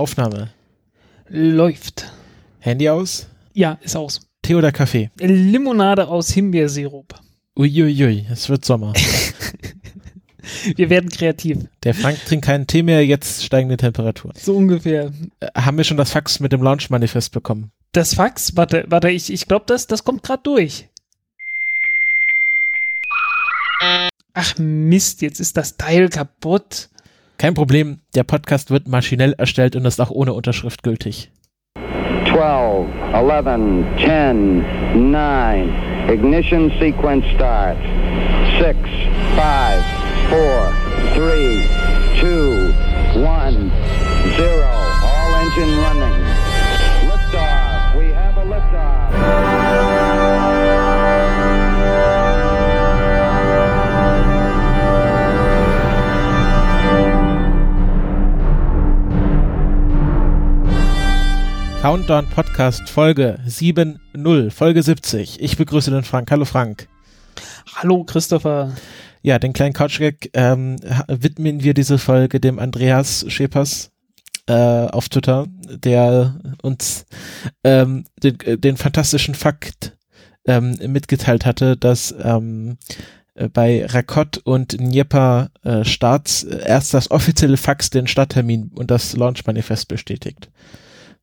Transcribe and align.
Aufnahme. 0.00 0.48
Läuft. 1.28 2.10
Handy 2.58 2.88
aus? 2.88 3.28
Ja, 3.52 3.78
ist 3.82 3.96
aus. 3.96 4.22
Tee 4.40 4.54
oder 4.54 4.72
Kaffee? 4.72 5.10
Limonade 5.18 6.08
aus 6.08 6.30
Himbeersirup. 6.30 7.14
Uiuiui, 7.54 8.26
es 8.32 8.48
wird 8.48 8.64
Sommer. 8.64 8.94
Wir 10.76 10.88
werden 10.88 11.10
kreativ. 11.10 11.58
Der 11.84 11.94
Frank 11.94 12.24
trinkt 12.24 12.46
keinen 12.46 12.66
Tee 12.66 12.82
mehr, 12.82 13.04
jetzt 13.04 13.44
steigen 13.44 13.68
die 13.68 13.76
Temperaturen. 13.76 14.34
So 14.38 14.56
ungefähr. 14.56 15.12
Äh, 15.40 15.48
haben 15.54 15.76
wir 15.76 15.84
schon 15.84 15.98
das 15.98 16.10
Fax 16.12 16.40
mit 16.40 16.52
dem 16.52 16.62
Launch-Manifest 16.62 17.30
bekommen? 17.32 17.70
Das 17.92 18.14
Fax? 18.14 18.56
Warte, 18.56 18.86
warte, 18.88 19.10
ich, 19.10 19.30
ich 19.30 19.46
glaube, 19.46 19.66
das, 19.68 19.86
das 19.86 20.02
kommt 20.02 20.22
gerade 20.22 20.42
durch. 20.42 20.88
Ach 24.32 24.58
Mist, 24.58 25.20
jetzt 25.20 25.40
ist 25.40 25.56
das 25.56 25.76
Teil 25.76 26.08
kaputt. 26.08 26.88
Kein 27.40 27.54
Problem, 27.54 28.00
der 28.14 28.22
Podcast 28.22 28.70
wird 28.70 28.86
maschinell 28.86 29.32
erstellt 29.32 29.74
und 29.74 29.86
ist 29.86 29.98
auch 29.98 30.10
ohne 30.10 30.34
Unterschrift 30.34 30.82
gültig. 30.82 31.30
12, 32.30 32.86
11, 33.14 33.86
10, 33.96 35.10
9. 35.10 35.72
Ignition 36.12 36.70
sequence 36.78 37.24
start. 37.34 37.78
6, 38.60 38.76
5, 38.76 38.86
4, 40.28 40.72
3, 41.16 41.64
2, 42.20 43.24
1, 43.26 43.56
0. 43.56 43.72
All 45.02 45.32
engine 45.40 45.78
running. 45.80 46.20
Liftoff. 47.08 47.96
We 47.96 48.12
have 48.12 48.36
a 48.36 48.44
liftoff. 48.44 49.49
Countdown 61.80 62.28
Podcast 62.28 62.90
Folge 62.90 63.38
7.0, 63.48 64.50
Folge 64.50 64.82
70. 64.82 65.40
Ich 65.40 65.56
begrüße 65.56 65.90
den 65.90 66.04
Frank. 66.04 66.30
Hallo 66.30 66.44
Frank. 66.44 66.88
Hallo 67.74 68.04
Christopher. 68.04 68.76
Ja, 69.22 69.38
den 69.38 69.54
kleinen 69.54 69.72
Couchgag 69.72 70.28
ähm, 70.34 70.76
widmen 71.08 71.62
wir 71.62 71.72
diese 71.72 71.96
Folge 71.96 72.38
dem 72.38 72.58
Andreas 72.58 73.24
Schepers 73.28 73.92
äh, 74.46 74.52
auf 74.52 75.08
Twitter, 75.08 75.46
der 75.70 76.38
uns 76.60 77.06
ähm, 77.64 78.04
den, 78.22 78.38
äh, 78.40 78.58
den 78.58 78.76
fantastischen 78.76 79.34
Fakt 79.34 79.96
ähm, 80.44 80.76
mitgeteilt 80.86 81.46
hatte, 81.46 81.78
dass 81.78 82.14
ähm, 82.22 82.76
äh, 83.36 83.48
bei 83.48 83.86
Rakott 83.86 84.36
und 84.44 84.78
Dnieper 84.78 85.50
äh, 85.62 85.82
Starts 85.86 86.42
äh, 86.42 86.62
erst 86.62 86.92
das 86.92 87.10
offizielle 87.10 87.56
Fax 87.56 87.88
den 87.88 88.06
Starttermin 88.06 88.70
und 88.74 88.90
das 88.90 89.16
Launch-Manifest 89.16 89.88
bestätigt. 89.88 90.50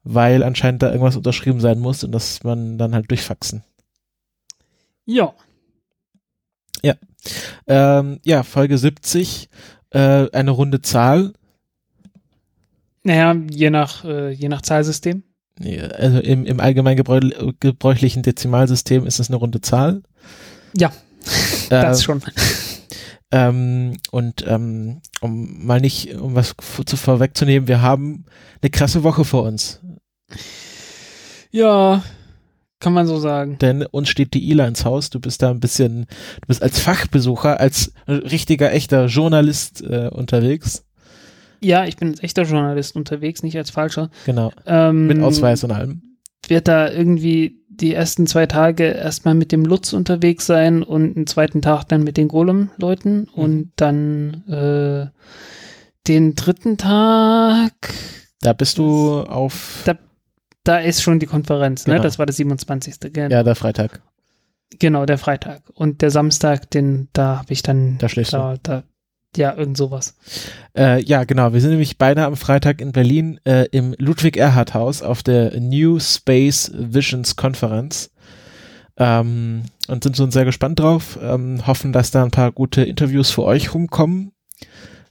Weil 0.10 0.42
anscheinend 0.44 0.82
da 0.84 0.90
irgendwas 0.92 1.18
unterschrieben 1.18 1.60
sein 1.60 1.80
muss 1.80 2.04
und 2.04 2.12
das 2.14 2.42
man 2.44 2.78
dann 2.78 2.94
halt 2.96 3.10
durchfaxen. 3.12 3.64
Ja, 5.06 5.34
Ähm, 7.68 8.20
ja, 8.24 8.44
Folge 8.44 8.78
70, 8.78 9.50
äh, 9.90 10.30
eine 10.32 10.52
runde 10.52 10.82
Zahl. 10.82 11.34
naja, 13.04 13.36
je 13.50 13.70
nach, 13.70 14.06
äh, 14.06 14.32
je 14.32 14.48
nach 14.48 14.62
Zahlsystem. 14.62 15.24
Nee, 15.60 15.82
Also 15.82 16.20
im, 16.20 16.46
im 16.46 16.60
allgemein 16.62 16.98
gebräu- 16.98 17.54
gebräuchlichen 17.60 18.24
Dezimalsystem 18.24 19.06
ist 19.06 19.20
es 19.20 19.28
eine 19.30 19.36
runde 19.38 19.60
Zahl. 19.60 20.04
Ja, 20.78 20.94
das 21.70 22.00
Äh, 22.00 22.04
schon. 22.04 22.22
Ähm, 23.32 23.98
und 24.12 24.46
ähm, 24.48 25.02
um 25.20 25.66
mal 25.66 25.82
nicht, 25.82 26.16
um 26.16 26.34
was 26.36 26.56
zu 26.86 26.96
vorwegzunehmen, 26.96 27.68
wir 27.68 27.82
haben 27.82 28.24
eine 28.62 28.70
krasse 28.70 29.04
Woche 29.04 29.26
vor 29.26 29.44
uns. 29.44 29.82
Ja, 31.52 32.04
kann 32.80 32.94
man 32.94 33.08
so 33.08 33.18
sagen. 33.20 33.58
Denn 33.60 33.84
uns 33.86 34.10
steht 34.10 34.34
die 34.34 34.50
Ila 34.52 34.68
ins 34.68 34.86
Haus. 34.86 35.10
Du 35.10 35.20
bist 35.20 35.42
da 35.42 35.50
ein 35.50 35.60
bisschen, 35.60 36.02
du 36.42 36.48
bist 36.48 36.62
als 36.62 36.80
Fachbesucher, 36.80 37.60
als 37.60 37.92
richtiger, 38.08 38.72
echter 38.72 39.06
Journalist 39.06 39.82
äh, 39.82 40.10
unterwegs. 40.12 40.84
Ja, 41.60 41.86
ich 41.86 41.98
bin 41.98 42.10
als 42.10 42.22
echter 42.22 42.44
Journalist 42.44 42.96
unterwegs, 42.96 43.42
nicht 43.42 43.58
als 43.58 43.72
falscher. 43.72 44.10
Genau. 44.26 44.52
Ähm, 44.68 45.08
Mit 45.08 45.22
Ausweis 45.22 45.64
und 45.64 45.72
allem. 45.72 46.04
Wird 46.48 46.68
da 46.68 46.92
irgendwie 46.92 47.62
die 47.70 47.94
ersten 47.94 48.28
zwei 48.28 48.46
Tage 48.46 48.84
erstmal 48.86 49.34
mit 49.34 49.52
dem 49.52 49.66
Lutz 49.66 49.94
unterwegs 49.94 50.46
sein 50.46 50.84
und 50.84 51.16
einen 51.16 51.28
zweiten 51.28 51.62
Tag 51.62 51.86
dann 51.86 52.04
mit 52.04 52.18
den 52.18 52.28
Golem-Leuten 52.28 53.22
Mhm. 53.22 53.28
und 53.34 53.72
dann 53.76 54.44
äh, 54.48 55.08
den 56.08 56.36
dritten 56.36 56.78
Tag, 56.78 57.74
Da 58.42 58.54
bist 58.54 58.78
du 58.78 59.22
auf, 59.22 59.82
Da- 59.86 59.98
da 60.68 60.80
ist 60.80 61.02
schon 61.02 61.20
die 61.20 61.26
Konferenz, 61.26 61.88
ne? 61.88 61.94
Genau. 61.94 62.04
Das 62.04 62.20
war 62.20 62.26
der 62.26 62.34
27. 62.34 63.14
Gell? 63.14 63.32
ja, 63.32 63.44
der 63.44 63.56
Freitag. 63.56 64.02
Genau, 64.80 65.06
der 65.06 65.18
Freitag. 65.18 65.62
Und 65.74 66.02
der 66.02 66.12
Samstag, 66.12 66.70
den, 66.72 67.08
da 67.14 67.38
habe 67.38 67.54
ich 67.54 67.64
dann, 67.64 67.98
Da 68.00 68.10
schläfst 68.10 68.34
da, 68.34 68.58
da, 68.62 68.84
ja, 69.36 69.56
irgend 69.56 69.78
sowas. 69.78 70.16
Äh, 70.78 71.02
ja, 71.04 71.24
genau. 71.24 71.54
Wir 71.54 71.62
sind 71.62 71.72
nämlich 71.72 71.98
beide 71.98 72.26
am 72.26 72.36
Freitag 72.36 72.82
in 72.82 72.92
Berlin 72.92 73.40
äh, 73.46 73.68
im 73.72 73.96
Ludwig-Erhard-Haus 73.98 75.04
auf 75.04 75.24
der 75.24 75.60
New 75.60 76.00
Space 76.00 76.72
Visions 76.76 77.36
Konferenz. 77.36 78.12
Ähm, 78.98 79.64
und 79.88 80.04
sind 80.04 80.18
schon 80.18 80.32
sehr 80.32 80.46
gespannt 80.46 80.80
drauf. 80.80 81.18
Ähm, 81.22 81.66
hoffen, 81.66 81.94
dass 81.94 82.12
da 82.12 82.24
ein 82.24 82.32
paar 82.32 82.52
gute 82.52 82.82
Interviews 82.84 83.30
für 83.30 83.44
euch 83.44 83.74
rumkommen. 83.74 84.32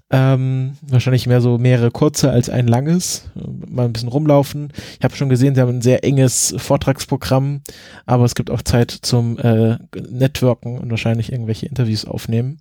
Ähm, 0.08 0.76
wahrscheinlich 0.82 1.26
mehr 1.26 1.40
so 1.40 1.58
mehrere 1.58 1.90
kurze 1.90 2.30
als 2.30 2.48
ein 2.48 2.68
langes. 2.68 3.28
Mal 3.34 3.86
ein 3.86 3.92
bisschen 3.92 4.08
rumlaufen. 4.08 4.72
Ich 4.98 5.04
habe 5.04 5.16
schon 5.16 5.28
gesehen, 5.28 5.54
sie 5.54 5.60
haben 5.60 5.78
ein 5.78 5.82
sehr 5.82 6.04
enges 6.04 6.54
Vortragsprogramm, 6.56 7.62
aber 8.04 8.24
es 8.24 8.36
gibt 8.36 8.50
auch 8.50 8.62
Zeit 8.62 8.92
zum 8.92 9.36
äh, 9.38 9.78
Networken 10.08 10.78
und 10.78 10.90
wahrscheinlich 10.90 11.32
irgendwelche 11.32 11.66
Interviews 11.66 12.04
aufnehmen. 12.04 12.60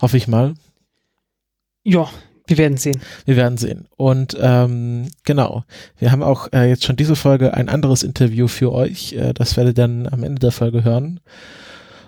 Hoffe 0.00 0.18
ich 0.18 0.28
mal. 0.28 0.54
Ja, 1.84 2.10
wir 2.46 2.58
werden 2.58 2.76
sehen. 2.76 3.00
Wir 3.24 3.36
werden 3.36 3.56
sehen. 3.56 3.86
Und 3.96 4.36
ähm, 4.38 5.08
genau, 5.24 5.64
wir 5.98 6.12
haben 6.12 6.22
auch 6.22 6.52
äh, 6.52 6.68
jetzt 6.68 6.84
schon 6.84 6.96
diese 6.96 7.16
Folge 7.16 7.54
ein 7.54 7.70
anderes 7.70 8.02
Interview 8.02 8.48
für 8.48 8.72
euch. 8.72 9.14
Äh, 9.14 9.32
das 9.32 9.56
werdet 9.56 9.78
ihr 9.78 9.82
dann 9.82 10.06
am 10.06 10.22
Ende 10.22 10.40
der 10.40 10.52
Folge 10.52 10.84
hören. 10.84 11.20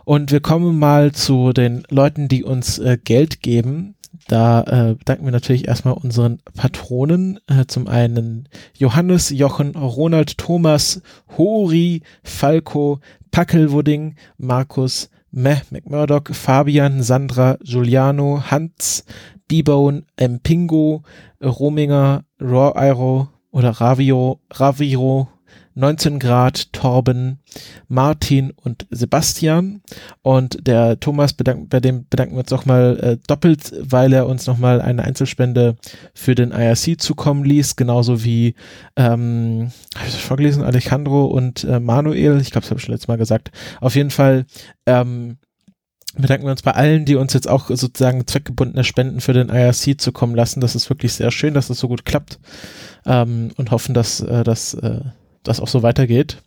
Und 0.04 0.30
wir 0.30 0.40
kommen 0.40 0.78
mal 0.78 1.12
zu 1.12 1.52
den 1.52 1.82
Leuten, 1.88 2.28
die 2.28 2.44
uns 2.44 2.78
äh, 2.78 2.98
Geld 3.02 3.42
geben. 3.42 3.95
Da 4.28 4.62
äh, 4.62 4.94
bedanken 4.94 5.24
wir 5.24 5.32
natürlich 5.32 5.68
erstmal 5.68 5.94
unseren 5.94 6.38
Patronen. 6.54 7.40
Äh, 7.46 7.66
zum 7.66 7.86
einen 7.86 8.48
Johannes, 8.76 9.30
Jochen, 9.30 9.74
Ronald, 9.76 10.38
Thomas, 10.38 11.02
Hori, 11.36 12.02
Falco, 12.22 13.00
Packelwudding, 13.30 14.16
Markus, 14.38 15.10
Meh, 15.30 15.60
McMurdoch, 15.70 16.28
Fabian, 16.32 17.02
Sandra, 17.02 17.58
Giuliano, 17.62 18.42
Hans, 18.50 19.04
B-Bone, 19.48 20.04
Mpingo, 20.20 21.02
Rominger, 21.42 22.24
Raw 22.40 22.72
Aero 22.74 23.28
oder 23.50 23.70
Ravio, 23.70 24.40
Raviro, 24.50 25.28
19 25.76 26.18
Grad, 26.18 26.72
Torben, 26.72 27.38
Martin 27.86 28.50
und 28.50 28.86
Sebastian. 28.90 29.82
Und 30.22 30.66
der 30.66 30.98
Thomas, 30.98 31.34
bedank, 31.34 31.68
bei 31.68 31.80
dem 31.80 32.06
bedanken 32.08 32.34
wir 32.34 32.40
uns 32.40 32.50
nochmal 32.50 32.98
äh, 33.00 33.16
doppelt, 33.26 33.72
weil 33.80 34.12
er 34.12 34.26
uns 34.26 34.46
nochmal 34.46 34.80
eine 34.80 35.04
Einzelspende 35.04 35.76
für 36.14 36.34
den 36.34 36.50
IRC 36.50 37.00
zukommen 37.00 37.44
ließ, 37.44 37.76
genauso 37.76 38.24
wie, 38.24 38.54
ähm, 38.96 39.70
habe 39.94 40.08
ich 40.08 40.14
das 40.14 40.22
vorgelesen, 40.22 40.64
Alejandro 40.64 41.26
und 41.26 41.64
äh, 41.64 41.78
Manuel, 41.78 42.40
ich 42.40 42.50
glaube, 42.50 42.62
das 42.62 42.70
habe 42.70 42.78
ich 42.78 42.84
schon 42.84 42.94
letztes 42.94 43.08
Mal 43.08 43.18
gesagt. 43.18 43.50
Auf 43.80 43.94
jeden 43.94 44.10
Fall, 44.10 44.46
ähm, 44.86 45.36
bedanken 46.16 46.46
wir 46.46 46.52
uns 46.52 46.62
bei 46.62 46.72
allen, 46.72 47.04
die 47.04 47.16
uns 47.16 47.34
jetzt 47.34 47.48
auch 47.48 47.68
sozusagen 47.68 48.26
zweckgebundene 48.26 48.84
Spenden 48.84 49.20
für 49.20 49.34
den 49.34 49.50
IRC 49.50 50.00
zukommen 50.00 50.34
lassen. 50.34 50.60
Das 50.60 50.74
ist 50.74 50.88
wirklich 50.88 51.12
sehr 51.12 51.30
schön, 51.30 51.52
dass 51.52 51.68
das 51.68 51.78
so 51.78 51.88
gut 51.88 52.06
klappt 52.06 52.38
ähm, 53.04 53.50
und 53.56 53.70
hoffen, 53.70 53.94
dass 53.94 54.20
äh, 54.20 54.42
das 54.42 54.72
äh, 54.74 55.00
das 55.48 55.60
auch 55.60 55.68
so 55.68 55.82
weitergeht. 55.82 56.42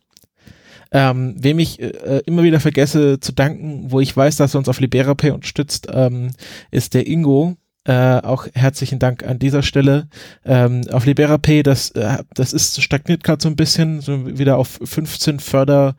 Ähm, 0.92 1.36
wem 1.38 1.60
ich 1.60 1.80
äh, 1.80 2.22
immer 2.26 2.42
wieder 2.44 2.60
vergesse 2.60 3.20
zu 3.20 3.32
danken, 3.32 3.92
wo 3.92 4.00
ich 4.00 4.16
weiß, 4.16 4.38
dass 4.38 4.56
er 4.56 4.60
uns 4.60 4.70
auf 4.70 4.80
LiberaPay 4.80 5.32
unterstützt, 5.32 5.88
ähm, 5.92 6.32
ist 6.72 6.96
der 6.96 7.06
Ingo. 7.08 7.56
Äh, 7.86 8.22
auch 8.22 8.48
herzlichen 8.54 9.00
Dank 9.00 9.24
an 9.24 9.40
dieser 9.40 9.62
Stelle. 9.62 10.08
Ähm, 10.44 10.82
auf 10.92 11.06
LiberaPay, 11.06 11.64
das, 11.64 11.92
äh, 11.92 12.24
das 12.34 12.54
ist 12.54 12.82
stagniert 12.82 13.24
gerade 13.24 13.42
so 13.42 13.50
ein 13.50 13.56
bisschen, 13.56 14.02
so 14.02 14.38
wieder 14.38 14.58
auf 14.58 14.80
15 14.84 15.40
Förder, 15.40 15.96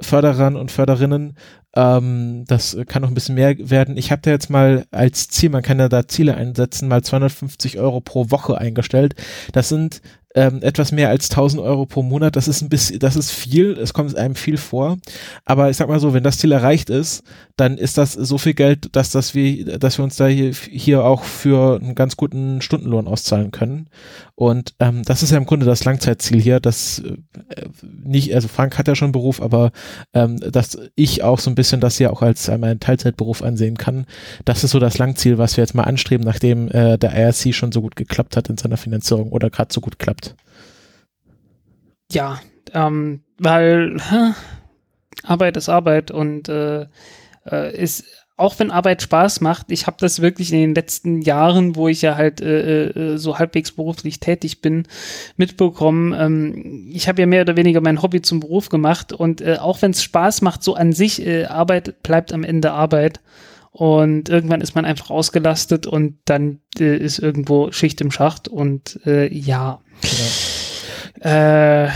Förderern 0.00 0.56
und 0.56 0.70
Förderinnen. 0.70 1.36
Ähm, 1.74 2.44
das 2.46 2.76
kann 2.86 3.02
noch 3.02 3.08
ein 3.08 3.14
bisschen 3.14 3.34
mehr 3.34 3.54
werden. 3.70 3.96
Ich 3.96 4.12
habe 4.12 4.22
da 4.22 4.30
jetzt 4.30 4.50
mal 4.50 4.84
als 4.90 5.28
Ziel, 5.28 5.50
man 5.50 5.62
kann 5.62 5.78
ja 5.78 5.88
da 5.88 6.06
Ziele 6.06 6.34
einsetzen, 6.34 6.88
mal 6.88 7.02
250 7.02 7.78
Euro 7.78 8.00
pro 8.00 8.30
Woche 8.30 8.58
eingestellt. 8.58 9.14
Das 9.52 9.68
sind 9.68 10.02
ähm, 10.34 10.60
etwas 10.62 10.92
mehr 10.92 11.08
als 11.08 11.30
1000 11.30 11.62
Euro 11.62 11.86
pro 11.86 12.02
Monat, 12.02 12.36
das 12.36 12.48
ist 12.48 12.62
ein 12.62 12.68
bisschen, 12.68 12.98
das 12.98 13.16
ist 13.16 13.30
viel, 13.30 13.72
es 13.72 13.92
kommt 13.92 14.16
einem 14.16 14.34
viel 14.34 14.56
vor, 14.56 14.98
aber 15.44 15.70
ich 15.70 15.76
sag 15.76 15.88
mal 15.88 16.00
so, 16.00 16.14
wenn 16.14 16.24
das 16.24 16.38
Ziel 16.38 16.52
erreicht 16.52 16.90
ist, 16.90 17.22
dann 17.56 17.78
ist 17.78 17.98
das 17.98 18.12
so 18.12 18.38
viel 18.38 18.54
Geld, 18.54 18.94
dass, 18.96 19.10
dass 19.10 19.34
wir, 19.34 19.78
dass 19.78 19.98
wir 19.98 20.04
uns 20.04 20.16
da 20.16 20.26
hier, 20.26 20.52
hier 20.52 21.04
auch 21.04 21.24
für 21.24 21.80
einen 21.80 21.94
ganz 21.94 22.16
guten 22.16 22.62
Stundenlohn 22.62 23.06
auszahlen 23.08 23.50
können 23.50 23.88
und 24.42 24.74
ähm, 24.80 25.02
das 25.04 25.22
ist 25.22 25.30
ja 25.30 25.38
im 25.38 25.46
Grunde 25.46 25.66
das 25.66 25.84
Langzeitziel 25.84 26.40
hier, 26.40 26.58
dass 26.58 26.98
äh, 26.98 27.16
nicht, 28.02 28.34
also 28.34 28.48
Frank 28.48 28.78
hat 28.78 28.88
ja 28.88 28.94
schon 28.94 29.06
einen 29.06 29.12
Beruf, 29.12 29.42
aber 29.42 29.72
ähm, 30.14 30.38
dass 30.38 30.78
ich 30.94 31.22
auch 31.22 31.38
so 31.38 31.50
ein 31.50 31.54
bisschen 31.54 31.80
das 31.80 31.98
hier 31.98 32.12
auch 32.12 32.22
als 32.22 32.48
äh, 32.48 32.58
meinen 32.58 32.80
Teilzeitberuf 32.80 33.42
ansehen 33.42 33.76
kann. 33.76 34.06
Das 34.44 34.64
ist 34.64 34.70
so 34.70 34.78
das 34.78 34.98
Langziel, 34.98 35.38
was 35.38 35.56
wir 35.56 35.62
jetzt 35.62 35.74
mal 35.74 35.84
anstreben, 35.84 36.24
nachdem 36.24 36.68
äh, 36.70 36.98
der 36.98 37.12
IRC 37.12 37.54
schon 37.54 37.72
so 37.72 37.82
gut 37.82 37.94
geklappt 37.94 38.36
hat 38.36 38.48
in 38.48 38.56
seiner 38.56 38.76
Finanzierung 38.76 39.30
oder 39.30 39.50
gerade 39.50 39.72
so 39.72 39.80
gut 39.80 39.98
klappt. 39.98 40.21
Ja, 42.10 42.40
ähm, 42.72 43.22
weil 43.38 43.96
hä, 43.98 44.34
Arbeit 45.22 45.56
ist 45.56 45.68
Arbeit 45.68 46.10
und 46.10 46.48
äh, 46.48 46.86
äh, 47.50 47.76
ist 47.76 48.04
auch 48.42 48.58
wenn 48.58 48.70
Arbeit 48.70 49.02
Spaß 49.02 49.40
macht, 49.40 49.70
ich 49.70 49.86
habe 49.86 49.98
das 50.00 50.20
wirklich 50.20 50.52
in 50.52 50.58
den 50.58 50.74
letzten 50.74 51.20
Jahren, 51.20 51.76
wo 51.76 51.86
ich 51.86 52.02
ja 52.02 52.16
halt 52.16 52.40
äh, 52.40 52.86
äh, 52.86 53.16
so 53.16 53.38
halbwegs 53.38 53.72
beruflich 53.72 54.20
tätig 54.20 54.60
bin, 54.60 54.84
mitbekommen. 55.36 56.14
Ähm, 56.18 56.88
ich 56.92 57.08
habe 57.08 57.20
ja 57.20 57.26
mehr 57.26 57.42
oder 57.42 57.56
weniger 57.56 57.80
mein 57.80 58.02
Hobby 58.02 58.22
zum 58.22 58.40
Beruf 58.40 58.68
gemacht 58.68 59.12
und 59.12 59.42
äh, 59.42 59.58
auch 59.60 59.82
wenn 59.82 59.92
es 59.92 60.02
Spaß 60.02 60.42
macht, 60.42 60.62
so 60.62 60.74
an 60.74 60.92
sich, 60.92 61.24
äh, 61.24 61.44
Arbeit 61.44 62.02
bleibt 62.02 62.32
am 62.32 62.42
Ende 62.42 62.72
Arbeit. 62.72 63.20
Und 63.72 64.28
irgendwann 64.28 64.60
ist 64.60 64.74
man 64.74 64.84
einfach 64.84 65.08
ausgelastet 65.10 65.86
und 65.86 66.18
dann 66.26 66.60
äh, 66.78 66.96
ist 66.96 67.18
irgendwo 67.18 67.72
Schicht 67.72 68.02
im 68.02 68.10
Schacht 68.10 68.46
und 68.46 69.00
äh, 69.06 69.32
ja. 69.32 69.80
Genau. 70.02 71.30
Äh, 71.34 71.88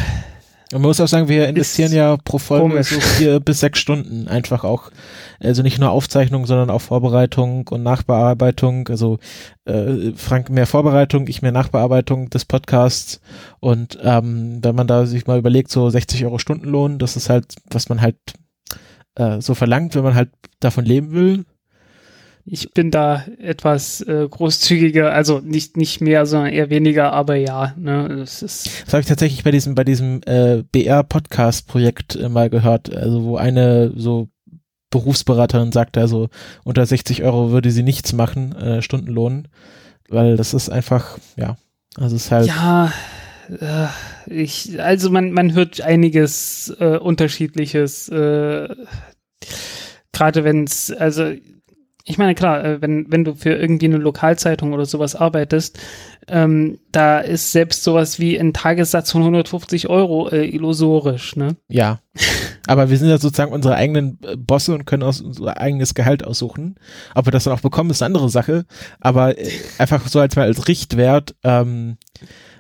und 0.73 0.81
man 0.81 0.89
muss 0.89 1.01
auch 1.01 1.07
sagen, 1.07 1.29
wir 1.29 1.49
investieren 1.49 1.93
ja 1.93 2.17
pro 2.17 2.39
Folge 2.39 2.69
komisch. 2.69 2.89
so 2.89 3.01
vier 3.01 3.39
bis 3.45 3.61
sechs 3.61 3.79
Stunden 3.79 4.27
einfach 4.27 4.65
auch, 4.65 4.91
also 5.39 5.63
nicht 5.63 5.79
nur 5.79 5.91
Aufzeichnung, 5.91 6.45
sondern 6.45 6.71
auch 6.71 6.81
Vorbereitung 6.81 7.69
und 7.69 7.85
Nachbearbeitung. 7.85 8.89
Also 8.89 9.19
äh, 9.65 10.13
Frank 10.17 10.51
mehr 10.51 10.67
Vorbereitung, 10.67 11.29
ich 11.29 11.41
mehr 11.41 11.53
Nachbearbeitung 11.53 12.31
des 12.31 12.45
Podcasts. 12.47 13.21
Und 13.61 13.99
ähm, 14.03 14.59
wenn 14.63 14.75
man 14.75 14.89
da 14.89 15.07
sich 15.07 15.29
mal 15.29 15.39
überlegt, 15.39 15.71
so 15.71 15.89
60 15.89 16.25
Euro 16.25 16.39
Stundenlohn, 16.39 16.99
das 16.99 17.17
ist 17.17 17.31
halt, 17.31 17.55
was 17.71 17.89
man 17.89 18.01
halt 18.01 18.17
äh, 19.15 19.41
so 19.41 19.55
verlangt, 19.55 19.95
wenn 19.95 20.05
man 20.05 20.17
halt 20.17 20.31
davon 20.59 20.85
leben 20.85 21.13
will. 21.13 21.45
Ich 22.49 22.73
bin 22.73 22.93
da 22.93 23.25
etwas 23.39 24.03
äh, 24.03 24.27
großzügiger, 24.31 25.13
also 25.13 25.41
nicht 25.41 25.77
nicht 25.77 26.01
mehr, 26.01 26.27
sondern 26.27 26.53
eher 26.53 26.71
weniger, 26.71 27.13
aber 27.13 27.35
ja, 27.35 27.75
ne, 27.77 28.09
das 28.21 28.41
ist. 28.41 28.71
Das 28.85 28.95
habe 28.95 29.01
ich 29.01 29.09
tatsächlich 29.09 29.43
bei 29.43 29.51
diesem 29.51 29.75
bei 29.75 29.83
diesem 29.83 30.21
äh, 30.27 30.63
BR 30.71 31.03
Podcast 31.03 31.67
Projekt 31.67 32.15
äh, 32.15 32.29
mal 32.29 32.49
gehört, 32.49 32.95
also 32.95 33.25
wo 33.25 33.37
eine 33.37 33.93
so 33.97 34.29
Berufsberaterin 34.91 35.73
sagte, 35.73 36.01
also 36.01 36.29
unter 36.63 36.87
60 36.87 37.25
Euro 37.25 37.51
würde 37.51 37.73
sie 37.73 37.83
nichts 37.83 38.13
machen, 38.13 38.55
äh, 38.55 38.81
Stundenlohn, 38.81 39.49
weil 40.09 40.37
das 40.37 40.55
ist 40.55 40.71
einfach, 40.71 41.19
ja, 41.37 41.57
also 41.97 42.15
es 42.15 42.27
ist 42.27 42.31
halt. 42.31 42.47
Ja, 42.47 42.93
äh, 43.49 43.89
ich, 44.27 44.81
also 44.81 45.11
man 45.11 45.33
man 45.33 45.53
hört 45.53 45.81
einiges 45.81 46.75
äh, 46.79 46.97
unterschiedliches. 46.97 48.09
Äh, 48.09 48.69
Gerade 50.13 50.45
wenn 50.45 50.65
es, 50.65 50.93
also 50.93 51.33
ich 52.09 52.19
meine, 52.19 52.37
klar, 52.37 52.65
äh, 52.65 52.81
wenn, 52.81 53.11
wenn 53.11 53.25
du 53.25 53.35
für 53.35 53.51
irgendwie 53.51 53.87
eine 53.87 53.97
Lokalzeitung 53.97 54.73
oder 54.73 54.87
sowas 54.87 55.17
arbeitest, 55.17 55.79
ähm, 56.29 56.79
da 56.93 57.19
ist 57.19 57.51
selbst 57.51 57.83
sowas 57.83 58.21
wie 58.21 58.39
ein 58.39 58.53
Tagessatz 58.53 59.11
von 59.11 59.23
150 59.23 59.89
Euro 59.89 60.29
äh, 60.29 60.47
illusorisch, 60.47 61.35
ne? 61.35 61.57
Ja. 61.69 62.01
Aber 62.69 62.91
wir 62.91 62.97
sind 62.97 63.09
ja 63.09 63.19
sozusagen 63.19 63.53
unsere 63.53 63.75
eigenen 63.75 64.19
äh, 64.23 64.37
Bosse 64.37 64.73
und 64.75 64.87
können 64.87 65.03
uns 65.03 65.21
unser 65.21 65.59
eigenes 65.59 65.95
Gehalt 65.95 66.25
aussuchen. 66.25 66.77
Ob 67.17 67.27
wir 67.27 67.33
das 67.33 67.45
dann 67.45 67.55
auch 67.55 67.61
bekommen, 67.61 67.91
ist 67.91 68.03
eine 68.03 68.15
andere 68.15 68.31
Sache. 68.31 68.67
Aber 69.01 69.37
äh, 69.37 69.51
einfach 69.79 70.07
so 70.07 70.21
als 70.21 70.37
mal 70.37 70.47
als 70.47 70.69
Richtwert, 70.69 71.35
ähm, 71.43 71.97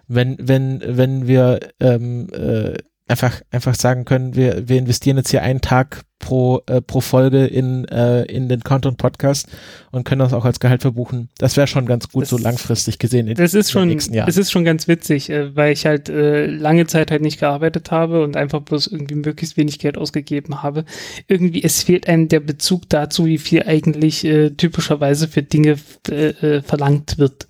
wenn, 0.08 0.36
wenn, 0.40 0.82
wenn 0.84 1.28
wir 1.28 1.60
ähm, 1.78 2.28
äh, 2.32 2.78
einfach, 3.06 3.42
einfach 3.50 3.76
sagen 3.76 4.04
können, 4.04 4.34
wir, 4.34 4.68
wir 4.68 4.78
investieren 4.78 5.18
jetzt 5.18 5.30
hier 5.30 5.42
einen 5.42 5.60
Tag 5.60 6.02
pro, 6.18 6.62
äh, 6.66 6.80
pro 6.80 7.00
Folge 7.00 7.46
in, 7.46 7.84
äh, 7.86 8.22
in 8.24 8.48
den 8.48 8.60
Content 8.60 8.96
Podcast 8.96 9.48
und 9.92 10.04
können 10.04 10.18
das 10.20 10.32
auch 10.32 10.44
als 10.44 10.60
Gehalt 10.60 10.82
verbuchen. 10.82 11.28
Das 11.38 11.56
wäre 11.56 11.66
schon 11.66 11.86
ganz 11.86 12.08
gut, 12.08 12.22
das, 12.22 12.30
so 12.30 12.38
langfristig 12.38 12.98
gesehen. 12.98 13.28
In, 13.28 13.34
das 13.34 13.54
ist 13.54 13.70
schon, 13.70 13.90
es 13.90 14.36
ist 14.36 14.50
schon 14.50 14.64
ganz 14.64 14.88
witzig, 14.88 15.30
äh, 15.30 15.54
weil 15.54 15.72
ich 15.72 15.86
halt 15.86 16.08
äh, 16.08 16.46
lange 16.46 16.86
Zeit 16.86 17.10
halt 17.10 17.22
nicht 17.22 17.38
gearbeitet 17.38 17.90
habe 17.90 18.22
und 18.22 18.36
einfach 18.36 18.60
bloß 18.60 18.86
irgendwie 18.88 19.16
möglichst 19.16 19.56
wenig 19.56 19.78
Geld 19.78 19.98
ausgegeben 19.98 20.62
habe. 20.62 20.84
Irgendwie, 21.28 21.62
es 21.62 21.82
fehlt 21.82 22.08
einem 22.08 22.28
der 22.28 22.40
Bezug 22.40 22.88
dazu, 22.88 23.26
wie 23.26 23.38
viel 23.38 23.62
eigentlich 23.64 24.24
äh, 24.24 24.50
typischerweise 24.50 25.28
für 25.28 25.42
Dinge 25.42 25.76
äh, 26.08 26.28
äh, 26.28 26.62
verlangt 26.62 27.18
wird. 27.18 27.46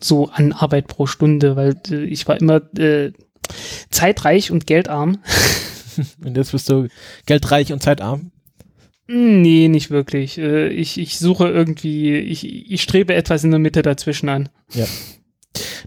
So 0.00 0.28
an 0.30 0.52
Arbeit 0.52 0.88
pro 0.88 1.06
Stunde, 1.06 1.54
weil 1.54 1.76
äh, 1.90 2.04
ich 2.04 2.26
war 2.26 2.40
immer, 2.40 2.60
äh, 2.76 3.12
zeitreich 3.90 4.50
und 4.50 4.66
geldarm. 4.66 5.18
und 6.24 6.36
jetzt 6.36 6.52
bist 6.52 6.68
du 6.68 6.88
geldreich 7.26 7.72
und 7.72 7.82
zeitarm? 7.82 8.30
Nee, 9.08 9.68
nicht 9.68 9.90
wirklich. 9.90 10.38
Äh, 10.38 10.68
ich, 10.68 10.98
ich 10.98 11.18
suche 11.18 11.48
irgendwie, 11.48 12.14
ich, 12.16 12.70
ich 12.70 12.82
strebe 12.82 13.14
etwas 13.14 13.44
in 13.44 13.50
der 13.50 13.60
Mitte 13.60 13.82
dazwischen 13.82 14.28
an. 14.28 14.48
Ja. 14.72 14.86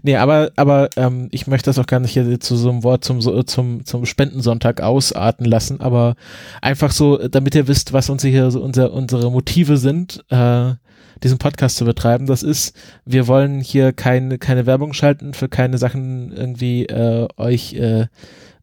Nee, 0.02 0.16
aber, 0.16 0.52
aber 0.54 0.90
ähm, 0.96 1.28
ich 1.32 1.46
möchte 1.46 1.68
das 1.68 1.78
auch 1.78 1.86
gar 1.86 1.98
nicht 1.98 2.12
hier 2.12 2.38
zu 2.38 2.56
so 2.56 2.70
einem 2.70 2.84
Wort 2.84 3.04
zum, 3.04 3.20
zum, 3.46 3.84
zum 3.84 4.06
Spendensonntag 4.06 4.80
ausarten 4.80 5.44
lassen, 5.44 5.80
aber 5.80 6.14
einfach 6.62 6.92
so, 6.92 7.16
damit 7.28 7.54
ihr 7.54 7.66
wisst, 7.66 7.92
was 7.92 8.10
uns 8.10 8.22
hier 8.22 8.50
so 8.50 8.62
unser, 8.62 8.92
unsere 8.92 9.30
Motive 9.30 9.76
sind, 9.76 10.24
äh, 10.28 10.74
diesen 11.22 11.38
Podcast 11.38 11.78
zu 11.78 11.84
betreiben. 11.84 12.26
Das 12.26 12.42
ist, 12.42 12.76
wir 13.04 13.26
wollen 13.26 13.60
hier 13.60 13.92
keine, 13.92 14.38
keine 14.38 14.66
Werbung 14.66 14.92
schalten, 14.92 15.34
für 15.34 15.48
keine 15.48 15.78
Sachen 15.78 16.30
irgendwie 16.32 16.86
äh, 16.86 17.26
euch 17.36 17.72
äh, 17.74 18.06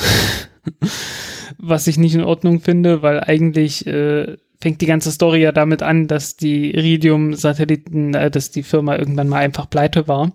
was 1.59 1.87
ich 1.87 1.97
nicht 1.97 2.15
in 2.15 2.25
Ordnung 2.25 2.61
finde, 2.61 3.03
weil 3.03 3.21
eigentlich 3.21 3.87
äh, 3.87 4.37
fängt 4.61 4.81
die 4.81 4.87
ganze 4.87 5.13
Story 5.13 5.41
ja 5.43 5.53
damit 5.53 5.83
an, 5.83 6.07
dass 6.07 6.37
die 6.37 6.75
Iridium-Satelliten, 6.75 8.15
äh, 8.15 8.31
dass 8.31 8.51
die 8.51 8.63
Firma 8.63 8.97
irgendwann 8.97 9.29
mal 9.29 9.39
einfach 9.39 9.71
pleite 9.71 10.09
war 10.09 10.33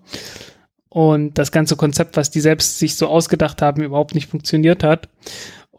und 0.88 1.38
das 1.38 1.52
ganze 1.52 1.76
Konzept, 1.76 2.16
was 2.16 2.30
die 2.30 2.40
selbst 2.40 2.78
sich 2.78 2.96
so 2.96 3.06
ausgedacht 3.06 3.62
haben, 3.62 3.82
überhaupt 3.82 4.14
nicht 4.14 4.28
funktioniert 4.28 4.82
hat. 4.82 5.08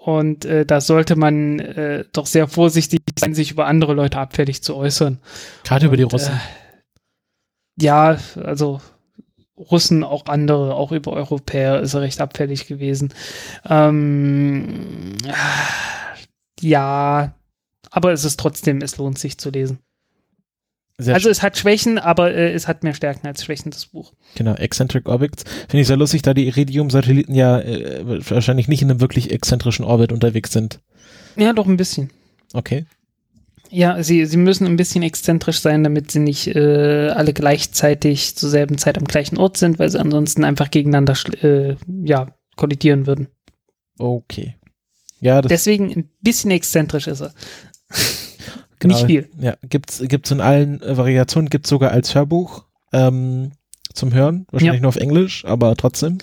Und 0.03 0.45
äh, 0.45 0.65
da 0.65 0.81
sollte 0.81 1.15
man 1.15 1.59
äh, 1.59 2.05
doch 2.11 2.25
sehr 2.25 2.47
vorsichtig 2.47 3.01
sein, 3.19 3.35
sich 3.35 3.51
über 3.51 3.67
andere 3.67 3.93
Leute 3.93 4.17
abfällig 4.17 4.63
zu 4.63 4.75
äußern. 4.75 5.19
Gerade 5.63 5.85
über 5.85 5.95
die 5.95 6.03
Russen. 6.03 6.33
Äh, 6.33 7.83
ja, 7.83 8.17
also 8.35 8.81
Russen, 9.55 10.03
auch 10.03 10.25
andere, 10.25 10.73
auch 10.73 10.91
über 10.91 11.13
Europäer 11.13 11.81
ist 11.81 11.93
er 11.93 12.01
recht 12.01 12.19
abfällig 12.19 12.65
gewesen. 12.65 13.13
Ähm, 13.69 15.17
ja, 16.59 17.35
aber 17.91 18.11
es 18.11 18.25
ist 18.25 18.39
trotzdem, 18.39 18.81
es 18.81 18.97
lohnt 18.97 19.19
sich 19.19 19.37
zu 19.37 19.51
lesen. 19.51 19.77
Sehr 21.01 21.15
also 21.15 21.29
es 21.29 21.41
hat 21.41 21.57
Schwächen, 21.57 21.97
aber 21.97 22.33
äh, 22.33 22.53
es 22.53 22.67
hat 22.67 22.83
mehr 22.83 22.93
Stärken 22.93 23.27
als 23.27 23.43
Schwächen, 23.43 23.71
das 23.71 23.87
Buch. 23.87 24.13
Genau, 24.35 24.53
Eccentric 24.55 25.07
Orbits. 25.07 25.43
Finde 25.67 25.81
ich 25.81 25.87
sehr 25.87 25.97
lustig, 25.97 26.21
da 26.21 26.33
die 26.33 26.47
Iridium-Satelliten 26.47 27.33
ja 27.33 27.59
äh, 27.59 28.03
wahrscheinlich 28.29 28.67
nicht 28.67 28.81
in 28.81 28.91
einem 28.91 29.01
wirklich 29.01 29.31
exzentrischen 29.31 29.85
Orbit 29.85 30.11
unterwegs 30.11 30.51
sind. 30.51 30.79
Ja, 31.35 31.53
doch 31.53 31.67
ein 31.67 31.77
bisschen. 31.77 32.11
Okay. 32.53 32.85
Ja, 33.69 34.03
sie, 34.03 34.25
sie 34.25 34.37
müssen 34.37 34.67
ein 34.67 34.75
bisschen 34.75 35.01
exzentrisch 35.01 35.61
sein, 35.61 35.83
damit 35.83 36.11
sie 36.11 36.19
nicht 36.19 36.47
äh, 36.47 37.09
alle 37.09 37.31
gleichzeitig 37.31 38.35
zur 38.35 38.49
selben 38.49 38.77
Zeit 38.77 38.97
am 38.97 39.05
gleichen 39.05 39.37
Ort 39.37 39.55
sind, 39.55 39.79
weil 39.79 39.89
sie 39.89 39.99
ansonsten 39.99 40.43
einfach 40.43 40.69
gegeneinander 40.69 41.15
äh, 41.41 41.75
ja, 42.03 42.27
kollidieren 42.57 43.07
würden. 43.07 43.29
Okay. 43.97 44.55
Ja, 45.21 45.41
Deswegen 45.41 45.91
ein 45.91 46.09
bisschen 46.21 46.51
exzentrisch 46.51 47.07
ist 47.07 47.21
er. 47.21 47.33
Genau, 48.81 48.95
Nicht 48.95 49.05
viel. 49.05 49.29
Ja, 49.39 49.55
gibt's 49.69 50.01
gibt's 50.07 50.31
in 50.31 50.41
allen 50.41 50.81
äh, 50.81 50.97
Variationen, 50.97 51.51
gibt's 51.51 51.69
sogar 51.69 51.91
als 51.91 52.15
Hörbuch 52.15 52.65
ähm, 52.91 53.51
zum 53.93 54.11
Hören, 54.11 54.47
wahrscheinlich 54.49 54.77
ja. 54.77 54.81
nur 54.81 54.89
auf 54.89 54.95
Englisch, 54.95 55.45
aber 55.45 55.75
trotzdem. 55.75 56.17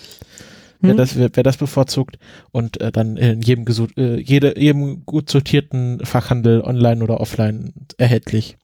Wer, 0.81 0.91
hm. 0.91 0.97
das, 0.97 1.17
wer, 1.17 1.31
wer 1.33 1.43
das 1.45 1.57
bevorzugt 1.57 2.19
und 2.51 2.81
äh, 2.81 2.91
dann 2.91 3.17
in 3.17 3.43
jedem, 3.43 3.65
äh, 3.97 4.17
jede, 4.21 4.59
jedem 4.59 5.07
gut 5.07 5.31
sortierten 5.31 6.05
Fachhandel 6.05 6.61
online 6.63 7.03
oder 7.03 7.21
offline 7.21 7.75
erhältlich. 7.97 8.57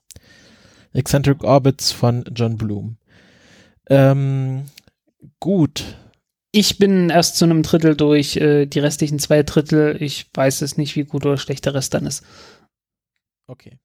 Eccentric 0.93 1.45
Orbits 1.45 1.93
von 1.93 2.25
John 2.35 2.57
Bloom. 2.57 2.97
Ähm, 3.89 4.65
gut. 5.39 5.85
Ich 6.51 6.79
bin 6.79 7.11
erst 7.11 7.37
zu 7.37 7.45
einem 7.45 7.63
Drittel 7.63 7.95
durch, 7.95 8.37
äh, 8.39 8.67
die 8.67 8.81
restlichen 8.81 9.21
zwei 9.21 9.45
Drittel, 9.45 9.97
ich 10.01 10.27
weiß 10.35 10.63
es 10.63 10.77
nicht, 10.77 10.97
wie 10.97 11.05
gut 11.05 11.25
oder 11.25 11.37
schlecht 11.37 11.65
der 11.65 11.75
Rest 11.75 11.95
dann 11.95 12.07
ist. 12.07 12.25
Okay. 13.47 13.79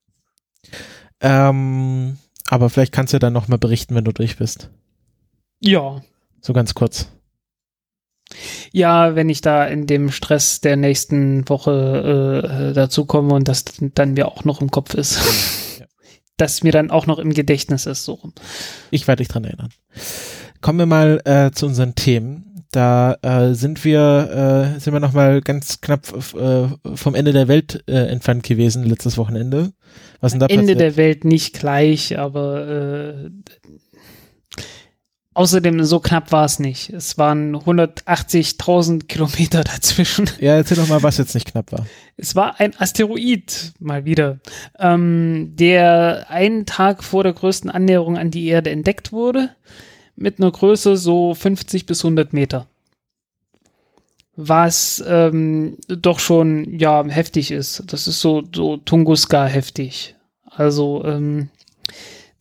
Ähm, 1.22 2.18
aber 2.50 2.70
vielleicht 2.70 2.94
kannst 2.94 3.14
du 3.14 3.20
dann 3.20 3.34
nochmal 3.34 3.60
berichten, 3.60 3.96
wenn 3.96 4.06
du 4.06 4.14
durch 4.14 4.38
bist. 4.38 4.70
Ja. 5.60 6.02
So 6.42 6.54
ganz 6.54 6.74
kurz. 6.74 7.10
Ja, 8.72 9.16
wenn 9.16 9.30
ich 9.30 9.42
da 9.42 9.66
in 9.66 9.88
dem 9.88 10.12
Stress 10.12 10.62
der 10.62 10.78
nächsten 10.78 11.48
Woche 11.50 12.70
äh, 12.70 12.74
dazu 12.74 13.06
komme 13.06 13.34
und 13.34 13.48
das 13.48 13.66
dann 13.80 14.14
mir 14.14 14.28
auch 14.28 14.44
noch 14.44 14.62
im 14.62 14.72
Kopf 14.72 14.94
ist. 14.94 15.80
Ja. 15.80 15.86
Dass 16.38 16.64
mir 16.64 16.72
dann 16.72 16.90
auch 16.90 17.06
noch 17.06 17.20
im 17.20 17.34
Gedächtnis 17.34 17.86
ist, 17.86 18.06
so 18.06 18.14
rum. 18.14 18.34
Ich 18.92 19.08
werde 19.08 19.22
dich 19.22 19.28
dran 19.28 19.44
erinnern. 19.44 19.74
Kommen 20.62 20.80
wir 20.80 20.86
mal 20.86 21.22
äh, 21.26 21.52
zu 21.52 21.66
unseren 21.66 21.96
Themen. 21.96 22.49
Da 22.72 23.18
äh, 23.24 23.56
sind 23.56 23.84
wir, 23.84 24.76
äh, 24.76 24.80
sind 24.80 24.94
wir 24.94 25.00
noch 25.00 25.14
mal 25.14 25.42
ganz 25.42 25.82
knapp 25.82 26.14
äh, 26.36 26.68
vom 26.96 27.16
Ende 27.16 27.34
der 27.34 27.48
Welt 27.48 27.84
äh, 27.88 28.06
entfernt 28.08 28.44
gewesen 28.44 28.84
letztes 28.84 29.18
Wochenende. 29.18 29.74
Was 30.22 30.34
denn 30.34 30.40
da 30.40 30.46
Ende 30.46 30.74
passiert? 30.74 30.80
der 30.80 30.98
Welt 30.98 31.26
nicht 31.26 31.60
gleich, 31.60 32.20
aber 32.20 32.68
äh, 32.68 33.30
außerdem 35.34 35.84
so 35.84 36.00
knapp 36.00 36.32
war 36.32 36.46
es 36.46 36.60
nicht. 36.60 36.92
Es 36.92 37.18
waren 37.18 37.56
180.000 37.56 39.08
Kilometer 39.08 39.64
dazwischen. 39.64 40.30
Ja, 40.40 40.56
erzähl 40.56 40.78
doch 40.78 40.90
mal, 40.90 41.02
was 41.02 41.18
jetzt 41.18 41.34
nicht 41.34 41.52
knapp 41.52 41.72
war. 41.72 41.88
Es 42.18 42.36
war 42.36 42.60
ein 42.60 42.80
Asteroid, 42.80 43.74
mal 43.80 44.06
wieder, 44.06 44.42
ähm, 44.78 45.54
der 45.56 46.28
einen 46.30 46.68
Tag 46.68 47.04
vor 47.04 47.24
der 47.24 47.34
größten 47.34 47.72
Annäherung 47.72 48.16
an 48.16 48.30
die 48.30 48.46
Erde 48.46 48.70
entdeckt 48.70 49.12
wurde 49.12 49.50
mit 50.20 50.40
einer 50.40 50.52
Größe 50.52 50.98
so 50.98 51.34
50 51.34 51.86
bis 51.86 52.04
100 52.04 52.34
Meter. 52.34 52.68
Was 54.36 55.04
ähm, 55.08 55.78
doch 55.88 56.20
schon, 56.20 56.80
ja, 56.80 57.04
heftig 57.06 57.52
ist. 57.52 57.84
Das 57.88 58.08
ist 58.08 58.22
so, 58.22 58.44
so 58.54 58.78
Tunguska 58.78 59.46
heftig. 59.46 60.16
Also, 60.46 61.04
ähm, 61.06 61.50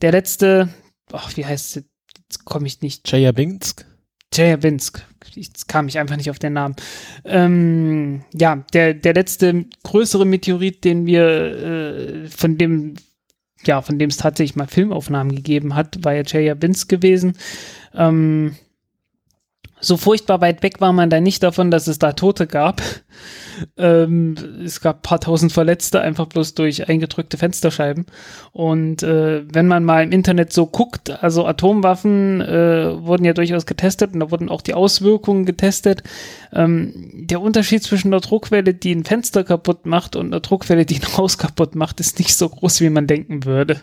der 0.02 0.12
letzte, 0.12 0.68
ach, 1.12 1.36
wie 1.36 1.44
heißt 1.46 1.76
es? 1.76 1.84
Jetzt 2.28 2.44
komme 2.44 2.66
ich 2.66 2.82
nicht. 2.82 3.04
Chelyabinsk? 3.04 3.84
Chelyabinsk. 4.32 5.04
Jetzt 5.34 5.66
kam 5.66 5.88
ich 5.88 5.98
einfach 5.98 6.16
nicht 6.16 6.30
auf 6.30 6.38
den 6.38 6.52
Namen. 6.52 6.76
Ähm, 7.24 8.22
ja, 8.32 8.64
der, 8.72 8.94
der 8.94 9.14
letzte 9.14 9.64
größere 9.82 10.26
Meteorit, 10.26 10.84
den 10.84 11.06
wir, 11.06 11.24
äh, 11.24 12.28
von 12.28 12.58
dem 12.58 12.94
ja, 13.66 13.82
von 13.82 13.98
dem 13.98 14.10
es 14.10 14.16
tatsächlich 14.16 14.56
mal 14.56 14.66
Filmaufnahmen 14.66 15.34
gegeben 15.34 15.74
hat, 15.74 16.04
war 16.04 16.14
ja 16.14 16.22
Chelyabinsk 16.22 16.88
gewesen. 16.88 17.34
Ähm, 17.94 18.56
so 19.80 19.96
furchtbar 19.96 20.40
weit 20.40 20.62
weg 20.62 20.80
war 20.80 20.92
man 20.92 21.10
da 21.10 21.20
nicht 21.20 21.42
davon, 21.42 21.70
dass 21.70 21.86
es 21.86 21.98
da 21.98 22.12
Tote 22.12 22.46
gab. 22.46 22.82
Ähm, 23.76 24.36
es 24.64 24.80
gab 24.80 25.02
paar 25.02 25.20
tausend 25.20 25.52
Verletzte, 25.52 26.00
einfach 26.00 26.26
bloß 26.26 26.54
durch 26.54 26.88
eingedrückte 26.88 27.36
Fensterscheiben. 27.36 28.06
Und 28.52 29.02
äh, 29.02 29.42
wenn 29.52 29.66
man 29.66 29.84
mal 29.84 30.04
im 30.04 30.12
Internet 30.12 30.52
so 30.52 30.66
guckt, 30.66 31.22
also 31.22 31.44
Atomwaffen 31.44 32.40
äh, 32.40 33.04
wurden 33.04 33.24
ja 33.24 33.32
durchaus 33.32 33.66
getestet 33.66 34.14
und 34.14 34.20
da 34.20 34.30
wurden 34.30 34.48
auch 34.48 34.62
die 34.62 34.74
Auswirkungen 34.74 35.44
getestet. 35.44 36.04
Ähm, 36.52 37.10
der 37.14 37.40
Unterschied 37.40 37.82
zwischen 37.82 38.08
einer 38.08 38.20
Druckwelle, 38.20 38.74
die 38.74 38.94
ein 38.94 39.04
Fenster 39.04 39.42
kaputt 39.42 39.86
macht 39.86 40.14
und 40.14 40.26
einer 40.26 40.40
Druckwelle, 40.40 40.86
die 40.86 41.00
ein 41.00 41.16
Haus 41.16 41.38
kaputt 41.38 41.74
macht, 41.74 41.98
ist 41.98 42.18
nicht 42.18 42.36
so 42.36 42.48
groß, 42.48 42.80
wie 42.80 42.90
man 42.90 43.08
denken 43.08 43.44
würde 43.44 43.80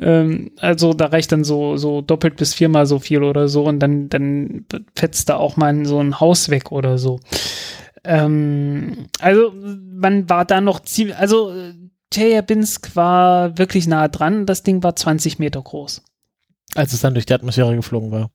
ähm, 0.00 0.52
also 0.58 0.92
da 0.92 1.06
reicht 1.06 1.32
dann 1.32 1.44
so, 1.44 1.76
so 1.76 2.00
doppelt 2.00 2.36
bis 2.36 2.54
viermal 2.54 2.86
so 2.86 2.98
viel 2.98 3.22
oder 3.22 3.48
so 3.48 3.64
und 3.64 3.80
dann, 3.80 4.08
dann 4.08 4.64
fetzt 4.94 5.28
da 5.28 5.36
auch 5.36 5.56
mal 5.56 5.84
so 5.84 6.00
ein 6.00 6.20
Haus 6.20 6.48
weg 6.48 6.72
oder 6.72 6.98
so. 6.98 7.20
Ähm, 8.04 9.08
also 9.20 9.52
man 9.52 10.28
war 10.28 10.44
da 10.44 10.60
noch 10.60 10.80
ziemlich, 10.80 11.16
also 11.16 11.52
Chelyabinsk 12.12 12.96
war 12.96 13.58
wirklich 13.58 13.86
nah 13.86 14.08
dran. 14.08 14.46
Das 14.46 14.62
Ding 14.62 14.82
war 14.82 14.96
20 14.96 15.38
Meter 15.38 15.60
groß. 15.60 16.02
Als 16.74 16.92
es 16.92 17.00
dann 17.00 17.14
durch 17.14 17.26
die 17.26 17.34
Atmosphäre 17.34 17.74
geflogen 17.74 18.10
war? 18.10 18.30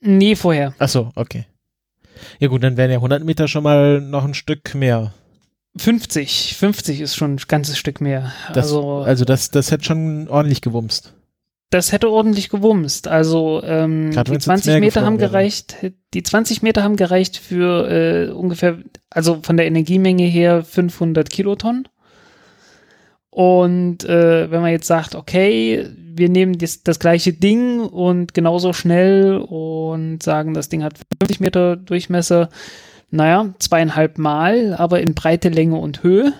Nee, 0.00 0.34
vorher. 0.34 0.74
Ach 0.78 0.88
so, 0.88 1.10
okay. 1.14 1.46
Ja 2.38 2.48
gut, 2.48 2.62
dann 2.62 2.76
wären 2.76 2.90
ja 2.90 2.96
100 2.98 3.24
Meter 3.24 3.48
schon 3.48 3.62
mal 3.62 4.00
noch 4.00 4.24
ein 4.24 4.34
Stück 4.34 4.74
mehr. 4.74 5.12
50, 5.76 6.56
50 6.56 7.00
ist 7.00 7.16
schon 7.16 7.34
ein 7.34 7.40
ganzes 7.46 7.78
Stück 7.78 8.00
mehr. 8.00 8.32
Das, 8.48 8.66
also, 8.66 8.98
also 8.98 9.24
das, 9.24 9.50
das 9.50 9.70
hätte 9.70 9.84
schon 9.84 10.28
ordentlich 10.28 10.62
gewumst. 10.62 11.14
Das 11.70 11.92
hätte 11.92 12.10
ordentlich 12.10 12.48
gewumst. 12.48 13.06
Also 13.06 13.62
ähm, 13.64 14.10
die 14.10 14.38
20 14.38 14.80
Meter 14.80 15.02
haben 15.02 15.18
gereicht. 15.18 15.76
Wäre. 15.80 15.94
Die 16.12 16.24
20 16.24 16.62
Meter 16.62 16.82
haben 16.82 16.96
gereicht 16.96 17.36
für 17.36 17.88
äh, 17.88 18.30
ungefähr, 18.32 18.78
also 19.08 19.38
von 19.42 19.56
der 19.56 19.66
Energiemenge 19.66 20.24
her 20.24 20.64
500 20.64 21.30
Kilotonnen. 21.30 21.88
Und 23.30 24.02
äh, 24.02 24.50
wenn 24.50 24.60
man 24.60 24.72
jetzt 24.72 24.88
sagt, 24.88 25.14
okay, 25.14 25.86
wir 25.96 26.28
nehmen 26.28 26.58
das, 26.58 26.82
das 26.82 26.98
gleiche 26.98 27.32
Ding 27.32 27.78
und 27.78 28.34
genauso 28.34 28.72
schnell 28.72 29.36
und 29.38 30.20
sagen, 30.24 30.54
das 30.54 30.68
Ding 30.68 30.82
hat 30.82 30.94
50 31.20 31.38
Meter 31.38 31.76
Durchmesser, 31.76 32.48
naja, 33.10 33.54
zweieinhalb 33.58 34.18
Mal, 34.18 34.74
aber 34.74 35.00
in 35.00 35.14
Breite, 35.14 35.48
Länge 35.48 35.76
und 35.76 36.02
Höhe. 36.02 36.32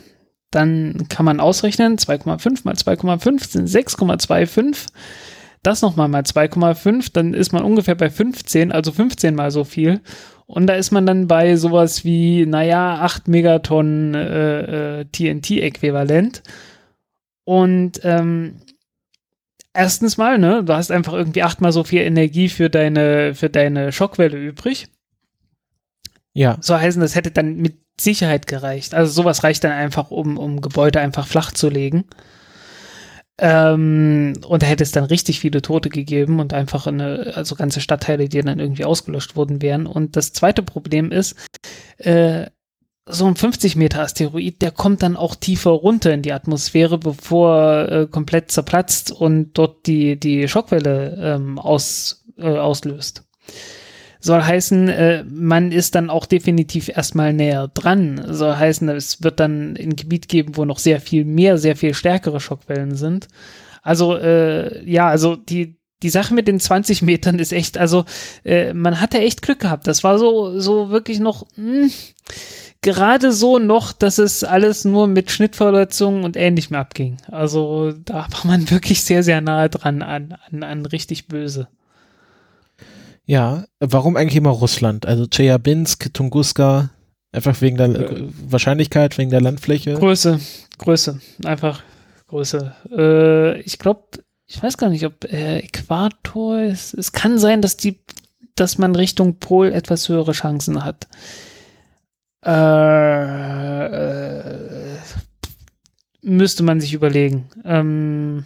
Dann 0.51 1.07
kann 1.09 1.25
man 1.25 1.41
ausrechnen, 1.41 1.97
2,5 1.97 2.61
mal 2.65 2.75
2,5 2.75 3.49
sind 3.51 3.69
6,25. 3.69 4.89
Das 5.63 5.83
nochmal 5.83 6.09
mal 6.09 6.23
2,5, 6.23 7.11
dann 7.13 7.35
ist 7.35 7.53
man 7.53 7.63
ungefähr 7.63 7.95
bei 7.95 8.09
15, 8.09 8.73
also 8.73 8.93
15 8.93 9.35
mal 9.35 9.51
so 9.51 9.65
viel. 9.65 10.01
Und 10.47 10.67
da 10.67 10.75
ist 10.75 10.91
man 10.91 11.07
dann 11.07 11.29
bei 11.29 11.55
sowas 11.57 12.05
wie, 12.05 12.47
naja, 12.47 12.97
8 13.03 13.29
Megatonnen 13.29 14.15
äh, 14.15 15.01
äh, 15.01 15.05
TNT-Äquivalent. 15.05 16.43
Und 17.45 18.01
ähm, 18.03 18.57
erstens 19.75 20.17
mal, 20.17 20.39
ne, 20.39 20.65
du 20.65 20.73
hast 20.75 20.91
einfach 20.91 21.13
irgendwie 21.13 21.43
achtmal 21.43 21.73
so 21.73 21.85
viel 21.85 22.01
Energie 22.01 22.49
für 22.49 22.71
deine, 22.71 23.35
für 23.35 23.51
deine 23.51 23.93
Schockwelle 23.93 24.39
übrig. 24.39 24.89
Ja. 26.33 26.59
So 26.61 26.79
heißen, 26.79 27.01
das 27.01 27.15
hätte 27.15 27.31
dann 27.31 27.57
mit 27.57 27.79
Sicherheit 28.01 28.47
gereicht. 28.47 28.95
Also 28.95 29.13
sowas 29.13 29.45
reicht 29.45 29.65
dann 29.65 29.73
einfach, 29.73 30.11
um, 30.11 30.39
um 30.39 30.61
Gebäude 30.61 31.01
einfach 31.01 31.27
flach 31.27 31.53
zu 31.53 31.69
legen. 31.69 32.05
Ähm, 33.39 34.35
und 34.47 34.63
da 34.63 34.67
hätte 34.67 34.83
es 34.83 34.93
dann 34.93 35.05
richtig 35.05 35.41
viele 35.41 35.63
Tote 35.63 35.89
gegeben 35.89 36.41
und 36.41 36.53
einfach 36.53 36.87
eine, 36.87 37.33
also 37.35 37.55
ganze 37.55 37.81
Stadtteile, 37.81 38.29
die 38.29 38.43
dann 38.43 38.61
irgendwie 38.61 38.85
ausgelöscht 38.85 39.35
worden 39.35 39.63
wären. 39.63 39.87
Und 39.87 40.17
das 40.17 40.33
zweite 40.33 40.63
Problem 40.63 41.11
ist, 41.11 41.37
äh, 41.99 42.47
so 43.07 43.27
ein 43.27 43.37
50 43.37 43.77
Meter 43.77 44.03
Asteroid, 44.03 44.61
der 44.63 44.71
kommt 44.71 45.03
dann 45.03 45.17
auch 45.17 45.35
tiefer 45.35 45.71
runter 45.71 46.13
in 46.13 46.23
die 46.23 46.33
Atmosphäre, 46.33 46.99
bevor 46.99 47.57
er 47.57 47.93
äh, 47.93 48.07
komplett 48.07 48.51
zerplatzt 48.51 49.11
und 49.11 49.55
dort 49.55 49.87
die, 49.87 50.21
die 50.21 50.47
Schockwelle 50.47 51.17
ähm, 51.21 51.59
aus, 51.59 52.25
äh, 52.37 52.59
auslöst. 52.59 53.25
Soll 54.21 54.43
heißen, 54.43 54.89
äh, 54.89 55.25
man 55.25 55.73
ist 55.73 55.95
dann 55.95 56.11
auch 56.11 56.27
definitiv 56.27 56.89
erstmal 56.89 57.33
näher 57.33 57.69
dran. 57.69 58.23
Soll 58.29 58.55
heißen, 58.55 58.89
es 58.91 59.23
wird 59.23 59.41
dann 59.41 59.77
ein 59.77 59.97
Gebiet 59.97 60.29
geben, 60.29 60.57
wo 60.57 60.65
noch 60.65 60.79
sehr 60.79 61.01
viel 61.01 61.25
mehr, 61.25 61.59
sehr 61.59 61.75
viel 61.75 61.95
stärkere 61.95 62.39
Schockwellen 62.39 62.95
sind. 62.95 63.29
Also 63.83 64.17
äh, 64.17 64.85
ja, 64.89 65.09
also 65.09 65.37
die 65.37 65.81
die 66.03 66.11
Sache 66.11 66.33
mit 66.33 66.49
den 66.49 66.59
20 66.61 67.03
Metern 67.03 67.39
ist 67.39 67.53
echt, 67.53 67.77
also 67.77 68.07
äh, 68.43 68.73
man 68.73 69.03
hatte 69.03 69.19
echt 69.19 69.43
Glück 69.43 69.61
gehabt. 69.61 69.87
Das 69.87 70.05
war 70.05 70.19
so 70.19 70.59
so 70.59 70.91
wirklich 70.91 71.21
noch 71.21 71.47
mh, 71.57 71.83
hm, 71.85 71.91
gerade 72.83 73.33
so 73.33 73.59
noch, 73.59 73.93
dass 73.93 74.19
es 74.19 74.45
alles 74.45 74.85
nur 74.85 75.07
mit 75.07 75.31
Schnittverletzungen 75.31 76.25
und 76.25 76.37
ähnlichem 76.37 76.77
abging. 76.77 77.19
Also 77.31 77.93
da 77.93 78.27
war 78.31 78.47
man 78.47 78.71
wirklich 78.71 79.03
sehr 79.03 79.23
sehr 79.23 79.41
nahe 79.41 79.71
dran 79.71 80.03
an 80.03 80.37
an, 80.51 80.63
an 80.63 80.87
richtig 80.87 81.27
böse. 81.29 81.69
Ja, 83.31 83.67
warum 83.79 84.17
eigentlich 84.17 84.35
immer 84.35 84.51
Russland? 84.51 85.07
Also 85.07 85.29
Chelyabinsk, 85.29 86.13
Tunguska, 86.13 86.91
einfach 87.31 87.61
wegen 87.61 87.77
der 87.77 87.91
äh, 87.91 88.25
Wahrscheinlichkeit, 88.49 89.19
wegen 89.19 89.31
der 89.31 89.41
Landfläche? 89.41 89.95
Größe, 89.95 90.41
Größe, 90.79 91.21
einfach 91.45 91.85
Größe. 92.27 92.75
Äh, 92.91 93.61
ich 93.61 93.79
glaube, 93.79 94.03
ich 94.49 94.61
weiß 94.61 94.79
gar 94.79 94.91
nicht, 94.91 95.07
ob 95.07 95.23
äh, 95.27 95.61
Äquator 95.61 96.61
ist. 96.61 96.93
Es 96.95 97.13
kann 97.13 97.39
sein, 97.39 97.63
dass 97.63 97.77
die, 97.77 98.01
dass 98.57 98.79
man 98.79 98.97
Richtung 98.97 99.37
Pol 99.39 99.73
etwas 99.73 100.09
höhere 100.09 100.33
Chancen 100.33 100.85
hat. 100.85 101.07
Äh, 102.45 102.51
äh, 103.85 104.99
müsste 106.21 106.65
man 106.65 106.81
sich 106.81 106.95
überlegen. 106.95 107.49
Ähm, 107.65 108.45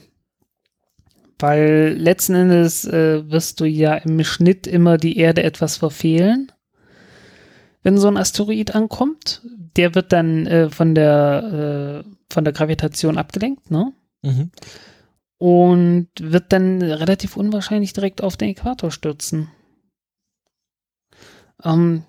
weil 1.39 1.97
letzten 1.99 2.35
Endes 2.35 2.85
äh, 2.85 3.29
wirst 3.31 3.61
du 3.61 3.65
ja 3.65 3.95
im 3.95 4.23
Schnitt 4.25 4.67
immer 4.67 4.99
die 4.99 5.19
Erde 5.19 5.43
etwas 5.43 5.77
verfehlen, 5.77 6.53
wenn 7.83 7.99
so 7.99 8.09
ein 8.09 8.17
Asteroid 8.17 8.75
ankommt. 8.75 9.43
Der 9.77 9.95
wird 9.95 10.13
dann 10.13 10.47
äh, 10.47 10.71
von 10.71 10.95
der 10.95 12.05
äh, 12.05 12.11
von 12.33 12.45
der 12.45 12.53
Gravitation 12.53 13.19
abgelenkt, 13.19 13.71
ne? 13.71 13.93
Mhm. 14.23 14.51
Und 15.39 16.09
wird 16.21 16.53
dann 16.53 16.81
relativ 16.81 17.37
unwahrscheinlich 17.37 17.93
direkt 17.93 18.23
auf 18.23 18.37
den 18.37 18.51
Äquator 18.51 18.91
stürzen. 18.91 19.49
Ähm, 21.63 22.05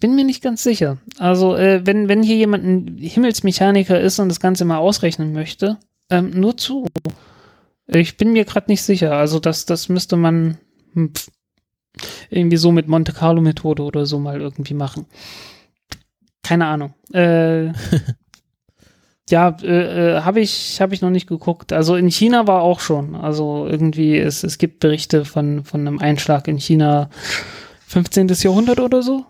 bin 0.00 0.14
mir 0.14 0.24
nicht 0.24 0.42
ganz 0.42 0.62
sicher. 0.62 0.98
Also, 1.18 1.54
äh, 1.56 1.86
wenn, 1.86 2.08
wenn 2.08 2.22
hier 2.22 2.36
jemand 2.36 2.64
ein 2.64 2.96
Himmelsmechaniker 2.98 4.00
ist 4.00 4.18
und 4.18 4.30
das 4.30 4.40
Ganze 4.40 4.64
mal 4.64 4.78
ausrechnen 4.78 5.32
möchte, 5.32 5.78
ähm, 6.08 6.30
nur 6.30 6.56
zu. 6.56 6.86
Ich 7.92 8.16
bin 8.16 8.32
mir 8.32 8.44
gerade 8.44 8.70
nicht 8.70 8.82
sicher. 8.82 9.16
Also 9.16 9.40
das, 9.40 9.66
das 9.66 9.88
müsste 9.88 10.16
man 10.16 10.58
hm, 10.92 11.12
irgendwie 12.30 12.56
so 12.56 12.70
mit 12.70 12.86
Monte 12.86 13.12
Carlo 13.12 13.40
Methode 13.40 13.82
oder 13.82 14.06
so 14.06 14.18
mal 14.18 14.40
irgendwie 14.40 14.74
machen. 14.74 15.06
Keine 16.42 16.66
Ahnung. 16.66 16.94
Äh, 17.12 17.66
ja, 19.30 19.56
äh, 19.62 20.18
äh, 20.18 20.20
habe 20.22 20.40
ich 20.40 20.80
habe 20.80 20.94
ich 20.94 21.02
noch 21.02 21.10
nicht 21.10 21.26
geguckt. 21.26 21.72
Also 21.72 21.96
in 21.96 22.10
China 22.10 22.46
war 22.46 22.62
auch 22.62 22.78
schon. 22.78 23.16
Also 23.16 23.66
irgendwie 23.68 24.16
es 24.18 24.44
es 24.44 24.58
gibt 24.58 24.78
Berichte 24.78 25.24
von 25.24 25.64
von 25.64 25.80
einem 25.80 25.98
Einschlag 25.98 26.46
in 26.46 26.58
China 26.58 27.10
15. 27.88 28.28
Jahrhundert 28.28 28.78
oder 28.78 29.02
so. 29.02 29.26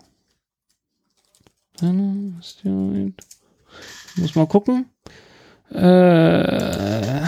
Muss 4.16 4.34
mal 4.34 4.46
gucken. 4.46 4.90
Äh, 5.72 7.22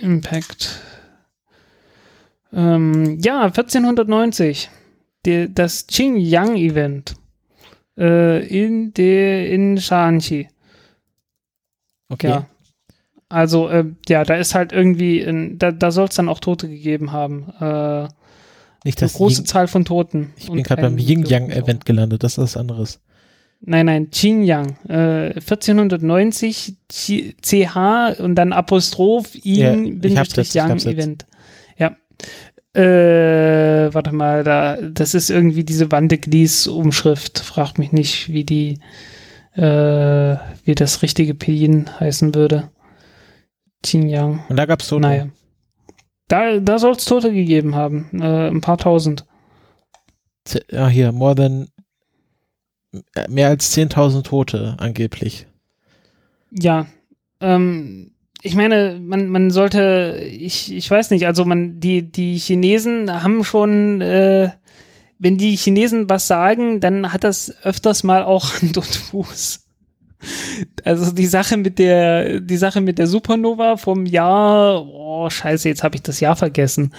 Impact. 0.00 0.80
Ähm, 2.52 3.18
ja, 3.20 3.42
1490. 3.42 4.70
Die, 5.26 5.52
das 5.52 5.86
Qingyang-Event 5.86 7.14
äh, 7.98 8.46
in, 8.46 8.94
der, 8.94 9.50
in 9.50 9.78
Shanxi. 9.78 10.48
Okay. 12.08 12.28
Ja. 12.28 12.46
Also, 13.28 13.68
äh, 13.68 13.84
ja, 14.08 14.24
da 14.24 14.36
ist 14.36 14.54
halt 14.54 14.72
irgendwie, 14.72 15.20
in, 15.20 15.58
da, 15.58 15.70
da 15.70 15.90
soll 15.90 16.06
es 16.08 16.14
dann 16.14 16.28
auch 16.28 16.40
Tote 16.40 16.68
gegeben 16.68 17.12
haben. 17.12 17.52
Äh, 17.60 18.08
Nicht 18.84 19.02
das 19.02 19.14
eine 19.14 19.18
große 19.18 19.42
Ying, 19.42 19.46
Zahl 19.46 19.68
von 19.68 19.84
Toten. 19.84 20.32
Ich 20.36 20.50
bin 20.50 20.62
gerade 20.62 20.82
beim 20.82 20.96
Yin-Yang-Event 20.96 21.84
gelandet, 21.84 22.22
das 22.22 22.32
ist 22.32 22.38
was 22.38 22.56
anderes. 22.56 23.00
Nein, 23.60 23.86
nein, 23.86 24.10
Xinjiang. 24.10 24.76
Äh, 24.88 25.34
1490 25.34 26.76
CH 26.88 28.20
und 28.20 28.34
dann 28.36 28.52
Apostroph 28.52 29.34
Yin 29.34 30.00
ja, 30.02 30.22
Yang 30.22 30.86
Event. 30.86 31.26
Ja. 31.76 31.96
Äh, 32.74 33.92
warte 33.92 34.12
mal, 34.12 34.44
da, 34.44 34.76
das 34.76 35.14
ist 35.14 35.30
irgendwie 35.30 35.64
diese 35.64 35.90
Wandeglis-Umschrift. 35.90 37.40
Fragt 37.40 37.78
mich 37.78 37.90
nicht, 37.92 38.32
wie 38.32 38.44
die, 38.44 38.78
äh, 39.54 40.36
wie 40.64 40.74
das 40.76 41.02
richtige 41.02 41.34
Pinyin 41.34 41.90
heißen 41.98 42.34
würde. 42.34 42.70
Xinjiang. 43.82 44.44
Und 44.48 44.56
da 44.56 44.66
gab 44.66 44.82
es 44.82 44.88
Tote. 44.88 45.02
Naja. 45.02 45.28
Da, 46.28 46.60
da 46.60 46.78
soll 46.78 46.92
es 46.92 47.06
Tote 47.06 47.32
gegeben 47.32 47.74
haben. 47.74 48.08
Äh, 48.12 48.48
ein 48.48 48.60
paar 48.60 48.78
tausend. 48.78 49.24
Ja, 50.70 50.88
hier, 50.88 51.12
more 51.12 51.34
than 51.34 51.68
mehr 53.28 53.48
als 53.48 53.76
10.000 53.76 54.22
Tote 54.22 54.76
angeblich. 54.78 55.46
Ja, 56.50 56.86
ähm, 57.40 58.12
ich 58.42 58.54
meine, 58.54 59.00
man, 59.02 59.28
man 59.28 59.50
sollte, 59.50 60.20
ich, 60.22 60.72
ich 60.72 60.90
weiß 60.90 61.10
nicht, 61.10 61.26
also 61.26 61.44
man, 61.44 61.80
die, 61.80 62.02
die 62.02 62.36
Chinesen 62.38 63.22
haben 63.22 63.44
schon, 63.44 64.00
äh, 64.00 64.50
wenn 65.18 65.36
die 65.38 65.56
Chinesen 65.56 66.08
was 66.08 66.26
sagen, 66.28 66.80
dann 66.80 67.12
hat 67.12 67.24
das 67.24 67.54
öfters 67.64 68.04
mal 68.04 68.22
auch 68.22 68.52
Hand 68.62 68.76
und 68.76 68.86
Fuß. 68.86 69.64
Also 70.84 71.12
die 71.12 71.26
Sache 71.26 71.56
mit 71.56 71.78
der, 71.78 72.40
die 72.40 72.56
Sache 72.56 72.80
mit 72.80 72.98
der 72.98 73.06
Supernova 73.06 73.76
vom 73.76 74.04
Jahr, 74.04 74.84
oh 74.84 75.30
scheiße, 75.30 75.68
jetzt 75.68 75.84
habe 75.84 75.96
ich 75.96 76.02
das 76.02 76.20
Jahr 76.20 76.34
vergessen. 76.34 76.92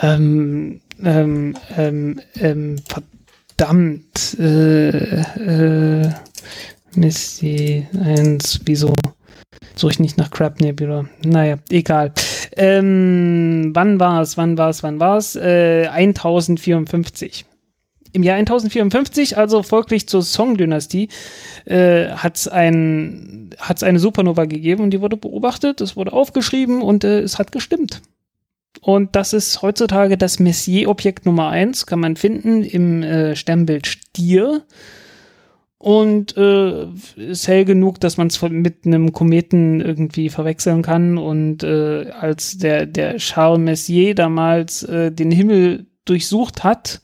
Ähm, 0.00 0.80
ähm, 1.02 1.56
ähm, 1.76 2.20
ähm, 2.36 2.76
verdammt, 3.56 4.36
äh, 4.38 5.20
äh, 5.20 6.10
Missy 6.94 7.86
1, 8.04 8.60
wieso 8.64 8.92
suche 9.76 9.92
ich 9.92 10.00
nicht 10.00 10.18
nach 10.18 10.30
Crab 10.30 10.60
Nebula? 10.60 11.06
Naja, 11.24 11.58
egal. 11.70 12.12
Ähm, 12.56 13.70
wann 13.74 14.00
war 14.00 14.22
es, 14.22 14.36
wann 14.36 14.58
war 14.58 14.70
es, 14.70 14.82
wann 14.82 15.00
war 15.00 15.18
es? 15.18 15.36
Äh, 15.36 15.86
1054. 15.88 17.44
Im 18.12 18.22
Jahr 18.22 18.36
1054, 18.36 19.36
also 19.36 19.64
folglich 19.64 20.08
zur 20.08 20.22
Song-Dynastie, 20.22 21.08
äh, 21.64 22.10
hat 22.10 22.36
es 22.36 22.46
ein, 22.46 23.50
hat's 23.58 23.82
eine 23.82 23.98
Supernova 23.98 24.44
gegeben 24.44 24.84
und 24.84 24.90
die 24.90 25.00
wurde 25.00 25.16
beobachtet, 25.16 25.80
es 25.80 25.96
wurde 25.96 26.12
aufgeschrieben 26.12 26.80
und 26.80 27.02
äh, 27.02 27.20
es 27.20 27.40
hat 27.40 27.50
gestimmt. 27.50 28.02
Und 28.84 29.16
das 29.16 29.32
ist 29.32 29.62
heutzutage 29.62 30.18
das 30.18 30.38
Messier-Objekt 30.38 31.24
Nummer 31.24 31.48
eins, 31.48 31.86
kann 31.86 32.00
man 32.00 32.16
finden 32.16 32.62
im 32.62 33.02
äh, 33.02 33.34
Sternbild 33.34 33.86
Stier. 33.86 34.60
Und 35.78 36.36
äh, 36.36 36.88
ist 37.16 37.48
hell 37.48 37.64
genug, 37.64 37.98
dass 38.00 38.18
man 38.18 38.26
es 38.26 38.42
mit 38.42 38.84
einem 38.84 39.12
Kometen 39.12 39.80
irgendwie 39.80 40.28
verwechseln 40.28 40.82
kann. 40.82 41.16
Und 41.16 41.62
äh, 41.62 42.10
als 42.10 42.58
der, 42.58 42.84
der 42.84 43.16
Charles 43.16 43.58
Messier 43.58 44.14
damals 44.14 44.82
äh, 44.82 45.10
den 45.10 45.30
Himmel 45.30 45.86
durchsucht 46.04 46.62
hat, 46.62 47.00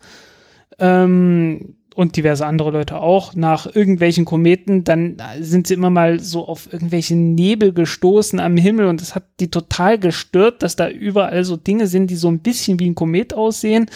ähm, 0.79 1.77
und 1.95 2.17
diverse 2.17 2.47
andere 2.47 2.71
Leute 2.71 3.01
auch 3.01 3.35
nach 3.35 3.67
irgendwelchen 3.75 4.25
Kometen, 4.25 4.85
dann 4.85 5.17
sind 5.41 5.67
sie 5.67 5.75
immer 5.75 5.91
mal 5.91 6.21
so 6.21 6.47
auf 6.47 6.73
irgendwelche 6.73 7.17
Nebel 7.17 7.73
gestoßen 7.73 8.39
am 8.41 8.57
Himmel 8.57 8.87
und 8.87 9.01
das 9.01 9.15
hat 9.15 9.25
die 9.41 9.51
total 9.51 9.99
gestört, 9.99 10.63
dass 10.63 10.77
da 10.77 10.89
überall 10.89 11.45
so 11.45 11.57
Dinge 11.57 11.87
sind, 11.87 12.09
die 12.09 12.17
so 12.17 12.29
ein 12.29 12.39
bisschen 12.39 12.79
wie 12.79 12.89
ein 12.89 12.95
Komet 12.95 13.35
aussehen. 13.35 13.87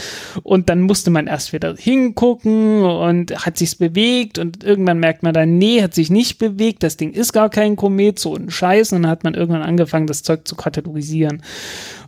Und 0.43 0.69
dann 0.69 0.83
musste 0.83 1.11
man 1.11 1.27
erst 1.27 1.53
wieder 1.53 1.75
hingucken 1.77 2.83
und 2.83 3.47
hat 3.47 3.59
sich's 3.59 3.75
bewegt 3.75 4.39
und 4.39 4.65
irgendwann 4.65 4.99
merkt 4.99 5.23
man 5.23 5.35
dann, 5.35 5.59
nee, 5.59 5.83
hat 5.83 5.95
sich 5.95 6.11
nicht 6.11 6.39
bewegt, 6.39 6.83
das 6.83 6.97
Ding 6.97 7.13
ist 7.13 7.33
gar 7.33 7.49
kein 7.49 7.77
Komet, 7.77 8.19
so 8.19 8.35
ein 8.35 8.51
Scheiß. 8.51 8.93
Und 8.93 9.03
dann 9.03 9.11
hat 9.11 9.25
man 9.25 9.35
irgendwann 9.35 9.63
angefangen, 9.63 10.07
das 10.07 10.23
Zeug 10.23 10.47
zu 10.47 10.57
katalogisieren 10.57 11.43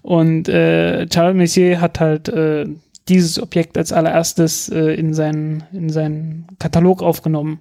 und 0.07 0.49
äh, 0.49 1.09
Charles 1.09 1.37
Messier 1.37 1.81
hat 1.81 1.99
halt 1.99 2.29
äh, 2.29 2.64
dieses 3.08 3.40
Objekt 3.40 3.78
als 3.78 3.92
allererstes 3.92 4.68
äh, 4.68 4.94
in, 4.94 5.14
seinen, 5.14 5.64
in 5.72 5.90
seinen 5.90 6.46
Katalog 6.58 7.02
aufgenommen. 7.02 7.60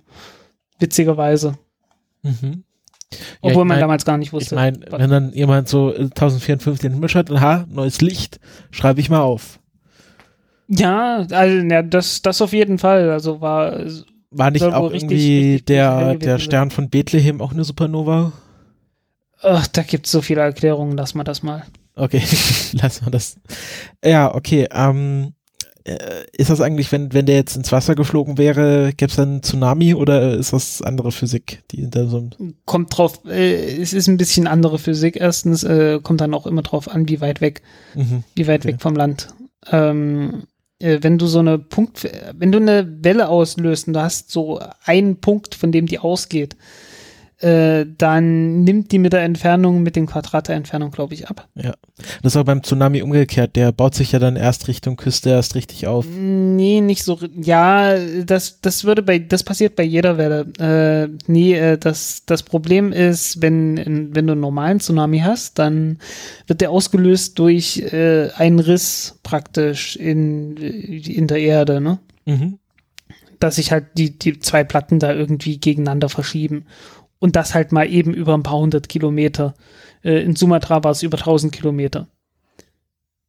Witzigerweise. 0.79 1.57
Mhm. 2.23 2.63
Obwohl 3.41 3.51
ja, 3.51 3.57
man 3.59 3.67
mein, 3.67 3.79
damals 3.79 4.05
gar 4.05 4.17
nicht 4.17 4.33
wusste. 4.33 4.55
Ich 4.55 4.59
meine, 4.59 4.79
wenn 4.89 5.09
dann 5.09 5.33
jemand 5.33 5.69
so 5.69 5.93
1054 5.93 6.83
in 6.83 6.89
den 6.89 6.93
Himmel 6.95 7.09
schreibt, 7.09 7.29
ha, 7.29 7.65
neues 7.69 8.01
Licht, 8.01 8.39
schreibe 8.71 8.99
ich 8.99 9.09
mal 9.09 9.21
auf. 9.21 9.59
Ja, 10.67 11.25
also 11.29 11.65
ja, 11.67 11.83
das, 11.83 12.21
das 12.21 12.41
auf 12.41 12.51
jeden 12.51 12.79
Fall. 12.79 13.11
Also 13.11 13.41
war. 13.41 13.85
War 14.31 14.51
nicht 14.51 14.63
auch 14.63 14.91
richtig, 14.91 15.03
irgendwie 15.03 15.51
richtig 15.51 15.65
der, 15.65 16.15
der 16.15 16.39
Stern 16.39 16.71
von 16.71 16.89
Bethlehem 16.89 17.39
auch 17.39 17.53
eine 17.53 17.63
Supernova? 17.63 18.33
Ach, 19.41 19.67
da 19.67 19.83
gibt 19.83 20.07
es 20.07 20.11
so 20.11 20.21
viele 20.21 20.41
Erklärungen, 20.41 20.97
lass 20.97 21.13
mal 21.13 21.23
das 21.23 21.43
mal. 21.43 21.63
Okay, 21.95 22.21
lass 22.73 23.01
mal 23.01 23.11
das. 23.11 23.37
Ja, 24.03 24.33
okay. 24.33 24.67
Ähm, 24.71 25.33
äh, 25.85 26.25
ist 26.35 26.49
das 26.49 26.61
eigentlich, 26.61 26.91
wenn, 26.91 27.13
wenn 27.13 27.27
der 27.27 27.35
jetzt 27.35 27.55
ins 27.55 27.71
Wasser 27.71 27.93
geflogen 27.93 28.37
wäre, 28.37 28.91
gäbe 28.97 29.09
es 29.09 29.15
dann 29.15 29.29
einen 29.29 29.43
Tsunami 29.43 29.93
oder 29.93 30.33
ist 30.33 30.51
das 30.51 30.81
andere 30.81 31.11
Physik, 31.11 31.63
die 31.71 31.81
hinter 31.81 32.07
so 32.07 32.17
einem 32.17 32.55
Kommt 32.65 32.97
drauf, 32.97 33.21
äh, 33.25 33.79
es 33.79 33.93
ist 33.93 34.07
ein 34.07 34.17
bisschen 34.17 34.47
andere 34.47 34.79
Physik. 34.79 35.15
Erstens 35.15 35.63
äh, 35.63 35.99
kommt 36.01 36.21
dann 36.21 36.33
auch 36.33 36.47
immer 36.47 36.63
drauf 36.63 36.89
an, 36.89 37.07
wie 37.07 37.21
weit 37.21 37.39
weg, 37.39 37.61
mhm. 37.93 38.23
wie 38.35 38.47
weit 38.47 38.61
Okay. 38.61 38.73
weg 38.73 38.81
vom 38.81 38.95
Land. 38.95 39.27
Ähm, 39.71 40.47
äh, 40.79 40.99
wenn 41.01 41.19
du 41.19 41.27
so 41.27 41.39
eine 41.39 41.59
Punkt, 41.59 42.09
wenn 42.33 42.51
du 42.51 42.57
eine 42.57 43.03
Welle 43.03 43.29
auslöst 43.29 43.87
und 43.87 43.93
du 43.93 44.01
hast 44.01 44.31
so 44.31 44.59
einen 44.83 45.21
Punkt, 45.21 45.53
von 45.53 45.71
dem 45.71 45.85
die 45.85 45.99
ausgeht, 45.99 46.55
äh, 47.39 47.85
dann 47.97 48.63
nimmt 48.63 48.91
die 48.91 48.99
mit 48.99 49.11
der 49.11 49.23
Entfernung, 49.23 49.83
mit 49.83 49.95
dem 49.95 50.05
Quadrat 50.05 50.47
der 50.47 50.55
Entfernung, 50.55 50.91
glaube 50.91 51.13
ich, 51.13 51.27
ab. 51.27 51.47
Das 52.23 52.33
ist 52.33 52.37
auch 52.37 52.45
beim 52.45 52.63
Tsunami 52.63 53.01
umgekehrt. 53.01 53.55
Der 53.55 53.71
baut 53.71 53.93
sich 53.93 54.13
ja 54.13 54.19
dann 54.19 54.37
erst 54.37 54.67
Richtung 54.67 54.95
Küste 54.95 55.31
erst 55.31 55.55
richtig 55.55 55.87
auf. 55.87 56.05
Nee, 56.09 56.79
nicht 56.79 57.03
so. 57.03 57.19
Ja, 57.35 57.97
das, 58.25 58.61
das 58.61 58.85
würde 58.85 59.01
bei, 59.03 59.19
das 59.19 59.43
passiert 59.43 59.75
bei 59.75 59.83
jeder 59.83 60.17
Welle. 60.17 60.45
Äh, 60.59 61.09
nee, 61.27 61.53
äh, 61.55 61.77
das, 61.77 62.23
das 62.25 62.43
Problem 62.43 62.93
ist, 62.93 63.41
wenn, 63.41 64.11
wenn 64.15 64.27
du 64.27 64.33
einen 64.33 64.41
normalen 64.41 64.79
Tsunami 64.79 65.19
hast, 65.19 65.59
dann 65.59 65.99
wird 66.47 66.61
der 66.61 66.71
ausgelöst 66.71 67.37
durch 67.37 67.79
äh, 67.79 68.29
einen 68.35 68.59
Riss 68.59 69.19
praktisch 69.23 69.97
in, 69.97 70.55
in 70.57 71.27
der 71.27 71.39
Erde, 71.39 71.81
ne? 71.81 71.99
Mhm. 72.25 72.59
Dass 73.39 73.57
sich 73.57 73.71
halt 73.71 73.87
die, 73.97 74.17
die 74.17 74.39
zwei 74.39 74.63
Platten 74.63 74.99
da 74.99 75.13
irgendwie 75.13 75.59
gegeneinander 75.59 76.07
verschieben. 76.07 76.65
Und 77.19 77.35
das 77.35 77.53
halt 77.53 77.71
mal 77.71 77.89
eben 77.89 78.13
über 78.13 78.33
ein 78.33 78.43
paar 78.43 78.59
hundert 78.59 78.89
Kilometer. 78.89 79.53
Äh, 80.03 80.21
in 80.23 80.35
Sumatra 80.35 80.83
war 80.83 80.91
es 80.91 81.03
über 81.03 81.17
1000 81.17 81.51
Kilometer. 81.53 82.07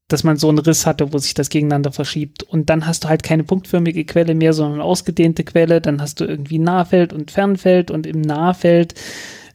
Dass 0.09 0.22
man 0.22 0.37
so 0.37 0.49
einen 0.49 0.59
Riss 0.59 0.87
hatte, 0.87 1.12
wo 1.12 1.18
sich 1.18 1.35
das 1.35 1.51
gegeneinander 1.51 1.92
verschiebt. 1.92 2.42
Und 2.42 2.70
dann 2.70 2.87
hast 2.87 3.05
du 3.05 3.09
halt 3.09 3.22
keine 3.22 3.44
punktförmige 3.44 4.05
Quelle 4.05 4.35
mehr, 4.35 4.53
sondern 4.53 4.81
ausgedehnte 4.81 5.44
Quelle. 5.44 5.81
Dann 5.81 6.01
hast 6.01 6.20
du 6.20 6.25
irgendwie 6.25 6.59
Nahfeld 6.59 7.12
und 7.12 7.31
Fernfeld. 7.31 7.90
Und 7.90 8.07
im 8.07 8.20
Nahfeld 8.20 8.94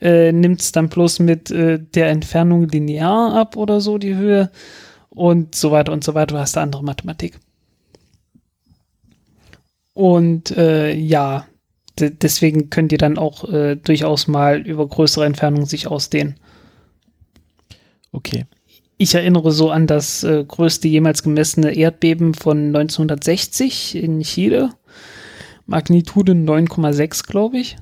äh, 0.01 0.31
nimmt 0.31 0.61
es 0.61 0.71
dann 0.71 0.89
bloß 0.89 1.19
mit 1.19 1.51
äh, 1.51 1.79
der 1.79 2.09
Entfernung 2.09 2.67
linear 2.67 3.33
ab 3.33 3.55
oder 3.55 3.79
so 3.79 3.97
die 3.97 4.15
Höhe. 4.15 4.51
Und 5.09 5.55
so 5.55 5.71
weiter 5.71 5.91
und 5.91 6.03
so 6.03 6.13
weiter. 6.13 6.35
Du 6.35 6.39
hast 6.39 6.55
da 6.55 6.63
andere 6.63 6.83
Mathematik. 6.83 7.39
Und 9.93 10.51
äh, 10.51 10.93
ja, 10.93 11.45
deswegen 12.09 12.69
könnt 12.69 12.91
ihr 12.91 12.97
dann 12.97 13.17
auch 13.17 13.47
äh, 13.51 13.75
durchaus 13.75 14.27
mal 14.27 14.61
über 14.61 14.87
größere 14.87 15.25
Entfernungen 15.25 15.65
sich 15.65 15.87
ausdehnen. 15.87 16.35
Okay. 18.11 18.45
Ich 18.97 19.15
erinnere 19.15 19.51
so 19.51 19.71
an 19.71 19.87
das 19.87 20.23
äh, 20.23 20.43
größte 20.47 20.87
jemals 20.87 21.23
gemessene 21.23 21.75
Erdbeben 21.75 22.33
von 22.33 22.67
1960 22.67 23.95
in 23.95 24.21
Chile. 24.21 24.69
Magnitude 25.65 26.33
9,6, 26.33 27.27
glaube 27.27 27.57
ich. 27.57 27.77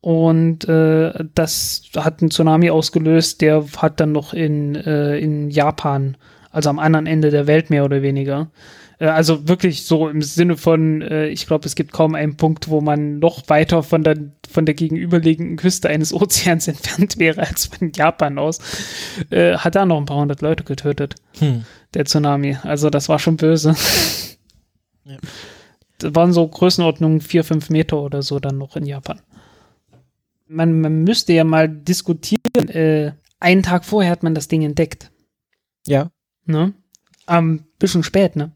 Und 0.00 0.68
äh, 0.68 1.24
das 1.34 1.84
hat 1.96 2.20
einen 2.20 2.30
Tsunami 2.30 2.68
ausgelöst, 2.68 3.40
der 3.40 3.64
hat 3.78 4.00
dann 4.00 4.12
noch 4.12 4.34
in, 4.34 4.74
äh, 4.74 5.16
in 5.18 5.48
Japan, 5.48 6.18
also 6.54 6.70
am 6.70 6.78
anderen 6.78 7.06
Ende 7.06 7.30
der 7.30 7.46
Welt 7.46 7.68
mehr 7.68 7.84
oder 7.84 8.00
weniger. 8.00 8.50
Äh, 8.98 9.06
also 9.06 9.48
wirklich 9.48 9.84
so 9.86 10.08
im 10.08 10.22
Sinne 10.22 10.56
von, 10.56 11.02
äh, 11.02 11.26
ich 11.28 11.46
glaube, 11.46 11.66
es 11.66 11.74
gibt 11.74 11.92
kaum 11.92 12.14
einen 12.14 12.36
Punkt, 12.36 12.68
wo 12.68 12.80
man 12.80 13.18
noch 13.18 13.48
weiter 13.48 13.82
von 13.82 14.04
der, 14.04 14.16
von 14.48 14.64
der 14.64 14.74
gegenüberliegenden 14.74 15.56
Küste 15.56 15.88
eines 15.88 16.12
Ozeans 16.20 16.68
entfernt 16.68 17.18
wäre 17.18 17.42
als 17.42 17.66
von 17.66 17.90
Japan 17.92 18.38
aus. 18.38 18.60
Äh, 19.30 19.56
hat 19.56 19.74
da 19.74 19.84
noch 19.84 19.98
ein 19.98 20.06
paar 20.06 20.18
hundert 20.20 20.42
Leute 20.42 20.64
getötet, 20.64 21.16
Hm. 21.38 21.64
der 21.94 22.04
Tsunami. 22.04 22.56
Also 22.62 22.88
das 22.88 23.08
war 23.08 23.18
schon 23.18 23.36
böse. 23.36 23.74
Ja. 25.06 25.18
Das 25.98 26.14
waren 26.14 26.32
so 26.32 26.48
Größenordnungen 26.48 27.20
vier, 27.20 27.44
fünf 27.44 27.68
Meter 27.68 28.00
oder 28.00 28.22
so 28.22 28.38
dann 28.38 28.56
noch 28.56 28.74
in 28.74 28.86
Japan. 28.86 29.20
Man, 30.46 30.80
man 30.80 31.04
müsste 31.04 31.34
ja 31.34 31.44
mal 31.44 31.68
diskutieren. 31.68 32.68
Äh, 32.70 33.12
einen 33.38 33.62
Tag 33.62 33.84
vorher 33.84 34.10
hat 34.10 34.22
man 34.22 34.34
das 34.34 34.48
Ding 34.48 34.62
entdeckt. 34.62 35.10
Ja. 35.86 36.08
Ne? 36.46 36.72
Ähm, 37.28 37.64
bisschen 37.78 38.02
spät, 38.02 38.36
ne? 38.36 38.52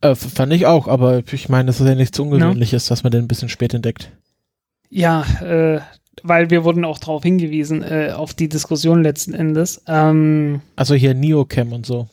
Äh, 0.00 0.14
fand 0.14 0.52
ich 0.52 0.66
auch, 0.66 0.88
aber 0.88 1.22
ich 1.32 1.48
meine, 1.48 1.66
das 1.66 1.80
ist 1.80 1.86
ja 1.86 1.94
nichts 1.94 2.18
Ungewöhnliches, 2.18 2.86
dass 2.86 3.02
man 3.04 3.12
den 3.12 3.24
ein 3.24 3.28
bisschen 3.28 3.48
spät 3.48 3.72
entdeckt. 3.74 4.10
Ja, 4.88 5.22
äh, 5.42 5.80
weil 6.22 6.50
wir 6.50 6.64
wurden 6.64 6.84
auch 6.84 6.98
darauf 6.98 7.22
hingewiesen, 7.22 7.82
äh, 7.82 8.12
auf 8.14 8.34
die 8.34 8.48
Diskussion 8.48 9.02
letzten 9.02 9.32
Endes. 9.32 9.82
Ähm, 9.86 10.60
Also 10.76 10.94
hier 10.94 11.14
Neocam 11.14 11.72
und 11.72 11.86
so. 11.86 12.08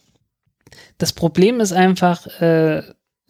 das 1.00 1.14
Problem 1.14 1.60
ist 1.60 1.72
einfach, 1.74 2.28
äh, 2.42 2.84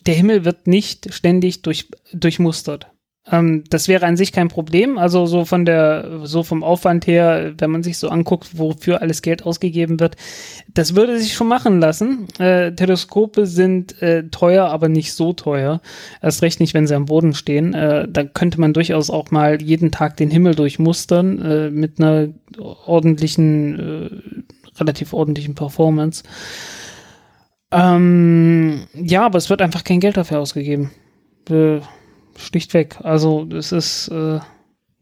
der 0.06 0.13
Himmel 0.15 0.43
wird 0.45 0.67
nicht 0.67 1.13
ständig 1.13 1.62
durch, 1.62 1.88
durchmustert. 2.13 2.88
Ähm, 3.32 3.63
das 3.70 3.88
wäre 3.88 4.06
an 4.06 4.18
sich 4.18 4.32
kein 4.32 4.48
Problem. 4.48 4.98
Also 4.98 5.26
so 5.26 5.46
von 5.46 5.66
der, 5.66 6.22
so 6.24 6.44
vom 6.44 6.63
Aufwand 6.63 7.08
her, 7.08 7.54
wenn 7.58 7.72
man 7.72 7.84
sich 7.84 7.98
so 7.98 8.10
anguckt, 8.10 8.58
wofür 8.58 9.02
alles 9.02 9.22
Geld 9.22 9.46
ausgegeben 9.46 10.00
wird, 10.00 10.16
das 10.74 10.96
würde 10.96 11.20
sich 11.20 11.34
schon 11.34 11.48
machen 11.48 11.80
lassen. 11.80 12.28
Äh, 12.40 12.74
Teleskope 12.74 13.46
sind 13.46 14.02
äh, 14.02 14.24
teuer, 14.30 14.68
aber 14.68 14.90
nicht 14.90 15.13
so 15.13 15.34
teuer. 15.34 15.82
Erst 16.22 16.42
recht 16.42 16.60
nicht, 16.60 16.74
wenn 16.74 16.88
sie 16.88 16.96
am 16.96 17.06
Boden 17.06 17.34
stehen. 17.34 17.74
Äh, 17.74 18.08
da 18.10 18.24
könnte 18.24 18.60
man 18.60 18.74
durchaus 18.74 19.10
auch 19.10 19.32
mal 19.32 19.62
jeden 19.62 19.92
Tag 19.92 20.18
den 20.18 20.32
Himmel 20.32 20.56
durchmustern 20.56 21.42
äh, 21.42 21.70
mit 21.70 22.00
einer 22.00 22.30
ordentlichen, 22.86 23.80
äh, 23.80 24.80
relativ 24.80 25.13
ordentlichen 25.13 25.56
Performance. 25.56 26.24
Ähm, 27.72 28.88
ja, 28.94 29.26
aber 29.26 29.38
es 29.38 29.50
wird 29.50 29.62
einfach 29.62 29.84
kein 29.84 30.00
Geld 30.00 30.16
dafür 30.16 30.40
ausgegeben. 30.40 30.92
Schlichtweg. 32.38 32.97
Also 33.04 33.47
es 33.52 33.71
ist 33.71 34.08
äh, 34.10 34.39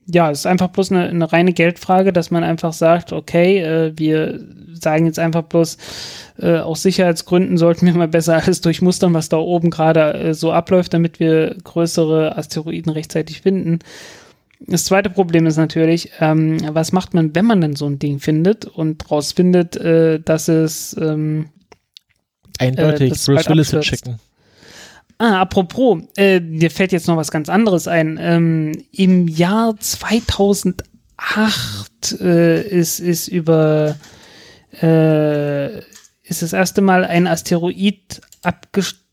ja, 0.08 0.30
es 0.30 0.40
ist 0.40 0.46
einfach 0.46 0.70
bloß 0.70 0.92
eine, 0.92 1.10
eine 1.10 1.32
reine 1.32 1.54
Geldfrage, 1.54 2.14
dass 2.14 2.30
man 2.30 2.44
einfach 2.44 2.74
sagt, 2.74 3.12
okay, 3.12 3.60
äh, 3.60 3.94
wir 3.96 4.40
sagen 4.74 5.06
jetzt 5.06 5.18
einfach 5.20 5.44
bloß, 5.44 5.78
äh, 6.40 6.58
aus 6.58 6.84
Sicherheitsgründen 6.84 7.58
sollten 7.58 7.86
wir 7.88 7.94
mal 7.94 8.08
besser 8.08 8.36
alles 8.44 8.62
durchmustern, 8.62 9.14
was 9.14 9.30
da 9.30 9.38
oben 9.38 9.72
gerade 9.72 10.14
äh, 10.14 10.34
so 10.34 10.52
abläuft, 10.52 10.94
damit 10.94 11.20
wir 11.20 11.56
größere 11.64 12.38
Asteroiden 12.38 12.92
rechtzeitig 12.92 13.42
finden. 13.42 13.80
Das 14.60 14.86
zweite 14.86 15.10
Problem 15.10 15.48
ist 15.48 15.58
natürlich, 15.58 16.12
ähm, 16.20 16.58
was 16.74 16.92
macht 16.92 17.14
man, 17.14 17.36
wenn 17.36 17.46
man 17.46 17.62
dann 17.62 17.76
so 17.76 17.88
ein 17.88 18.00
Ding 18.00 18.20
findet 18.20 18.66
und 18.66 19.10
rausfindet, 19.10 19.76
äh, 19.76 20.20
dass 20.20 20.48
es 20.48 20.96
ähm, 21.00 21.50
Eindeutig 22.60 23.08
Äh, 23.08 23.10
das 23.10 23.26
Bruce 23.26 23.50
Willis 23.50 23.74
abstürzt. 23.74 24.06
hinschicken. 24.06 24.20
Ah, 25.18 25.42
apropos, 25.42 26.04
äh, 26.18 26.42
mir 26.42 26.70
fällt 26.70 26.92
jetzt 26.92 27.08
noch 27.08 27.16
was 27.16 27.32
ganz 27.32 27.48
anderes 27.48 27.88
ein. 27.88 28.18
Ähm, 28.20 28.74
Im 28.92 29.30
Jahr 29.30 29.80
2008 29.80 32.20
äh, 32.20 32.62
ist, 32.68 33.00
ist 33.00 33.30
über 33.30 33.96
äh, 34.82 35.78
ist 36.24 36.42
das 36.42 36.54
erste 36.54 36.82
Mal 36.82 37.06
ein 37.06 37.28
Asteroid 37.28 38.22
abgest 38.42 39.06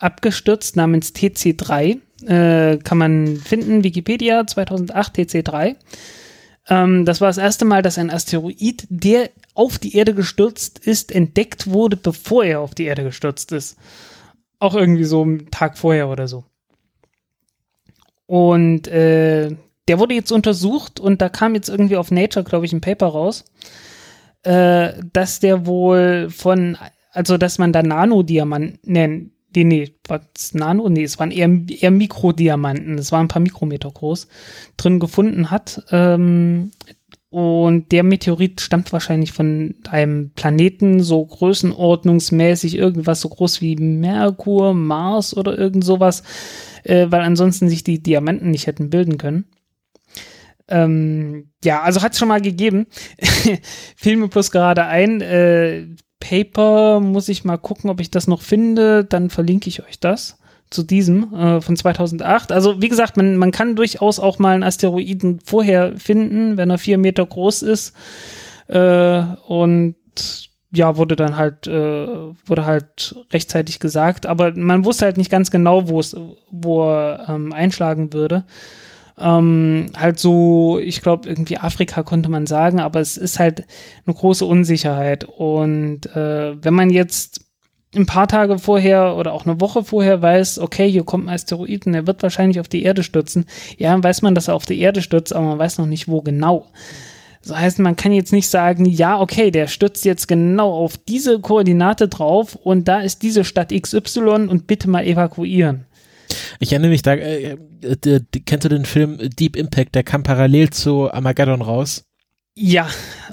abgestürzt 0.00 0.76
namens 0.76 1.14
TC3. 1.14 2.00
Äh, 2.26 2.78
kann 2.78 2.98
man 2.98 3.36
finden, 3.36 3.84
Wikipedia 3.84 4.46
2008 4.46 5.16
TC3. 5.16 5.76
Ähm, 6.68 7.04
das 7.04 7.20
war 7.20 7.28
das 7.28 7.38
erste 7.38 7.64
Mal, 7.64 7.82
dass 7.82 7.98
ein 7.98 8.10
Asteroid, 8.10 8.86
der 8.88 9.30
auf 9.54 9.78
die 9.78 9.96
Erde 9.96 10.14
gestürzt 10.14 10.80
ist, 10.80 11.12
entdeckt 11.12 11.68
wurde, 11.68 11.96
bevor 11.96 12.44
er 12.44 12.60
auf 12.60 12.74
die 12.74 12.84
Erde 12.84 13.04
gestürzt 13.04 13.52
ist. 13.52 13.76
Auch 14.58 14.74
irgendwie 14.74 15.04
so 15.04 15.22
einen 15.22 15.50
Tag 15.50 15.78
vorher 15.78 16.08
oder 16.08 16.28
so. 16.28 16.44
Und 18.26 18.88
äh, 18.88 19.54
der 19.88 19.98
wurde 19.98 20.14
jetzt 20.14 20.32
untersucht 20.32 20.98
und 20.98 21.20
da 21.20 21.28
kam 21.28 21.54
jetzt 21.54 21.68
irgendwie 21.68 21.96
auf 21.96 22.10
Nature, 22.10 22.44
glaube 22.44 22.66
ich, 22.66 22.72
ein 22.72 22.80
Paper 22.80 23.06
raus, 23.06 23.44
äh, 24.42 24.94
dass 25.12 25.40
der 25.40 25.66
wohl 25.66 26.28
von, 26.30 26.76
also 27.12 27.38
dass 27.38 27.58
man 27.58 27.72
da 27.72 27.82
Nanodiamanten, 27.82 28.80
nee, 28.82 29.30
nee, 29.54 29.64
nee, 29.64 29.94
was 30.08 30.54
Nano? 30.54 30.88
Nee, 30.88 31.04
es 31.04 31.18
waren 31.18 31.30
eher, 31.30 31.48
eher 31.68 31.90
Mikrodiamanten, 31.90 32.98
es 32.98 33.12
waren 33.12 33.26
ein 33.26 33.28
paar 33.28 33.42
Mikrometer 33.42 33.90
groß, 33.90 34.28
drin 34.76 35.00
gefunden 35.00 35.50
hat. 35.50 35.84
Ähm, 35.90 36.72
und 37.28 37.90
der 37.90 38.04
Meteorit 38.04 38.60
stammt 38.60 38.92
wahrscheinlich 38.92 39.32
von 39.32 39.74
einem 39.88 40.30
Planeten, 40.30 41.02
so 41.02 41.24
größenordnungsmäßig 41.24 42.76
irgendwas 42.76 43.20
so 43.20 43.28
groß 43.28 43.60
wie 43.60 43.76
Merkur, 43.76 44.74
Mars 44.74 45.36
oder 45.36 45.58
irgend 45.58 45.84
sowas, 45.84 46.22
äh, 46.84 47.06
weil 47.10 47.22
ansonsten 47.22 47.68
sich 47.68 47.82
die 47.82 48.02
Diamanten 48.02 48.50
nicht 48.50 48.66
hätten 48.68 48.90
bilden 48.90 49.18
können. 49.18 49.46
Ähm, 50.68 51.50
ja, 51.64 51.82
also 51.82 52.02
hat 52.02 52.12
es 52.12 52.18
schon 52.18 52.28
mal 52.28 52.40
gegeben. 52.40 52.86
Fiel 53.96 54.16
mir 54.16 54.28
bloß 54.28 54.50
gerade 54.50 54.84
ein. 54.86 55.20
Äh, 55.20 55.86
Paper 56.20 57.00
muss 57.00 57.28
ich 57.28 57.44
mal 57.44 57.58
gucken, 57.58 57.90
ob 57.90 58.00
ich 58.00 58.10
das 58.10 58.26
noch 58.26 58.42
finde. 58.42 59.04
Dann 59.04 59.30
verlinke 59.30 59.68
ich 59.68 59.82
euch 59.82 60.00
das 60.00 60.38
zu 60.70 60.82
diesem 60.82 61.32
äh, 61.34 61.60
von 61.60 61.76
2008. 61.76 62.52
Also 62.52 62.80
wie 62.82 62.88
gesagt, 62.88 63.16
man, 63.16 63.36
man 63.36 63.52
kann 63.52 63.76
durchaus 63.76 64.18
auch 64.18 64.38
mal 64.38 64.54
einen 64.54 64.64
Asteroiden 64.64 65.40
vorher 65.44 65.96
finden, 65.96 66.56
wenn 66.56 66.70
er 66.70 66.78
vier 66.78 66.98
Meter 66.98 67.24
groß 67.24 67.62
ist. 67.62 67.94
Äh, 68.68 69.22
und 69.46 69.94
ja, 70.72 70.96
wurde 70.96 71.16
dann 71.16 71.36
halt, 71.36 71.66
äh, 71.66 72.06
wurde 72.46 72.66
halt 72.66 73.14
rechtzeitig 73.32 73.78
gesagt, 73.80 74.26
aber 74.26 74.52
man 74.56 74.84
wusste 74.84 75.06
halt 75.06 75.16
nicht 75.16 75.30
ganz 75.30 75.50
genau, 75.50 75.88
wo 75.88 76.00
es, 76.00 76.16
wo 76.50 76.90
er 76.90 77.28
ähm, 77.28 77.52
einschlagen 77.52 78.12
würde. 78.12 78.44
Ähm, 79.18 79.86
halt 79.96 80.18
so, 80.18 80.78
ich 80.78 81.00
glaube, 81.00 81.28
irgendwie 81.28 81.56
Afrika 81.56 82.02
konnte 82.02 82.28
man 82.28 82.46
sagen, 82.46 82.80
aber 82.80 83.00
es 83.00 83.16
ist 83.16 83.38
halt 83.38 83.64
eine 84.06 84.14
große 84.14 84.44
Unsicherheit. 84.44 85.24
Und 85.24 86.06
äh, 86.14 86.62
wenn 86.62 86.74
man 86.74 86.90
jetzt 86.90 87.45
ein 87.96 88.06
paar 88.06 88.28
Tage 88.28 88.58
vorher 88.58 89.16
oder 89.16 89.32
auch 89.32 89.46
eine 89.46 89.60
Woche 89.60 89.84
vorher 89.84 90.22
weiß, 90.22 90.58
okay, 90.58 90.90
hier 90.90 91.04
kommt 91.04 91.26
ein 91.26 91.34
Asteroid 91.34 91.86
und 91.86 91.94
er 91.94 92.06
wird 92.06 92.22
wahrscheinlich 92.22 92.60
auf 92.60 92.68
die 92.68 92.82
Erde 92.82 93.02
stürzen, 93.02 93.46
ja, 93.78 94.02
weiß 94.02 94.22
man, 94.22 94.34
dass 94.34 94.48
er 94.48 94.54
auf 94.54 94.66
die 94.66 94.80
Erde 94.80 95.02
stürzt, 95.02 95.34
aber 95.34 95.46
man 95.46 95.58
weiß 95.58 95.78
noch 95.78 95.86
nicht, 95.86 96.08
wo 96.08 96.20
genau. 96.22 96.66
Das 97.46 97.56
heißt, 97.56 97.78
man 97.78 97.94
kann 97.94 98.12
jetzt 98.12 98.32
nicht 98.32 98.48
sagen, 98.48 98.86
ja, 98.86 99.20
okay, 99.20 99.50
der 99.50 99.68
stürzt 99.68 100.04
jetzt 100.04 100.26
genau 100.26 100.72
auf 100.72 100.96
diese 100.96 101.38
Koordinate 101.38 102.08
drauf 102.08 102.56
und 102.56 102.88
da 102.88 103.00
ist 103.00 103.22
diese 103.22 103.44
Stadt 103.44 103.72
XY 103.72 104.48
und 104.48 104.66
bitte 104.66 104.90
mal 104.90 105.04
evakuieren. 105.04 105.84
Ich 106.58 106.72
erinnere 106.72 106.90
mich 106.90 107.02
da, 107.02 107.14
äh, 107.14 107.56
äh, 107.82 108.20
kennst 108.46 108.64
du 108.64 108.68
den 108.68 108.84
Film 108.84 109.18
Deep 109.38 109.54
Impact, 109.54 109.94
der 109.94 110.02
kam 110.02 110.24
parallel 110.24 110.70
zu 110.70 111.12
Armageddon 111.12 111.62
raus? 111.62 112.04
Ja, 112.58 112.88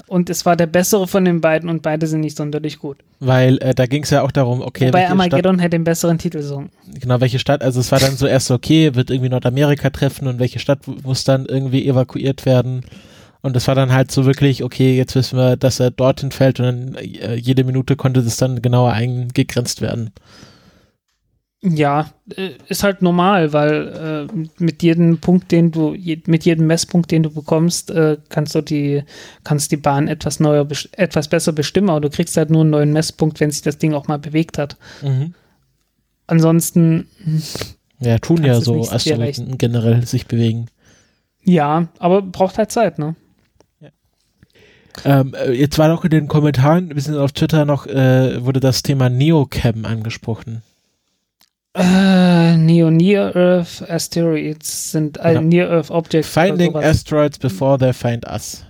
und 0.06 0.28
es 0.28 0.44
war 0.44 0.54
der 0.54 0.66
bessere 0.66 1.08
von 1.08 1.24
den 1.24 1.40
beiden 1.40 1.70
und 1.70 1.80
beide 1.82 2.06
sind 2.06 2.20
nicht 2.20 2.36
sonderlich 2.36 2.78
gut. 2.78 2.98
Weil 3.20 3.56
äh, 3.62 3.74
da 3.74 3.86
ging 3.86 4.02
es 4.02 4.10
ja 4.10 4.20
auch 4.20 4.30
darum, 4.30 4.60
okay. 4.60 4.88
Wobei 4.88 5.08
Armageddon 5.08 5.58
hätte 5.58 5.70
den 5.70 5.84
besseren 5.84 6.18
Titel 6.18 6.42
so. 6.42 6.64
Genau, 7.00 7.20
welche 7.22 7.38
Stadt, 7.38 7.62
also 7.62 7.80
es 7.80 7.90
war 7.90 8.00
dann 8.00 8.16
so 8.16 8.26
erst 8.26 8.50
okay, 8.50 8.94
wird 8.94 9.10
irgendwie 9.10 9.30
Nordamerika 9.30 9.88
treffen 9.88 10.28
und 10.28 10.40
welche 10.40 10.58
Stadt 10.58 10.80
muss 11.02 11.24
dann 11.24 11.46
irgendwie 11.46 11.88
evakuiert 11.88 12.44
werden. 12.44 12.82
Und 13.40 13.56
das 13.56 13.66
war 13.66 13.74
dann 13.74 13.92
halt 13.92 14.10
so 14.10 14.26
wirklich, 14.26 14.62
okay, 14.62 14.94
jetzt 14.94 15.14
wissen 15.14 15.38
wir, 15.38 15.56
dass 15.56 15.80
er 15.80 15.90
dorthin 15.90 16.30
fällt 16.30 16.60
und 16.60 16.66
dann 16.66 16.94
äh, 16.94 17.34
jede 17.34 17.64
Minute 17.64 17.96
konnte 17.96 18.22
das 18.22 18.36
dann 18.36 18.60
genauer 18.60 18.92
eingegrenzt 18.92 19.80
werden. 19.80 20.10
Ja, 21.66 22.10
äh, 22.36 22.50
ist 22.68 22.82
halt 22.82 23.00
normal, 23.00 23.54
weil 23.54 24.28
äh, 24.30 24.62
mit 24.62 24.82
jedem 24.82 25.18
Punkt, 25.18 25.50
den 25.50 25.70
du, 25.70 25.94
je, 25.94 26.20
mit 26.26 26.44
jedem 26.44 26.66
Messpunkt, 26.66 27.10
den 27.10 27.22
du 27.22 27.30
bekommst, 27.30 27.90
äh, 27.90 28.18
kannst 28.28 28.54
du 28.54 28.60
die, 28.60 29.02
kannst 29.44 29.72
die 29.72 29.78
Bahn 29.78 30.06
etwas 30.06 30.40
neuer, 30.40 30.68
etwas 30.92 31.28
besser 31.28 31.52
bestimmen, 31.52 31.88
aber 31.88 32.02
du 32.02 32.10
kriegst 32.10 32.36
halt 32.36 32.50
nur 32.50 32.60
einen 32.60 32.70
neuen 32.70 32.92
Messpunkt, 32.92 33.40
wenn 33.40 33.50
sich 33.50 33.62
das 33.62 33.78
Ding 33.78 33.94
auch 33.94 34.08
mal 34.08 34.18
bewegt 34.18 34.58
hat. 34.58 34.76
Mhm. 35.00 35.32
Ansonsten. 36.26 37.08
Ja, 37.98 38.18
tun 38.18 38.44
ja 38.44 38.60
so 38.60 38.82
Asteroiden 38.82 39.56
generell 39.56 40.06
sich 40.06 40.26
bewegen. 40.26 40.66
Ja, 41.44 41.88
aber 41.98 42.20
braucht 42.20 42.58
halt 42.58 42.72
Zeit, 42.72 42.98
ne? 42.98 43.16
Ähm, 45.04 45.34
äh, 45.34 45.50
jetzt 45.52 45.78
war 45.78 45.88
noch 45.88 46.04
in 46.04 46.10
den 46.10 46.28
Kommentaren, 46.28 46.94
wir 46.94 47.00
sind 47.00 47.16
auf 47.16 47.32
Twitter 47.32 47.64
noch, 47.64 47.86
äh, 47.86 48.44
wurde 48.44 48.60
das 48.60 48.82
Thema 48.82 49.08
Neocam 49.08 49.86
angesprochen. 49.86 50.62
Uh, 51.76 52.56
Neo 52.56 52.88
Near 52.88 53.34
Earth 53.34 53.82
Asteroids 53.88 54.92
sind 54.92 55.18
äh, 55.18 55.34
genau. 55.34 55.40
Near 55.40 55.70
Earth 55.70 55.90
Objects. 55.90 56.28
Finding 56.28 56.76
Asteroids 56.76 57.38
before 57.38 57.78
they 57.78 57.92
find 57.92 58.24
us. 58.26 58.64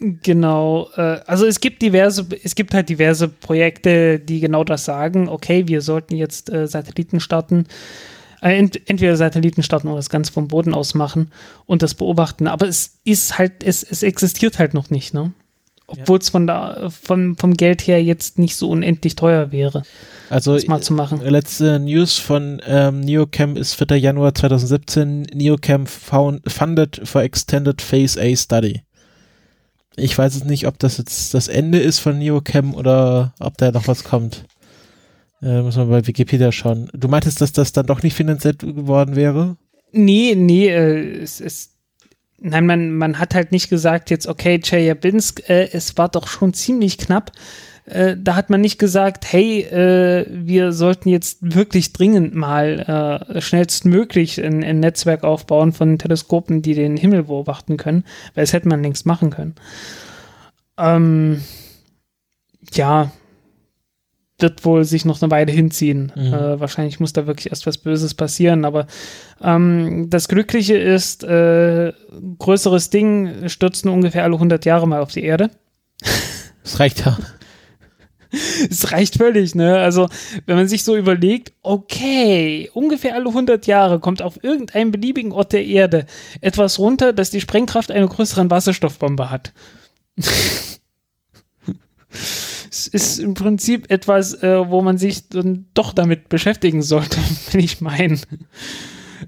Genau, 0.00 0.88
äh, 0.96 1.20
also 1.26 1.44
es 1.46 1.58
gibt 1.58 1.82
diverse, 1.82 2.26
es 2.44 2.54
gibt 2.54 2.72
halt 2.72 2.88
diverse 2.88 3.26
Projekte, 3.26 4.20
die 4.20 4.38
genau 4.38 4.62
das 4.62 4.84
sagen. 4.84 5.28
Okay, 5.28 5.66
wir 5.66 5.80
sollten 5.80 6.14
jetzt 6.14 6.52
äh, 6.52 6.68
Satelliten 6.68 7.18
starten, 7.18 7.66
äh, 8.40 8.56
ent 8.56 8.88
entweder 8.88 9.16
Satelliten 9.16 9.64
starten 9.64 9.88
oder 9.88 9.96
das 9.96 10.10
Ganze 10.10 10.32
vom 10.32 10.46
Boden 10.46 10.74
aus 10.74 10.94
machen 10.94 11.32
und 11.66 11.82
das 11.82 11.94
beobachten. 11.94 12.46
Aber 12.46 12.68
es 12.68 13.00
ist 13.02 13.38
halt, 13.38 13.64
es, 13.64 13.82
es 13.82 14.04
existiert 14.04 14.60
halt 14.60 14.74
noch 14.74 14.90
nicht, 14.90 15.14
ne? 15.14 15.32
Obwohl 15.90 16.18
es 16.18 16.28
von 16.28 16.46
da, 16.46 16.90
von, 16.90 17.34
vom 17.36 17.54
Geld 17.54 17.86
her 17.86 18.02
jetzt 18.02 18.38
nicht 18.38 18.56
so 18.56 18.68
unendlich 18.68 19.16
teuer 19.16 19.52
wäre. 19.52 19.84
Also 20.28 20.52
das 20.52 20.66
mal 20.66 20.82
zu 20.82 20.92
machen. 20.92 21.22
Letzte 21.24 21.78
News 21.80 22.18
von 22.18 22.60
ähm, 22.66 23.00
Neocam 23.00 23.56
ist 23.56 23.74
4. 23.74 23.96
Januar 23.96 24.34
2017. 24.34 25.22
Neocam 25.32 25.86
found, 25.86 26.42
funded 26.52 27.00
for 27.04 27.22
extended 27.22 27.80
Phase 27.80 28.20
A 28.20 28.36
Study. 28.36 28.82
Ich 29.96 30.16
weiß 30.16 30.34
jetzt 30.34 30.46
nicht, 30.46 30.66
ob 30.66 30.78
das 30.78 30.98
jetzt 30.98 31.32
das 31.32 31.48
Ende 31.48 31.78
ist 31.78 32.00
von 32.00 32.18
Neocam 32.18 32.74
oder 32.74 33.32
ob 33.40 33.56
da 33.56 33.72
noch 33.72 33.88
was 33.88 34.04
kommt. 34.04 34.44
Äh, 35.40 35.62
muss 35.62 35.76
man 35.76 35.88
bei 35.88 36.06
Wikipedia 36.06 36.52
schauen. 36.52 36.90
Du 36.92 37.08
meintest, 37.08 37.40
dass 37.40 37.52
das 37.52 37.72
dann 37.72 37.86
doch 37.86 38.02
nicht 38.02 38.14
finanziert 38.14 38.58
geworden 38.58 39.16
wäre? 39.16 39.56
Nee, 39.92 40.34
nee, 40.36 40.68
äh, 40.68 41.22
es 41.22 41.40
ist 41.40 41.77
Nein, 42.40 42.66
man, 42.66 42.92
man 42.92 43.18
hat 43.18 43.34
halt 43.34 43.50
nicht 43.50 43.68
gesagt, 43.68 44.10
jetzt, 44.10 44.28
okay, 44.28 44.60
Chelyabinsk, 44.60 45.48
äh, 45.48 45.68
es 45.72 45.96
war 45.96 46.08
doch 46.08 46.28
schon 46.28 46.54
ziemlich 46.54 46.96
knapp. 46.96 47.32
Äh, 47.84 48.16
da 48.16 48.36
hat 48.36 48.48
man 48.50 48.60
nicht 48.60 48.78
gesagt, 48.78 49.32
hey, 49.32 49.62
äh, 49.62 50.26
wir 50.30 50.72
sollten 50.72 51.08
jetzt 51.08 51.38
wirklich 51.40 51.92
dringend 51.92 52.34
mal 52.34 53.24
äh, 53.34 53.40
schnellstmöglich 53.40 54.42
ein, 54.42 54.62
ein, 54.62 54.78
Netzwerk 54.80 55.24
aufbauen 55.24 55.72
von 55.72 55.98
Teleskopen, 55.98 56.62
die 56.62 56.74
den 56.74 56.96
Himmel 56.96 57.24
beobachten 57.24 57.76
können, 57.76 58.04
weil 58.34 58.44
das 58.44 58.52
hätte 58.52 58.68
man 58.68 58.82
längst 58.82 59.06
machen 59.06 59.30
können. 59.30 59.54
Ähm, 60.76 61.42
ja, 62.72 63.10
wird 64.38 64.64
wohl 64.64 64.84
sich 64.84 65.04
noch 65.04 65.20
eine 65.20 65.30
Weile 65.30 65.52
hinziehen. 65.52 66.12
Mhm. 66.14 66.32
Äh, 66.32 66.60
wahrscheinlich 66.60 67.00
muss 67.00 67.12
da 67.12 67.26
wirklich 67.26 67.50
erst 67.50 67.66
was 67.66 67.78
Böses 67.78 68.14
passieren, 68.14 68.64
aber 68.64 68.86
ähm, 69.42 70.08
das 70.10 70.28
Glückliche 70.28 70.76
ist, 70.76 71.24
äh, 71.24 71.92
größeres 72.38 72.90
Ding 72.90 73.48
stürzt 73.48 73.84
nur 73.84 73.94
ungefähr 73.94 74.24
alle 74.24 74.34
100 74.34 74.64
Jahre 74.64 74.86
mal 74.86 75.00
auf 75.00 75.12
die 75.12 75.24
Erde. 75.24 75.50
Das 76.64 76.80
reicht 76.80 77.06
ja. 77.06 77.16
Es 78.70 78.92
reicht 78.92 79.16
völlig, 79.16 79.54
ne? 79.54 79.78
Also, 79.78 80.08
wenn 80.44 80.56
man 80.56 80.68
sich 80.68 80.84
so 80.84 80.96
überlegt, 80.96 81.54
okay, 81.62 82.68
ungefähr 82.74 83.14
alle 83.14 83.28
100 83.28 83.66
Jahre 83.66 84.00
kommt 84.00 84.20
auf 84.20 84.44
irgendeinem 84.44 84.92
beliebigen 84.92 85.32
Ort 85.32 85.54
der 85.54 85.64
Erde 85.64 86.04
etwas 86.42 86.78
runter, 86.78 87.14
das 87.14 87.30
die 87.30 87.40
Sprengkraft 87.40 87.90
einer 87.90 88.06
größeren 88.06 88.50
Wasserstoffbombe 88.50 89.30
hat. 89.30 89.54
es 92.70 92.86
ist 92.86 93.18
im 93.18 93.34
Prinzip 93.34 93.90
etwas, 93.90 94.42
äh, 94.42 94.68
wo 94.68 94.82
man 94.82 94.98
sich 94.98 95.28
dann 95.28 95.66
doch 95.74 95.92
damit 95.92 96.28
beschäftigen 96.28 96.82
sollte, 96.82 97.18
wenn 97.52 97.60
ich 97.60 97.80
meine. 97.80 98.18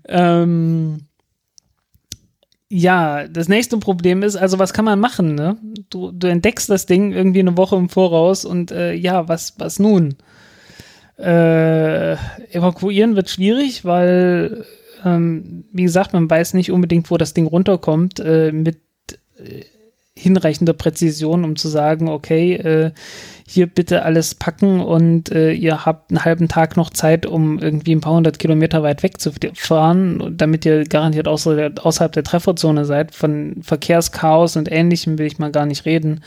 Ähm, 0.06 1.06
ja, 2.68 3.26
das 3.26 3.48
nächste 3.48 3.78
Problem 3.78 4.22
ist, 4.22 4.36
also 4.36 4.58
was 4.60 4.72
kann 4.72 4.84
man 4.84 5.00
machen, 5.00 5.34
ne? 5.34 5.56
Du, 5.90 6.12
du 6.12 6.28
entdeckst 6.28 6.70
das 6.70 6.86
Ding 6.86 7.12
irgendwie 7.12 7.40
eine 7.40 7.56
Woche 7.56 7.76
im 7.76 7.88
Voraus 7.88 8.44
und 8.44 8.70
äh, 8.70 8.94
ja, 8.94 9.28
was, 9.28 9.54
was 9.58 9.80
nun? 9.80 10.14
Äh, 11.18 12.12
evakuieren 12.52 13.16
wird 13.16 13.28
schwierig, 13.28 13.84
weil, 13.84 14.64
ähm, 15.04 15.64
wie 15.72 15.82
gesagt, 15.82 16.12
man 16.12 16.30
weiß 16.30 16.54
nicht 16.54 16.70
unbedingt, 16.70 17.10
wo 17.10 17.16
das 17.16 17.34
Ding 17.34 17.46
runterkommt, 17.46 18.20
äh, 18.20 18.52
mit 18.52 18.78
äh, 19.36 19.64
hinreichender 20.20 20.72
Präzision, 20.74 21.44
um 21.44 21.56
zu 21.56 21.68
sagen, 21.68 22.08
okay, 22.08 22.54
äh, 22.54 22.90
hier 23.46 23.66
bitte 23.66 24.04
alles 24.04 24.34
packen 24.34 24.80
und 24.80 25.32
äh, 25.32 25.52
ihr 25.52 25.84
habt 25.84 26.10
einen 26.10 26.24
halben 26.24 26.48
Tag 26.48 26.76
noch 26.76 26.90
Zeit, 26.90 27.26
um 27.26 27.58
irgendwie 27.58 27.94
ein 27.94 28.00
paar 28.00 28.14
hundert 28.14 28.38
Kilometer 28.38 28.82
weit 28.82 29.02
weg 29.02 29.20
zu 29.20 29.32
fahren, 29.54 30.34
damit 30.36 30.64
ihr 30.64 30.84
garantiert 30.84 31.26
außer, 31.26 31.72
außerhalb 31.82 32.12
der 32.12 32.22
Trefferzone 32.22 32.84
seid. 32.84 33.14
Von 33.14 33.56
Verkehrschaos 33.62 34.56
und 34.56 34.70
ähnlichem 34.70 35.18
will 35.18 35.26
ich 35.26 35.38
mal 35.38 35.50
gar 35.50 35.66
nicht 35.66 35.84
reden. 35.84 36.20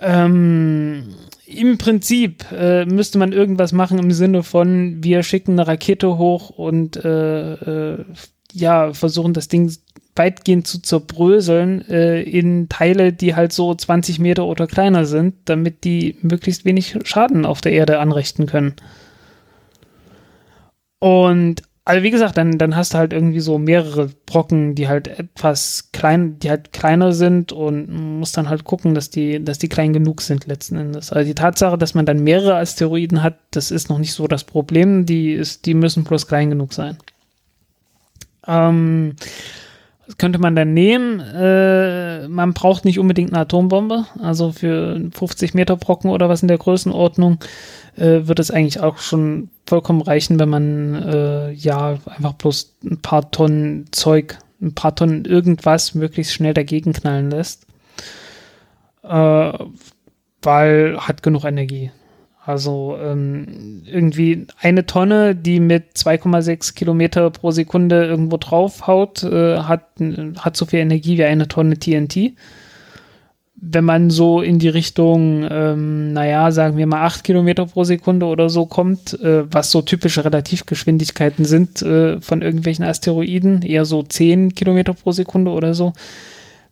Ähm, 0.00 1.14
Im 1.46 1.78
Prinzip 1.78 2.44
äh, 2.52 2.84
müsste 2.84 3.18
man 3.18 3.32
irgendwas 3.32 3.72
machen 3.72 3.98
im 3.98 4.10
Sinne 4.10 4.42
von, 4.42 5.02
wir 5.02 5.22
schicken 5.22 5.52
eine 5.52 5.68
Rakete 5.68 6.18
hoch 6.18 6.50
und 6.50 6.96
äh, 7.04 7.52
äh 7.52 8.04
ja, 8.52 8.94
versuchen 8.94 9.34
das 9.34 9.48
Ding 9.48 9.70
weitgehend 10.16 10.66
zu 10.66 10.80
zerbröseln 10.80 11.86
äh, 11.88 12.22
in 12.22 12.68
Teile, 12.68 13.12
die 13.12 13.34
halt 13.34 13.52
so 13.52 13.74
20 13.74 14.18
Meter 14.18 14.46
oder 14.46 14.66
kleiner 14.66 15.04
sind, 15.04 15.34
damit 15.44 15.84
die 15.84 16.16
möglichst 16.22 16.64
wenig 16.64 16.98
Schaden 17.04 17.46
auf 17.46 17.60
der 17.60 17.72
Erde 17.72 17.98
anrichten 17.98 18.46
können. 18.46 18.74
Und 20.98 21.62
also 21.86 22.02
wie 22.02 22.10
gesagt, 22.10 22.36
dann, 22.36 22.58
dann 22.58 22.74
hast 22.74 22.94
du 22.94 22.98
halt 22.98 23.12
irgendwie 23.12 23.38
so 23.38 23.58
mehrere 23.58 24.10
Brocken, 24.26 24.74
die 24.74 24.88
halt 24.88 25.06
etwas 25.06 25.90
klein, 25.92 26.36
die 26.40 26.50
halt 26.50 26.72
kleiner 26.72 27.12
sind 27.12 27.52
und 27.52 28.18
musst 28.18 28.36
dann 28.36 28.48
halt 28.48 28.64
gucken, 28.64 28.92
dass 28.92 29.08
die, 29.08 29.44
dass 29.44 29.58
die 29.58 29.68
klein 29.68 29.92
genug 29.92 30.20
sind 30.20 30.48
letzten 30.48 30.78
Endes. 30.78 31.12
Also 31.12 31.24
die 31.24 31.36
Tatsache, 31.36 31.78
dass 31.78 31.94
man 31.94 32.04
dann 32.04 32.24
mehrere 32.24 32.56
Asteroiden 32.56 33.22
hat, 33.22 33.38
das 33.52 33.70
ist 33.70 33.88
noch 33.88 33.98
nicht 33.98 34.14
so 34.14 34.26
das 34.26 34.42
Problem. 34.42 35.06
Die 35.06 35.30
ist, 35.32 35.64
die 35.64 35.74
müssen 35.74 36.02
bloß 36.02 36.26
klein 36.26 36.50
genug 36.50 36.72
sein. 36.72 36.96
Ähm, 38.48 39.14
das 40.06 40.18
könnte 40.18 40.38
man 40.38 40.54
dann 40.54 40.72
nehmen. 40.72 41.20
Äh, 41.20 42.28
man 42.28 42.52
braucht 42.52 42.84
nicht 42.84 42.98
unbedingt 42.98 43.32
eine 43.32 43.40
Atombombe. 43.40 44.06
Also 44.20 44.52
für 44.52 45.00
50 45.12 45.54
Meter 45.54 45.76
Brocken 45.76 46.10
oder 46.10 46.28
was 46.28 46.42
in 46.42 46.48
der 46.48 46.58
Größenordnung 46.58 47.38
äh, 47.96 48.20
wird 48.22 48.38
es 48.38 48.50
eigentlich 48.52 48.80
auch 48.80 48.98
schon 48.98 49.50
vollkommen 49.66 50.02
reichen, 50.02 50.38
wenn 50.38 50.48
man 50.48 50.94
äh, 50.94 51.50
ja 51.52 51.98
einfach 52.06 52.34
bloß 52.34 52.76
ein 52.84 52.98
paar 53.02 53.30
Tonnen 53.32 53.86
Zeug, 53.90 54.38
ein 54.62 54.74
paar 54.74 54.94
Tonnen 54.94 55.24
irgendwas 55.24 55.94
möglichst 55.94 56.32
schnell 56.32 56.54
dagegen 56.54 56.92
knallen 56.92 57.30
lässt. 57.30 57.66
Äh, 59.02 59.52
weil 60.42 60.98
hat 60.98 61.24
genug 61.24 61.44
Energie. 61.44 61.90
Also 62.46 62.96
ähm, 63.02 63.82
irgendwie 63.84 64.46
eine 64.60 64.86
Tonne, 64.86 65.34
die 65.34 65.58
mit 65.58 65.96
2,6 65.96 66.76
Kilometer 66.76 67.28
pro 67.30 67.50
Sekunde 67.50 68.06
irgendwo 68.06 68.36
draufhaut, 68.36 69.24
äh, 69.24 69.58
hat, 69.58 69.82
hat 70.38 70.56
so 70.56 70.64
viel 70.64 70.78
Energie 70.78 71.18
wie 71.18 71.24
eine 71.24 71.48
Tonne 71.48 71.76
TNT. 71.76 72.34
Wenn 73.56 73.84
man 73.84 74.10
so 74.10 74.42
in 74.42 74.60
die 74.60 74.68
Richtung, 74.68 75.44
ähm, 75.50 76.12
naja, 76.12 76.52
sagen 76.52 76.76
wir 76.76 76.86
mal 76.86 77.04
8 77.04 77.24
Kilometer 77.24 77.66
pro 77.66 77.82
Sekunde 77.82 78.26
oder 78.26 78.48
so 78.48 78.66
kommt, 78.66 79.18
äh, 79.20 79.52
was 79.52 79.72
so 79.72 79.82
typische 79.82 80.24
Relativgeschwindigkeiten 80.24 81.44
sind 81.44 81.82
äh, 81.82 82.20
von 82.20 82.42
irgendwelchen 82.42 82.84
Asteroiden, 82.84 83.62
eher 83.62 83.84
so 83.84 84.04
10 84.04 84.54
Kilometer 84.54 84.94
pro 84.94 85.10
Sekunde 85.10 85.50
oder 85.50 85.74
so, 85.74 85.94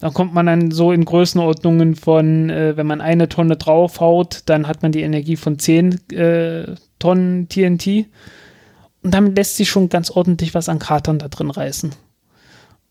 dann 0.04 0.12
kommt 0.12 0.34
man 0.34 0.44
dann 0.44 0.70
so 0.70 0.92
in 0.92 1.06
Größenordnungen 1.06 1.94
von, 1.94 2.50
äh, 2.50 2.76
wenn 2.76 2.86
man 2.86 3.00
eine 3.00 3.26
Tonne 3.26 3.56
draufhaut, 3.56 4.42
dann 4.44 4.68
hat 4.68 4.82
man 4.82 4.92
die 4.92 5.00
Energie 5.00 5.36
von 5.36 5.58
10 5.58 6.10
äh, 6.10 6.74
Tonnen 6.98 7.48
TNT. 7.48 8.04
Und 9.02 9.14
damit 9.14 9.34
lässt 9.34 9.56
sich 9.56 9.70
schon 9.70 9.88
ganz 9.88 10.10
ordentlich 10.10 10.52
was 10.52 10.68
an 10.68 10.78
Kratern 10.78 11.18
da 11.18 11.28
drin 11.28 11.50
reißen. 11.50 11.92
Äh, 11.92 11.94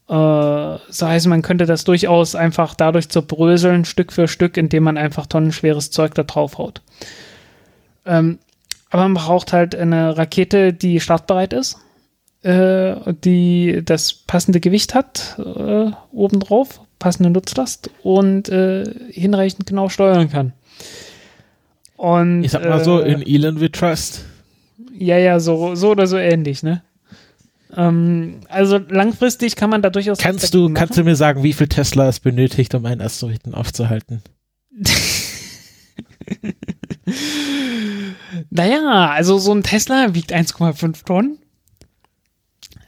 das 0.08 1.02
heißt, 1.04 1.28
man 1.28 1.44
könnte 1.44 1.68
das 1.68 1.84
durchaus 1.84 2.34
einfach 2.34 2.74
dadurch 2.74 3.10
zerbröseln, 3.10 3.86
Stück 3.86 4.12
für 4.12 4.28
Stück, 4.28 4.58
indem 4.58 4.82
man 4.82 4.98
einfach 4.98 5.28
tonnenschweres 5.28 5.92
Zeug 5.92 6.16
da 6.16 6.24
draufhaut. 6.24 6.82
Ähm, 8.08 8.40
aber 8.90 9.04
man 9.04 9.14
braucht 9.14 9.54
halt 9.54 9.76
eine 9.76 10.18
Rakete, 10.18 10.74
die 10.74 11.00
startbereit 11.00 11.54
ist, 11.54 11.78
äh, 12.42 12.96
die 13.24 13.84
das 13.86 14.14
passende 14.16 14.60
Gewicht 14.60 14.96
hat 14.96 15.38
äh, 15.38 15.92
obendrauf 16.12 16.82
passende 17.04 17.30
Nutzlast 17.30 17.92
und 18.02 18.48
äh, 18.48 18.86
hinreichend 19.12 19.66
genau 19.68 19.90
steuern 19.90 20.30
kann. 20.30 20.54
Und, 21.98 22.46
ich 22.46 22.52
sag 22.52 22.64
mal 22.64 22.80
äh, 22.80 22.84
so, 22.84 23.02
in 23.02 23.22
Elon 23.22 23.60
we 23.60 23.70
trust. 23.70 24.24
Ja, 24.98 25.18
ja, 25.18 25.42
so, 25.42 25.76
so 25.76 25.92
oder 25.92 26.08
so 26.08 26.16
ähnlich, 26.16 26.64
ne? 26.64 26.82
Ähm, 27.76 28.40
also 28.48 28.78
langfristig 28.78 29.58
kann 29.58 29.70
man 29.70 29.82
da 29.82 29.90
durchaus. 29.90 30.18
Kannst 30.18 30.54
du, 30.54 30.74
kannst 30.74 30.98
du 30.98 31.04
mir 31.04 31.18
sagen, 31.18 31.44
wie 31.44 31.52
viel 31.52 31.68
Tesla 31.68 32.08
es 32.08 32.22
benötigt, 32.22 32.74
um 32.74 32.86
einen 32.86 33.02
Asteroiden 33.02 33.54
aufzuhalten? 33.54 34.22
naja, 38.50 39.10
also 39.10 39.40
so 39.40 39.54
ein 39.54 39.64
Tesla 39.64 40.16
wiegt 40.16 40.34
1,5 40.34 41.04
Tonnen. 41.04 41.38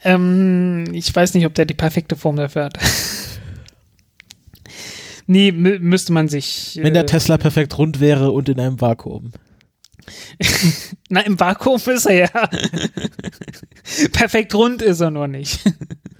Ähm, 0.04 0.84
ich 0.92 1.14
weiß 1.14 1.34
nicht, 1.34 1.44
ob 1.44 1.54
der 1.54 1.66
die 1.66 1.74
perfekte 1.74 2.16
Form 2.16 2.36
dafür 2.36 2.64
hat. 2.64 2.78
Nee, 5.26 5.52
müsste 5.52 6.12
man 6.12 6.28
sich. 6.28 6.78
Wenn 6.80 6.94
der 6.94 7.02
äh, 7.02 7.06
Tesla 7.06 7.36
perfekt 7.36 7.76
rund 7.78 8.00
wäre 8.00 8.30
und 8.30 8.48
in 8.48 8.60
einem 8.60 8.80
Vakuum. 8.80 9.32
Na, 11.08 11.20
im 11.20 11.38
Vakuum 11.38 11.80
ist 11.86 12.06
er 12.06 12.14
ja. 12.14 12.28
perfekt 14.12 14.54
rund 14.54 14.82
ist 14.82 15.00
er 15.00 15.10
noch 15.10 15.26
nicht. 15.26 15.60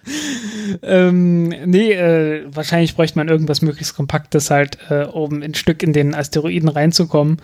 ähm, 0.83 1.49
nee, 1.49 1.93
äh, 1.93 2.45
wahrscheinlich 2.49 2.97
bräuchte 2.97 3.19
man 3.19 3.29
irgendwas 3.29 3.63
möglichst 3.63 3.95
Kompaktes 3.95 4.51
halt, 4.51 4.79
äh, 4.89 5.05
um 5.05 5.43
ein 5.43 5.55
Stück 5.55 5.83
in 5.83 5.93
den 5.93 6.15
Asteroiden 6.15 6.69
reinzukommen, 6.69 7.41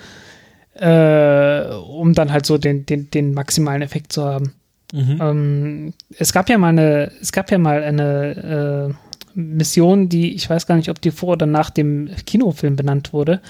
äh, 0.74 1.64
um 1.74 2.14
dann 2.14 2.32
halt 2.32 2.46
so 2.46 2.58
den, 2.58 2.86
den, 2.86 3.10
den 3.10 3.34
maximalen 3.34 3.82
Effekt 3.82 4.12
zu 4.12 4.24
haben. 4.24 4.54
Mhm. 4.92 5.18
Ähm, 5.20 5.94
es 6.18 6.32
gab 6.32 6.48
ja 6.48 6.58
mal 6.58 6.68
eine, 6.68 7.12
es 7.20 7.32
gab 7.32 7.50
ja 7.50 7.58
mal 7.58 7.82
eine 7.82 8.90
äh, 8.90 9.01
Mission, 9.34 10.08
die 10.08 10.34
ich 10.34 10.48
weiß 10.48 10.66
gar 10.66 10.76
nicht, 10.76 10.88
ob 10.88 11.00
die 11.00 11.10
vor 11.10 11.30
oder 11.30 11.46
nach 11.46 11.70
dem 11.70 12.10
Kinofilm 12.26 12.76
benannt 12.76 13.12
wurde, 13.12 13.40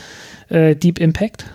äh, 0.49 0.77
Deep 0.77 0.99
Impact. 0.99 1.47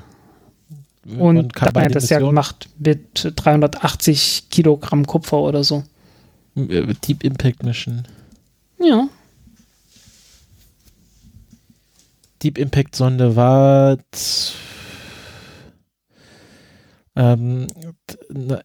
Und 1.18 1.56
da 1.56 1.62
hat 1.62 1.76
man 1.76 1.92
das 1.92 2.10
ja 2.10 2.20
gemacht 2.20 2.68
mit 2.80 3.32
380 3.36 4.50
Kilogramm 4.50 5.08
Kupfer 5.08 5.40
oder 5.40 5.63
so. 5.63 5.84
Äh, 6.56 6.94
Deep 7.08 7.24
Impact 7.24 7.63
Mission. 7.63 8.04
Ja. 8.80 9.08
Deep 12.44 12.58
Impact 12.58 12.96
Sonde 12.96 13.36
war 13.36 13.98
ähm, 17.16 17.68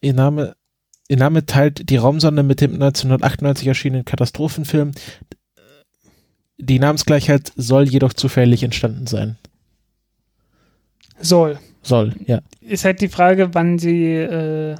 ihr 0.00 0.12
Name 0.12 0.56
Ihr 1.08 1.18
Name 1.18 1.44
teilt 1.44 1.90
die 1.90 1.96
Raumsonde 1.96 2.42
mit 2.42 2.62
dem 2.62 2.72
1998 2.72 3.66
erschienenen 3.66 4.06
Katastrophenfilm 4.06 4.92
die 6.58 6.78
Namensgleichheit 6.78 7.52
soll 7.56 7.88
jedoch 7.88 8.12
zufällig 8.12 8.62
entstanden 8.62 9.06
sein. 9.06 9.36
Soll. 11.20 11.58
Soll, 11.82 12.14
ja. 12.26 12.40
Ist 12.60 12.84
halt 12.84 13.00
die 13.00 13.08
Frage, 13.08 13.54
wann 13.54 13.78
sie 13.78 14.14
äh 14.14 14.76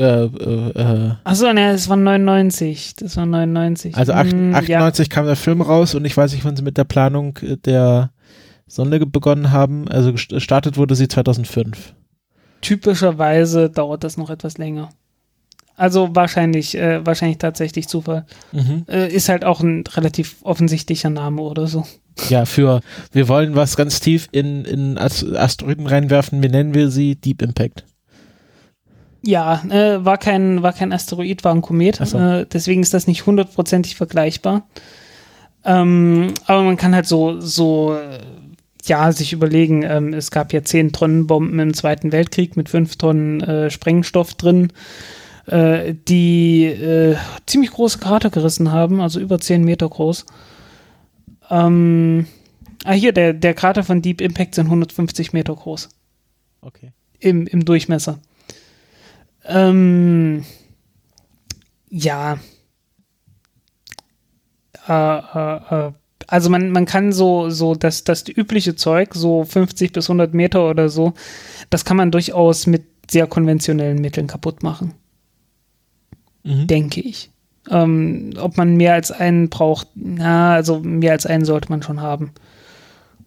äh, 0.00 0.24
äh, 0.24 0.70
äh. 0.70 1.12
Achso, 1.24 1.52
ne, 1.52 1.72
das 1.72 1.88
war 1.88 1.96
99. 1.96 2.94
Das 2.96 3.16
war 3.18 3.26
99. 3.26 3.96
Also 3.96 4.14
hm, 4.14 4.54
98 4.54 5.08
ja. 5.08 5.14
kam 5.14 5.26
der 5.26 5.36
Film 5.36 5.60
raus 5.60 5.94
und 5.94 6.06
ich 6.06 6.16
weiß 6.16 6.32
nicht, 6.32 6.44
wann 6.44 6.56
sie 6.56 6.62
mit 6.62 6.78
der 6.78 6.84
Planung 6.84 7.38
der 7.64 8.10
Sonde 8.66 9.04
begonnen 9.04 9.50
haben. 9.50 9.88
Also 9.88 10.12
gestartet 10.12 10.78
wurde 10.78 10.94
sie 10.94 11.08
2005. 11.08 11.94
Typischerweise 12.62 13.68
dauert 13.68 14.04
das 14.04 14.16
noch 14.16 14.30
etwas 14.30 14.56
länger. 14.58 14.90
Also 15.80 16.14
wahrscheinlich, 16.14 16.76
äh, 16.76 17.06
wahrscheinlich 17.06 17.38
tatsächlich 17.38 17.88
Zufall. 17.88 18.26
Mhm. 18.52 18.84
Äh, 18.86 19.08
ist 19.08 19.30
halt 19.30 19.46
auch 19.46 19.60
ein 19.60 19.82
relativ 19.86 20.36
offensichtlicher 20.42 21.08
Name 21.08 21.40
oder 21.40 21.66
so. 21.68 21.86
Ja, 22.28 22.44
für 22.44 22.82
wir 23.12 23.28
wollen 23.28 23.56
was 23.56 23.76
ganz 23.78 23.98
tief 23.98 24.28
in, 24.30 24.66
in 24.66 24.98
Asteroiden 24.98 25.86
reinwerfen, 25.86 26.42
wie 26.42 26.50
nennen 26.50 26.74
wir 26.74 26.90
sie? 26.90 27.16
Deep 27.16 27.40
Impact. 27.40 27.84
Ja, 29.22 29.62
äh, 29.70 30.04
war 30.04 30.18
kein, 30.18 30.62
war 30.62 30.74
kein 30.74 30.92
Asteroid, 30.92 31.44
war 31.44 31.54
ein 31.54 31.62
Komet. 31.62 31.96
So. 31.96 32.18
Äh, 32.18 32.44
deswegen 32.52 32.82
ist 32.82 32.92
das 32.92 33.06
nicht 33.06 33.24
hundertprozentig 33.24 33.96
vergleichbar. 33.96 34.68
Ähm, 35.64 36.34
aber 36.44 36.62
man 36.62 36.76
kann 36.76 36.94
halt 36.94 37.06
so, 37.06 37.40
so, 37.40 37.98
ja, 38.84 39.12
sich 39.12 39.32
überlegen, 39.32 39.82
ähm, 39.82 40.12
es 40.12 40.30
gab 40.30 40.52
ja 40.52 40.62
zehn 40.62 40.92
Tonnen 40.92 41.26
Bomben 41.26 41.58
im 41.58 41.72
Zweiten 41.72 42.12
Weltkrieg 42.12 42.58
mit 42.58 42.68
fünf 42.68 42.96
Tonnen 42.96 43.40
äh, 43.40 43.70
Sprengstoff 43.70 44.34
drin 44.34 44.74
äh, 45.50 45.94
die 45.94 46.64
äh, 46.64 47.16
ziemlich 47.46 47.72
große 47.72 47.98
Krater 47.98 48.30
gerissen 48.30 48.70
haben, 48.70 49.00
also 49.00 49.18
über 49.18 49.40
10 49.40 49.64
Meter 49.64 49.88
groß. 49.88 50.24
Ähm, 51.50 52.26
ah, 52.84 52.92
hier, 52.92 53.12
der, 53.12 53.32
der 53.32 53.54
Krater 53.54 53.82
von 53.82 54.00
Deep 54.00 54.20
Impact 54.20 54.54
sind 54.54 54.66
150 54.66 55.32
Meter 55.32 55.54
groß. 55.54 55.88
Okay. 56.60 56.92
Im, 57.18 57.46
im 57.48 57.64
Durchmesser. 57.64 58.20
Ähm, 59.44 60.44
ja. 61.88 62.38
Äh, 64.86 65.18
äh, 65.18 65.86
äh, 65.88 65.92
also 66.28 66.48
man, 66.48 66.70
man 66.70 66.84
kann 66.84 67.10
so, 67.10 67.50
so 67.50 67.74
das, 67.74 68.04
das 68.04 68.28
übliche 68.28 68.76
Zeug, 68.76 69.14
so 69.14 69.42
50 69.42 69.92
bis 69.92 70.08
100 70.08 70.32
Meter 70.32 70.68
oder 70.70 70.88
so, 70.88 71.14
das 71.70 71.84
kann 71.84 71.96
man 71.96 72.12
durchaus 72.12 72.68
mit 72.68 72.84
sehr 73.10 73.26
konventionellen 73.26 74.00
Mitteln 74.00 74.28
kaputt 74.28 74.62
machen 74.62 74.94
mhm. 76.42 76.66
denke 76.66 77.00
ich. 77.00 77.30
Ähm, 77.70 78.30
ob 78.38 78.56
man 78.56 78.76
mehr 78.76 78.94
als 78.94 79.12
einen 79.12 79.50
braucht, 79.50 79.88
na, 79.94 80.54
also 80.54 80.80
mehr 80.80 81.12
als 81.12 81.26
einen 81.26 81.44
sollte 81.44 81.68
man 81.68 81.82
schon 81.82 82.00
haben. 82.00 82.32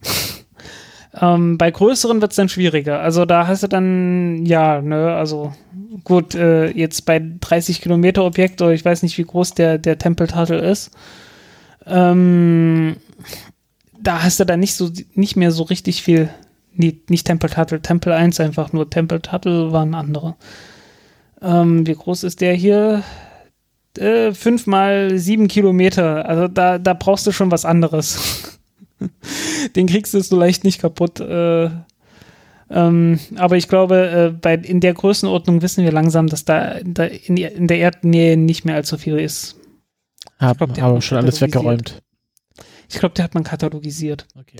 ähm, 1.21 1.58
bei 1.58 1.69
größeren 1.69 2.19
wird 2.19 2.32
es 2.32 2.38
dann 2.38 2.49
schwieriger. 2.49 2.99
Also 2.99 3.26
da 3.26 3.47
hast 3.47 3.63
du 3.63 3.67
dann, 3.67 4.45
ja, 4.45 4.82
ne, 4.82 5.13
also 5.13 5.54
gut, 6.04 6.36
äh, 6.36 6.69
jetzt 6.69 7.06
bei 7.06 7.21
30 7.39 7.82
Kilometer 7.82 8.26
Objekt, 8.26 8.62
oder 8.62 8.71
ich 8.71 8.84
weiß 8.84 9.04
nicht, 9.04 9.17
wie 9.17 9.23
groß 9.23 9.54
der, 9.54 9.78
der 9.78 9.97
Temple 9.97 10.28
Tuttle 10.28 10.60
ist, 10.60 10.91
ähm, 11.86 12.95
da 13.99 14.23
hast 14.23 14.39
du 14.39 14.45
dann 14.45 14.60
nicht 14.60 14.76
so, 14.76 14.89
nicht 15.13 15.36
mehr 15.36 15.52
so 15.52 15.63
richtig 15.63 16.02
viel, 16.02 16.30
nee, 16.73 16.99
nicht 17.08 17.28
Temple 17.28 17.49
Tuttle, 17.49 17.82
Temple 17.82 18.13
1 18.13 18.39
einfach 18.39 18.73
nur, 18.73 18.89
Temple 18.89 19.21
Tuttle 19.21 19.71
waren 19.71 19.93
andere. 19.93 20.36
Ähm, 21.43 21.86
wie 21.86 21.93
groß 21.93 22.23
ist 22.23 22.41
der 22.41 22.53
hier? 22.53 23.03
Äh, 23.97 24.34
fünf 24.34 24.65
mal 24.65 25.17
sieben 25.19 25.47
Kilometer. 25.47 26.27
Also 26.27 26.47
da, 26.47 26.79
da 26.79 26.94
brauchst 26.94 27.27
du 27.27 27.31
schon 27.31 27.52
was 27.52 27.65
anderes. 27.65 28.60
Den 29.75 29.87
kriegst 29.87 30.13
du 30.13 30.21
so 30.21 30.37
leicht 30.37 30.63
nicht 30.63 30.81
kaputt. 30.81 31.19
Äh, 31.19 31.69
ähm, 32.69 33.19
aber 33.35 33.58
ich 33.58 33.67
glaube, 33.67 34.31
äh, 34.33 34.35
bei, 34.35 34.56
in 34.56 34.79
der 34.79 34.94
Größenordnung 34.94 35.62
wissen 35.62 35.83
wir 35.83 35.91
langsam, 35.91 36.27
dass 36.27 36.46
da, 36.46 36.79
da 36.83 37.04
in, 37.04 37.37
in, 37.37 37.67
der 37.67 37.77
Erdnähe 37.77 38.37
nicht 38.37 38.65
mehr 38.65 38.75
allzu 38.75 38.98
viel 38.98 39.19
ist. 39.19 39.58
Haben 40.39 40.79
aber 40.79 41.02
schon 41.02 41.17
alles 41.17 41.41
weggeräumt. 41.41 42.02
Ich 42.89 43.00
glaube, 43.00 43.15
der 43.15 43.25
hat 43.25 43.33
man 43.33 43.44
katalogisiert. 43.44 44.27
Okay. 44.39 44.58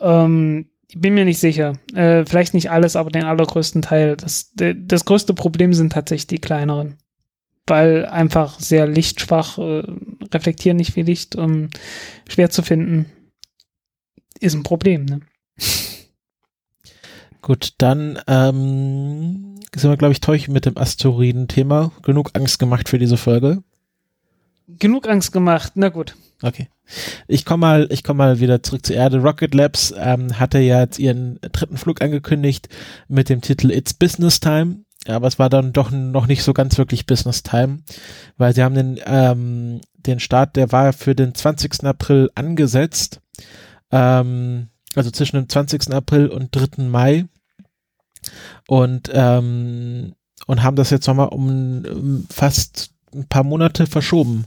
Ähm, 0.00 0.66
ich 0.92 1.00
bin 1.00 1.14
mir 1.14 1.24
nicht 1.24 1.40
sicher. 1.40 1.72
Äh, 1.94 2.26
vielleicht 2.26 2.52
nicht 2.52 2.70
alles, 2.70 2.96
aber 2.96 3.08
den 3.08 3.24
allergrößten 3.24 3.80
Teil. 3.80 4.14
Das, 4.14 4.52
das 4.54 5.06
größte 5.06 5.32
Problem 5.32 5.72
sind 5.72 5.94
tatsächlich 5.94 6.26
die 6.26 6.38
kleineren. 6.38 6.98
Weil 7.66 8.04
einfach 8.04 8.60
sehr 8.60 8.86
lichtschwach, 8.86 9.56
äh, 9.56 9.84
reflektieren 10.34 10.76
nicht 10.76 10.92
viel 10.92 11.06
Licht, 11.06 11.34
um, 11.34 11.70
schwer 12.28 12.50
zu 12.50 12.60
finden. 12.60 13.06
ist 14.38 14.52
ein 14.52 14.64
Problem, 14.64 15.06
ne? 15.06 15.20
Gut, 17.40 17.72
dann 17.78 18.20
ähm, 18.26 19.60
sind 19.74 19.90
wir, 19.90 19.96
glaube 19.96 20.12
ich, 20.12 20.20
durch 20.20 20.48
mit 20.48 20.66
dem 20.66 20.76
Asteroiden-Thema. 20.76 21.90
Genug 22.02 22.32
Angst 22.34 22.58
gemacht 22.58 22.90
für 22.90 22.98
diese 22.98 23.16
Folge. 23.16 23.62
Genug 24.78 25.08
Angst 25.08 25.32
gemacht, 25.32 25.72
na 25.74 25.88
gut. 25.88 26.14
Okay. 26.42 26.68
Ich 27.28 27.44
komme 27.44 27.60
mal, 27.60 27.86
ich 27.90 28.02
komme 28.02 28.18
mal 28.18 28.40
wieder 28.40 28.62
zurück 28.62 28.84
zur 28.84 28.96
Erde. 28.96 29.18
Rocket 29.18 29.54
Labs 29.54 29.94
ähm, 29.96 30.38
hatte 30.38 30.58
ja 30.58 30.80
jetzt 30.80 30.98
ihren 30.98 31.38
dritten 31.40 31.76
Flug 31.76 32.02
angekündigt 32.02 32.68
mit 33.08 33.28
dem 33.28 33.40
Titel 33.40 33.70
It's 33.70 33.94
Business 33.94 34.40
Time. 34.40 34.84
Aber 35.06 35.26
es 35.26 35.38
war 35.38 35.48
dann 35.48 35.72
doch 35.72 35.90
noch 35.90 36.26
nicht 36.26 36.42
so 36.42 36.52
ganz 36.52 36.78
wirklich 36.78 37.06
Business 37.06 37.42
Time, 37.42 37.80
weil 38.36 38.54
sie 38.54 38.62
haben 38.62 38.74
den, 38.74 39.00
ähm, 39.04 39.80
den 39.94 40.20
Start, 40.20 40.54
der 40.56 40.70
war 40.70 40.92
für 40.92 41.14
den 41.14 41.34
20. 41.34 41.84
April 41.84 42.30
angesetzt. 42.34 43.20
Ähm, 43.90 44.68
also 44.94 45.10
zwischen 45.10 45.36
dem 45.36 45.48
20. 45.48 45.92
April 45.92 46.28
und 46.28 46.54
3. 46.54 46.84
Mai. 46.84 47.26
Und, 48.68 49.10
ähm, 49.12 50.14
und 50.46 50.62
haben 50.62 50.76
das 50.76 50.90
jetzt 50.90 51.06
nochmal 51.06 51.28
um, 51.28 51.84
um 51.84 52.26
fast 52.30 52.90
ein 53.12 53.26
paar 53.28 53.44
Monate 53.44 53.86
verschoben. 53.86 54.46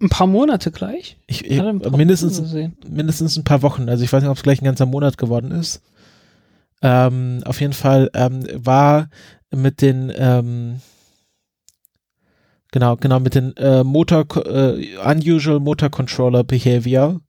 Ein 0.00 0.10
paar 0.10 0.26
Monate 0.26 0.70
gleich? 0.70 1.18
Ich, 1.26 1.44
ich 1.44 1.62
mindestens, 1.62 2.54
mindestens 2.86 3.36
ein 3.36 3.44
paar 3.44 3.62
Wochen. 3.62 3.88
Also 3.88 4.04
ich 4.04 4.12
weiß 4.12 4.22
nicht, 4.22 4.30
ob 4.30 4.36
es 4.36 4.42
gleich 4.42 4.60
ein 4.60 4.66
ganzer 4.66 4.86
Monat 4.86 5.16
geworden 5.16 5.50
ist. 5.50 5.82
Ähm, 6.82 7.42
auf 7.46 7.60
jeden 7.60 7.72
Fall 7.72 8.10
ähm, 8.14 8.46
war 8.52 9.08
mit 9.50 9.80
den 9.80 10.12
ähm, 10.14 10.80
genau 12.70 12.96
genau 12.96 13.20
mit 13.20 13.34
den 13.34 13.56
äh, 13.56 13.82
Motor 13.82 14.26
äh, 14.46 14.96
unusual 14.98 15.60
Motor 15.60 15.88
Controller 15.88 16.44
Behavior 16.44 17.20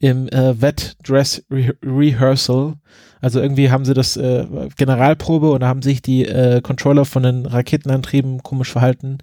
im 0.00 0.28
äh, 0.30 0.60
Wet 0.60 0.96
Dress 1.04 1.44
Re 1.48 1.74
Rehearsal. 1.84 2.74
Also 3.20 3.40
irgendwie 3.40 3.70
haben 3.70 3.84
sie 3.84 3.94
das 3.94 4.16
äh, 4.16 4.44
Generalprobe 4.76 5.52
und 5.52 5.60
da 5.60 5.68
haben 5.68 5.82
sich 5.82 6.02
die 6.02 6.26
äh, 6.26 6.60
Controller 6.60 7.04
von 7.04 7.22
den 7.22 7.46
Raketenantrieben 7.46 8.42
komisch 8.42 8.72
verhalten 8.72 9.18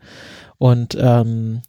und 0.58 0.98
ähm, 0.98 1.62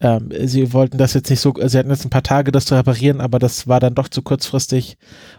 ähm, 0.00 0.30
sie 0.44 0.72
wollten 0.72 0.96
das 0.96 1.14
jetzt 1.14 1.28
nicht 1.28 1.40
so, 1.40 1.54
sie 1.56 1.76
hatten 1.76 1.90
jetzt 1.90 2.04
ein 2.04 2.10
paar 2.10 2.22
Tage, 2.22 2.52
das 2.52 2.66
zu 2.66 2.76
reparieren, 2.76 3.20
aber 3.20 3.38
das 3.38 3.66
war 3.66 3.80
dann 3.80 3.94
doch 3.94 4.08
zu 4.08 4.22
kurzfristig 4.22 4.96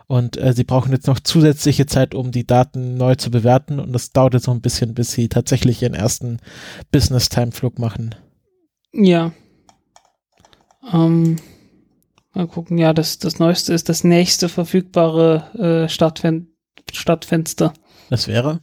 und 0.08 0.38
äh, 0.38 0.54
sie 0.54 0.66
brauchen 0.66 0.92
jetzt 0.92 1.08
noch 1.08 1.20
zusätzliche 1.20 1.86
Zeit, 1.86 2.14
um 2.14 2.32
die 2.32 2.46
Daten 2.46 2.98
neu 2.98 3.16
zu 3.16 3.32
bewerten 3.32 3.80
und 3.80 3.94
das 3.94 4.12
dauert 4.12 4.34
jetzt 4.34 4.48
noch 4.48 4.54
ein 4.54 4.62
bisschen, 4.62 4.94
bis 4.94 5.14
sie 5.14 5.30
tatsächlich 5.30 5.82
ihren 5.82 5.94
ersten 5.94 6.40
Business-Time-Flug 6.92 7.80
machen. 7.80 8.16
Ja. 8.92 9.32
Ähm, 10.92 11.38
mal 12.34 12.48
gucken, 12.48 12.78
ja, 12.78 12.94
das, 12.94 13.20
das 13.20 13.40
Neueste 13.40 13.74
ist 13.74 13.88
das 13.88 14.04
nächste 14.04 14.50
verfügbare 14.50 15.86
äh, 15.86 15.90
Startfen 15.90 16.54
Startfenster. 16.92 17.74
Das 18.10 18.28
wäre? 18.28 18.62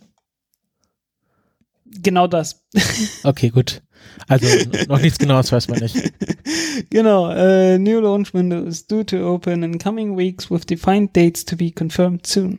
Genau 1.85 2.27
das. 2.27 2.65
okay, 3.25 3.51
gut. 3.51 3.83
Also 4.29 4.47
noch 4.89 5.01
nichts 5.01 5.19
genaues 5.19 5.53
weiß 5.53 5.69
man 5.69 5.81
nicht. 5.81 5.97
genau. 6.91 7.31
Uh, 7.31 7.79
new 7.79 8.01
launch 8.01 8.35
window 8.35 8.65
is 8.65 8.87
due 8.87 9.05
to 9.05 9.17
open 9.19 9.63
in 9.63 9.79
coming 9.79 10.17
weeks 10.17 10.51
with 10.51 10.67
defined 10.67 11.15
dates 11.15 11.45
to 11.45 11.57
be 11.57 11.71
confirmed 11.71 12.27
soon. 12.27 12.59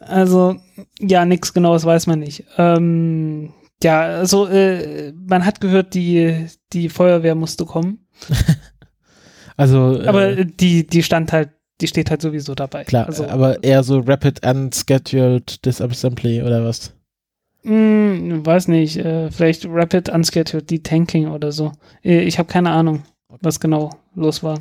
Also 0.00 0.56
ja, 1.00 1.24
nichts 1.24 1.52
genaues 1.52 1.84
weiß 1.84 2.06
man 2.06 2.20
nicht. 2.20 2.44
Ähm, 2.56 3.52
ja, 3.82 4.00
also 4.00 4.46
äh, 4.46 5.12
man 5.12 5.44
hat 5.44 5.60
gehört, 5.60 5.94
die 5.94 6.46
die 6.72 6.88
Feuerwehr 6.88 7.34
musste 7.34 7.64
kommen. 7.64 8.06
also. 9.56 10.02
Aber 10.06 10.38
äh, 10.38 10.46
die 10.46 10.86
die 10.86 11.02
stand 11.02 11.32
halt 11.32 11.50
die 11.80 11.86
steht 11.86 12.10
halt 12.10 12.22
sowieso 12.22 12.54
dabei. 12.54 12.84
Klar, 12.84 13.06
also, 13.06 13.26
aber 13.28 13.62
eher 13.62 13.84
so 13.84 14.00
Rapid 14.00 14.44
Unscheduled 14.44 15.64
Disassembly 15.64 16.42
oder 16.42 16.64
was? 16.64 16.92
Hm, 17.62 18.44
weiß 18.46 18.68
nicht, 18.68 18.96
äh, 18.98 19.30
vielleicht 19.30 19.66
Rapid 19.68 20.08
Unscheduled 20.10 20.70
Detanking 20.70 21.28
oder 21.28 21.52
so. 21.52 21.72
Äh, 22.04 22.20
ich 22.20 22.38
habe 22.38 22.48
keine 22.50 22.70
Ahnung, 22.70 23.02
was 23.40 23.60
genau 23.60 23.90
los 24.14 24.42
war. 24.42 24.58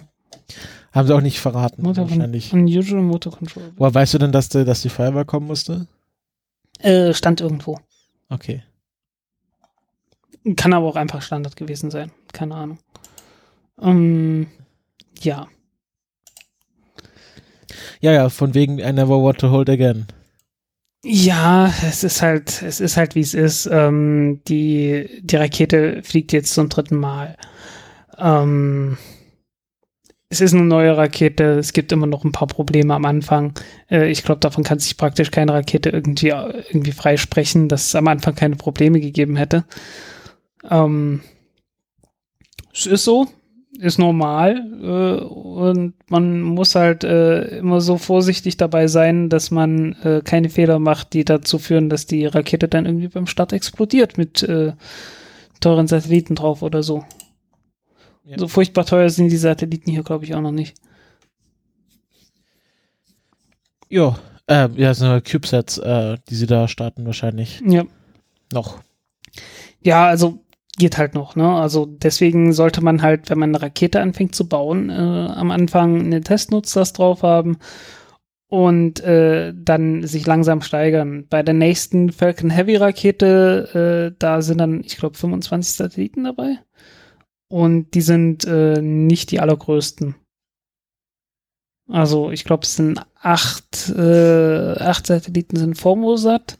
Haben 0.92 1.08
sie 1.08 1.16
auch 1.16 1.22
nicht 1.22 1.40
verraten, 1.40 1.84
Motor 1.84 2.10
wahrscheinlich. 2.10 2.52
Unusual 2.54 3.02
Motor 3.02 3.34
Control. 3.34 3.72
Woher 3.76 3.94
weißt 3.94 4.16
du 4.16 4.18
denn, 4.18 4.32
dass, 4.32 4.50
die, 4.50 4.66
dass 4.66 4.82
die 4.82 4.90
Feuerwehr 4.90 5.26
kommen 5.26 5.48
musste? 5.48 5.88
Äh, 6.80 7.14
stand 7.14 7.42
irgendwo. 7.42 7.80
Okay. 8.30 8.64
Kann 10.56 10.74
aber 10.74 10.88
auch 10.88 10.96
einfach 10.96 11.22
Standard 11.22 11.56
gewesen 11.56 11.92
sein. 11.92 12.12
Keine 12.34 12.56
Ahnung. 12.56 12.80
Ähm, 13.82 14.48
ja. 15.22 15.48
Ja, 18.00 18.12
ja, 18.12 18.30
von 18.30 18.54
wegen 18.54 18.80
I 18.80 18.92
never 18.92 19.22
want 19.22 19.40
to 19.40 19.52
hold 19.52 19.70
again. 19.70 20.08
Ja, 21.04 21.74
es 21.88 22.04
ist 22.04 22.22
halt, 22.22 22.62
es 22.64 22.80
ist 22.82 22.98
halt 22.98 23.16
wie 23.16 23.22
es 23.22 23.34
ist. 23.34 23.68
Ähm, 23.72 24.42
die, 24.48 25.08
die 25.22 25.36
Rakete 25.36 26.02
fliegt 26.04 26.34
jetzt 26.34 26.54
zum 26.54 26.70
dritten 26.70 26.98
Mal. 26.98 27.38
Ähm, 28.18 28.98
es 30.30 30.42
ist 30.42 30.54
eine 30.54 30.64
neue 30.64 30.98
Rakete, 30.98 31.58
es 31.58 31.72
gibt 31.72 31.92
immer 31.94 32.08
noch 32.08 32.26
ein 32.26 32.34
paar 32.34 32.48
Probleme 32.48 32.94
am 32.94 33.06
Anfang. 33.06 33.54
Äh, 33.90 34.10
ich 34.12 34.24
glaube, 34.24 34.42
davon 34.42 34.64
kann 34.64 34.80
sich 34.80 34.98
praktisch 34.98 35.32
keine 35.32 35.54
Rakete 35.54 35.90
irgendwie, 35.90 36.28
irgendwie 36.28 36.92
freisprechen, 36.92 37.70
dass 37.70 37.88
es 37.88 37.96
am 37.96 38.08
Anfang 38.08 38.36
keine 38.36 38.58
Probleme 38.58 39.00
gegeben 39.00 39.38
hätte. 39.38 39.64
Ähm, 40.70 41.22
es 42.74 42.86
ist 42.86 43.04
so, 43.04 43.28
ist 43.80 44.00
normal 44.00 44.58
äh, 44.82 45.24
und 45.24 45.94
man 46.10 46.42
muss 46.42 46.76
halt 46.76 47.04
äh, 47.04 47.58
immer 47.58 47.82
so 47.82 47.98
vorsichtig 47.98 48.58
dabei 48.58 48.88
sein, 48.88 49.30
dass 49.30 49.52
man 49.52 49.94
äh, 50.04 50.22
keine 50.24 50.50
Fehler 50.50 50.80
macht, 50.80 51.14
die 51.14 51.26
dazu 51.26 51.60
führen, 51.60 51.90
dass 51.90 52.06
die 52.06 52.26
Rakete 52.26 52.68
dann 52.68 52.86
irgendwie 52.86 53.08
beim 53.08 53.28
Start 53.28 53.54
explodiert 53.54 54.18
mit 54.18 54.44
äh, 54.44 54.74
teuren 55.60 55.88
Satelliten 55.88 56.36
drauf 56.36 56.62
oder 56.62 56.84
so. 56.84 57.06
Ja. 58.26 58.38
So 58.38 58.48
furchtbar 58.48 58.86
teuer 58.86 59.10
sind 59.10 59.30
die 59.30 59.38
Satelliten 59.38 59.92
hier, 59.92 60.04
glaube 60.04 60.26
ich, 60.26 60.36
auch 60.36 60.42
noch 60.42 60.52
nicht. 60.52 60.76
Ja, 63.90 64.20
äh, 64.48 64.70
ja, 64.76 64.94
sind 64.94 65.24
CubeSats, 65.24 65.78
äh, 65.78 66.18
die 66.30 66.36
sie 66.36 66.48
da 66.48 66.68
starten 66.68 67.06
wahrscheinlich. 67.06 67.62
Ja. 67.66 67.86
Noch. 68.52 68.80
Ja, 69.82 70.08
also 70.08 70.40
geht 70.78 70.98
halt 70.98 71.16
noch, 71.16 71.36
ne? 71.36 71.56
Also 71.56 71.86
deswegen 71.86 72.54
sollte 72.54 72.82
man 72.82 73.02
halt, 73.02 73.30
wenn 73.30 73.40
man 73.40 73.50
eine 73.50 73.62
Rakete 73.62 74.00
anfängt 74.00 74.36
zu 74.36 74.48
bauen, 74.48 74.90
äh, 74.90 74.94
am 74.94 75.52
Anfang 75.52 76.00
eine 76.00 76.22
Testnutzlast 76.22 76.98
drauf 76.98 77.24
haben 77.24 77.58
und 78.50 79.02
äh, 79.02 79.54
dann 79.56 80.06
sich 80.06 80.26
langsam 80.26 80.62
steigern. 80.62 81.26
Bei 81.30 81.44
der 81.44 81.56
nächsten 81.56 82.12
Falcon 82.12 82.50
Heavy 82.50 82.78
Rakete, 82.78 84.14
äh, 84.14 84.16
da 84.20 84.42
sind 84.42 84.60
dann, 84.60 84.82
ich 84.86 84.98
glaube, 84.98 85.18
25 85.18 85.74
Satelliten 85.74 86.24
dabei. 86.24 86.60
Und 87.50 87.94
die 87.94 88.02
sind 88.02 88.46
äh, 88.46 88.82
nicht 88.82 89.32
die 89.32 89.40
allergrößten. 89.40 90.16
Also 91.90 92.32
ich 92.32 92.44
glaube, 92.44 92.64
es 92.64 92.76
sind 92.76 93.02
acht, 93.16 93.90
äh, 93.90 94.74
acht 94.80 95.08
Satelliten 95.08 95.56
sind 95.56 95.78
Formosat 95.78 96.60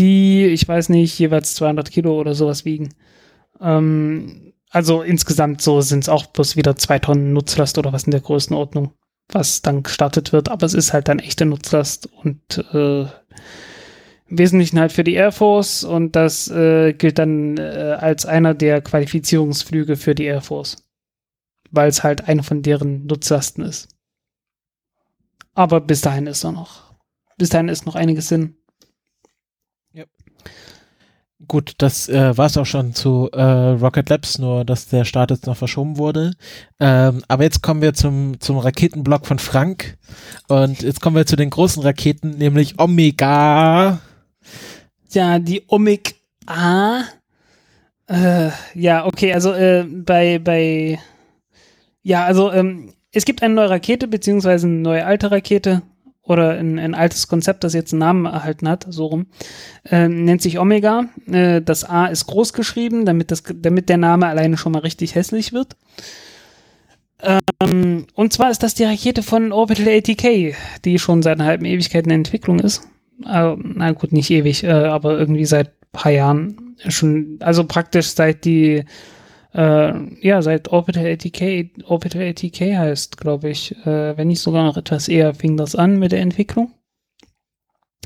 die, 0.00 0.46
ich 0.46 0.66
weiß 0.66 0.88
nicht, 0.88 1.16
jeweils 1.18 1.54
200 1.54 1.90
Kilo 1.90 2.18
oder 2.18 2.34
sowas 2.34 2.64
wiegen. 2.64 2.94
Ähm, 3.60 4.52
also 4.70 5.02
insgesamt 5.02 5.60
so 5.60 5.80
sind 5.80 6.04
es 6.04 6.08
auch 6.08 6.26
bloß 6.26 6.56
wieder 6.56 6.76
zwei 6.76 6.98
Tonnen 6.98 7.32
Nutzlast 7.32 7.78
oder 7.78 7.92
was 7.92 8.04
in 8.04 8.12
der 8.12 8.20
Größenordnung, 8.20 8.94
was 9.28 9.62
dann 9.62 9.82
gestartet 9.82 10.32
wird. 10.32 10.48
Aber 10.48 10.66
es 10.66 10.74
ist 10.74 10.92
halt 10.92 11.08
dann 11.08 11.18
echte 11.18 11.44
Nutzlast 11.44 12.08
und 12.22 12.40
äh, 12.72 13.02
im 13.02 14.38
Wesentlichen 14.38 14.78
halt 14.78 14.92
für 14.92 15.04
die 15.04 15.14
Air 15.14 15.32
Force 15.32 15.82
und 15.82 16.14
das 16.14 16.48
äh, 16.48 16.92
gilt 16.92 17.18
dann 17.18 17.56
äh, 17.58 17.96
als 17.98 18.26
einer 18.26 18.54
der 18.54 18.80
Qualifizierungsflüge 18.80 19.96
für 19.96 20.14
die 20.14 20.24
Air 20.24 20.40
Force, 20.40 20.76
weil 21.72 21.88
es 21.88 22.04
halt 22.04 22.28
eine 22.28 22.44
von 22.44 22.62
deren 22.62 23.06
Nutzlasten 23.06 23.64
ist. 23.64 23.88
Aber 25.54 25.80
bis 25.80 26.00
dahin 26.00 26.28
ist 26.28 26.44
noch, 26.44 26.94
bis 27.38 27.48
dahin 27.48 27.68
ist 27.68 27.86
noch 27.86 27.96
einiges 27.96 28.28
Sinn. 28.28 28.56
Gut, 31.48 31.74
das 31.78 32.08
äh, 32.08 32.36
war 32.36 32.46
es 32.46 32.56
auch 32.58 32.66
schon 32.66 32.94
zu 32.94 33.30
äh, 33.32 33.42
Rocket 33.42 34.08
Labs, 34.10 34.38
nur 34.38 34.64
dass 34.64 34.88
der 34.88 35.04
Start 35.04 35.30
jetzt 35.30 35.46
noch 35.46 35.56
verschoben 35.56 35.96
wurde. 35.96 36.32
Ähm, 36.78 37.22
aber 37.28 37.44
jetzt 37.44 37.62
kommen 37.62 37.80
wir 37.80 37.94
zum, 37.94 38.38
zum 38.40 38.58
Raketenblock 38.58 39.26
von 39.26 39.38
Frank. 39.38 39.96
Und 40.48 40.82
jetzt 40.82 41.00
kommen 41.00 41.16
wir 41.16 41.26
zu 41.26 41.36
den 41.36 41.50
großen 41.50 41.82
Raketen, 41.82 42.36
nämlich 42.36 42.78
Omega. 42.78 44.00
Ja, 45.12 45.38
die 45.38 45.62
Omega. 45.66 47.04
Äh, 48.06 48.50
ja, 48.74 49.06
okay, 49.06 49.32
also 49.32 49.52
äh, 49.52 49.84
bei, 49.88 50.38
bei, 50.38 50.98
ja, 52.02 52.24
also 52.24 52.52
ähm, 52.52 52.92
es 53.12 53.24
gibt 53.24 53.42
eine 53.42 53.54
neue 53.54 53.70
Rakete, 53.70 54.08
beziehungsweise 54.08 54.66
eine 54.66 54.76
neue 54.76 55.06
alte 55.06 55.30
Rakete 55.30 55.82
oder 56.22 56.58
ein, 56.58 56.78
ein 56.78 56.94
altes 56.94 57.28
Konzept, 57.28 57.64
das 57.64 57.74
jetzt 57.74 57.92
einen 57.92 58.00
Namen 58.00 58.26
erhalten 58.26 58.68
hat, 58.68 58.86
so 58.88 59.06
rum, 59.06 59.26
äh, 59.84 60.08
nennt 60.08 60.42
sich 60.42 60.58
Omega. 60.58 61.06
Äh, 61.26 61.62
das 61.62 61.84
A 61.84 62.06
ist 62.06 62.26
groß 62.26 62.52
geschrieben, 62.52 63.04
damit, 63.04 63.30
das, 63.30 63.42
damit 63.54 63.88
der 63.88 63.96
Name 63.96 64.26
alleine 64.26 64.56
schon 64.56 64.72
mal 64.72 64.80
richtig 64.80 65.14
hässlich 65.14 65.52
wird. 65.52 65.76
Ähm, 67.22 68.06
und 68.14 68.32
zwar 68.32 68.50
ist 68.50 68.62
das 68.62 68.74
die 68.74 68.84
Rakete 68.84 69.22
von 69.22 69.52
Orbital 69.52 69.88
ATK, 69.88 70.54
die 70.84 70.98
schon 70.98 71.22
seit 71.22 71.38
einer 71.38 71.48
halben 71.48 71.64
Ewigkeit 71.64 72.06
in 72.06 72.12
Entwicklung 72.12 72.60
ist. 72.60 72.82
Äh, 73.24 73.56
na 73.56 73.92
gut, 73.92 74.12
nicht 74.12 74.30
ewig, 74.30 74.64
äh, 74.64 74.70
aber 74.70 75.18
irgendwie 75.18 75.44
seit 75.44 75.72
paar 75.92 76.12
Jahren 76.12 76.76
schon, 76.88 77.38
also 77.40 77.64
praktisch 77.64 78.08
seit 78.08 78.44
die, 78.44 78.84
äh, 79.54 79.92
ja, 80.26 80.42
seit 80.42 80.68
Orbital 80.68 81.06
ATK, 81.06 81.84
Orbital 81.84 82.28
ATK 82.28 82.60
heißt, 82.60 83.16
glaube 83.16 83.50
ich, 83.50 83.76
äh, 83.84 84.16
wenn 84.16 84.28
nicht 84.28 84.40
sogar 84.40 84.64
noch 84.64 84.76
etwas 84.76 85.08
eher 85.08 85.34
fing 85.34 85.56
das 85.56 85.74
an 85.74 85.98
mit 85.98 86.12
der 86.12 86.20
Entwicklung, 86.20 86.72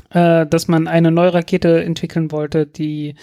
äh, 0.09 0.45
dass 0.45 0.67
man 0.67 0.87
eine 0.87 1.11
neue 1.11 1.33
Rakete 1.33 1.83
entwickeln 1.83 2.31
wollte, 2.31 2.65
die 2.65 3.15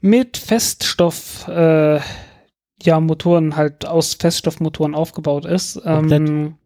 mit 0.00 0.36
Feststoff, 0.36 1.46
äh, 1.48 2.00
ja, 2.82 2.98
Motoren 3.00 3.56
halt 3.56 3.86
aus 3.86 4.14
Feststoffmotoren 4.14 4.94
aufgebaut 4.94 5.44
ist. 5.44 5.80
Ähm, 5.84 6.56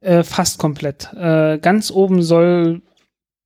äh, 0.00 0.22
fast 0.22 0.58
komplett. 0.58 1.12
Äh, 1.12 1.58
ganz 1.58 1.90
oben 1.90 2.22
soll 2.22 2.82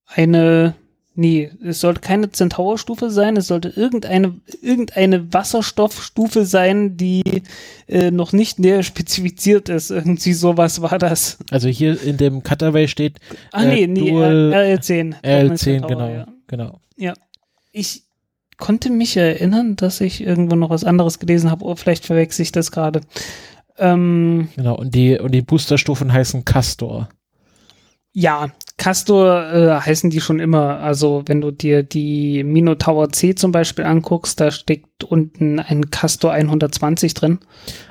eine 0.07 0.74
Nee, 1.14 1.50
es 1.62 1.80
sollte 1.80 2.00
keine 2.00 2.30
Centaur-Stufe 2.30 3.10
sein, 3.10 3.36
es 3.36 3.46
sollte 3.46 3.68
irgendeine, 3.68 4.40
irgendeine 4.62 5.30
Wasserstoffstufe 5.32 6.46
sein, 6.46 6.96
die 6.96 7.42
äh, 7.86 8.10
noch 8.10 8.32
nicht 8.32 8.58
näher 8.58 8.82
spezifiziert 8.82 9.68
ist. 9.68 9.90
Irgendwie 9.90 10.32
sowas 10.32 10.80
war 10.80 10.98
das. 10.98 11.36
Also 11.50 11.68
hier 11.68 12.00
in 12.02 12.16
dem 12.16 12.42
Cutaway 12.42 12.88
steht. 12.88 13.18
Ah, 13.52 13.64
nee, 13.64 13.82
äh, 13.82 13.86
nee, 13.86 14.10
RL10. 14.10 15.22
RL10, 15.22 15.86
genau, 15.86 16.08
ja. 16.08 16.26
genau. 16.46 16.80
Ja. 16.96 17.12
Ich 17.72 18.04
konnte 18.56 18.88
mich 18.88 19.16
erinnern, 19.16 19.76
dass 19.76 20.00
ich 20.00 20.22
irgendwo 20.22 20.56
noch 20.56 20.70
was 20.70 20.84
anderes 20.84 21.18
gelesen 21.18 21.50
habe. 21.50 21.64
Oh, 21.64 21.74
vielleicht 21.74 22.06
verwechsel 22.06 22.42
ich 22.42 22.52
das 22.52 22.72
gerade. 22.72 23.02
Ähm, 23.76 24.48
genau, 24.56 24.76
und 24.76 24.94
die, 24.94 25.18
und 25.18 25.32
die 25.32 25.42
Boosterstufen 25.42 26.12
heißen 26.12 26.46
Castor. 26.46 27.10
Ja, 28.12 28.50
Castor 28.83 29.53
äh, 29.53 29.80
heißen 29.80 30.11
die 30.11 30.20
schon 30.20 30.41
immer. 30.41 30.80
Also 30.80 31.22
wenn 31.26 31.41
du 31.41 31.53
dir 31.53 31.85
die 31.85 32.43
Minotaur 32.43 33.11
C 33.11 33.37
zum 33.37 33.53
Beispiel 33.53 33.85
anguckst, 33.85 34.41
da 34.41 34.51
steckt 34.51 35.05
unten 35.05 35.61
ein 35.61 35.91
Castor 35.91 36.33
120 36.33 37.14
drin. 37.14 37.39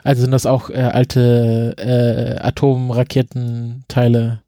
Also 0.04 0.24
sind 0.24 0.32
das 0.32 0.46
auch 0.46 0.70
äh, 0.70 0.74
alte 0.74 1.76
äh, 1.78 2.42
Atomraketenteile? 2.46 4.42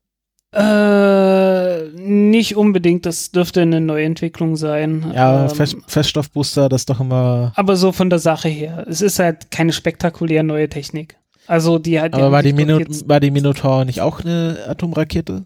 Äh, 0.51 1.83
nicht 1.97 2.57
unbedingt. 2.57 3.05
Das 3.05 3.31
dürfte 3.31 3.61
eine 3.61 3.79
Neuentwicklung 3.79 4.57
sein. 4.57 5.13
Ja, 5.15 5.45
ähm, 5.45 5.49
Fest 5.49 5.77
Feststoffbooster, 5.87 6.67
das 6.67 6.81
ist 6.81 6.89
doch 6.89 6.99
immer. 6.99 7.53
Aber 7.55 7.77
so 7.77 7.93
von 7.93 8.09
der 8.09 8.19
Sache 8.19 8.49
her. 8.49 8.85
Es 8.89 9.01
ist 9.01 9.17
halt 9.17 9.49
keine 9.49 9.71
spektakulär 9.71 10.43
neue 10.43 10.67
Technik. 10.67 11.15
Also 11.47 11.79
die 11.79 12.01
hat. 12.01 12.13
Aber 12.13 12.33
war 12.33 12.43
die, 12.43 12.51
Mino 12.51 12.81
war 13.05 13.21
die 13.21 13.31
Minotaur 13.31 13.85
nicht 13.85 14.01
auch 14.01 14.19
eine 14.19 14.57
Atomrakete? 14.67 15.45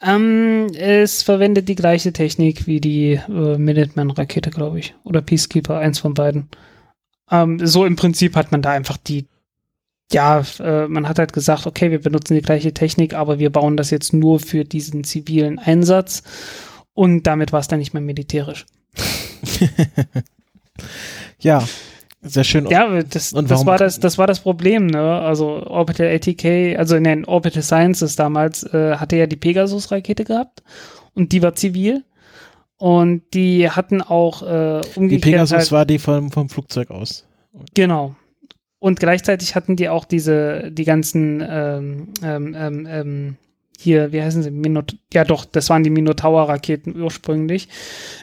Ähm, 0.00 0.68
es 0.74 1.22
verwendet 1.22 1.68
die 1.68 1.74
gleiche 1.74 2.12
Technik 2.12 2.66
wie 2.66 2.80
die 2.80 3.14
äh, 3.14 3.58
Minuteman-Rakete, 3.58 4.50
glaube 4.50 4.78
ich. 4.78 4.94
Oder 5.04 5.22
Peacekeeper, 5.22 5.78
eins 5.78 5.98
von 5.98 6.14
beiden. 6.14 6.48
Ähm, 7.30 7.66
so 7.66 7.84
im 7.84 7.96
Prinzip 7.96 8.36
hat 8.36 8.52
man 8.52 8.62
da 8.62 8.70
einfach 8.70 8.96
die, 8.96 9.26
ja, 10.12 10.42
äh, 10.60 10.86
man 10.86 11.08
hat 11.08 11.18
halt 11.18 11.32
gesagt, 11.32 11.66
okay, 11.66 11.90
wir 11.90 12.00
benutzen 12.00 12.34
die 12.34 12.42
gleiche 12.42 12.72
Technik, 12.72 13.14
aber 13.14 13.38
wir 13.38 13.50
bauen 13.50 13.76
das 13.76 13.90
jetzt 13.90 14.12
nur 14.12 14.40
für 14.40 14.64
diesen 14.64 15.04
zivilen 15.04 15.58
Einsatz. 15.58 16.22
Und 16.94 17.24
damit 17.24 17.52
war 17.52 17.60
es 17.60 17.68
dann 17.68 17.80
nicht 17.80 17.92
mehr 17.92 18.02
militärisch. 18.02 18.66
ja, 21.40 21.66
sehr 22.22 22.44
schön. 22.44 22.66
Ja, 22.66 23.02
das, 23.02 23.30
das, 23.30 23.66
war 23.66 23.78
das, 23.78 24.00
das 24.00 24.18
war 24.18 24.26
das 24.26 24.40
Problem, 24.40 24.86
ne? 24.86 25.20
Also 25.20 25.66
Orbital 25.66 26.08
ATK, 26.08 26.76
also 26.76 26.98
nein, 26.98 27.24
Orbital 27.24 27.62
Sciences 27.62 28.16
damals 28.16 28.64
äh, 28.64 28.96
hatte 28.96 29.16
ja 29.16 29.26
die 29.26 29.36
Pegasus-Rakete 29.36 30.24
gehabt 30.24 30.62
und 31.14 31.32
die 31.32 31.42
war 31.42 31.54
zivil. 31.54 32.04
Und 32.76 33.34
die 33.34 33.68
hatten 33.68 34.00
auch 34.02 34.42
äh, 34.42 34.80
umgekehrt. 34.94 35.10
Die 35.10 35.18
Pegasus 35.18 35.58
halt, 35.58 35.72
war 35.72 35.84
die 35.84 35.98
vom, 35.98 36.30
vom 36.30 36.48
Flugzeug 36.48 36.90
aus. 36.92 37.26
Genau. 37.74 38.14
Und 38.78 39.00
gleichzeitig 39.00 39.56
hatten 39.56 39.74
die 39.74 39.88
auch 39.88 40.04
diese, 40.04 40.70
die 40.70 40.84
ganzen 40.84 41.44
ähm, 41.46 42.08
ähm, 42.22 42.54
ähm, 42.56 42.86
ähm 42.88 43.36
hier, 43.80 44.10
wie 44.10 44.20
heißen 44.20 44.42
sie? 44.42 44.50
Minot 44.50 44.96
ja, 45.14 45.24
doch, 45.24 45.44
das 45.44 45.70
waren 45.70 45.84
die 45.84 45.90
Minotaur-Raketen 45.90 47.00
ursprünglich, 47.00 47.68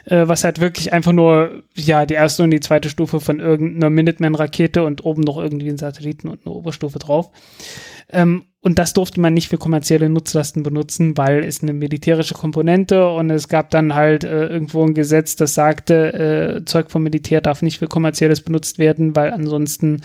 äh, 0.04 0.28
was 0.28 0.44
halt 0.44 0.60
wirklich 0.60 0.92
einfach 0.92 1.12
nur, 1.12 1.62
ja, 1.74 2.04
die 2.04 2.14
erste 2.14 2.42
und 2.42 2.50
die 2.50 2.60
zweite 2.60 2.90
Stufe 2.90 3.20
von 3.20 3.40
irgendeiner 3.40 3.88
Minuteman-Rakete 3.88 4.84
und 4.84 5.04
oben 5.04 5.22
noch 5.22 5.38
irgendwie 5.38 5.70
ein 5.70 5.78
Satelliten 5.78 6.28
und 6.28 6.44
eine 6.44 6.54
Oberstufe 6.54 6.98
drauf. 6.98 7.30
Ähm, 8.12 8.44
und 8.66 8.80
das 8.80 8.94
durfte 8.94 9.20
man 9.20 9.32
nicht 9.32 9.48
für 9.48 9.58
kommerzielle 9.58 10.08
Nutzlasten 10.08 10.64
benutzen, 10.64 11.16
weil 11.16 11.44
es 11.44 11.62
eine 11.62 11.72
militärische 11.72 12.34
Komponente 12.34 13.08
und 13.08 13.30
es 13.30 13.46
gab 13.46 13.70
dann 13.70 13.94
halt 13.94 14.24
äh, 14.24 14.46
irgendwo 14.46 14.84
ein 14.84 14.92
Gesetz, 14.92 15.36
das 15.36 15.54
sagte, 15.54 16.58
äh, 16.58 16.64
Zeug 16.64 16.90
vom 16.90 17.04
Militär 17.04 17.40
darf 17.40 17.62
nicht 17.62 17.78
für 17.78 17.86
kommerzielles 17.86 18.40
benutzt 18.40 18.80
werden, 18.80 19.14
weil 19.14 19.32
ansonsten 19.32 20.00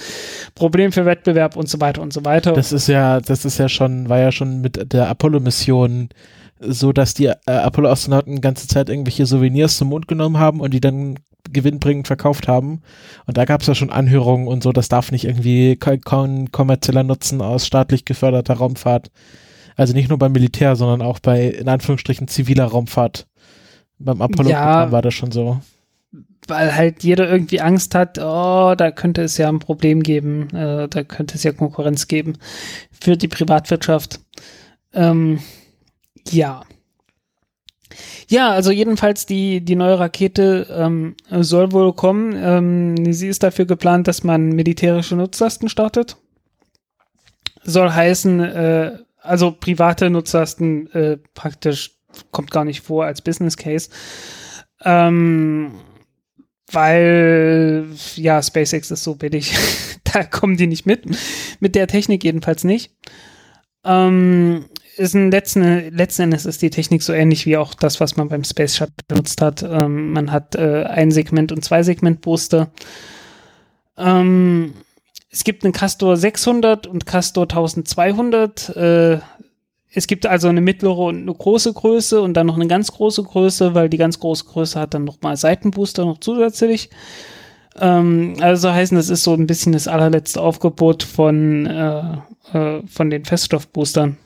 Problem 0.53 0.91
für 0.91 1.07
Wettbewerb 1.07 1.55
und 1.55 1.69
so 1.69 1.81
weiter 1.81 2.03
und 2.03 2.13
so 2.13 2.23
weiter. 2.23 2.53
Das 2.53 2.71
ist 2.71 2.85
ja, 2.85 3.19
das 3.19 3.45
ist 3.45 3.57
ja 3.57 3.67
schon, 3.67 4.09
war 4.09 4.19
ja 4.19 4.31
schon 4.31 4.61
mit 4.61 4.93
der 4.93 5.09
Apollo-Mission 5.09 6.09
so, 6.61 6.93
dass 6.93 7.13
die 7.13 7.25
äh, 7.25 7.35
Apollo-Astronauten 7.45 8.41
ganze 8.41 8.67
Zeit 8.67 8.89
irgendwelche 8.89 9.25
Souvenirs 9.25 9.77
zum 9.77 9.89
Mond 9.89 10.07
genommen 10.07 10.37
haben 10.37 10.61
und 10.61 10.73
die 10.73 10.81
dann 10.81 11.17
gewinnbringend 11.51 12.07
verkauft 12.07 12.47
haben. 12.47 12.81
Und 13.25 13.37
da 13.37 13.45
gab 13.45 13.61
es 13.61 13.67
ja 13.67 13.75
schon 13.75 13.89
Anhörungen 13.89 14.47
und 14.47 14.61
so, 14.63 14.71
das 14.71 14.89
darf 14.89 15.11
nicht 15.11 15.25
irgendwie 15.25 15.75
kein 15.75 16.51
kommerzieller 16.51 17.03
Nutzen 17.03 17.41
aus 17.41 17.65
staatlich 17.65 18.05
geförderter 18.05 18.55
Raumfahrt. 18.55 19.11
Also 19.75 19.93
nicht 19.93 20.09
nur 20.09 20.19
beim 20.19 20.31
Militär, 20.31 20.75
sondern 20.75 21.01
auch 21.01 21.19
bei, 21.19 21.47
in 21.47 21.67
Anführungsstrichen, 21.67 22.27
ziviler 22.27 22.65
Raumfahrt. 22.65 23.27
Beim 23.97 24.21
Apollo-Programm 24.21 24.87
ja, 24.87 24.91
war 24.91 25.01
das 25.01 25.13
schon 25.13 25.31
so. 25.31 25.59
Weil 26.47 26.75
halt 26.75 27.03
jeder 27.03 27.29
irgendwie 27.29 27.61
Angst 27.61 27.95
hat, 27.95 28.19
oh, 28.19 28.75
da 28.75 28.91
könnte 28.91 29.21
es 29.23 29.37
ja 29.37 29.47
ein 29.47 29.59
Problem 29.59 30.03
geben, 30.03 30.49
äh, 30.55 30.87
da 30.87 31.03
könnte 31.03 31.35
es 31.35 31.43
ja 31.43 31.51
Konkurrenz 31.51 32.07
geben 32.07 32.33
für 32.91 33.15
die 33.15 33.27
Privatwirtschaft. 33.27 34.19
Ähm, 34.93 35.39
ja. 36.31 36.63
Ja, 38.27 38.51
also 38.51 38.71
jedenfalls 38.71 39.25
die, 39.25 39.59
die 39.59 39.75
neue 39.75 39.99
Rakete 39.99 40.67
ähm, 40.71 41.15
soll 41.29 41.71
wohl 41.73 41.93
kommen. 41.93 42.33
Ähm, 42.35 43.13
sie 43.13 43.27
ist 43.27 43.43
dafür 43.43 43.65
geplant, 43.65 44.07
dass 44.07 44.23
man 44.23 44.49
militärische 44.49 45.15
Nutzlasten 45.15 45.67
startet. 45.67 46.15
Soll 47.63 47.91
heißen, 47.91 48.39
äh, 48.39 48.97
also 49.21 49.51
private 49.51 50.09
Nutzlasten 50.09 50.89
äh, 50.93 51.17
praktisch 51.33 51.97
kommt 52.31 52.51
gar 52.51 52.65
nicht 52.65 52.81
vor 52.81 53.05
als 53.05 53.21
Business 53.21 53.57
Case. 53.57 53.89
Ähm, 54.83 55.73
weil 56.71 57.87
ja, 58.15 58.41
SpaceX 58.41 58.91
ist 58.91 59.03
so 59.03 59.15
billig. 59.15 59.53
da 60.13 60.23
kommen 60.23 60.57
die 60.57 60.67
nicht 60.67 60.85
mit. 60.85 61.05
Mit 61.59 61.75
der 61.75 61.87
Technik 61.87 62.23
jedenfalls 62.23 62.63
nicht. 62.63 62.91
Ähm, 63.83 64.65
ist 64.97 65.13
ein 65.13 65.31
letzten, 65.31 65.95
letzten 65.95 66.23
Endes 66.23 66.45
ist 66.45 66.61
die 66.61 66.69
Technik 66.69 67.03
so 67.03 67.13
ähnlich 67.13 67.45
wie 67.45 67.57
auch 67.57 67.73
das, 67.73 67.99
was 67.99 68.17
man 68.17 68.29
beim 68.29 68.43
Space 68.43 68.75
Shuttle 68.75 68.93
benutzt 69.07 69.41
hat. 69.41 69.63
Ähm, 69.63 70.11
man 70.11 70.31
hat 70.31 70.55
äh, 70.55 70.83
ein 70.83 71.11
Segment 71.11 71.51
und 71.51 71.63
zwei 71.63 71.83
Segment 71.83 72.21
Booster. 72.21 72.71
Ähm, 73.97 74.73
es 75.29 75.43
gibt 75.43 75.63
einen 75.63 75.73
Castor 75.73 76.17
600 76.17 76.87
und 76.87 77.05
Castor 77.05 77.43
1200. 77.43 78.75
Äh, 78.75 79.19
es 79.93 80.07
gibt 80.07 80.25
also 80.25 80.47
eine 80.47 80.61
mittlere 80.61 80.97
und 80.97 81.21
eine 81.21 81.33
große 81.33 81.73
Größe 81.73 82.21
und 82.21 82.33
dann 82.35 82.47
noch 82.47 82.55
eine 82.55 82.67
ganz 82.67 82.91
große 82.91 83.23
Größe, 83.23 83.73
weil 83.75 83.89
die 83.89 83.97
ganz 83.97 84.19
große 84.19 84.45
Größe 84.45 84.79
hat 84.79 84.93
dann 84.93 85.03
nochmal 85.03 85.35
Seitenbooster 85.37 86.05
noch 86.05 86.19
zusätzlich. 86.19 86.89
Ähm, 87.79 88.35
also 88.39 88.71
heißen, 88.71 88.95
das 88.95 89.09
ist 89.09 89.23
so 89.23 89.33
ein 89.33 89.47
bisschen 89.47 89.73
das 89.73 89.87
allerletzte 89.87 90.41
Aufgebot 90.41 91.03
von, 91.03 91.65
äh, 91.65 92.17
äh, 92.53 92.81
von 92.87 93.09
den 93.09 93.25
Feststoffboostern. 93.25 94.17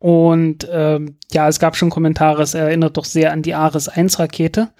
Und 0.00 0.66
ähm, 0.72 1.18
ja, 1.30 1.46
es 1.46 1.58
gab 1.60 1.76
schon 1.76 1.90
Kommentare, 1.90 2.42
es 2.42 2.54
erinnert 2.54 2.96
doch 2.96 3.04
sehr 3.04 3.32
an 3.32 3.42
die 3.42 3.54
Ares 3.54 3.88
1 3.88 4.18
Rakete, 4.18 4.70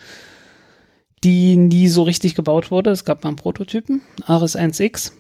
die 1.23 1.57
nie 1.57 1.89
so 1.89 2.03
richtig 2.05 2.35
gebaut 2.35 2.71
wurde. 2.71 2.91
Es 2.91 3.05
gab 3.05 3.23
mal 3.23 3.29
einen 3.29 3.37
Prototypen, 3.37 4.01
Ares 4.25 4.57
1X. 4.57 5.13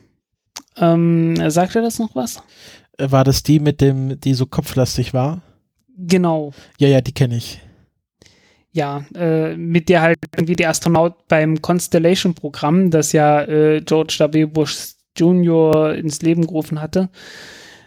Ähm, 0.78 1.50
sagt 1.50 1.76
er 1.76 1.82
das 1.82 1.98
noch 1.98 2.16
was? 2.16 2.42
War 2.98 3.24
das 3.24 3.42
die 3.42 3.60
mit 3.60 3.82
dem, 3.82 4.18
die 4.18 4.32
so 4.32 4.46
kopflastig 4.46 5.12
war? 5.12 5.42
Genau. 5.98 6.52
Ja, 6.78 6.88
ja, 6.88 7.02
die 7.02 7.12
kenne 7.12 7.36
ich. 7.36 7.60
Ja, 8.72 9.04
äh, 9.14 9.54
mit 9.54 9.90
der 9.90 10.00
halt 10.00 10.18
irgendwie 10.34 10.56
der 10.56 10.70
Astronaut 10.70 11.28
beim 11.28 11.60
Constellation-Programm, 11.60 12.90
das 12.90 13.12
ja 13.12 13.42
äh, 13.42 13.82
George 13.82 14.16
W. 14.18 14.46
Bush 14.46 14.94
Jr. 15.14 15.94
ins 15.94 16.22
Leben 16.22 16.46
gerufen 16.46 16.80
hatte, 16.80 17.10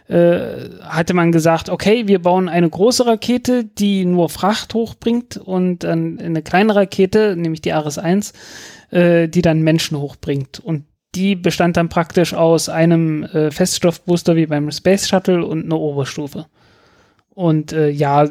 äh, 0.08 0.68
hatte 0.80 1.14
man 1.14 1.32
gesagt, 1.32 1.70
okay, 1.70 2.06
wir 2.06 2.20
bauen 2.20 2.48
eine 2.48 2.68
große 2.68 3.06
Rakete, 3.06 3.64
die 3.64 4.04
nur 4.04 4.28
Fracht 4.28 4.74
hochbringt 4.74 5.36
und 5.36 5.84
dann 5.84 6.18
eine 6.18 6.42
kleine 6.42 6.74
Rakete, 6.74 7.36
nämlich 7.36 7.62
die 7.62 7.72
Ares 7.72 7.98
1, 7.98 8.32
äh, 8.90 9.28
die 9.28 9.42
dann 9.42 9.62
Menschen 9.62 9.98
hochbringt. 9.98 10.60
Und 10.60 10.84
die 11.14 11.36
bestand 11.36 11.76
dann 11.76 11.88
praktisch 11.88 12.34
aus 12.34 12.68
einem 12.68 13.24
äh, 13.24 13.50
Feststoffbooster 13.50 14.36
wie 14.36 14.46
beim 14.46 14.70
Space 14.70 15.08
Shuttle 15.08 15.44
und 15.44 15.64
einer 15.64 15.78
Oberstufe. 15.78 16.46
Und 17.30 17.72
äh, 17.72 17.88
ja, 17.88 18.28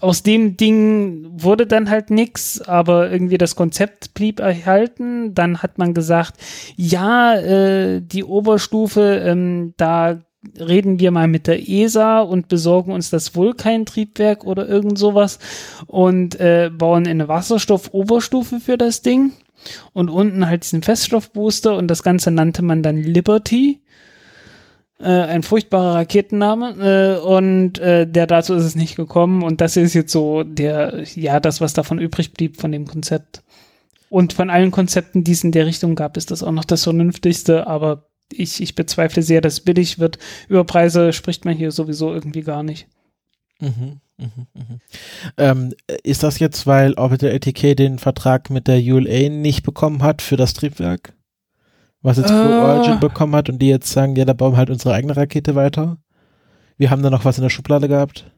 aus 0.00 0.22
dem 0.22 0.56
Ding 0.56 1.26
wurde 1.30 1.66
dann 1.66 1.90
halt 1.90 2.10
nix, 2.10 2.60
aber 2.60 3.10
irgendwie 3.10 3.38
das 3.38 3.56
Konzept 3.56 4.14
blieb 4.14 4.40
erhalten. 4.40 5.34
Dann 5.34 5.62
hat 5.62 5.78
man 5.78 5.92
gesagt, 5.92 6.34
ja, 6.76 7.34
äh, 7.34 8.00
die 8.00 8.24
Oberstufe, 8.24 9.22
ähm, 9.24 9.74
da 9.76 10.20
reden 10.58 11.00
wir 11.00 11.10
mal 11.10 11.28
mit 11.28 11.46
der 11.46 11.68
ESA 11.68 12.20
und 12.20 12.48
besorgen 12.48 12.92
uns 12.92 13.10
das 13.10 13.34
Vulkan-Triebwerk 13.34 14.44
oder 14.44 14.68
irgend 14.68 14.98
sowas 14.98 15.38
und 15.86 16.38
äh, 16.40 16.70
bauen 16.72 17.06
eine 17.06 17.28
Wasserstoff-Oberstufe 17.28 18.60
für 18.60 18.78
das 18.78 19.02
Ding 19.02 19.32
und 19.92 20.08
unten 20.08 20.46
halt 20.46 20.64
diesen 20.64 20.82
Feststoffbooster 20.82 21.76
und 21.76 21.88
das 21.88 22.02
Ganze 22.02 22.30
nannte 22.30 22.62
man 22.62 22.82
dann 22.82 22.96
Liberty. 22.96 23.80
Äh, 25.00 25.10
ein 25.10 25.42
furchtbarer 25.42 25.94
Raketenname 25.94 27.18
äh, 27.20 27.24
und 27.24 27.78
äh, 27.78 28.06
der 28.06 28.26
dazu 28.26 28.54
ist 28.54 28.64
es 28.64 28.74
nicht 28.74 28.96
gekommen 28.96 29.42
und 29.42 29.60
das 29.60 29.76
ist 29.76 29.94
jetzt 29.94 30.12
so 30.12 30.42
der, 30.42 31.04
ja, 31.14 31.38
das, 31.38 31.60
was 31.60 31.72
davon 31.72 31.98
übrig 31.98 32.32
blieb 32.32 32.60
von 32.60 32.72
dem 32.72 32.86
Konzept. 32.86 33.42
Und 34.10 34.32
von 34.32 34.48
allen 34.50 34.70
Konzepten, 34.70 35.22
die 35.22 35.32
es 35.32 35.44
in 35.44 35.52
der 35.52 35.66
Richtung 35.66 35.94
gab, 35.94 36.16
ist 36.16 36.30
das 36.30 36.42
auch 36.42 36.50
noch 36.50 36.64
das 36.64 36.82
vernünftigste, 36.84 37.66
aber 37.66 38.07
ich, 38.32 38.60
ich 38.60 38.74
bezweifle 38.74 39.22
sehr, 39.22 39.40
dass 39.40 39.60
billig 39.60 39.98
wird. 39.98 40.18
Über 40.48 40.64
Preise 40.64 41.12
spricht 41.12 41.44
man 41.44 41.56
hier 41.56 41.70
sowieso 41.70 42.12
irgendwie 42.12 42.42
gar 42.42 42.62
nicht. 42.62 42.88
Mhm, 43.60 44.00
mhm, 44.18 44.46
mhm. 44.54 44.80
Ähm, 45.36 45.74
ist 46.04 46.22
das 46.22 46.38
jetzt, 46.38 46.66
weil 46.66 46.94
Orbital 46.94 47.34
ATK 47.34 47.76
den 47.76 47.98
Vertrag 47.98 48.50
mit 48.50 48.68
der 48.68 48.78
ULA 48.78 49.28
nicht 49.28 49.64
bekommen 49.64 50.02
hat 50.02 50.22
für 50.22 50.36
das 50.36 50.54
Triebwerk? 50.54 51.14
Was 52.02 52.18
jetzt 52.18 52.28
Blue 52.28 52.58
Äh. 52.58 52.60
Origin 52.60 53.00
bekommen 53.00 53.34
hat 53.34 53.48
und 53.48 53.58
die 53.60 53.68
jetzt 53.68 53.90
sagen, 53.90 54.14
ja, 54.14 54.24
da 54.24 54.32
bauen 54.32 54.52
wir 54.52 54.58
halt 54.58 54.70
unsere 54.70 54.94
eigene 54.94 55.16
Rakete 55.16 55.54
weiter? 55.54 55.98
Wir 56.76 56.90
haben 56.90 57.02
da 57.02 57.10
noch 57.10 57.24
was 57.24 57.38
in 57.38 57.42
der 57.42 57.50
Schublade 57.50 57.88
gehabt? 57.88 58.30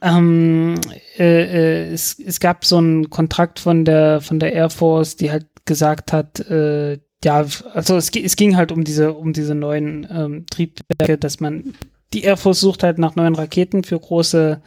Ähm, 0.00 0.74
äh, 1.16 1.42
äh, 1.42 1.92
es, 1.92 2.18
es 2.18 2.40
gab 2.40 2.64
so 2.64 2.78
einen 2.78 3.08
Kontrakt 3.08 3.60
von 3.60 3.84
der, 3.84 4.20
von 4.20 4.40
der 4.40 4.52
Air 4.52 4.70
Force, 4.70 5.14
die 5.14 5.30
halt 5.30 5.46
gesagt 5.64 6.12
hat, 6.12 6.40
äh, 6.40 6.98
ja, 7.24 7.44
also 7.72 7.96
es, 7.96 8.10
es 8.10 8.36
ging 8.36 8.56
halt 8.56 8.72
um 8.72 8.84
diese, 8.84 9.12
um 9.12 9.32
diese 9.32 9.54
neuen 9.54 10.06
ähm, 10.10 10.46
Triebwerke, 10.50 11.18
dass 11.18 11.40
man, 11.40 11.74
die 12.12 12.22
Air 12.24 12.36
Force 12.36 12.60
sucht 12.60 12.82
halt 12.82 12.98
nach 12.98 13.16
neuen 13.16 13.34
Raketen 13.34 13.84
für 13.84 13.98
große, 13.98 14.60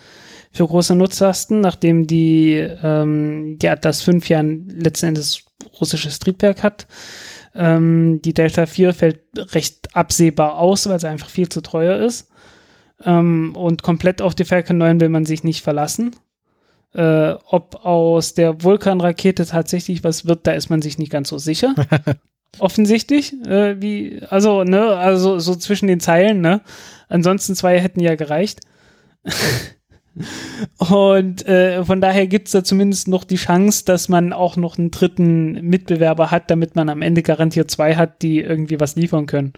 für 0.51 0.67
große 0.67 0.95
Nutzlasten, 0.95 1.61
nachdem 1.61 2.07
die, 2.07 2.53
ähm, 2.55 3.57
die 3.59 3.69
Atlas 3.69 4.01
5 4.01 4.29
ja 4.29 4.41
letzten 4.41 5.07
Endes 5.07 5.45
russisches 5.79 6.19
Triebwerk 6.19 6.63
hat. 6.63 6.87
Ähm, 7.53 8.21
die 8.23 8.33
Delta 8.33 8.65
4 8.65 8.93
fällt 8.93 9.21
recht 9.53 9.95
absehbar 9.95 10.57
aus, 10.57 10.87
weil 10.87 10.99
sie 10.99 11.09
einfach 11.09 11.29
viel 11.29 11.49
zu 11.49 11.61
teuer 11.61 11.97
ist. 11.97 12.29
Ähm, 13.03 13.55
und 13.55 13.83
komplett 13.83 14.21
auf 14.21 14.35
die 14.35 14.45
Falcon 14.45 14.77
9 14.77 14.99
will 14.99 15.09
man 15.09 15.25
sich 15.25 15.43
nicht 15.43 15.61
verlassen. 15.61 16.15
Äh, 16.93 17.35
ob 17.45 17.85
aus 17.85 18.33
der 18.33 18.63
Vulkan-Rakete 18.63 19.45
tatsächlich 19.45 20.03
was 20.03 20.25
wird, 20.25 20.47
da 20.47 20.53
ist 20.53 20.69
man 20.69 20.81
sich 20.81 20.97
nicht 20.97 21.11
ganz 21.11 21.29
so 21.29 21.37
sicher. 21.37 21.75
Offensichtlich, 22.59 23.33
äh, 23.45 23.81
wie, 23.81 24.21
also, 24.29 24.63
ne, 24.63 24.95
also 24.97 25.39
so 25.39 25.55
zwischen 25.55 25.87
den 25.87 25.99
Zeilen, 25.99 26.41
ne? 26.41 26.61
Ansonsten 27.07 27.55
zwei 27.55 27.79
hätten 27.79 27.99
ja 27.99 28.15
gereicht. 28.15 28.61
Und 30.77 31.45
äh, 31.45 31.83
von 31.83 31.99
daher 31.99 32.25
gibt's 32.27 32.51
da 32.51 32.63
zumindest 32.63 33.07
noch 33.09 33.25
die 33.25 33.35
Chance, 33.35 33.83
dass 33.85 34.07
man 34.07 34.31
auch 34.31 34.55
noch 34.55 34.77
einen 34.77 34.91
dritten 34.91 35.53
Mitbewerber 35.61 36.31
hat, 36.31 36.49
damit 36.49 36.75
man 36.75 36.87
am 36.87 37.01
Ende 37.01 37.21
garantiert 37.21 37.69
zwei 37.69 37.95
hat, 37.95 38.21
die 38.21 38.39
irgendwie 38.39 38.79
was 38.79 38.95
liefern 38.95 39.25
können. 39.25 39.53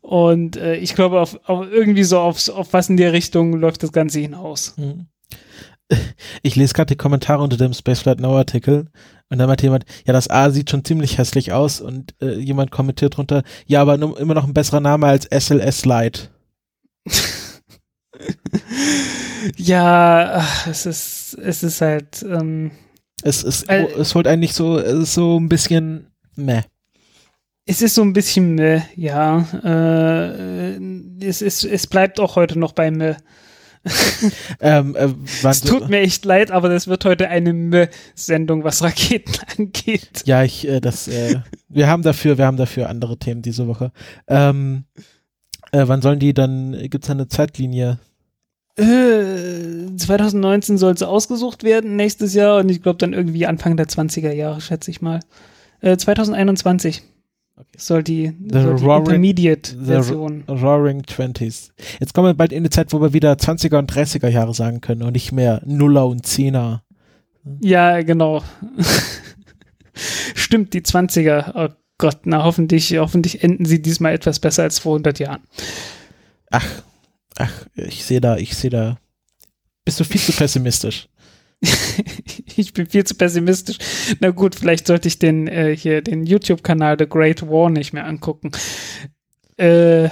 Und 0.00 0.56
äh, 0.56 0.76
ich 0.76 0.94
glaube, 0.94 1.20
auf, 1.20 1.40
auf 1.48 1.66
irgendwie 1.70 2.04
so 2.04 2.20
auf, 2.20 2.48
auf 2.48 2.72
was 2.72 2.88
in 2.88 2.96
der 2.96 3.12
Richtung 3.12 3.54
läuft 3.54 3.82
das 3.82 3.92
Ganze 3.92 4.20
hinaus. 4.20 4.74
Mhm. 4.76 5.06
Ich 6.42 6.54
lese 6.54 6.74
gerade 6.74 6.94
die 6.94 6.98
Kommentare 6.98 7.42
unter 7.42 7.56
dem 7.56 7.72
Spaceflight 7.72 8.20
Now 8.20 8.36
Artikel 8.36 8.90
und 9.30 9.38
dann 9.38 9.48
meinte 9.48 9.64
jemand, 9.66 9.84
ja, 10.06 10.12
das 10.12 10.30
A 10.30 10.50
sieht 10.50 10.70
schon 10.70 10.84
ziemlich 10.84 11.18
hässlich 11.18 11.52
aus 11.52 11.80
und 11.80 12.14
äh, 12.22 12.38
jemand 12.38 12.70
kommentiert 12.70 13.16
drunter, 13.16 13.42
ja, 13.66 13.80
aber 13.82 13.96
nur, 13.98 14.18
immer 14.18 14.34
noch 14.34 14.44
ein 14.46 14.54
besserer 14.54 14.80
Name 14.80 15.06
als 15.06 15.26
SLS 15.26 15.84
Lite. 15.84 16.28
Ja, 19.56 20.44
es 20.68 20.86
ist, 20.86 21.38
es 21.40 21.62
ist 21.62 21.80
halt, 21.80 22.22
ähm, 22.28 22.72
Es, 23.22 23.44
es, 23.44 23.62
Äh, 23.64 23.86
es 23.98 24.14
holt 24.14 24.26
einen 24.26 24.40
nicht 24.40 24.54
so, 24.54 24.78
es 24.78 24.98
ist 24.98 25.14
so 25.14 25.38
ein 25.38 25.48
bisschen 25.48 26.08
meh. 26.36 26.62
es 27.66 27.82
ist 27.82 27.94
so 27.94 28.02
ein 28.02 28.12
bisschen, 28.12 28.58
äh, 28.58 28.82
ja, 28.96 29.46
äh, 29.62 30.76
es, 31.24 31.42
ist, 31.42 31.64
es 31.64 31.86
bleibt 31.86 32.18
auch 32.20 32.36
heute 32.36 32.58
noch 32.58 32.72
bei 32.72 32.90
mir. 32.90 33.16
Ähm, 34.60 34.96
äh, 34.96 35.08
Es 35.44 35.60
tut 35.60 35.88
mir 35.88 36.00
echt 36.00 36.24
leid, 36.24 36.50
aber 36.50 36.68
das 36.68 36.88
wird 36.88 37.04
heute 37.04 37.28
eine 37.28 37.52
Meh-Sendung, 37.52 38.64
was 38.64 38.82
Raketen 38.82 39.34
angeht. 39.58 40.22
Ja, 40.24 40.42
ich, 40.42 40.66
äh, 40.66 40.80
das, 40.80 41.08
äh, 41.08 41.36
wir 41.68 41.88
haben 41.88 42.02
dafür, 42.02 42.38
wir 42.38 42.46
haben 42.46 42.56
dafür 42.56 42.88
andere 42.88 43.18
Themen 43.18 43.42
diese 43.42 43.66
Woche. 43.68 43.92
Ähm, 44.26 44.84
äh, 45.72 45.84
wann 45.86 46.02
sollen 46.02 46.18
die 46.18 46.34
dann, 46.34 46.76
gibt's 46.88 47.06
da 47.06 47.12
eine 47.12 47.28
Zeitlinie? 47.28 47.98
Äh, 48.76 49.96
2019 49.96 50.78
soll 50.78 50.94
es 50.94 51.02
ausgesucht 51.02 51.62
werden, 51.64 51.96
nächstes 51.96 52.34
Jahr, 52.34 52.58
und 52.58 52.68
ich 52.68 52.82
glaube 52.82 52.98
dann 52.98 53.12
irgendwie 53.12 53.46
Anfang 53.46 53.76
der 53.76 53.86
20er 53.86 54.32
Jahre, 54.32 54.60
schätze 54.60 54.90
ich 54.90 55.00
mal. 55.00 55.20
Äh, 55.80 55.96
2021 55.96 57.02
Okay. 57.60 57.66
soll 57.76 58.02
die, 58.04 58.32
The 58.52 58.62
soll 58.62 58.76
die 58.76 58.84
Roaring- 58.84 59.04
Intermediate-Version. 59.06 60.44
Roaring 60.48 61.02
Twenties. 61.02 61.72
Jetzt 61.98 62.14
kommen 62.14 62.28
wir 62.28 62.34
bald 62.34 62.52
in 62.52 62.62
die 62.62 62.70
Zeit, 62.70 62.92
wo 62.92 63.00
wir 63.00 63.12
wieder 63.12 63.32
20er 63.32 63.78
und 63.78 63.92
30er 63.92 64.28
Jahre 64.28 64.54
sagen 64.54 64.80
können 64.80 65.02
und 65.02 65.12
nicht 65.14 65.32
mehr 65.32 65.60
Nuller 65.64 66.06
und 66.06 66.24
Zehner. 66.24 66.84
Ja, 67.60 68.00
genau. 68.02 68.42
Stimmt, 70.34 70.72
die 70.74 70.82
20er. 70.82 71.52
Oh 71.54 71.74
Gott, 71.98 72.20
na 72.24 72.44
hoffentlich, 72.44 72.96
hoffentlich 72.98 73.42
enden 73.42 73.64
sie 73.64 73.82
diesmal 73.82 74.12
etwas 74.14 74.38
besser 74.38 74.62
als 74.62 74.78
vor 74.78 74.92
100 74.94 75.18
Jahren. 75.18 75.42
Ach, 76.50 76.66
ach, 77.36 77.66
ich 77.74 78.04
sehe 78.04 78.20
da, 78.20 78.36
ich 78.36 78.54
sehe 78.56 78.70
da. 78.70 78.98
Bist 79.84 79.98
du 79.98 80.04
viel 80.04 80.20
zu 80.20 80.32
pessimistisch? 80.32 81.08
ich 82.56 82.72
bin 82.72 82.86
viel 82.86 83.04
zu 83.04 83.14
pessimistisch. 83.14 83.78
Na 84.20 84.30
gut, 84.30 84.54
vielleicht 84.54 84.86
sollte 84.86 85.08
ich 85.08 85.18
den 85.18 85.48
äh, 85.48 85.76
hier 85.76 86.02
den 86.02 86.24
YouTube-Kanal 86.24 86.96
The 86.98 87.08
Great 87.08 87.48
War 87.48 87.70
nicht 87.70 87.92
mehr 87.92 88.06
angucken. 88.06 88.52
Äh, 89.56 90.08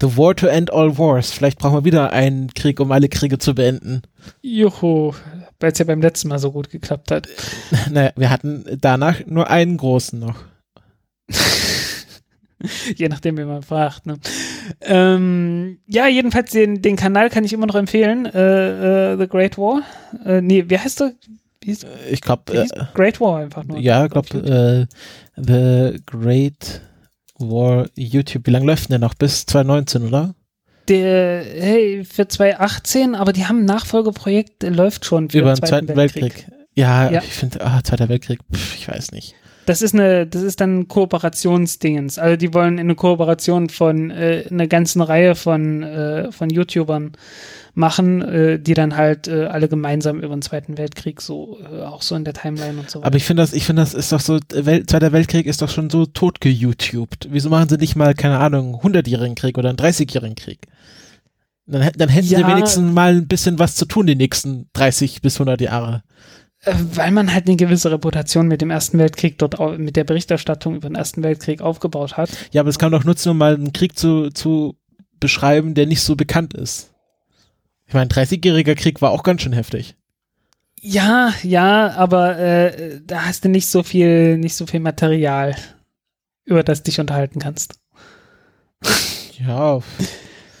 The 0.00 0.16
War 0.16 0.34
to 0.34 0.46
End 0.46 0.72
All 0.72 0.98
Wars. 0.98 1.30
Vielleicht 1.30 1.58
brauchen 1.58 1.76
wir 1.76 1.84
wieder 1.84 2.12
einen 2.12 2.52
Krieg, 2.52 2.80
um 2.80 2.92
alle 2.92 3.08
Kriege 3.08 3.38
zu 3.38 3.54
beenden. 3.54 4.02
juhu, 4.42 5.14
weil 5.60 5.72
es 5.72 5.78
ja 5.78 5.84
beim 5.84 6.02
letzten 6.02 6.28
Mal 6.28 6.38
so 6.38 6.52
gut 6.52 6.70
geklappt 6.70 7.10
hat. 7.10 7.28
Naja, 7.90 8.12
wir 8.16 8.30
hatten 8.30 8.64
danach 8.80 9.24
nur 9.26 9.50
einen 9.50 9.76
großen 9.76 10.18
noch. 10.18 10.36
Je 12.96 13.08
nachdem, 13.08 13.36
wie 13.38 13.44
man 13.44 13.62
fragt. 13.62 14.06
Ne? 14.06 14.18
Ähm, 14.82 15.78
ja, 15.86 16.06
jedenfalls 16.06 16.50
den, 16.52 16.82
den 16.82 16.96
Kanal 16.96 17.30
kann 17.30 17.44
ich 17.44 17.52
immer 17.52 17.66
noch 17.66 17.74
empfehlen. 17.74 18.26
Äh, 18.26 19.12
äh, 19.12 19.18
The 19.18 19.28
Great 19.28 19.58
War. 19.58 19.82
Äh, 20.24 20.40
nee, 20.40 20.64
wie 20.68 20.78
heißt 20.78 21.00
der? 21.00 21.12
Wie 21.60 21.66
hieß, 21.70 21.86
Ich 22.10 22.20
glaube, 22.20 22.52
äh, 22.52 22.66
Great 22.94 23.20
War 23.20 23.38
einfach 23.40 23.64
nur. 23.64 23.78
ja, 23.78 24.04
ich 24.04 24.10
glaube, 24.10 24.88
äh, 24.88 25.40
The 25.42 26.00
Great 26.06 26.80
War 27.38 27.86
YouTube. 27.94 28.46
Wie 28.46 28.50
lange 28.50 28.66
läuft 28.66 28.84
denn 28.88 29.00
der 29.00 29.06
noch? 29.06 29.14
Bis 29.14 29.46
2019, 29.46 30.08
oder? 30.08 30.34
Der, 30.88 31.42
hey, 31.42 32.04
für 32.04 32.28
2018, 32.28 33.14
aber 33.14 33.32
die 33.32 33.46
haben 33.46 33.60
ein 33.60 33.64
Nachfolgeprojekt, 33.64 34.62
läuft 34.64 35.06
schon 35.06 35.30
für 35.30 35.38
Über 35.38 35.54
den 35.54 35.64
Zweiten 35.66 35.96
Weltkrieg. 35.96 36.46
Ja, 36.74 37.10
Ja. 37.10 37.20
ich 37.22 37.32
finde, 37.32 37.64
ah, 37.64 37.80
Zweiter 37.82 38.08
Weltkrieg, 38.10 38.40
pff, 38.52 38.74
ich 38.76 38.88
weiß 38.88 39.12
nicht. 39.12 39.34
Das 39.66 39.82
ist 39.82 39.94
eine, 39.94 40.26
das 40.26 40.42
ist 40.42 40.60
dann 40.60 40.80
ein 40.80 40.88
Kooperationsdingens. 40.88 42.18
Also 42.18 42.36
die 42.36 42.52
wollen 42.54 42.78
eine 42.78 42.94
Kooperation 42.94 43.68
von 43.68 44.10
äh, 44.10 44.44
einer 44.50 44.66
ganzen 44.66 45.00
Reihe 45.00 45.34
von, 45.34 45.82
äh, 45.82 46.32
von 46.32 46.50
YouTubern 46.50 47.12
machen, 47.74 48.22
äh, 48.22 48.58
die 48.58 48.74
dann 48.74 48.96
halt 48.96 49.26
äh, 49.26 49.46
alle 49.46 49.68
gemeinsam 49.68 50.18
über 50.20 50.34
den 50.34 50.42
Zweiten 50.42 50.78
Weltkrieg 50.78 51.20
so, 51.20 51.58
äh, 51.60 51.82
auch 51.82 52.02
so 52.02 52.14
in 52.14 52.24
der 52.24 52.34
Timeline 52.34 52.78
und 52.78 52.88
so 52.90 52.98
weiter. 53.00 53.06
Aber 53.08 53.16
ich 53.16 53.24
finde 53.24 53.42
das, 53.42 53.52
ich 53.52 53.64
finde 53.64 53.82
das 53.82 53.94
ist 53.94 54.12
doch 54.12 54.20
so, 54.20 54.38
Welt, 54.52 54.88
Zweiter 54.90 55.12
Weltkrieg 55.12 55.46
ist 55.46 55.60
doch 55.62 55.70
schon 55.70 55.90
so 55.90 56.06
tot 56.06 56.40
geYouTubed. 56.40 57.28
Wieso 57.30 57.50
machen 57.50 57.68
sie 57.68 57.78
nicht 57.78 57.96
mal, 57.96 58.14
keine 58.14 58.38
Ahnung, 58.38 58.76
100-jährigen 58.82 59.34
Krieg 59.34 59.58
oder 59.58 59.70
einen 59.70 59.78
30-jährigen 59.78 60.36
Krieg? 60.36 60.60
Dann, 61.66 61.90
dann 61.96 62.08
hätten 62.10 62.28
sie 62.28 62.34
Ja. 62.34 62.46
wenigstens 62.46 62.92
mal 62.92 63.14
ein 63.14 63.26
bisschen 63.26 63.58
was 63.58 63.74
zu 63.74 63.86
tun 63.86 64.06
die 64.06 64.14
nächsten 64.16 64.68
30 64.74 65.22
bis 65.22 65.36
100 65.36 65.60
Jahre. 65.62 66.02
Äh, 66.64 66.74
weil 66.94 67.10
man 67.10 67.32
halt 67.32 67.46
eine 67.46 67.56
gewisse 67.56 67.90
Reputation 67.90 68.48
mit 68.48 68.60
dem 68.60 68.70
Ersten 68.70 68.98
Weltkrieg 68.98 69.38
dort, 69.38 69.58
mit 69.78 69.96
der 69.96 70.04
Berichterstattung 70.04 70.76
über 70.76 70.88
den 70.88 70.96
Ersten 70.96 71.22
Weltkrieg 71.22 71.60
aufgebaut 71.60 72.16
hat. 72.16 72.30
Ja, 72.52 72.60
aber 72.60 72.70
es 72.70 72.78
kann 72.78 72.92
doch 72.92 73.04
nutzen, 73.04 73.30
um 73.30 73.38
mal 73.38 73.54
einen 73.54 73.72
Krieg 73.72 73.98
zu, 73.98 74.30
zu 74.30 74.76
beschreiben, 75.20 75.74
der 75.74 75.86
nicht 75.86 76.02
so 76.02 76.16
bekannt 76.16 76.54
ist. 76.54 76.92
Ich 77.86 77.94
meine, 77.94 78.10
30-jähriger 78.10 78.74
Krieg 78.74 79.02
war 79.02 79.10
auch 79.10 79.22
ganz 79.22 79.42
schön 79.42 79.52
heftig. 79.52 79.96
Ja, 80.80 81.32
ja, 81.42 81.92
aber 81.92 82.38
äh, 82.38 83.00
da 83.06 83.24
hast 83.24 83.44
du 83.44 83.48
nicht 83.48 83.68
so 83.68 83.82
viel, 83.82 84.36
nicht 84.38 84.54
so 84.54 84.66
viel 84.66 84.80
Material. 84.80 85.56
über 86.44 86.62
das 86.62 86.82
dich 86.82 87.00
unterhalten 87.00 87.40
kannst. 87.40 87.80
Ja, 89.38 89.80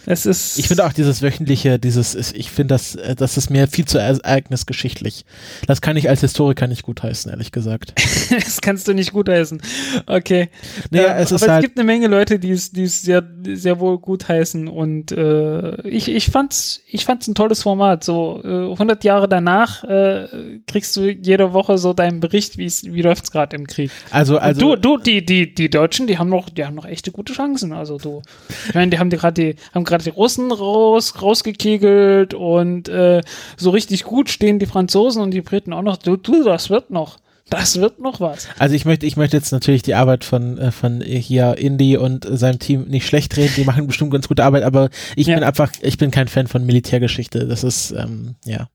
Es 0.06 0.26
ist. 0.26 0.58
ich 0.58 0.68
finde 0.68 0.84
auch 0.86 0.92
dieses 0.92 1.22
wöchentliche, 1.22 1.78
dieses, 1.78 2.14
ich 2.32 2.50
finde 2.50 2.74
das, 2.74 2.94
äh, 2.94 3.14
das 3.14 3.36
ist 3.36 3.50
mir 3.50 3.68
viel 3.68 3.84
zu 3.84 3.98
ereignisgeschichtlich. 3.98 5.24
Das 5.66 5.80
kann 5.80 5.96
ich 5.96 6.08
als 6.08 6.20
Historiker 6.20 6.66
nicht 6.66 6.82
gutheißen, 6.82 7.30
ehrlich 7.30 7.52
gesagt. 7.52 7.94
das 8.30 8.60
kannst 8.60 8.86
du 8.88 8.94
nicht 8.94 9.12
gutheißen. 9.12 9.60
Okay. 10.06 10.48
Naja, 10.90 11.16
Ähm, 11.16 11.22
es 11.22 11.32
ist 11.32 11.42
aber 11.42 11.52
halt- 11.52 11.64
es 11.64 11.68
gibt 11.68 11.78
eine 11.78 11.86
Menge 11.86 12.08
Leute, 12.08 12.38
die 12.38 12.50
es, 12.50 12.72
die 12.72 12.82
es 12.84 13.02
sehr, 13.02 13.22
sehr 13.54 13.80
wohl 13.80 13.98
gutheißen 13.98 14.68
und 14.68 15.12
äh, 15.12 15.80
ich, 15.88 16.08
ich 16.08 16.30
fand's, 16.30 16.82
ich 16.86 17.04
fand's 17.04 17.26
ein 17.28 17.34
tolles 17.34 17.62
Format. 17.62 18.04
So 18.04 18.40
äh, 18.44 18.72
100 18.72 19.04
Jahre 19.04 19.28
danach 19.28 19.84
äh, 19.84 20.60
kriegst 20.66 20.96
du 20.96 21.08
jede 21.10 21.52
Woche 21.52 21.78
so 21.78 21.92
deinen 21.92 22.20
Bericht, 22.20 22.58
wie's, 22.58 22.84
wie 22.84 23.02
läuft's 23.02 23.30
gerade 23.30 23.56
im 23.56 23.66
Krieg. 23.66 23.90
Also, 24.10 24.34
Und 24.36 24.42
also, 24.42 24.76
du, 24.76 24.76
du, 24.76 24.98
die, 24.98 25.24
die, 25.24 25.54
die 25.54 25.70
Deutschen, 25.70 26.06
die 26.06 26.18
haben 26.18 26.28
noch, 26.30 26.50
die 26.50 26.64
haben 26.64 26.74
noch 26.74 26.86
echte 26.86 27.10
gute 27.12 27.32
Chancen. 27.32 27.72
Also 27.72 27.98
du, 27.98 28.22
ich 28.68 28.74
meine, 28.74 28.90
die 28.90 28.98
haben 28.98 29.10
gerade 29.10 29.34
die, 29.54 29.56
haben 29.74 29.84
gerade 29.84 29.93
die 30.02 30.10
Russen 30.10 30.50
raus, 30.52 31.20
rausgekegelt 31.22 32.34
und 32.34 32.88
äh, 32.88 33.20
so 33.56 33.70
richtig 33.70 34.04
gut 34.04 34.28
stehen 34.30 34.58
die 34.58 34.66
Franzosen 34.66 35.22
und 35.22 35.30
die 35.32 35.40
Briten 35.42 35.72
auch 35.72 35.82
noch. 35.82 35.96
Du, 35.96 36.16
du, 36.16 36.42
das 36.44 36.70
wird 36.70 36.90
noch. 36.90 37.18
Das 37.50 37.78
wird 37.78 37.98
noch 38.00 38.20
was. 38.20 38.48
also 38.58 38.74
ich 38.74 38.86
möchte, 38.86 39.04
ich 39.04 39.18
möchte 39.18 39.36
jetzt 39.36 39.52
natürlich 39.52 39.82
die 39.82 39.94
Arbeit 39.94 40.24
von, 40.24 40.56
äh, 40.56 40.72
von 40.72 41.02
hier 41.02 41.58
Indy 41.58 41.98
und 41.98 42.26
seinem 42.28 42.58
Team 42.58 42.84
nicht 42.88 43.06
schlecht 43.06 43.36
reden. 43.36 43.52
Die 43.56 43.64
machen 43.64 43.86
bestimmt 43.86 44.12
ganz 44.12 44.28
gute 44.28 44.42
Arbeit, 44.44 44.62
aber 44.62 44.88
ich 45.14 45.26
Ja. 45.26 45.34
bin 45.34 45.44
einfach, 45.44 45.70
ich 45.82 45.98
bin 45.98 46.10
kein 46.10 46.26
Fan 46.28 46.46
von 46.46 46.64
Militärgeschichte. 46.64 47.46
Das 47.46 47.62
ist, 47.62 47.90
ähm, 47.90 48.36
ja. 48.46 48.68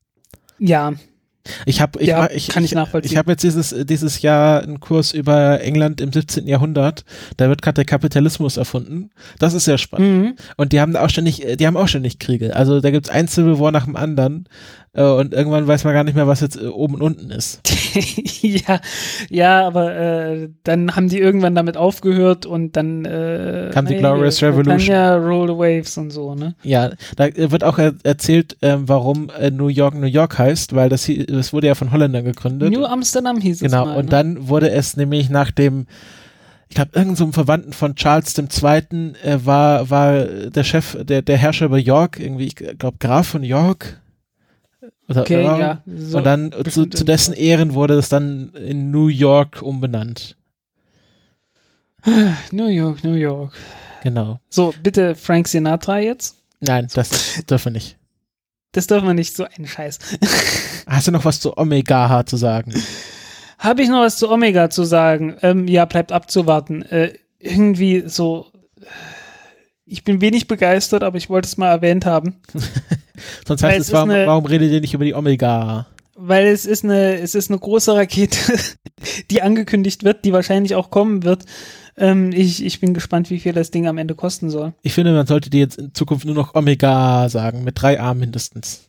Ja, 0.60 0.94
Ich 1.66 1.82
habe, 1.82 2.00
ich, 2.02 2.08
Ja, 2.08 2.30
ich, 2.30 2.48
kann 2.48 2.64
ich 2.64 2.74
ich, 2.74 3.18
habe 3.18 3.32
jetzt 3.32 3.44
dieses 3.44 3.74
dieses 3.86 4.22
Jahr 4.22 4.62
einen 4.62 4.80
Kurs 4.80 5.14
über 5.14 5.62
England 5.62 6.02
im 6.02 6.12
17. 6.12 6.48
Jahrhundert. 6.48 7.06
Da 7.38 7.50
wird 7.50 7.62
gerade 7.62 7.76
der 7.76 7.86
Kapitalismus 7.86 8.58
erfunden. 8.58 9.10
Das 9.40 9.54
ist 9.54 9.66
sehr 9.66 9.78
spannend. 9.78 10.24
mhm. 10.24 10.36
Und 10.58 10.74
die 10.74 10.82
haben 10.82 10.94
da 10.94 11.04
auch 11.04 11.10
ständig, 11.10 11.46
die 11.58 11.66
haben 11.68 11.78
auch 11.78 11.88
ständig 11.88 12.20
Kriege. 12.20 12.56
Also 12.56 12.82
da 12.82 12.92
gibt's 12.92 13.10
ein 13.10 13.28
Civil 13.28 13.60
War 13.60 13.72
nach 13.72 13.86
dem 13.86 13.96
anderen. 13.96 14.48
Äh, 14.94 15.04
und 15.04 15.34
irgendwann 15.34 15.68
weiß 15.68 15.84
man 15.84 15.94
gar 15.94 16.04
nicht 16.04 16.16
mehr, 16.16 16.28
was 16.28 16.42
jetzt 16.42 16.60
äh, 16.60 16.66
oben 16.66 16.96
und 16.96 17.02
unten 17.02 17.30
ist. 17.30 17.62
ja, 18.42 18.80
ja, 19.30 19.68
aber 19.68 19.96
äh, 19.96 20.50
dann 20.64 20.96
haben 20.96 21.10
die 21.10 21.20
irgendwann 21.20 21.54
damit 21.54 21.78
aufgehört 21.78 22.46
und 22.46 22.76
dann 22.76 23.06
äh, 23.06 23.70
Kam 23.72 23.86
die 23.86 23.94
nee, 23.94 24.00
Glorious 24.00 24.42
Revolution. 24.42 24.78
Dann 24.78 24.88
ja 24.88 25.16
Roll 25.16 25.48
the 25.48 25.54
Waves 25.54 25.98
und 25.98 26.10
so, 26.10 26.34
ne? 26.34 26.56
Ja, 26.64 26.92
da 27.16 27.28
äh, 27.28 27.52
wird 27.52 27.64
auch 27.64 27.78
er 27.78 27.94
erzählt, 28.04 28.58
ähm, 28.62 28.90
warum 28.90 29.30
äh, 29.40 29.52
New 29.52 29.68
York 29.68 29.94
New 29.94 30.08
York 30.08 30.40
heißt, 30.40 30.74
weil 30.74 30.90
das, 30.90 31.10
das 31.28 31.54
wurde 31.54 31.68
ja 31.68 31.76
von 31.76 31.92
Holländern 31.92 32.26
gegründet. 32.26 32.72
New 32.72 32.86
Amsterdam 32.86 33.40
hieß 33.40 33.58
es 33.58 33.62
Genau, 33.62 33.96
und 33.96 34.06
ne? 34.06 34.12
dann 34.12 34.48
wurde 34.48 34.72
es 34.72 34.98
nämlich 34.98 35.30
nach 35.30 35.52
dem, 35.52 35.86
ich 36.68 36.76
glaube, 36.76 36.92
irgendeinem 36.96 37.28
so 37.28 37.32
Verwandten 37.32 37.74
von 37.74 37.94
Charles 37.96 38.36
II. 38.38 39.14
Äh, 39.24 39.38
war, 39.44 39.92
war 39.92 40.24
der 40.24 40.64
Chef, 40.64 40.98
der, 41.04 41.22
der 41.22 41.38
Herrscher 41.38 41.66
über 41.66 41.78
York, 41.78 42.20
irgendwie, 42.20 42.48
ich 42.48 42.56
glaube, 42.56 42.98
Graf 43.00 43.28
von 43.28 43.44
York. 43.44 44.00
Oder, 45.10 45.22
Okay, 45.22 45.44
Earl. 45.44 45.60
ja. 45.60 45.82
So, 45.86 46.20
und 46.20 46.24
dann 46.24 46.52
zu, 46.70 46.86
zu 46.86 47.04
dessen 47.04 47.34
Ehren 47.34 47.74
wurde 47.74 47.96
es 47.96 48.10
dann 48.10 48.54
in 48.54 48.92
New 48.92 49.08
York 49.08 49.62
umbenannt. 49.62 50.36
New 52.52 52.68
York, 52.68 53.04
New 53.04 53.14
York. 53.16 53.54
Genau. 54.04 54.40
So, 54.50 54.74
bitte 54.82 55.16
Frank 55.16 55.48
Sinatra 55.48 56.00
jetzt. 56.00 56.38
Nein, 56.62 56.88
das 56.94 57.44
dürfen 57.50 57.66
wir 57.66 57.72
nicht. 57.74 57.98
Das 58.72 58.88
dürfen 58.88 59.08
wir 59.08 59.14
nicht, 59.14 59.36
so 59.36 59.46
ein 59.58 59.66
Scheiß. 59.66 59.98
Hast 60.86 61.08
du 61.08 61.12
noch 61.12 61.26
was 61.26 61.40
zu 61.40 61.58
Omega 61.58 62.26
zu 62.26 62.38
sagen? 62.38 62.74
Habe 63.58 63.82
ich 63.82 63.90
noch 63.90 64.02
was 64.02 64.18
zu 64.18 64.30
Omega 64.30 64.70
zu 64.70 64.84
sagen? 64.84 65.36
Ähm, 65.42 65.68
ja, 65.68 65.86
bleibt 65.86 66.12
abzuwarten. 66.12 66.84
Äh, 66.84 67.14
irgendwie 67.40 68.04
so. 68.08 68.48
Ich 69.92 70.04
bin 70.04 70.22
wenig 70.22 70.48
begeistert, 70.48 71.04
aber 71.04 71.18
ich 71.18 71.30
wollte 71.30 71.48
es 71.48 71.58
mal 71.58 71.70
erwähnt 71.70 72.06
haben. 72.06 72.36
Sonst 73.48 73.64
Weil 73.64 73.72
heißt 73.72 73.82
es 73.82 73.88
es, 73.88 73.94
warum, 73.94 74.10
eine- 74.12 74.28
warum 74.28 74.46
redet 74.46 74.72
ihr 74.72 74.82
nicht 74.82 74.94
über 74.94 75.04
die 75.06 75.16
Omega? 75.16 75.88
Weil 76.16 76.48
es 76.48 76.66
ist 76.66 76.84
eine, 76.84 77.18
es 77.20 77.34
ist 77.34 77.50
eine 77.50 77.60
große 77.60 77.96
Rakete, 77.96 78.38
die 79.32 79.42
angekündigt 79.42 80.04
wird, 80.04 80.26
die 80.26 80.34
wahrscheinlich 80.34 80.76
auch 80.76 80.92
kommen 80.92 81.24
wird. 81.24 81.46
Ähm, 81.98 82.32
ich, 82.34 82.64
ich 82.64 82.80
bin 82.80 82.94
gespannt, 82.94 83.30
wie 83.30 83.40
viel 83.40 83.54
das 83.54 83.72
Ding 83.72 83.88
am 83.88 83.98
Ende 83.98 84.16
kosten 84.16 84.50
soll. 84.50 84.74
Ich 84.84 84.94
finde, 84.94 85.14
man 85.14 85.28
sollte 85.28 85.50
dir 85.50 85.62
jetzt 85.62 85.78
in 85.80 85.94
Zukunft 85.94 86.26
nur 86.26 86.36
noch 86.36 86.56
Omega 86.56 87.28
sagen, 87.30 87.64
mit 87.64 87.82
drei 87.82 88.00
A 88.00 88.14
mindestens. 88.14 88.89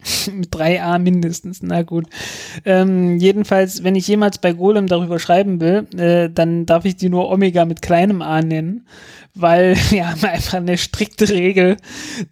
Mit 0.32 0.54
3a 0.54 0.98
mindestens, 0.98 1.62
na 1.62 1.82
gut. 1.82 2.06
Ähm, 2.64 3.18
jedenfalls, 3.18 3.82
wenn 3.82 3.96
ich 3.96 4.06
jemals 4.06 4.38
bei 4.38 4.52
Golem 4.52 4.86
darüber 4.86 5.18
schreiben 5.18 5.60
will, 5.60 5.86
äh, 5.98 6.30
dann 6.30 6.66
darf 6.66 6.84
ich 6.84 6.96
die 6.96 7.08
nur 7.08 7.30
Omega 7.30 7.64
mit 7.64 7.82
kleinem 7.82 8.22
a 8.22 8.40
nennen, 8.40 8.86
weil 9.34 9.76
wir 9.90 10.08
haben 10.08 10.24
einfach 10.24 10.54
eine 10.54 10.78
strikte 10.78 11.28
Regel, 11.28 11.76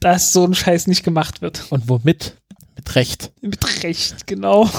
dass 0.01 0.33
so 0.33 0.45
ein 0.45 0.55
Scheiß 0.55 0.87
nicht 0.87 1.03
gemacht 1.03 1.43
wird. 1.43 1.67
Und 1.71 1.89
womit? 1.89 2.37
Mit 2.77 2.95
Recht. 2.95 3.33
Mit 3.41 3.83
Recht, 3.83 4.27
genau. 4.27 4.71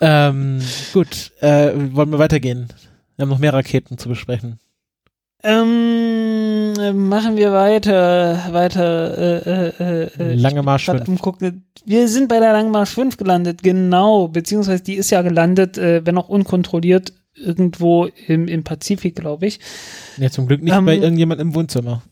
Ähm, 0.00 0.60
gut, 0.92 1.32
äh, 1.40 1.72
wollen 1.94 2.10
wir 2.10 2.18
weitergehen? 2.18 2.68
Wir 3.16 3.24
haben 3.24 3.30
noch 3.30 3.38
mehr 3.38 3.52
Raketen 3.52 3.98
zu 3.98 4.08
besprechen. 4.08 4.58
Ähm, 5.44 6.74
äh, 6.78 6.92
machen 6.92 7.36
wir 7.36 7.52
weiter, 7.52 8.38
weiter. 8.52 9.18
Äh, 9.18 9.68
äh, 9.68 10.02
äh, 10.18 10.34
Lange 10.34 10.62
Marsch 10.62 10.86
grad 10.86 11.04
5. 11.04 11.08
am 11.08 11.18
gucken. 11.18 11.64
Wir 11.84 12.06
sind 12.06 12.28
bei 12.28 12.38
der 12.38 12.52
Langen 12.52 12.70
Marsch 12.70 12.90
5 12.90 13.16
gelandet, 13.16 13.62
genau. 13.62 14.28
Beziehungsweise 14.28 14.84
die 14.84 14.94
ist 14.94 15.10
ja 15.10 15.22
gelandet, 15.22 15.78
äh, 15.78 16.06
wenn 16.06 16.16
auch 16.16 16.28
unkontrolliert, 16.28 17.12
irgendwo 17.34 18.08
im, 18.28 18.46
im 18.46 18.62
Pazifik, 18.62 19.16
glaube 19.16 19.46
ich. 19.46 19.58
Ja, 20.16 20.30
zum 20.30 20.46
Glück 20.46 20.62
nicht 20.62 20.74
Ähm, 20.74 20.84
bei 20.84 20.96
irgendjemand 20.96 21.40
im 21.40 21.54
Wohnzimmer. 21.54 22.02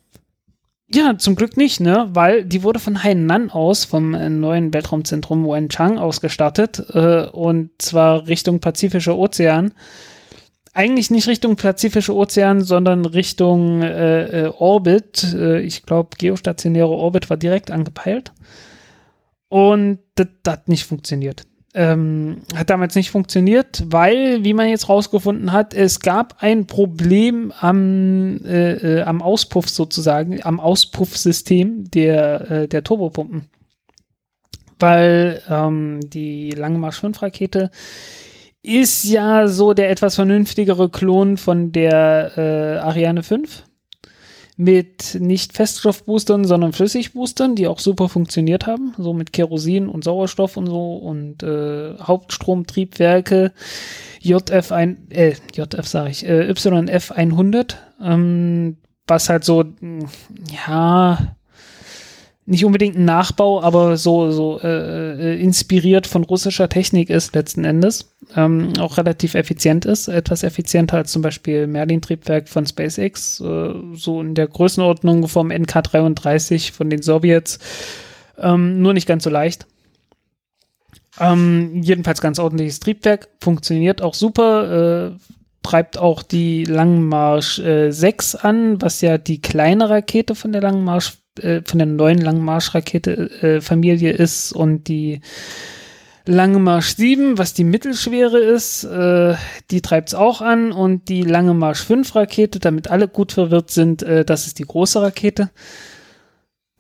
Ja, 0.93 1.17
zum 1.19 1.37
Glück 1.37 1.57
nicht, 1.57 1.79
ne? 1.79 2.09
Weil 2.13 2.45
die 2.45 2.65
wurde 2.65 2.81
von 2.81 3.05
Hainan 3.05 3.51
aus, 3.51 3.85
vom 3.85 4.13
äh, 4.15 4.29
neuen 4.29 4.75
Weltraumzentrum 4.75 5.45
Wenchang 5.47 5.99
aus 5.99 6.21
gestartet. 6.21 6.83
Äh, 6.93 7.27
und 7.27 7.71
zwar 7.79 8.27
Richtung 8.27 8.59
Pazifischer 8.59 9.17
Ozean. 9.17 9.73
Eigentlich 10.73 11.11
nicht 11.11 11.27
Richtung 11.27 11.57
Pazifische 11.57 12.15
Ozean, 12.15 12.63
sondern 12.63 13.05
Richtung 13.05 13.83
äh, 13.83 14.45
äh, 14.45 14.53
Orbit. 14.57 15.35
Äh, 15.35 15.61
ich 15.63 15.85
glaube, 15.85 16.11
geostationäre 16.17 16.89
Orbit 16.89 17.29
war 17.29 17.37
direkt 17.37 17.73
angepeilt. 17.73 18.33
Und 19.49 19.99
das 20.15 20.29
hat 20.47 20.69
nicht 20.69 20.85
funktioniert. 20.85 21.43
Ähm, 21.75 22.43
hat 22.55 22.71
damals 22.71 22.95
nicht 22.95 23.11
funktioniert, 23.11 23.85
weil, 23.87 24.45
wie 24.45 24.55
man 24.55 24.69
jetzt 24.69 24.89
rausgefunden 24.89 25.53
hat, 25.53 25.75
es 25.75 26.01
gab 26.01 26.37
ein 26.41 26.67
Problem 26.67 27.53
am, 27.61 28.45
äh, 28.45 29.03
am 29.03 29.23
Auspuff 29.23 29.69
sozusagen, 29.69 30.45
am 30.45 30.61
Auspuffsystem 30.61 31.91
der, 31.91 32.69
der 32.69 32.85
Turbopumpen. 32.85 33.49
Weil 34.79 35.43
ähm, 35.49 36.01
die 36.03 36.51
Lange 36.51 36.79
Marsch 36.79 37.01
5 37.01 37.23
Rakete 37.23 37.71
ist 38.63 39.05
ja 39.05 39.49
so 39.49 39.73
der 39.73 39.91
etwas 39.91 40.17
vernünftigere 40.17 40.91
Klon 40.91 41.37
von 41.37 41.73
der 41.73 42.33
äh, 42.37 42.79
Ariane 42.79 43.23
5 43.23 43.65
mit 44.61 45.17
nicht 45.19 45.55
Feststoffboostern, 45.55 46.45
sondern 46.45 46.75
Flüssigboostern, 46.75 47.57
die 47.57 47.67
auch 47.67 47.79
super 47.79 48.11
funktioniert 48.11 48.67
haben, 48.67 48.93
so 48.99 49.15
mit 49.15 49.33
Kerosin 49.33 49.89
und 49.89 50.05
Sauerstoff 50.05 50.59
und 50.59 50.67
so. 50.67 50.97
Und 50.97 51.43
äh, 51.43 51.95
Hauptstromtriebwerke. 51.99 53.53
JF 54.21 54.71
ein, 54.71 55.07
äh, 55.09 55.33
JF 55.55 55.89
sage 55.89 56.11
ich, 56.11 56.27
äh, 56.27 56.51
YF 56.51 57.11
100, 57.11 57.79
ähm, 58.05 58.77
was 59.07 59.31
halt 59.31 59.45
so, 59.45 59.65
ja, 60.67 61.37
nicht 62.51 62.65
unbedingt 62.65 62.97
ein 62.97 63.05
Nachbau, 63.05 63.63
aber 63.63 63.97
so, 63.97 64.33
so 64.33 64.61
äh, 64.61 65.35
äh, 65.35 65.41
inspiriert 65.41 66.09
von 66.09 66.25
russischer 66.25 66.69
Technik 66.69 67.09
ist 67.09 67.33
letzten 67.37 67.65
Endes. 67.65 68.13
Ähm, 68.35 68.73
auch 68.81 68.99
relativ 68.99 69.37
effizient 69.37 69.85
ist, 69.85 70.09
etwas 70.09 70.43
effizienter 70.43 70.97
als 70.97 71.13
zum 71.13 71.23
Beispiel 71.23 71.69
Merlin-Triebwerk 71.69 72.49
von 72.49 72.67
SpaceX, 72.67 73.41
äh, 73.41 73.75
so 73.95 74.21
in 74.21 74.35
der 74.35 74.49
Größenordnung 74.49 75.29
vom 75.29 75.53
NK-33 75.53 76.73
von 76.73 76.91
den 76.91 77.03
Sowjets, 77.03 77.61
ähm, 78.37 78.83
nur 78.83 78.95
nicht 78.95 79.07
ganz 79.07 79.23
so 79.23 79.31
leicht. 79.31 79.67
Ähm, 81.21 81.83
jedenfalls 81.83 82.21
ganz 82.21 82.41
ordentliches 82.41 82.81
Triebwerk, 82.81 83.29
funktioniert 83.41 84.03
auch 84.03 84.15
super, 84.15 85.13
äh, 85.13 85.19
treibt 85.63 85.99
auch 85.99 86.25
die 86.25 86.65
Langmarsch 86.65 87.61
äh, 87.61 87.93
6 87.93 88.35
an, 88.35 88.83
was 88.83 89.03
ja 89.03 89.19
die 89.19 89.41
kleine 89.41 89.89
Rakete 89.89 90.35
von 90.35 90.51
der 90.51 90.63
Langmarsch, 90.63 91.19
äh, 91.39 91.63
von 91.65 91.79
der 91.79 91.87
neuen 91.87 92.19
Langmarsch-Rakete 92.19 93.61
äh, 93.63 94.11
ist 94.11 94.53
und 94.53 94.89
die 94.89 95.21
Lange 96.27 96.59
Marsch 96.59 96.97
7, 96.97 97.39
was 97.39 97.55
die 97.55 97.65
mittelschwere 97.65 98.39
ist, 98.39 98.85
äh, 98.85 99.35
die 99.71 99.81
treibt's 99.81 100.15
auch 100.15 100.43
an 100.43 100.71
und 100.71 101.09
die 101.09 101.23
Lange 101.23 101.55
Marsch 101.55 101.83
5 101.83 102.15
Rakete, 102.15 102.61
damit 102.61 102.89
alle 102.89 103.09
gut 103.09 103.33
verwirrt 103.33 103.71
sind, 103.71 104.03
äh, 104.03 104.25
das 104.25 104.47
ist 104.47 104.59
die 104.59 104.65
große 104.65 105.01
Rakete. 105.01 105.51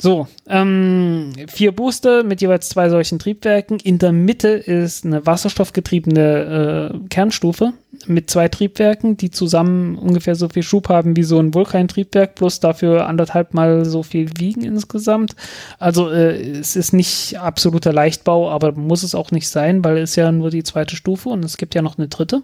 So, 0.03 0.27
ähm, 0.49 1.33
vier 1.49 1.73
Booster 1.73 2.25
mit 2.25 2.41
jeweils 2.41 2.71
zwei 2.71 2.89
solchen 2.89 3.19
Triebwerken. 3.19 3.79
In 3.81 3.99
der 3.99 4.13
Mitte 4.13 4.49
ist 4.49 5.05
eine 5.05 5.27
wasserstoffgetriebene 5.27 6.91
äh, 6.95 7.09
Kernstufe, 7.11 7.75
mit 8.07 8.31
zwei 8.31 8.49
Triebwerken, 8.49 9.19
die 9.19 9.31
zusammen 9.31 9.99
ungefähr 9.99 10.37
so 10.37 10.49
viel 10.49 10.63
Schub 10.63 10.89
haben 10.89 11.17
wie 11.17 11.23
so 11.23 11.39
ein 11.39 11.53
Vulkan-Triebwerk, 11.53 12.35
plus 12.35 12.61
dafür 12.61 13.09
anderthalb 13.09 13.53
Mal 13.53 13.85
so 13.85 14.03
viel 14.03 14.31
wiegen 14.39 14.63
insgesamt. 14.63 15.37
Also 15.79 16.09
äh, 16.11 16.59
es 16.59 16.77
ist 16.77 16.95
nicht 16.95 17.39
absoluter 17.39 17.93
Leichtbau, 17.93 18.51
aber 18.51 18.73
muss 18.73 19.03
es 19.03 19.15
auch 19.15 19.33
nicht 19.33 19.51
sein, 19.51 19.85
weil 19.85 19.99
es 19.99 20.17
ja 20.17 20.33
nur 20.33 20.49
die 20.49 20.63
zweite 20.63 20.97
Stufe 20.97 21.29
und 21.29 21.45
es 21.45 21.59
gibt 21.59 21.75
ja 21.75 21.83
noch 21.83 21.99
eine 21.99 22.09
dritte. 22.09 22.43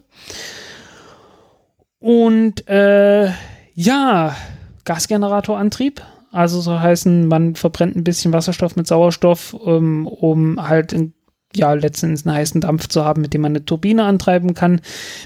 Und 2.00 2.68
äh, 2.68 3.30
ja, 3.74 4.36
Gasgeneratorantrieb. 4.84 6.02
Also 6.32 6.60
so 6.60 6.78
heißen, 6.78 7.26
man 7.26 7.54
verbrennt 7.54 7.96
ein 7.96 8.04
bisschen 8.04 8.32
Wasserstoff 8.32 8.76
mit 8.76 8.86
Sauerstoff, 8.86 9.56
ähm, 9.64 10.06
um 10.06 10.68
halt 10.68 10.92
in 10.92 11.14
ja 11.54 11.72
letztens 11.72 12.26
einen 12.26 12.36
heißen 12.36 12.60
Dampf 12.60 12.88
zu 12.88 13.04
haben, 13.04 13.22
mit 13.22 13.34
dem 13.34 13.40
man 13.40 13.52
eine 13.52 13.64
Turbine 13.64 14.04
antreiben 14.04 14.54
kann, 14.54 14.80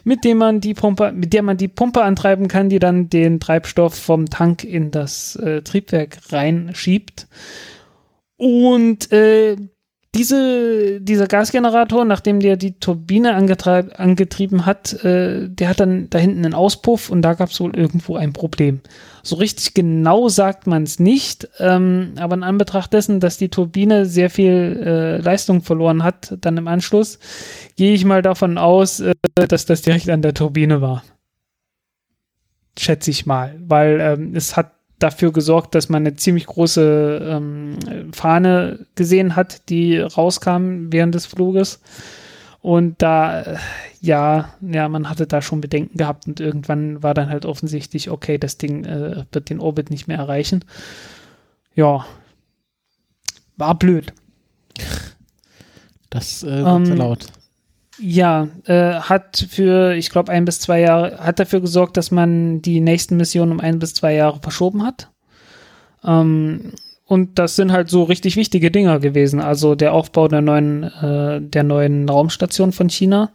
mit 0.05 0.25
dem 0.25 0.39
man 0.39 0.61
die 0.61 0.75
Pumpe, 0.75 1.13
mit 1.13 1.33
der 1.33 1.43
man 1.43 1.57
die 1.57 1.69
Pumpe 1.69 2.03
antreiben 2.03 2.49
kann, 2.49 2.69
die 2.69 2.79
dann 2.79 3.09
den 3.11 3.41
Treibstoff 3.41 3.95
vom 3.95 4.27
Tank 4.27 4.65
in 4.65 4.91
das 4.91 5.37
äh, 5.37 5.63
Triebwerk 5.63 6.19
reinschiebt. 6.31 7.27
Und 8.37 9.13
äh, 9.13 9.57
diese, 10.15 11.01
dieser 11.01 11.29
Gasgenerator, 11.29 12.05
nachdem 12.05 12.41
der 12.41 12.57
die 12.57 12.81
Turbine 12.81 13.35
angetrieben 13.35 14.67
hat, 14.67 15.05
äh, 15.05 15.49
der 15.49 15.69
hat 15.69 15.79
dann 15.79 16.11
da 16.11 16.19
hinten 16.19 16.45
einen 16.45 16.55
Auspuff 16.55 17.11
und 17.11 17.23
da 17.23 17.35
gab 17.35 17.51
es 17.51 17.61
wohl 17.61 17.77
irgendwo 17.77 18.17
ein 18.17 18.33
Problem. 18.33 18.81
So 19.23 19.37
richtig 19.37 19.73
genau 19.73 20.29
sagt 20.29 20.67
man 20.67 20.83
es 20.83 20.99
nicht, 20.99 21.49
ähm, 21.61 22.15
aber 22.17 22.35
in 22.35 22.43
Anbetracht 22.43 22.93
dessen, 22.93 23.21
dass 23.21 23.39
die 23.39 23.51
Turbine 23.51 24.05
sehr 24.05 24.31
viel 24.31 24.83
äh, 24.85 25.17
Leistung 25.19 25.63
verloren 25.63 26.03
hat, 26.03 26.37
dann 26.41 26.57
im 26.57 26.67
Anschluss, 26.67 27.21
gehe 27.77 27.95
ich 27.95 28.05
mal 28.05 28.23
davon 28.23 28.59
aus, 28.59 28.99
äh, 28.99 29.15
dass 29.35 29.65
das 29.65 29.83
direkt 29.83 30.09
an 30.11 30.23
der 30.23 30.35
Turbine 30.35 30.81
war. 30.81 31.05
Schätze 32.77 33.13
ich 33.13 33.27
mal, 33.27 33.57
weil 33.61 34.01
ähm, 34.01 34.35
es 34.35 34.57
hat 34.57 34.73
dafür 35.01 35.33
gesorgt, 35.33 35.75
dass 35.75 35.89
man 35.89 36.03
eine 36.03 36.17
ziemlich 36.17 36.47
große 36.47 37.21
ähm, 37.29 37.79
Fahne 38.13 38.87
gesehen 38.95 39.35
hat, 39.35 39.69
die 39.69 39.99
rauskam 39.99 40.93
während 40.93 41.15
des 41.15 41.27
Fluges. 41.27 41.81
Und 42.63 43.01
da, 43.01 43.41
äh, 43.41 43.57
ja, 44.01 44.51
ja, 44.61 44.89
man 44.89 45.09
hatte 45.09 45.27
da 45.27 45.41
schon 45.41 45.63
Bedenken 45.63 45.97
gehabt 45.97 46.27
und 46.27 46.41
irgendwann 46.41 47.03
war 47.03 47.15
dann 47.15 47.31
halt 47.31 47.47
offensichtlich, 47.47 48.11
okay, 48.11 48.37
das 48.37 48.59
Ding 48.59 48.85
äh, 48.85 49.25
wird 49.33 49.49
den 49.49 49.61
Orbit 49.61 49.91
nicht 49.91 50.09
mehr 50.09 50.19
erreichen. 50.19 50.65
Ja, 51.75 52.05
war 53.57 53.79
blöd. 53.79 54.13
Das 56.11 56.43
äh, 56.43 56.49
ähm, 56.49 56.87
sehr 56.87 56.97
laut. 56.97 57.27
Ja, 58.03 58.49
äh, 58.65 58.95
hat 58.95 59.47
für, 59.51 59.95
ich 59.95 60.11
glaube, 60.11 60.33
ein 60.33 60.47
bis 60.47 60.61
zwei 60.61 60.81
Jahre, 60.81 61.19
hat 61.19 61.39
dafür 61.39 61.61
gesorgt, 61.61 61.97
dass 61.97 62.11
man 62.11 62.63
die 62.63 62.81
nächsten 62.81 63.17
Missionen 63.17 63.53
um 63.53 63.61
ein 63.61 63.79
bis 63.79 63.95
zwei 63.95 64.15
Jahre 64.15 64.41
verschoben 64.41 64.85
hat. 64.85 65.11
Ähm, 66.05 66.73
und 67.05 67.39
das 67.39 67.57
sind 67.57 67.73
halt 67.73 67.91
so 67.91 68.05
richtig 68.05 68.37
wichtige 68.37 68.71
Dinger 68.71 69.01
gewesen. 69.01 69.41
Also 69.41 69.75
der 69.75 69.93
Aufbau 69.93 70.29
der 70.29 70.41
neuen, 70.41 70.85
äh, 70.85 71.41
der 71.43 71.63
neuen 71.63 72.09
Raumstation 72.09 72.73
von 72.73 72.89
China. 72.89 73.31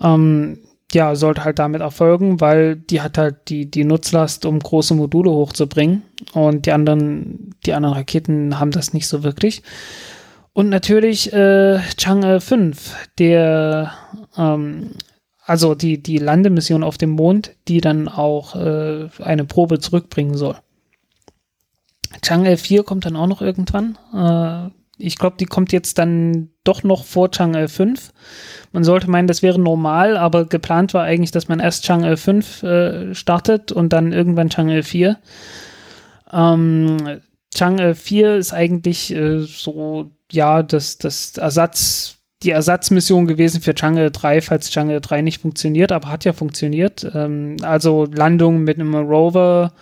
Ähm, 0.00 0.58
ja, 0.92 1.14
sollte 1.14 1.44
halt 1.44 1.58
damit 1.58 1.80
erfolgen, 1.80 2.40
weil 2.40 2.76
die 2.76 3.00
hat 3.00 3.18
halt 3.18 3.48
die, 3.48 3.70
die 3.70 3.84
Nutzlast, 3.84 4.44
um 4.46 4.58
große 4.58 4.94
Module 4.94 5.30
hochzubringen. 5.30 6.02
Und 6.32 6.66
die 6.66 6.72
anderen, 6.72 7.54
die 7.64 7.72
anderen 7.72 7.96
Raketen 7.96 8.58
haben 8.58 8.70
das 8.70 8.92
nicht 8.92 9.06
so 9.06 9.22
wirklich. 9.22 9.62
Und 10.56 10.70
natürlich 10.70 11.34
äh, 11.34 11.80
Chang'e 11.98 12.40
5, 12.40 12.96
der 13.18 13.92
ähm, 14.38 14.92
also 15.44 15.74
die, 15.74 16.02
die 16.02 16.16
Landemission 16.16 16.82
auf 16.82 16.96
dem 16.96 17.10
Mond, 17.10 17.50
die 17.68 17.82
dann 17.82 18.08
auch 18.08 18.56
äh, 18.56 19.10
eine 19.22 19.44
Probe 19.44 19.80
zurückbringen 19.80 20.34
soll. 20.34 20.56
Chang'e 22.22 22.56
4 22.56 22.84
kommt 22.84 23.04
dann 23.04 23.16
auch 23.16 23.26
noch 23.26 23.42
irgendwann. 23.42 23.98
Äh, 24.14 24.70
ich 24.96 25.18
glaube, 25.18 25.36
die 25.38 25.44
kommt 25.44 25.72
jetzt 25.72 25.98
dann 25.98 26.48
doch 26.64 26.82
noch 26.82 27.04
vor 27.04 27.26
Chang'e 27.28 27.68
5. 27.68 28.14
Man 28.72 28.82
sollte 28.82 29.10
meinen, 29.10 29.28
das 29.28 29.42
wäre 29.42 29.58
normal, 29.58 30.16
aber 30.16 30.46
geplant 30.46 30.94
war 30.94 31.04
eigentlich, 31.04 31.32
dass 31.32 31.48
man 31.48 31.60
erst 31.60 31.84
Chang'e 31.84 32.16
5 32.16 32.62
äh, 32.62 33.14
startet 33.14 33.72
und 33.72 33.92
dann 33.92 34.14
irgendwann 34.14 34.48
Chang'e 34.48 34.82
4. 34.82 35.18
Ähm, 36.32 37.20
Chang'e 37.54 37.94
4 37.94 38.36
ist 38.36 38.54
eigentlich 38.54 39.14
äh, 39.14 39.40
so 39.40 40.15
ja, 40.32 40.62
das, 40.62 40.98
das 40.98 41.36
Ersatz, 41.36 42.16
die 42.42 42.50
Ersatzmission 42.50 43.26
gewesen 43.26 43.60
für 43.60 43.72
Chang'e 43.72 44.10
3, 44.10 44.42
falls 44.42 44.70
Chang'e 44.70 45.00
3 45.00 45.22
nicht 45.22 45.40
funktioniert, 45.40 45.92
aber 45.92 46.08
hat 46.08 46.24
ja 46.24 46.32
funktioniert. 46.32 47.10
Ähm, 47.14 47.56
also 47.62 48.06
Landung 48.06 48.62
mit 48.62 48.78
einem 48.78 48.94
Rover 48.94 49.72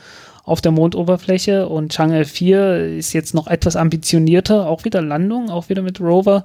auf 0.45 0.61
der 0.61 0.73
Mondoberfläche 0.73 1.69
und 1.69 1.95
Chang'e 1.95 2.25
4 2.25 2.97
ist 2.97 3.13
jetzt 3.13 3.35
noch 3.35 3.47
etwas 3.47 3.77
ambitionierter, 3.77 4.67
auch 4.69 4.85
wieder 4.85 5.03
Landung, 5.03 5.51
auch 5.51 5.69
wieder 5.69 5.83
mit 5.83 6.01
Rover, 6.01 6.45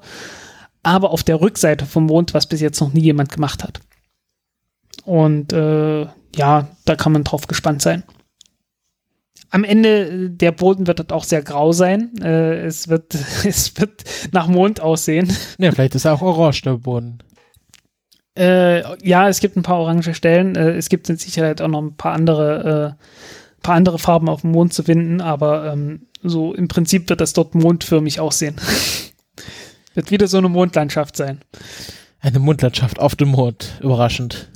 aber 0.84 1.12
auf 1.12 1.24
der 1.24 1.42
Rückseite 1.42 1.86
vom 1.86 2.06
Mond, 2.06 2.34
was 2.34 2.48
bis 2.48 2.62
jetzt 2.62 2.80
noch 2.80 2.94
nie 2.94 3.02
jemand 3.02 3.32
gemacht 3.32 3.64
hat. 3.64 3.82
Und 5.04 5.54
äh, 5.54 6.08
ja, 6.36 6.68
da 6.86 6.96
kann 6.96 7.12
man 7.12 7.24
drauf 7.24 7.48
gespannt 7.48 7.82
sein. 7.82 8.04
Am 9.52 9.64
Ende, 9.64 10.08
äh, 10.08 10.30
der 10.30 10.52
Boden 10.52 10.88
wird 10.88 11.00
dort 11.00 11.12
auch 11.12 11.24
sehr 11.24 11.42
grau 11.42 11.72
sein. 11.72 12.12
Äh, 12.22 12.66
es, 12.66 12.88
wird, 12.88 13.16
es 13.44 13.78
wird 13.80 14.04
nach 14.32 14.48
Mond 14.48 14.82
aussehen. 14.82 15.32
Ja, 15.58 15.72
vielleicht 15.72 15.96
ist 15.96 16.06
auch 16.06 16.22
orange 16.22 16.62
der 16.62 16.78
Boden. 16.78 17.20
Äh, 18.38 18.84
ja, 19.06 19.28
es 19.28 19.40
gibt 19.40 19.58
ein 19.58 19.64
paar 19.64 19.80
orange 19.80 20.14
Stellen. 20.14 20.56
Äh, 20.56 20.72
es 20.72 20.90
gibt 20.90 21.10
mit 21.10 21.20
Sicherheit 21.20 21.62
auch 21.62 21.68
noch 21.68 21.82
ein 21.82 21.96
paar 21.96 22.14
andere, 22.14 22.96
äh, 22.98 23.62
paar 23.62 23.76
andere 23.76 24.00
Farben 24.00 24.30
auf 24.30 24.42
dem 24.42 24.52
Mond 24.52 24.74
zu 24.74 24.84
finden, 24.84 25.20
aber 25.20 25.74
ähm, 25.74 26.08
so 26.24 26.54
im 26.54 26.68
Prinzip 26.68 27.10
wird 27.10 27.22
das 27.22 27.34
dort 27.34 27.56
mondförmig 27.56 28.20
aussehen. 28.20 28.56
wird 29.94 30.12
wieder 30.12 30.28
so 30.28 30.38
eine 30.38 30.50
Mondlandschaft 30.50 31.18
sein. 31.18 31.42
Eine 32.22 32.40
Mondlandschaft 32.40 33.00
auf 33.00 33.16
dem 33.16 33.30
Mond. 33.30 33.80
Überraschend. 33.82 34.50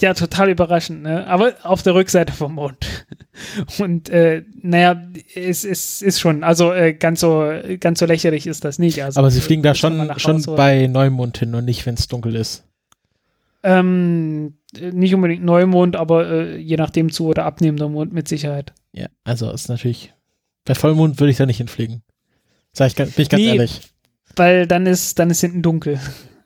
Ja, 0.00 0.14
total 0.14 0.50
überraschend, 0.50 1.02
ne? 1.02 1.26
Aber 1.26 1.54
auf 1.62 1.82
der 1.82 1.94
Rückseite 1.94 2.32
vom 2.32 2.54
Mond. 2.54 2.86
Und 3.78 4.08
äh, 4.08 4.44
naja, 4.62 5.02
es, 5.34 5.64
es 5.64 6.00
ist 6.00 6.20
schon, 6.20 6.42
also 6.42 6.72
äh, 6.72 6.94
ganz 6.94 7.20
so 7.20 7.52
ganz 7.78 7.98
so 7.98 8.06
lächerlich 8.06 8.46
ist 8.46 8.64
das 8.64 8.78
nicht. 8.78 9.02
Also, 9.02 9.20
Aber 9.20 9.30
sie 9.30 9.40
fliegen 9.40 9.62
da 9.62 9.74
schon, 9.74 10.12
schon 10.16 10.42
bei 10.56 10.86
Neumond 10.86 11.38
hin 11.38 11.54
und 11.54 11.64
nicht, 11.64 11.84
wenn 11.86 11.94
es 11.94 12.08
dunkel 12.08 12.34
ist. 12.34 12.64
Ähm, 13.62 14.54
nicht 14.78 15.14
unbedingt 15.14 15.44
Neumond, 15.44 15.96
aber 15.96 16.30
äh, 16.30 16.56
je 16.56 16.76
nachdem 16.76 17.10
zu 17.10 17.26
oder 17.26 17.44
abnehmender 17.44 17.88
Mond 17.88 18.12
mit 18.12 18.28
Sicherheit. 18.28 18.72
Ja, 18.92 19.08
also 19.24 19.50
ist 19.50 19.68
natürlich. 19.68 20.14
Bei 20.64 20.74
Vollmond 20.74 21.20
würde 21.20 21.30
ich 21.30 21.36
da 21.36 21.46
nicht 21.46 21.58
hinfliegen. 21.58 22.02
Sag 22.72 22.88
ich, 22.88 22.94
bin 22.94 23.08
ich 23.16 23.28
ganz 23.28 23.42
nee, 23.42 23.48
ehrlich. 23.48 23.80
Weil 24.36 24.66
dann 24.66 24.86
ist, 24.86 25.18
dann 25.18 25.30
ist 25.30 25.40
hinten 25.40 25.62
dunkel. 25.62 25.98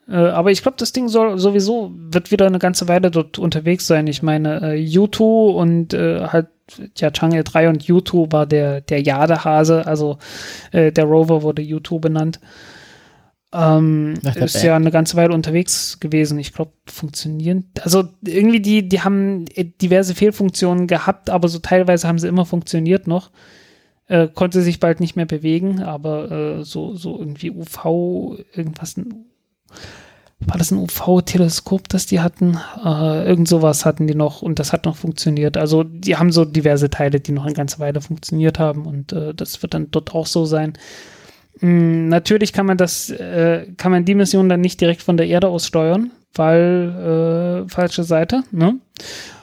Äh, 0.08 0.16
aber 0.16 0.50
ich 0.50 0.62
glaube, 0.62 0.76
das 0.78 0.92
Ding 0.92 1.08
soll 1.08 1.38
sowieso, 1.38 1.92
wird 1.94 2.30
wieder 2.30 2.46
eine 2.46 2.58
ganze 2.58 2.88
Weile 2.88 3.10
dort 3.10 3.38
unterwegs 3.38 3.86
sein. 3.86 4.06
Ich 4.06 4.22
meine, 4.22 4.74
äh, 4.74 4.84
U2 4.84 5.52
und 5.54 5.94
äh, 5.94 6.26
halt, 6.26 6.48
ja, 6.96 7.08
Chang'e 7.08 7.42
3 7.42 7.68
und 7.68 7.84
U2 7.84 8.32
war 8.32 8.46
der, 8.46 8.80
der 8.80 9.02
Jadehase, 9.02 9.86
also 9.86 10.18
äh, 10.72 10.92
der 10.92 11.04
Rover 11.04 11.42
wurde 11.42 11.62
U2 11.62 12.00
benannt. 12.00 12.40
Ähm, 13.54 14.14
ist 14.34 14.64
ja 14.64 14.74
eine 14.74 14.90
ganze 14.90 15.16
Weile 15.16 15.32
unterwegs 15.32 16.00
gewesen. 16.00 16.40
Ich 16.40 16.52
glaube, 16.52 16.72
funktionieren. 16.86 17.70
Also 17.82 18.02
irgendwie 18.26 18.60
die, 18.60 18.88
die 18.88 19.02
haben 19.02 19.44
diverse 19.80 20.16
Fehlfunktionen 20.16 20.88
gehabt, 20.88 21.30
aber 21.30 21.46
so 21.46 21.60
teilweise 21.60 22.08
haben 22.08 22.18
sie 22.18 22.26
immer 22.26 22.46
funktioniert 22.46 23.06
noch. 23.06 23.30
Äh, 24.06 24.26
konnte 24.26 24.60
sich 24.60 24.80
bald 24.80 24.98
nicht 24.98 25.14
mehr 25.14 25.24
bewegen, 25.24 25.82
aber 25.82 26.30
äh, 26.32 26.64
so, 26.64 26.96
so 26.96 27.16
irgendwie 27.16 27.52
UV, 27.52 28.38
irgendwas, 28.52 28.96
war 30.40 30.58
das 30.58 30.70
ein 30.70 30.78
UV-Teleskop, 30.78 31.88
das 31.88 32.06
die 32.06 32.20
hatten? 32.20 32.58
Äh, 32.84 33.26
irgend 33.26 33.48
sowas 33.48 33.84
hatten 33.84 34.06
die 34.06 34.14
noch 34.14 34.42
und 34.42 34.58
das 34.58 34.72
hat 34.72 34.84
noch 34.84 34.96
funktioniert. 34.96 35.56
Also 35.56 35.84
die 35.84 36.16
haben 36.16 36.32
so 36.32 36.44
diverse 36.44 36.90
Teile, 36.90 37.20
die 37.20 37.32
noch 37.32 37.44
eine 37.44 37.54
ganze 37.54 37.78
Weile 37.78 38.00
funktioniert 38.00 38.58
haben 38.58 38.86
und 38.86 39.12
äh, 39.12 39.34
das 39.34 39.62
wird 39.62 39.74
dann 39.74 39.90
dort 39.90 40.14
auch 40.14 40.26
so 40.26 40.44
sein. 40.44 40.74
Mm, 41.60 42.08
natürlich 42.08 42.52
kann 42.52 42.66
man 42.66 42.76
das, 42.76 43.10
äh, 43.10 43.66
kann 43.76 43.92
man 43.92 44.04
die 44.04 44.14
Mission 44.14 44.48
dann 44.48 44.60
nicht 44.60 44.80
direkt 44.80 45.02
von 45.02 45.16
der 45.16 45.28
Erde 45.28 45.48
aus 45.48 45.66
steuern, 45.66 46.10
weil 46.34 47.64
äh, 47.66 47.70
falsche 47.70 48.04
Seite. 48.04 48.42
Ne? 48.50 48.76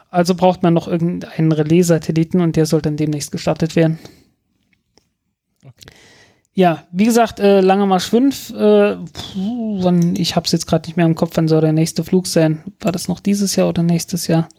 Also 0.09 0.36
braucht 0.36 0.61
man 0.61 0.73
noch 0.73 0.88
irgendeinen 0.88 1.51
Relais-Satelliten 1.51 2.41
und 2.41 2.57
der 2.57 2.65
soll 2.65 2.82
dann 2.82 2.97
demnächst 2.97 3.32
gestartet 3.32 3.75
werden. 3.75 3.97
Ja, 6.54 6.84
wie 6.91 7.06
gesagt, 7.06 7.39
äh, 7.39 7.62
Lange 7.62 7.86
Marsch 7.86 8.10
5, 8.10 8.49
äh, 8.49 8.95
puh, 8.95 9.89
ich 10.16 10.36
habe 10.36 10.45
es 10.45 10.52
jetzt 10.52 10.68
gerade 10.68 10.88
nicht 10.88 10.97
mehr 10.97 11.06
im 11.06 11.16
Kopf, 11.16 11.32
wann 11.36 11.47
soll 11.47 11.62
der 11.62 11.72
nächste 11.72 12.04
Flug 12.04 12.28
sein? 12.28 12.64
War 12.82 12.91
das 12.91 13.08
noch 13.08 13.22
dieses 13.22 13.56
Jahr 13.56 13.70
oder 13.70 13.84
nächstes 13.84 14.28
Jahr? 14.28 14.49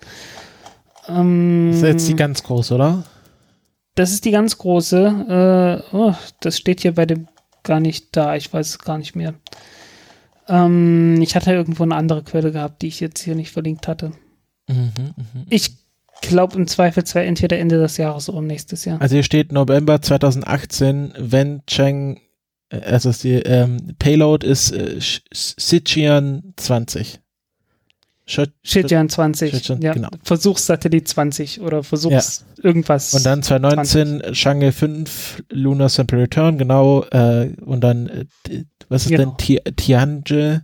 Ähm, 1.06 1.68
das 1.70 1.82
ist 1.82 1.88
jetzt 1.88 2.08
die 2.08 2.16
ganz 2.16 2.42
große, 2.42 2.74
oder? 2.74 3.04
Das 3.94 4.10
ist 4.10 4.24
die 4.24 4.30
ganz 4.30 4.56
große. 4.56 5.82
Äh, 5.92 5.94
oh, 5.94 6.14
das 6.40 6.56
steht 6.56 6.80
hier 6.80 6.94
bei 6.94 7.04
dem 7.04 7.28
gar 7.62 7.78
nicht 7.78 8.16
da, 8.16 8.36
ich 8.36 8.50
weiß 8.52 8.68
es 8.70 8.78
gar 8.78 8.96
nicht 8.96 9.14
mehr. 9.14 9.34
Ähm, 10.48 11.20
ich 11.20 11.36
hatte 11.36 11.52
irgendwo 11.52 11.82
eine 11.82 11.96
andere 11.96 12.22
Quelle 12.22 12.52
gehabt, 12.52 12.80
die 12.82 12.88
ich 12.88 13.00
jetzt 13.00 13.20
hier 13.22 13.34
nicht 13.34 13.50
verlinkt 13.50 13.86
hatte. 13.86 14.12
Mhm, 14.68 14.92
mhm. 15.16 15.46
Ich 15.50 15.81
glaube 16.22 16.56
im 16.56 16.66
Zweifelsfall 16.66 17.24
entweder 17.24 17.58
Ende 17.58 17.78
des 17.78 17.96
Jahres 17.98 18.28
oder 18.28 18.40
nächstes 18.40 18.84
Jahr. 18.86 19.00
Also 19.00 19.14
hier 19.14 19.22
steht 19.22 19.52
November 19.52 20.00
2018, 20.00 21.12
wenn 21.18 21.62
Cheng, 21.66 22.20
äh, 22.70 22.80
also 22.80 23.12
die 23.12 23.34
ähm, 23.34 23.94
Payload 23.98 24.46
ist 24.46 24.72
äh, 24.72 24.98
Sichuan 25.32 26.54
20. 26.56 27.18
Shit- 28.24 28.52
Shitjan 28.62 29.08
20. 29.08 29.50
Shitjan, 29.52 29.82
ja. 29.82 29.92
genau. 29.94 30.08
Versuchssatellit 30.22 31.08
20 31.08 31.60
oder 31.60 31.82
Versuchs 31.82 32.44
irgendwas. 32.62 33.12
Und 33.14 33.26
dann 33.26 33.42
2019 33.42 34.22
Chang'e 34.32 34.70
5 34.70 35.42
Lunar 35.50 35.88
Sample 35.88 36.20
Return, 36.22 36.56
genau, 36.56 37.02
äh, 37.10 37.50
und 37.64 37.80
dann, 37.82 38.06
äh, 38.48 38.64
was 38.88 39.02
ist 39.06 39.08
Genau. 39.10 39.30
denn 39.32 39.36
Ti- 39.38 39.60
Tianjie 39.76 40.58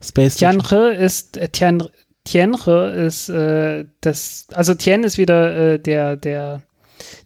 Space? 0.00 0.36
Tianhe 0.36 0.94
ist 0.94 1.36
äh, 1.36 1.48
Tian, 1.48 1.82
Tianhe 2.24 2.90
ist 3.06 3.28
äh, 3.28 3.86
das, 4.00 4.46
also 4.52 4.74
Tian 4.74 5.04
ist 5.04 5.18
wieder 5.18 5.74
äh, 5.74 5.78
der, 5.78 6.16
der, 6.16 6.62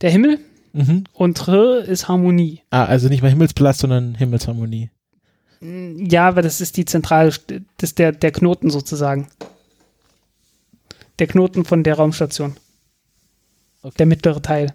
der 0.01 0.11
Himmel 0.11 0.39
Mhm. 0.77 1.05
und 1.13 1.47
He 1.47 1.83
ist 1.87 2.09
Harmonie. 2.09 2.61
Ah, 2.71 2.85
also 2.87 3.09
nicht 3.09 3.23
mal 3.23 3.31
Himmelspalast, 3.31 3.79
sondern 3.81 4.17
Himmelsharmonie. 4.17 4.91
Ja, 5.61 6.27
aber 6.27 6.43
das 6.43 6.61
ist 6.61 6.77
die 6.77 6.85
zentrale, 6.85 7.31
das 7.77 7.91
ist 7.91 7.99
der, 8.01 8.11
der 8.11 8.33
Knoten 8.33 8.71
sozusagen. 8.71 9.29
Der 11.21 11.29
Knoten 11.29 11.65
von 11.65 11.85
der 11.85 11.95
Raumstation. 11.95 12.57
Okay. 13.83 13.95
Der 13.99 14.07
mittlere 14.07 14.43
Teil. 14.43 14.75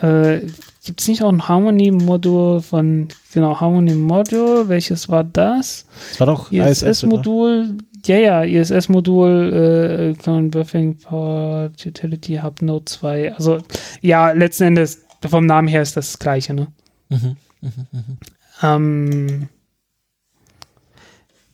Äh, 0.00 0.40
Gibt 0.82 1.00
es 1.02 1.08
nicht 1.08 1.22
auch 1.22 1.28
ein 1.30 1.46
Harmony-Modul 1.46 2.62
von, 2.62 3.08
genau, 3.34 3.60
Harmony-Modul, 3.60 4.68
welches 4.68 5.10
war 5.10 5.24
das? 5.24 5.84
Das 6.10 6.20
war 6.20 6.26
doch? 6.26 6.50
ISS-Modul, 6.50 7.76
ja, 8.06 8.16
ja, 8.16 8.42
ISS-Modul, 8.42 10.14
äh, 10.16 10.22
Common 10.22 10.50
Buffering 10.50 10.98
Power, 10.98 11.70
Utility 11.84 12.40
Hub 12.42 12.62
Node 12.62 12.84
2. 12.84 13.34
Also, 13.34 13.58
ja, 14.00 14.30
letzten 14.32 14.64
Endes, 14.64 15.04
vom 15.26 15.46
Namen 15.46 15.68
her 15.68 15.82
ist 15.82 15.96
das, 15.96 16.12
das 16.12 16.18
gleiche, 16.18 16.54
ne? 16.54 16.68
Mhm. 17.08 17.36
Mhm. 17.60 17.86
Mhm. 17.92 18.18
Ähm, 18.62 19.48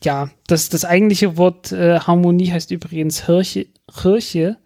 ja, 0.03 0.31
das, 0.47 0.69
das 0.69 0.85
eigentliche 0.85 1.37
Wort 1.37 1.73
äh, 1.73 2.01
Harmonie 2.01 2.51
heißt 2.51 2.71
übrigens 2.71 3.27
Hirche, 3.27 3.67
Hirche. 4.03 4.57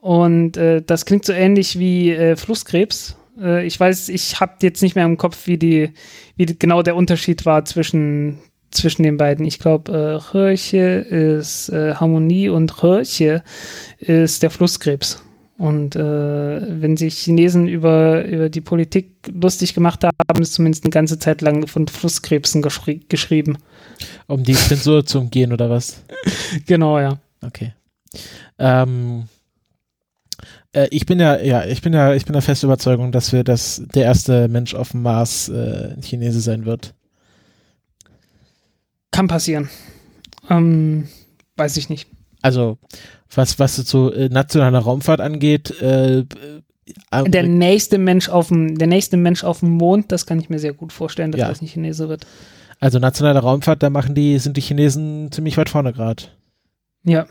Und 0.00 0.56
äh, 0.56 0.82
das 0.82 1.06
klingt 1.06 1.24
so 1.24 1.32
ähnlich 1.32 1.78
wie 1.78 2.12
äh, 2.12 2.36
Flusskrebs. 2.36 3.16
Äh, 3.40 3.66
ich 3.66 3.78
weiß, 3.78 4.10
ich 4.10 4.40
habe 4.40 4.56
jetzt 4.62 4.82
nicht 4.82 4.94
mehr 4.94 5.06
im 5.06 5.16
Kopf, 5.16 5.46
wie 5.46 5.58
die, 5.58 5.92
wie 6.36 6.46
die, 6.46 6.58
genau 6.58 6.82
der 6.82 6.96
Unterschied 6.96 7.46
war 7.46 7.64
zwischen, 7.64 8.38
zwischen 8.70 9.02
den 9.02 9.16
beiden. 9.16 9.46
Ich 9.46 9.58
glaube, 9.58 9.92
äh, 9.92 10.32
Hirche 10.32 10.78
ist 10.78 11.68
äh, 11.70 11.94
Harmonie 11.94 12.48
und 12.48 12.80
Hirche 12.80 13.42
ist 13.98 14.42
der 14.42 14.50
Flusskrebs. 14.50 15.22
Und 15.58 15.96
äh, 15.96 16.00
wenn 16.00 16.96
sich 16.96 17.18
Chinesen 17.18 17.66
über, 17.66 18.24
über 18.24 18.48
die 18.48 18.60
Politik 18.60 19.10
lustig 19.28 19.74
gemacht 19.74 20.04
haben, 20.04 20.16
haben 20.30 20.42
es 20.42 20.52
zumindest 20.52 20.84
eine 20.84 20.92
ganze 20.92 21.18
Zeit 21.18 21.40
lang 21.40 21.66
von 21.66 21.88
Flusskrebsen 21.88 22.62
geschri 22.62 23.00
geschrieben. 23.08 23.58
Um 24.28 24.44
die 24.44 24.54
Zensur 24.54 25.04
zu 25.04 25.18
umgehen, 25.18 25.52
oder 25.52 25.68
was? 25.68 26.04
Genau, 26.66 27.00
ja. 27.00 27.18
Okay. 27.44 27.74
Ähm, 28.58 29.24
äh, 30.72 30.86
ich 30.90 31.06
bin 31.06 31.18
ja, 31.18 31.40
ja, 31.40 31.64
ich 31.64 31.82
bin 31.82 31.92
ja, 31.92 32.14
ich 32.14 32.24
bin 32.24 32.34
der 32.34 32.42
festen 32.42 32.66
Überzeugung, 32.66 33.10
dass 33.10 33.32
wir 33.32 33.42
das 33.42 33.82
der 33.94 34.04
erste 34.04 34.46
Mensch 34.46 34.74
auf 34.74 34.92
dem 34.92 35.02
Mars 35.02 35.48
äh, 35.48 35.94
ein 35.94 36.02
Chinese 36.02 36.40
sein 36.40 36.66
wird. 36.66 36.94
Kann 39.10 39.28
passieren. 39.28 39.68
Ähm, 40.50 41.08
weiß 41.56 41.76
ich 41.76 41.88
nicht. 41.88 42.08
Also 42.42 42.78
was 43.34 43.58
was 43.58 43.76
so 43.76 44.12
äh, 44.12 44.28
nationale 44.28 44.78
Raumfahrt 44.78 45.20
angeht, 45.20 45.70
äh, 45.80 46.20
äh, 46.20 46.24
Der 47.28 47.42
nächste 47.42 47.98
Mensch 47.98 48.28
auf 48.28 48.48
dem, 48.48 48.78
der 48.78 48.86
nächste 48.88 49.16
Mensch 49.16 49.44
auf 49.44 49.60
dem 49.60 49.70
Mond, 49.70 50.10
das 50.12 50.24
kann 50.24 50.38
ich 50.40 50.48
mir 50.48 50.58
sehr 50.58 50.72
gut 50.72 50.92
vorstellen, 50.92 51.32
dass 51.32 51.40
Ja. 51.40 51.48
das 51.48 51.60
nicht 51.60 51.72
Chinese 51.72 52.08
wird. 52.08 52.26
also 52.80 52.98
nationale 52.98 53.40
Raumfahrt, 53.40 53.82
da 53.82 53.90
machen 53.90 54.14
die 54.14 54.38
sind 54.38 54.56
die 54.56 54.60
Chinesen 54.62 55.30
ziemlich 55.32 55.56
weit 55.58 55.68
vorne 55.68 55.92
gerade. 55.92 56.24
Ja. 57.04 57.26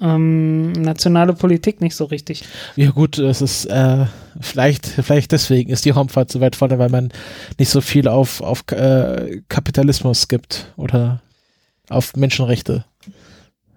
Ähm, 0.00 0.72
nationale 0.72 1.34
Politik 1.34 1.80
nicht 1.80 1.94
so 1.94 2.04
richtig. 2.04 2.44
Ja 2.74 2.90
gut, 2.90 3.18
es 3.18 3.40
ist 3.40 3.66
äh, 3.66 4.06
vielleicht 4.40 4.86
vielleicht 4.86 5.32
deswegen 5.32 5.70
ist 5.70 5.84
die 5.84 5.90
Raumfahrt 5.90 6.30
so 6.30 6.40
weit 6.40 6.56
vorne, 6.56 6.78
weil 6.78 6.90
man 6.90 7.12
nicht 7.58 7.70
so 7.70 7.80
viel 7.80 8.08
auf 8.08 8.40
auf 8.40 8.64
äh, 8.72 9.40
Kapitalismus 9.48 10.28
gibt 10.28 10.72
oder 10.76 11.22
auf 11.88 12.16
Menschenrechte. 12.16 12.84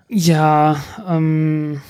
Ja, 0.10 0.82
ähm, 1.08 1.82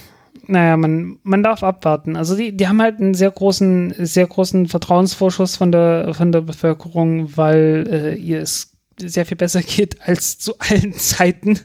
naja, 0.47 0.77
man, 0.77 1.19
man 1.23 1.43
darf 1.43 1.63
abwarten. 1.63 2.15
Also 2.15 2.35
die, 2.35 2.55
die 2.55 2.67
haben 2.67 2.81
halt 2.81 2.99
einen 2.99 3.13
sehr 3.13 3.31
großen, 3.31 3.93
sehr 3.97 4.27
großen 4.27 4.67
Vertrauensvorschuss 4.67 5.57
von 5.57 5.71
der, 5.71 6.13
von 6.13 6.31
der 6.31 6.41
Bevölkerung, 6.41 7.35
weil 7.35 7.87
äh, 7.89 8.15
ihr 8.15 8.41
es 8.41 8.71
sehr 8.97 9.25
viel 9.25 9.37
besser 9.37 9.61
geht 9.61 10.01
als 10.07 10.39
zu 10.39 10.57
allen 10.59 10.93
Zeiten. 10.93 11.59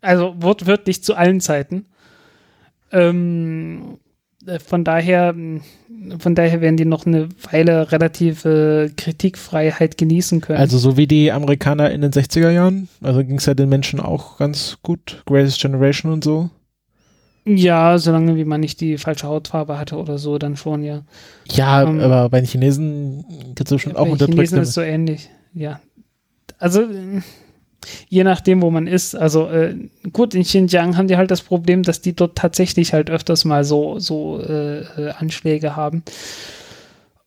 Also 0.00 0.34
wortwörtlich 0.38 1.02
zu 1.02 1.14
allen 1.14 1.40
Zeiten. 1.40 1.86
Ähm, 2.92 3.98
äh, 4.46 4.58
von 4.58 4.84
daher, 4.84 5.32
mh, 5.32 5.60
von 6.18 6.34
daher 6.34 6.60
werden 6.60 6.76
die 6.76 6.84
noch 6.86 7.06
eine 7.06 7.28
Weile 7.50 7.92
relative 7.92 8.90
Kritikfreiheit 8.96 9.98
genießen 9.98 10.40
können. 10.40 10.58
Also 10.58 10.78
so 10.78 10.96
wie 10.96 11.06
die 11.06 11.30
Amerikaner 11.30 11.90
in 11.90 12.00
den 12.00 12.12
60er 12.12 12.50
Jahren, 12.50 12.88
also 13.02 13.20
ging 13.24 13.36
es 13.36 13.46
ja 13.46 13.54
den 13.54 13.68
Menschen 13.68 14.00
auch 14.00 14.38
ganz 14.38 14.78
gut, 14.82 15.22
Greatest 15.26 15.60
Generation 15.60 16.10
und 16.12 16.24
so. 16.24 16.50
ja, 17.44 17.98
solange 17.98 18.36
wie 18.36 18.44
man 18.44 18.60
nicht 18.60 18.80
die 18.80 18.96
falsche 18.98 19.26
Hautfarbe 19.26 19.78
hatte 19.78 19.96
oder 19.96 20.18
so, 20.18 20.38
dann 20.38 20.56
schon, 20.56 20.82
ja. 20.84 21.02
Ja, 21.50 21.82
Ähm, 21.82 22.00
aber 22.00 22.28
bei 22.30 22.40
den 22.40 22.46
Chinesen 22.46 23.24
gibt 23.54 23.68
es 23.68 23.74
bestimmt 23.74 23.96
Ja, 23.96 24.00
auch 24.00 24.06
bei 24.06 24.12
unterdrückte. 24.12 24.36
Chinesen 24.42 24.62
ist 24.62 24.72
so 24.72 24.80
ähnlich, 24.82 25.28
ja. 25.52 25.80
Also, 26.58 26.82
äh, 26.82 27.20
je 28.08 28.24
nachdem, 28.24 28.62
wo 28.62 28.70
man 28.70 28.86
ist. 28.86 29.14
Also, 29.14 29.48
äh, 29.48 29.74
gut, 30.12 30.34
in 30.34 30.42
Xinjiang 30.42 30.96
haben 30.96 31.08
die 31.08 31.16
halt 31.16 31.30
das 31.30 31.42
Problem, 31.42 31.82
dass 31.82 32.00
die 32.00 32.14
dort 32.14 32.36
tatsächlich 32.36 32.92
halt 32.92 33.10
öfters 33.10 33.44
mal 33.44 33.64
so, 33.64 33.98
so 33.98 34.40
äh, 34.40 34.80
äh, 34.80 35.10
Anschläge 35.18 35.76
haben. 35.76 36.02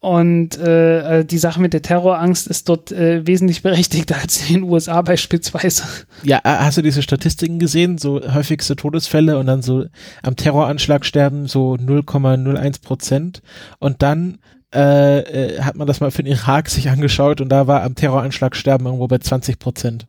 Und 0.04 0.58
äh, 0.58 1.20
äh, 1.20 1.26
die 1.26 1.38
Sache 1.38 1.62
mit 1.62 1.72
der 1.72 1.82
Terrorangst 1.82 2.47
ist 2.47 2.68
dort 2.68 2.91
äh, 2.91 3.26
wesentlich 3.26 3.62
berechtigter 3.64 4.18
als 4.22 4.49
in 4.49 4.56
den 4.56 4.64
USA 4.64 5.01
beispielsweise. 5.01 5.84
Ja, 6.24 6.39
äh, 6.39 6.58
hast 6.58 6.78
du 6.78 6.82
diese 6.82 7.01
Statistiken 7.01 7.58
gesehen? 7.58 7.97
So 7.97 8.20
häufigste 8.34 8.76
Todesfälle 8.76 9.38
und 9.38 9.45
dann 9.45 9.62
so 9.62 9.86
am 10.22 10.36
Terroranschlag 10.36 11.06
sterben 11.06 11.47
so 11.47 11.76
0,01 11.76 12.82
Prozent. 12.82 13.41
Und 13.80 14.01
dann 14.01 14.39
äh, 14.72 15.62
hat 15.62 15.78
man 15.78 15.88
das 15.88 16.01
mal 16.01 16.12
für 16.12 16.24
den 16.24 16.34
Irak 16.34 16.70
sich 16.70 16.89
angeschaut 16.89 17.39
und 17.39 17.47
da 17.47 17.68
war 17.68 17.84
am 17.84 17.95
Terroranschlag 17.95 18.58
sterben 18.58 18.86
irgendwo 18.86 19.08
bei 19.08 19.20
20 19.20 19.58
Prozent. 19.58 20.08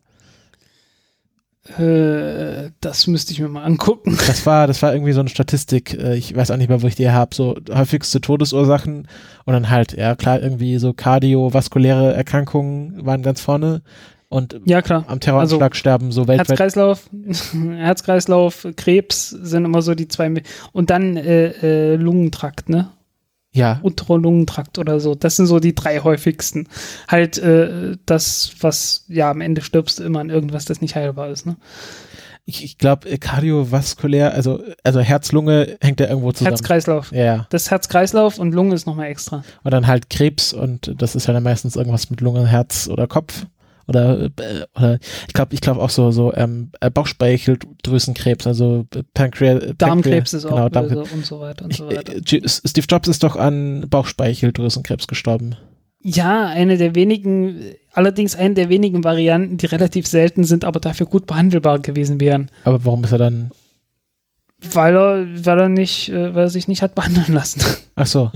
Äh, 1.79 2.71
das 2.81 3.07
müsste 3.07 3.33
ich 3.33 3.41
mir 3.41 3.49
mal 3.49 3.65
angucken. 3.65 4.17
Das 4.27 4.45
war, 4.45 4.67
das 4.67 4.83
war 4.83 4.93
irgendwie 4.93 5.13
so 5.13 5.21
eine 5.21 5.29
Statistik. 5.31 5.95
äh, 5.95 6.15
Ich 6.17 6.37
weiß 6.37 6.51
auch 6.51 6.57
nicht 6.57 6.69
mehr, 6.69 6.83
wo 6.83 6.87
ich 6.87 6.95
die 6.95 7.11
habe. 7.11 7.35
So 7.35 7.57
häufigste 7.73 8.21
Todesursachen 8.21 9.09
und 9.45 9.53
dann 9.53 9.71
halt, 9.71 9.93
ja 9.97 10.15
klar, 10.15 10.41
irgendwie 10.43 10.79
so 10.79 10.93
kardiovaskuläre 10.93 12.13
Erkrankungen 12.15 13.05
waren 13.07 13.23
ganz 13.23 13.41
vorne 13.41 13.83
und 14.29 14.61
Ja, 14.65 14.83
klar. 14.83 15.05
am 15.09 15.21
Terroranschlag 15.21 15.63
Also, 15.73 15.79
sterben 15.79 16.13
so 16.13 16.29
weltweit. 16.29 16.49
Herz-Kreislauf, 16.49 17.09
Herz-Kreislauf, 17.77 18.67
Krebs 18.77 19.31
sind 19.31 19.65
immer 19.65 19.81
so 19.81 19.95
die 19.95 20.09
zwei. 20.09 20.43
Und 20.73 20.91
dann 20.91 21.17
äh, 21.17 21.93
äh, 21.93 21.97
Lungentrakt, 21.97 22.69
ne? 22.69 22.91
Ja, 23.55 23.79
unterer 23.83 24.19
Lungentrakt 24.19 24.79
oder 24.79 25.01
so. 25.01 25.15
Das 25.15 25.37
sind 25.37 25.47
so 25.47 25.61
die 25.61 25.75
drei 25.75 26.01
häufigsten. 26.01 26.69
Halt 27.09 27.39
äh, 27.39 27.97
das, 28.05 28.53
was, 28.61 29.05
ja, 29.09 29.31
am 29.31 29.41
Ende 29.41 29.63
stirbst 29.63 30.01
du 30.01 30.03
immer 30.03 30.21
an 30.21 30.29
irgendwas, 30.29 30.65
das 30.65 30.81
nicht 30.81 30.97
heilbar 30.97 31.31
ist. 31.31 31.47
Ne? 31.47 31.57
ich, 32.47 32.63
ich 32.63 32.79
glaube 32.79 33.17
kardiovaskulär, 33.19 34.35
also 34.35 34.63
also 34.83 35.01
Herz-Lunge 35.01 35.79
hängt 35.81 36.01
ja 36.01 36.09
irgendwo 36.09 36.33
zusammen. 36.33 36.53
Herz-Kreislauf. 36.53 37.13
ja, 37.13 37.25
ja. 37.25 37.47
Das 37.51 37.71
Herz-Kreislauf 37.71 38.39
und 38.39 38.53
Lunge 38.53 38.75
ist 38.75 38.87
nochmal 38.87 39.07
extra. 39.07 39.45
Und 39.63 39.71
dann 39.73 39.87
halt 39.87 40.11
Krebs 40.11 40.53
und 40.53 40.95
das 40.99 41.15
ist 41.15 41.27
ja 41.27 41.33
dann 41.33 41.43
meistens 41.43 41.77
irgendwas 41.77 42.11
mit 42.11 42.21
Lunge, 42.21 42.47
Herz 42.47 42.89
oder 42.89 43.07
Kopf. 43.07 43.47
Oder, 43.87 44.25
äh, 44.25 44.31
oder 44.77 44.99
ich 45.27 45.35
glaube, 45.35 45.55
ich 45.55 45.61
glaube 45.61 45.81
auch 45.81 45.91
so, 45.91 46.11
so 46.11 46.33
ähm, 46.35 46.71
äh, 46.81 46.91
Bauchspeicheldrüsenkrebs, 46.91 48.47
also 48.47 48.87
Pancreas. 49.15 49.75
Darmkrebs 49.79 50.33
ist 50.35 50.45
auch 50.47 50.51
genau, 50.51 50.69
böse 50.69 50.95
Darmkrebs. 50.95 51.13
und 51.13 51.27
so 51.27 51.41
weiter 51.41 51.65
und 51.67 51.75
so 51.75 51.87
weiter. 51.89 52.17
äh, 52.17 52.21
G- 52.21 52.43
Steve 52.47 52.87
Jobs 52.89 53.09
ist 53.09 53.23
doch 53.23 53.37
an 53.37 53.87
Bauchspeicheldrüsenkrebs 53.89 55.07
gestorben. 55.07 55.57
Ja, 56.03 56.47
eine 56.49 56.77
der 56.77 56.95
wenigen, 56.95 57.61
allerdings 57.93 58.37
eine 58.37 58.55
der 58.55 58.69
wenigen 58.69 59.05
Varianten, 59.05 59.57
die 59.57 59.67
relativ 59.67 60.07
selten 60.07 60.45
sind, 60.45 60.65
aber 60.65 60.79
dafür 60.81 61.07
gut 61.07 61.27
behandelbar 61.27 61.79
gewesen 61.79 62.21
wären. 62.21 62.51
Aber 62.65 62.85
warum 62.85 63.05
ist 63.05 63.13
er 63.13 63.19
dann? 63.19 63.51
Weil 64.73 64.97
er, 64.97 65.27
weil 65.45 65.59
er 65.61 65.69
nicht, 65.69 66.09
äh, 66.11 66.35
weil 66.35 66.45
er 66.45 66.49
sich 66.51 66.69
nicht 66.69 66.81
hat 66.83 66.95
behandeln 66.95 67.35
lassen. 67.35 67.61
Ach 67.97 68.07
so. 68.07 68.31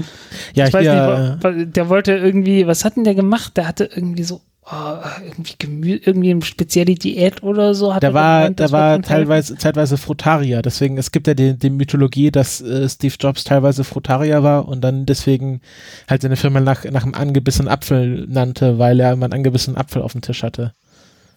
Ja, 0.55 0.67
ich 0.67 0.73
weiß 0.75 0.83
hier, 0.83 1.39
nicht, 1.43 1.77
der 1.77 1.89
wollte 1.89 2.13
irgendwie, 2.13 2.67
was 2.67 2.85
hat 2.85 2.97
denn 2.97 3.05
der 3.05 3.15
gemacht? 3.15 3.57
Der 3.57 3.67
hatte 3.67 3.85
irgendwie 3.95 4.25
so, 4.25 4.41
oh, 4.71 4.99
irgendwie 5.25 5.55
Gemü 5.59 6.01
irgendwie 6.05 6.31
eine 6.31 6.43
spezielle 6.43 6.95
Diät 6.95 7.43
oder 7.43 7.75
so. 7.75 7.95
Hat 7.95 8.05
er 8.05 8.15
war, 8.15 8.41
gemeint, 8.41 8.61
wird 8.61 8.73
war 8.73 9.03
teilweise, 9.03 9.57
zeitweise 9.57 9.97
Frutarier. 9.97 10.63
Deswegen, 10.63 10.99
es 10.99 11.13
gibt 11.13 11.27
ja 11.27 11.35
die, 11.35 11.59
die 11.59 11.71
Mythologie, 11.71 12.31
dass 12.31 12.61
äh, 12.61 12.89
Steve 12.89 13.15
Jobs 13.19 13.45
teilweise 13.45 13.85
Frutarier 13.85 14.43
war 14.43 14.69
und 14.69 14.83
dann 14.83 15.07
deswegen 15.07 15.61
halt 16.09 16.23
seine 16.23 16.37
Firma 16.37 16.61
nach, 16.61 16.85
nach 16.85 17.05
einem 17.05 17.15
angebissenen 17.15 17.69
Apfel 17.69 18.27
nannte, 18.29 18.79
weil 18.79 19.01
er 19.01 19.13
immer 19.13 19.27
einen 19.27 19.35
angebissenen 19.35 19.77
Apfel 19.77 20.03
auf 20.03 20.13
dem 20.13 20.21
Tisch 20.21 20.43
hatte. 20.43 20.73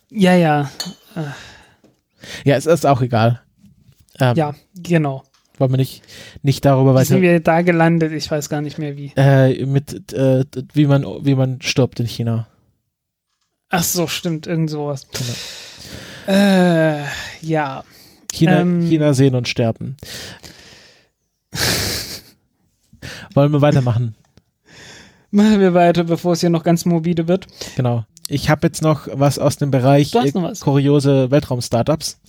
Ja, 0.09 0.36
ja, 0.36 0.69
Ja, 2.43 2.55
es 2.55 2.65
ist 2.65 2.86
auch 2.86 3.01
egal. 3.01 3.41
Ähm, 4.19 4.36
ja, 4.36 4.53
genau. 4.75 5.23
Wollen 5.57 5.71
wir 5.71 5.77
nicht, 5.77 6.01
nicht 6.41 6.65
darüber 6.65 6.91
Wie 6.91 6.95
weiter, 6.95 7.05
sind 7.05 7.21
wir 7.21 7.39
da 7.39 7.61
gelandet? 7.61 8.11
Ich 8.13 8.29
weiß 8.29 8.49
gar 8.49 8.61
nicht 8.61 8.77
mehr 8.77 8.97
wie. 8.97 9.11
äh, 9.15 9.65
mit, 9.65 10.11
äh, 10.13 10.43
wie 10.73 10.88
man, 10.88 11.05
wie 11.21 11.36
man 11.36 11.61
stirbt 11.61 11.99
in 11.99 12.07
China. 12.07 12.47
Ach 13.72 13.84
so, 13.84 14.05
stimmt, 14.07 14.47
irgend 14.47 14.69
sowas. 14.69 15.07
Genau. 16.28 16.38
Äh, 16.38 17.03
ja. 17.41 17.84
China, 18.32 18.59
Ähm. 18.59 18.82
China 18.88 19.13
sehen 19.13 19.34
und 19.34 19.47
sterben. 19.47 19.95
Wollen 23.34 23.51
wir 23.51 23.61
weitermachen? 23.61 24.15
Machen 25.32 25.61
wir 25.61 25.74
weiter, 25.74 26.03
bevor 26.03 26.34
es 26.34 26.41
hier 26.41 26.49
noch 26.49 26.63
ganz 26.63 26.84
morbide 26.86 27.30
wird. 27.30 27.47
Genau. 27.78 28.03
Ich 28.28 28.49
habe 28.49 28.67
jetzt 28.67 28.82
noch 28.82 29.07
was 29.13 29.39
aus 29.39 29.55
dem 29.55 29.72
Bereich 29.72 30.11
kuriose 30.59 31.32
Weltraum-Startups. 31.32 32.19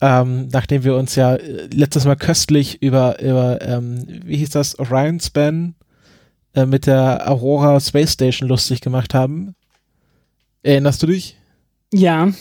Ähm, 0.00 0.48
nachdem 0.52 0.82
wir 0.82 0.96
uns 0.96 1.14
ja 1.14 1.36
äh, 1.36 1.68
letztes 1.72 2.04
Mal 2.04 2.16
köstlich 2.16 2.82
über, 2.82 3.20
über 3.20 3.62
ähm, 3.62 4.04
wie 4.24 4.36
hieß 4.38 4.50
das, 4.50 4.76
Orion 4.80 5.20
Span 5.20 5.76
äh, 6.54 6.66
mit 6.66 6.86
der 6.86 7.30
Aurora 7.30 7.78
Space 7.78 8.12
Station 8.14 8.48
lustig 8.48 8.80
gemacht 8.80 9.14
haben. 9.14 9.54
Erinnerst 10.64 11.02
du 11.02 11.06
dich? 11.06 11.36
Ja, 11.92 12.32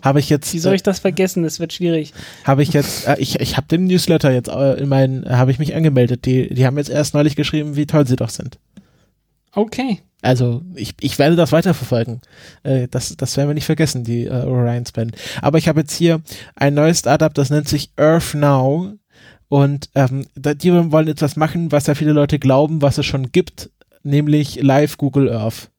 Habe 0.00 0.20
ich 0.20 0.30
jetzt, 0.30 0.54
wie 0.54 0.58
soll 0.58 0.72
äh, 0.72 0.76
ich 0.76 0.82
das 0.82 1.00
vergessen? 1.00 1.42
Das 1.42 1.60
wird 1.60 1.74
schwierig. 1.74 2.14
habe 2.44 2.62
ich 2.62 2.72
jetzt, 2.72 3.06
äh, 3.06 3.16
ich, 3.18 3.38
ich 3.40 3.58
habe 3.58 3.66
den 3.66 3.84
Newsletter 3.84 4.32
jetzt 4.32 4.48
äh, 4.48 4.74
in 4.74 4.88
meinen, 4.88 5.24
äh, 5.24 5.30
habe 5.30 5.50
ich 5.50 5.58
mich 5.58 5.74
angemeldet. 5.74 6.24
Die, 6.24 6.54
die 6.54 6.64
haben 6.64 6.78
jetzt 6.78 6.88
erst 6.88 7.12
neulich 7.12 7.36
geschrieben, 7.36 7.76
wie 7.76 7.84
toll 7.84 8.06
sie 8.06 8.16
doch 8.16 8.30
sind. 8.30 8.58
Okay. 9.54 10.00
Also 10.22 10.62
ich, 10.76 10.94
ich 11.00 11.18
werde 11.18 11.36
das 11.36 11.52
weiterverfolgen. 11.52 12.22
Äh, 12.62 12.88
das, 12.88 13.14
das 13.16 13.36
werden 13.36 13.50
wir 13.50 13.54
nicht 13.54 13.66
vergessen, 13.66 14.04
die 14.04 14.24
äh, 14.24 14.30
Orion 14.30 14.86
Span. 14.86 15.12
Aber 15.42 15.58
ich 15.58 15.68
habe 15.68 15.80
jetzt 15.80 15.94
hier 15.94 16.22
ein 16.54 16.72
neues 16.72 17.00
Startup, 17.00 17.34
das 17.34 17.50
nennt 17.50 17.68
sich 17.68 17.90
Earth 17.96 18.34
Now. 18.34 18.94
Und 19.48 19.90
ähm, 19.94 20.26
die 20.34 20.72
wollen 20.72 21.08
etwas 21.08 21.36
machen, 21.36 21.70
was 21.70 21.86
ja 21.86 21.94
viele 21.94 22.12
Leute 22.12 22.38
glauben, 22.38 22.80
was 22.80 22.96
es 22.96 23.04
schon 23.04 23.30
gibt, 23.30 23.68
nämlich 24.02 24.62
Live 24.62 24.96
Google 24.96 25.30
Earth. 25.30 25.71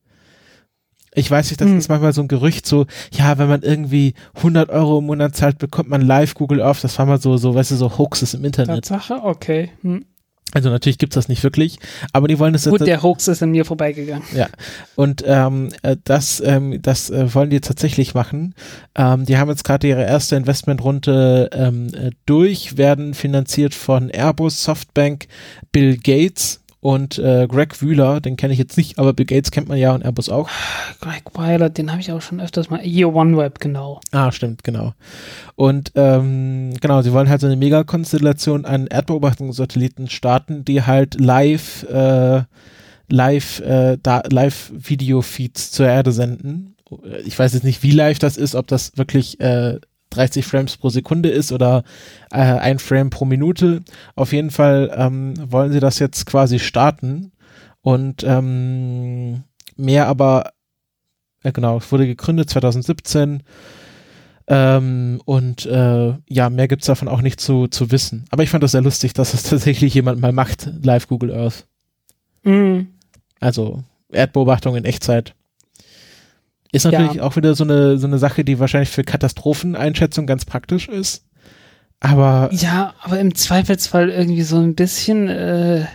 Ich 1.16 1.30
weiß 1.30 1.50
nicht, 1.50 1.62
das 1.62 1.70
Hm. 1.70 1.78
ist 1.78 1.90
manchmal 1.90 2.14
so 2.14 2.22
ein 2.22 2.28
Gerücht, 2.28 2.66
so, 2.66 2.86
ja, 3.12 3.38
wenn 3.38 3.48
man 3.48 3.62
irgendwie 3.62 4.14
100 4.36 4.70
Euro 4.70 5.00
im 5.00 5.06
Monat 5.06 5.36
zahlt, 5.36 5.58
bekommt 5.58 5.90
man 5.90 6.02
Live 6.02 6.34
Google 6.34 6.62
Earth. 6.62 6.84
Das 6.84 6.98
war 7.00 7.06
mal 7.06 7.22
so, 7.22 7.38
so, 7.38 7.54
weißt 7.56 7.72
du, 7.72 7.76
so 7.76 7.98
Hoaxes 7.98 8.34
im 8.34 8.44
Internet. 8.46 8.86
Tatsache? 8.88 9.24
Okay. 9.24 9.70
Hm. 9.82 10.06
Also 10.54 10.70
natürlich 10.70 11.00
gibt's 11.00 11.16
das 11.16 11.30
nicht 11.30 11.42
wirklich, 11.44 11.80
aber 12.12 12.28
die 12.28 12.38
wollen 12.38 12.54
das 12.54 12.66
Gut, 12.66 12.82
jetzt 12.82 12.88
der 12.88 13.02
Hoax 13.02 13.28
ist 13.28 13.42
an 13.42 13.50
mir 13.50 13.66
vorbeigegangen. 13.66 14.24
und 14.96 15.24
ähm, 15.26 15.70
äh, 15.82 15.98
das, 16.04 16.44
ähm, 16.46 16.80
das 16.80 17.10
äh, 17.10 17.34
wollen 17.34 17.50
die 17.50 17.60
tatsächlich 17.60 18.14
machen. 18.14 18.54
Ähm, 18.94 19.26
die 19.26 19.38
haben 19.38 19.50
jetzt 19.50 19.64
gerade 19.64 19.88
ihre 19.88 20.04
erste 20.04 20.36
Investmentrunde 20.36 21.50
ähm, 21.54 21.88
äh, 21.96 22.12
durch, 22.28 22.78
werden 22.78 23.16
finanziert 23.16 23.74
von 23.74 24.10
Airbus, 24.12 24.64
Softbank, 24.64 25.26
Bill 25.72 25.98
Gates 25.98 26.63
und 26.84 27.18
äh, 27.18 27.48
Greg 27.48 27.82
Wühler. 27.82 28.20
Den 28.20 28.36
kenne 28.36 28.52
ich 28.52 28.60
jetzt 28.60 28.76
nicht, 28.76 29.00
aber 29.00 29.14
Bill 29.14 29.26
Gates 29.26 29.52
kennt 29.52 29.70
man 29.70 29.78
ja 29.78 29.96
und 29.96 30.04
Airbus 30.04 30.28
auch. 30.28 30.50
Greg 31.00 31.24
Weiler, 31.34 31.70
den 31.70 31.90
habe 31.90 32.02
ich 32.02 32.12
auch 32.12 32.22
schon 32.22 32.42
öfters 32.42 32.70
mal. 32.70 32.86
Year 32.86 33.14
One 33.14 33.38
Web, 33.38 33.62
genau. 33.62 34.02
Ah, 34.12 34.34
stimmt, 34.34 34.66
genau. 34.66 34.94
Und 35.56 35.94
ähm, 35.96 36.74
genau, 36.82 37.02
sie 37.02 37.14
wollen 37.14 37.30
halt 37.30 37.40
so 37.40 37.48
eine 37.48 37.56
Megakonstellation 37.56 38.66
an 38.66 38.88
Erdbeobachtungssatelliten 38.88 40.10
starten, 40.10 40.66
die 40.66 40.84
halt 40.84 41.18
live, 41.22 41.84
äh, 41.84 42.42
live, 43.08 43.62
äh, 43.62 43.98
da, 44.04 44.22
live 44.30 44.74
Video-Feeds 44.76 45.72
zur 45.72 45.88
Erde 45.88 46.12
senden. 46.12 46.76
Ich 47.26 47.40
weiß 47.40 47.54
jetzt 47.54 47.64
nicht, 47.64 47.82
wie 47.82 47.92
live 47.92 48.20
das 48.20 48.36
ist, 48.36 48.56
ob 48.56 48.68
das 48.68 48.98
wirklich 48.98 49.40
äh, 49.40 49.80
30 50.16 50.46
Frames 50.46 50.78
pro 50.78 50.90
Sekunde 50.90 51.30
ist 51.30 51.52
oder 51.52 51.84
äh, 52.32 52.38
ein 52.38 52.80
Frame 52.80 53.10
pro 53.10 53.26
Minute. 53.26 53.84
Auf 54.16 54.34
jeden 54.34 54.52
Fall 54.52 54.94
ähm, 54.96 55.34
wollen 55.52 55.72
sie 55.72 55.80
das 55.80 56.00
jetzt 56.00 56.26
quasi 56.26 56.60
starten 56.60 57.32
und 57.82 58.24
ähm, 58.24 59.44
mehr 59.76 60.08
aber 60.08 60.54
äh, 61.44 61.52
genau, 61.52 61.78
es 61.78 61.92
wurde 61.92 62.08
gegründet 62.08 62.50
2017 62.50 63.44
ähm, 64.48 65.22
und 65.26 65.66
äh, 65.66 66.14
ja, 66.28 66.50
mehr 66.50 66.68
gibt's 66.68 66.88
davon 66.88 67.08
auch 67.08 67.22
nicht 67.22 67.40
zu, 67.40 67.68
zu 67.68 67.92
wissen. 67.92 68.26
Aber 68.30 68.44
ich 68.44 68.50
fand 68.50 68.64
das 68.64 68.72
sehr 68.72 68.82
lustig, 68.82 69.14
dass 69.14 69.34
es 69.34 69.44
tatsächlich 69.50 69.94
jemand 69.94 70.20
mal 70.20 70.32
macht, 70.32 70.70
live 70.82 71.08
Google 71.08 71.34
Earth. 71.34 71.66
Mhm. 72.44 72.88
Also 73.40 73.84
Erdbeobachtung 74.12 74.76
in 74.76 74.86
Echtzeit. 74.86 75.36
Ist 76.74 76.86
natürlich 76.86 77.22
auch 77.22 77.36
wieder 77.36 77.54
so 77.54 77.64
eine, 77.64 77.98
so 77.98 78.08
eine 78.08 78.18
Sache, 78.18 78.44
die 78.44 78.60
wahrscheinlich 78.60 78.90
für 78.90 79.04
Katastropheneinschätzung 79.04 80.26
ganz 80.26 80.44
praktisch 80.44 80.90
ist. 80.90 81.24
Aber 82.00 82.50
Ja, 82.52 82.96
aber 83.02 83.20
im 83.20 83.36
Zweifelsfall 83.36 84.10
irgendwie 84.10 84.42
so 84.42 84.58
ein 84.58 84.76
bisschen, 84.76 85.30
äh, 85.30 85.86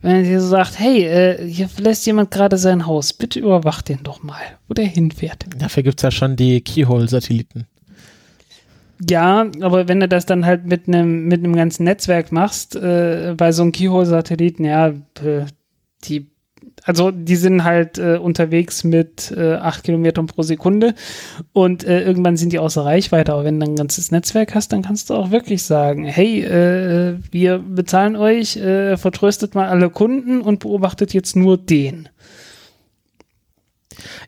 wenn 0.00 0.16
er 0.16 0.22
dir 0.22 0.40
so 0.40 0.48
sagt, 0.48 0.78
hey, 0.78 1.04
äh, 1.04 1.48
hier 1.48 1.68
verlässt 1.68 2.06
jemand 2.06 2.30
gerade 2.30 2.58
sein 2.58 2.86
Haus, 2.86 3.14
bitte 3.14 3.40
überwacht 3.40 3.88
den 3.88 4.02
doch 4.02 4.22
mal, 4.22 4.42
wo 4.68 4.74
der 4.74 4.84
hinfährt. 4.84 5.46
dafür 5.58 5.82
gibt's 5.82 6.02
ja 6.02 6.10
schon 6.10 6.36
die 6.36 6.60
Keyhole-Satelliten. 6.60 7.66
Ja, 9.08 9.46
aber 9.60 9.88
wenn 9.88 10.00
du 10.00 10.08
das 10.08 10.26
dann 10.26 10.46
halt 10.46 10.66
mit 10.66 10.86
einem 10.86 11.26
mit 11.26 11.42
einem 11.42 11.56
ganzen 11.56 11.84
Netzwerk 11.84 12.30
machst, 12.30 12.76
äh, 12.76 13.34
bei 13.36 13.52
so 13.52 13.62
einem 13.62 13.72
Keyhole-Satelliten, 13.72 14.64
ja, 14.64 14.88
äh, 14.88 15.46
die, 16.04 16.30
also 16.84 17.10
die 17.10 17.36
sind 17.36 17.64
halt 17.64 17.98
äh, 17.98 18.18
unterwegs 18.18 18.84
mit 18.84 19.32
äh, 19.34 19.54
acht 19.54 19.84
Kilometern 19.84 20.26
pro 20.26 20.42
Sekunde 20.42 20.94
und 21.54 21.82
äh, 21.82 22.02
irgendwann 22.02 22.36
sind 22.36 22.52
die 22.52 22.58
außer 22.58 22.84
Reichweite. 22.84 23.32
Aber 23.32 23.44
wenn 23.44 23.58
du 23.58 23.66
ein 23.66 23.76
ganzes 23.76 24.10
Netzwerk 24.10 24.54
hast, 24.54 24.72
dann 24.72 24.82
kannst 24.82 25.08
du 25.08 25.14
auch 25.14 25.30
wirklich 25.30 25.62
sagen, 25.62 26.04
hey, 26.04 26.42
äh, 26.42 27.18
wir 27.30 27.58
bezahlen 27.58 28.16
euch, 28.16 28.56
äh, 28.56 28.98
vertröstet 28.98 29.54
mal 29.54 29.68
alle 29.68 29.88
Kunden 29.88 30.42
und 30.42 30.60
beobachtet 30.60 31.14
jetzt 31.14 31.36
nur 31.36 31.56
den. 31.56 32.10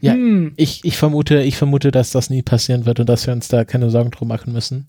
Ja, 0.00 0.14
Hm. 0.14 0.54
Ich, 0.56 0.84
ich 0.84 0.96
vermute, 0.96 1.42
ich 1.42 1.56
vermute, 1.56 1.90
dass 1.90 2.10
das 2.10 2.30
nie 2.30 2.42
passieren 2.42 2.86
wird 2.86 3.00
und 3.00 3.08
dass 3.08 3.26
wir 3.26 3.34
uns 3.34 3.48
da 3.48 3.64
keine 3.64 3.90
Sorgen 3.90 4.10
drum 4.10 4.28
machen 4.28 4.54
müssen. 4.54 4.88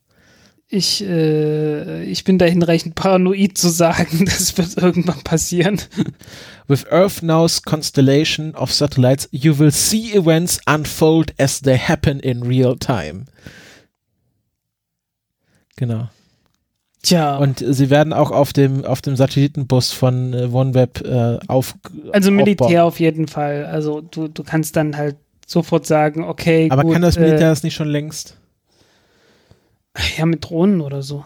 Ich, 0.70 1.02
äh, 1.02 2.04
ich 2.04 2.26
bin 2.26 2.38
da 2.38 2.46
hinreichend 2.46 2.96
paranoid 2.96 3.58
zu 3.58 3.70
sagen, 3.70 4.26
das 4.26 4.58
wird 4.58 4.78
irgendwann 4.78 5.22
passieren. 5.24 5.82
With 6.68 6.86
Earth 6.92 7.22
Now's 7.22 7.62
constellation 7.62 8.54
of 8.56 8.72
satellites, 8.72 9.30
you 9.32 9.58
will 9.58 9.72
see 9.72 10.14
events 10.14 10.60
unfold 10.66 11.34
as 11.40 11.62
they 11.62 11.78
happen 11.78 12.20
in 12.20 12.44
real 12.44 12.76
time. 12.76 13.26
Genau. 15.78 16.10
Tja, 17.04 17.38
Und 17.38 17.62
äh, 17.62 17.74
sie 17.74 17.90
werden 17.90 18.12
auch 18.12 18.32
auf 18.32 18.52
dem, 18.52 18.84
auf 18.84 19.02
dem 19.02 19.16
Satellitenbus 19.16 19.94
von 19.94 20.34
äh, 20.34 20.50
OneWeb 20.52 21.02
äh, 21.06 21.40
auf. 21.48 21.76
also 22.12 22.32
Militär 22.32 22.66
aufbauen. 22.66 22.80
auf 22.82 23.00
jeden 23.00 23.28
Fall. 23.28 23.66
Also 23.66 24.02
du, 24.02 24.28
du 24.28 24.44
kannst 24.44 24.76
dann 24.76 24.98
halt 24.98 25.16
sofort 25.46 25.86
sagen, 25.86 26.24
okay, 26.24 26.68
Aber 26.70 26.84
gut, 26.84 26.94
kann 26.94 27.02
das 27.02 27.18
Militär 27.18 27.50
das 27.50 27.64
nicht 27.64 27.76
schon 27.76 27.88
längst? 27.88 28.36
Äh, 29.94 30.02
ja, 30.18 30.26
mit 30.26 30.50
Drohnen 30.50 30.82
oder 30.82 31.02
so. 31.02 31.24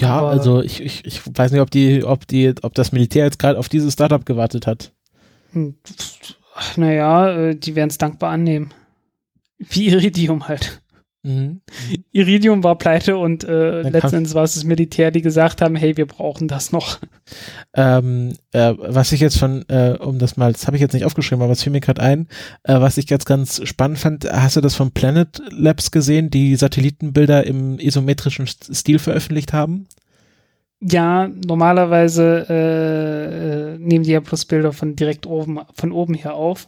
Ja, 0.00 0.18
Aber- 0.18 0.30
also 0.30 0.62
ich, 0.62 0.80
ich, 0.82 1.04
ich 1.04 1.20
weiß 1.26 1.52
nicht, 1.52 1.60
ob 1.60 1.70
die, 1.70 2.04
ob 2.04 2.26
die, 2.26 2.54
ob 2.62 2.74
das 2.74 2.92
Militär 2.92 3.24
jetzt 3.24 3.38
gerade 3.38 3.58
auf 3.58 3.68
dieses 3.68 3.92
Startup 3.92 4.24
gewartet 4.24 4.66
hat. 4.66 4.92
Hm, 5.52 5.76
Naja, 6.76 7.30
äh, 7.30 7.56
die 7.56 7.74
werden 7.74 7.90
es 7.90 7.98
dankbar 7.98 8.30
annehmen. 8.30 8.72
Wie 9.58 9.86
Iridium 9.88 10.48
halt. 10.48 10.82
Mhm. 11.24 11.62
Iridium 12.12 12.62
war 12.62 12.76
pleite 12.78 13.16
und 13.16 13.42
äh, 13.44 13.82
Dann 13.82 13.92
letzten 13.92 14.00
kann- 14.10 14.14
Endes 14.18 14.34
war 14.34 14.44
es 14.44 14.54
das 14.54 14.64
Militär, 14.64 15.10
die 15.10 15.22
gesagt 15.22 15.60
haben, 15.62 15.74
hey, 15.74 15.96
wir 15.96 16.06
brauchen 16.06 16.46
das 16.46 16.70
noch. 16.70 16.98
Ähm, 17.74 18.34
äh, 18.52 18.74
was 18.76 19.10
ich 19.12 19.20
jetzt 19.20 19.38
schon, 19.38 19.64
äh, 19.68 19.96
um 19.98 20.18
das 20.18 20.36
mal, 20.36 20.52
das 20.52 20.66
habe 20.66 20.76
ich 20.76 20.80
jetzt 20.82 20.92
nicht 20.92 21.04
aufgeschrieben, 21.06 21.42
aber 21.42 21.52
es 21.54 21.62
fiel 21.62 21.72
mir 21.72 21.80
gerade 21.80 22.02
ein, 22.02 22.28
äh, 22.62 22.78
was 22.80 22.98
ich 22.98 23.08
jetzt 23.10 23.24
ganz 23.26 23.60
spannend 23.66 23.98
fand, 23.98 24.30
hast 24.30 24.56
du 24.56 24.60
das 24.60 24.74
von 24.74 24.92
Planet 24.92 25.40
Labs 25.50 25.90
gesehen, 25.90 26.30
die 26.30 26.54
Satellitenbilder 26.56 27.46
im 27.46 27.78
isometrischen 27.78 28.46
St- 28.46 28.74
Stil 28.74 28.98
veröffentlicht 28.98 29.52
haben? 29.52 29.86
Ja, 30.80 31.28
normalerweise 31.46 32.46
äh, 32.50 33.74
äh, 33.74 33.78
nehmen 33.78 34.04
die 34.04 34.10
ja 34.10 34.20
bloß 34.20 34.44
Bilder 34.44 34.72
von 34.74 34.94
direkt 34.96 35.24
oben, 35.26 35.60
von 35.74 35.92
oben 35.92 36.12
her 36.14 36.34
auf. 36.34 36.66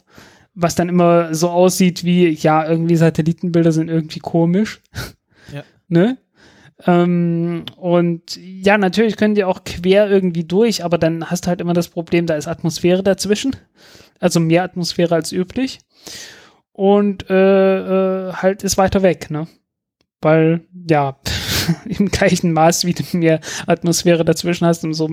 Was 0.57 0.75
dann 0.75 0.89
immer 0.89 1.35
so 1.35 1.51
aussieht 1.51 2.03
wie, 2.03 2.29
ja, 2.31 2.67
irgendwie 2.67 2.97
Satellitenbilder 2.97 3.73
sind 3.73 3.89
irgendwie 3.89 4.21
komisch. 4.21 4.81
Ja. 5.53 5.63
ne? 5.87 6.19
Ähm, 6.85 7.65
und 7.77 8.37
ja, 8.37 8.77
natürlich 8.79 9.17
können 9.17 9.37
die 9.37 9.45
auch 9.45 9.63
quer 9.63 10.11
irgendwie 10.11 10.43
durch, 10.43 10.85
aber 10.85 10.99
dann 10.99 11.31
hast 11.31 11.45
du 11.45 11.49
halt 11.51 11.61
immer 11.61 11.73
das 11.73 11.87
Problem, 11.87 12.27
da 12.27 12.35
ist 12.35 12.49
Atmosphäre 12.49 13.05
dazwischen. 13.05 13.55
Also 14.19 14.41
mehr 14.41 14.65
Atmosphäre 14.65 15.15
als 15.15 15.31
üblich. 15.31 15.79
Und 16.73 17.31
äh, 17.31 18.29
äh, 18.29 18.33
halt 18.33 18.65
ist 18.65 18.77
weiter 18.77 19.03
weg, 19.03 19.31
ne? 19.31 19.47
Weil, 20.21 20.67
ja, 20.89 21.17
im 21.87 22.11
gleichen 22.11 22.53
Maß, 22.53 22.85
wie 22.85 22.95
du 22.95 23.03
mehr 23.17 23.41
Atmosphäre 23.67 24.25
dazwischen 24.25 24.67
hast, 24.67 24.85
umso 24.85 25.09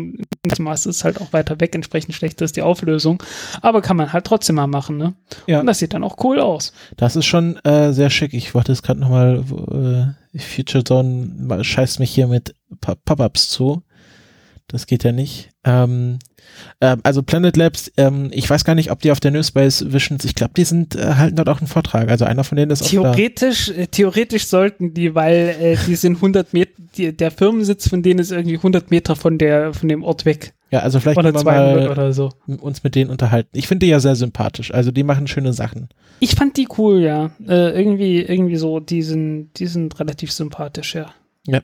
Maß 0.60 0.86
ist 0.86 1.04
halt 1.04 1.22
auch 1.22 1.34
weiter 1.34 1.60
weg, 1.60 1.76
entsprechend 1.76 2.16
schlechter 2.16 2.46
ist 2.46 2.56
die 2.56 2.62
Auflösung. 2.62 3.22
Aber 3.62 3.82
kann 3.82 3.98
man 3.98 4.14
halt 4.14 4.26
trotzdem 4.26 4.56
mal 4.56 4.68
machen, 4.68 4.98
ne? 4.98 5.14
Ja. 5.48 5.60
Und 5.60 5.68
das 5.68 5.80
sieht 5.80 5.94
dann 5.94 6.04
auch 6.04 6.24
cool 6.24 6.40
aus. 6.40 6.74
Das 6.98 7.16
ist 7.16 7.26
schon 7.26 7.58
äh, 7.66 7.92
sehr 7.94 8.10
schick. 8.10 8.34
Ich 8.34 8.54
wollte 8.54 8.72
jetzt 8.72 8.84
gerade 8.84 9.00
nochmal, 9.00 10.16
äh, 10.34 10.40
Future 10.40 10.84
Zone 10.84 11.64
scheißt 11.64 12.00
mich 12.00 12.12
hier 12.12 12.28
mit 12.28 12.56
Pop-Ups 12.82 13.50
zu. 13.50 13.84
Das 14.68 14.88
geht 14.88 15.04
ja 15.04 15.12
nicht. 15.12 15.50
Ähm, 15.64 16.20
ähm, 16.82 17.00
also 17.04 17.24
Planet 17.24 17.56
Labs, 17.58 17.92
ähm, 17.98 18.30
ich 18.32 18.50
weiß 18.50 18.66
gar 18.66 18.76
nicht, 18.76 18.92
ob 18.92 19.00
die 19.02 19.12
auf 19.12 19.20
der 19.20 19.32
New 19.32 19.44
Space 19.44 19.86
Visions, 19.88 20.26
ich 20.26 20.36
glaube, 20.36 20.54
die 20.56 20.64
sind, 20.64 20.96
äh, 20.96 21.16
halten 21.16 21.36
dort 21.36 21.50
auch 21.50 21.60
einen 21.60 21.68
Vortrag. 21.68 22.10
Also 22.10 22.26
einer 22.26 22.44
von 22.44 22.56
denen 22.56 22.72
ist 22.72 22.90
theoretisch, 22.90 23.72
auch 23.72 23.76
da. 23.76 23.82
Äh, 23.82 23.88
theoretisch 23.88 24.48
sollten 24.48 24.94
die, 24.94 25.16
weil 25.16 25.56
äh, 25.60 25.78
die 25.88 25.96
sind 25.96 26.16
100 26.16 26.54
Meter, 26.54 26.72
die, 26.98 27.16
der 27.16 27.32
Firmensitz 27.32 27.90
von 27.90 28.04
denen 28.04 28.20
ist 28.20 28.32
irgendwie 28.32 28.58
100 28.58 28.92
Meter 28.92 29.16
von 29.16 29.38
der, 29.38 29.74
von 29.74 29.90
dem 29.90 30.04
Ort 30.04 30.26
weg. 30.26 30.54
Ja, 30.74 30.80
also 30.80 31.00
vielleicht 31.00 31.20
oder 31.20 31.34
wir 31.36 31.44
mal 31.44 31.88
oder 31.88 32.14
so. 32.14 32.32
uns 32.48 32.84
mit 32.84 32.96
denen 32.96 33.12
unterhalten. 33.12 33.50
Ich 33.54 33.68
finde 33.68 33.86
die 33.86 33.92
ja 33.92 34.00
sehr 34.00 34.16
sympathisch. 34.16 34.74
Also 34.74 34.90
die 34.90 35.04
machen 35.04 35.28
schöne 35.28 35.54
Sachen. 35.54 35.90
Ich 36.20 36.34
fand 36.34 36.58
die 36.58 36.68
cool, 36.80 37.00
ja. 37.02 37.30
Äh, 37.48 37.80
irgendwie, 37.80 38.22
irgendwie 38.22 38.56
so, 38.56 38.80
die 38.80 39.04
sind, 39.04 39.52
die 39.58 39.68
sind 39.68 40.00
relativ 40.00 40.32
sympathisch, 40.32 40.96
ja. 40.96 41.14
Ja. 41.46 41.62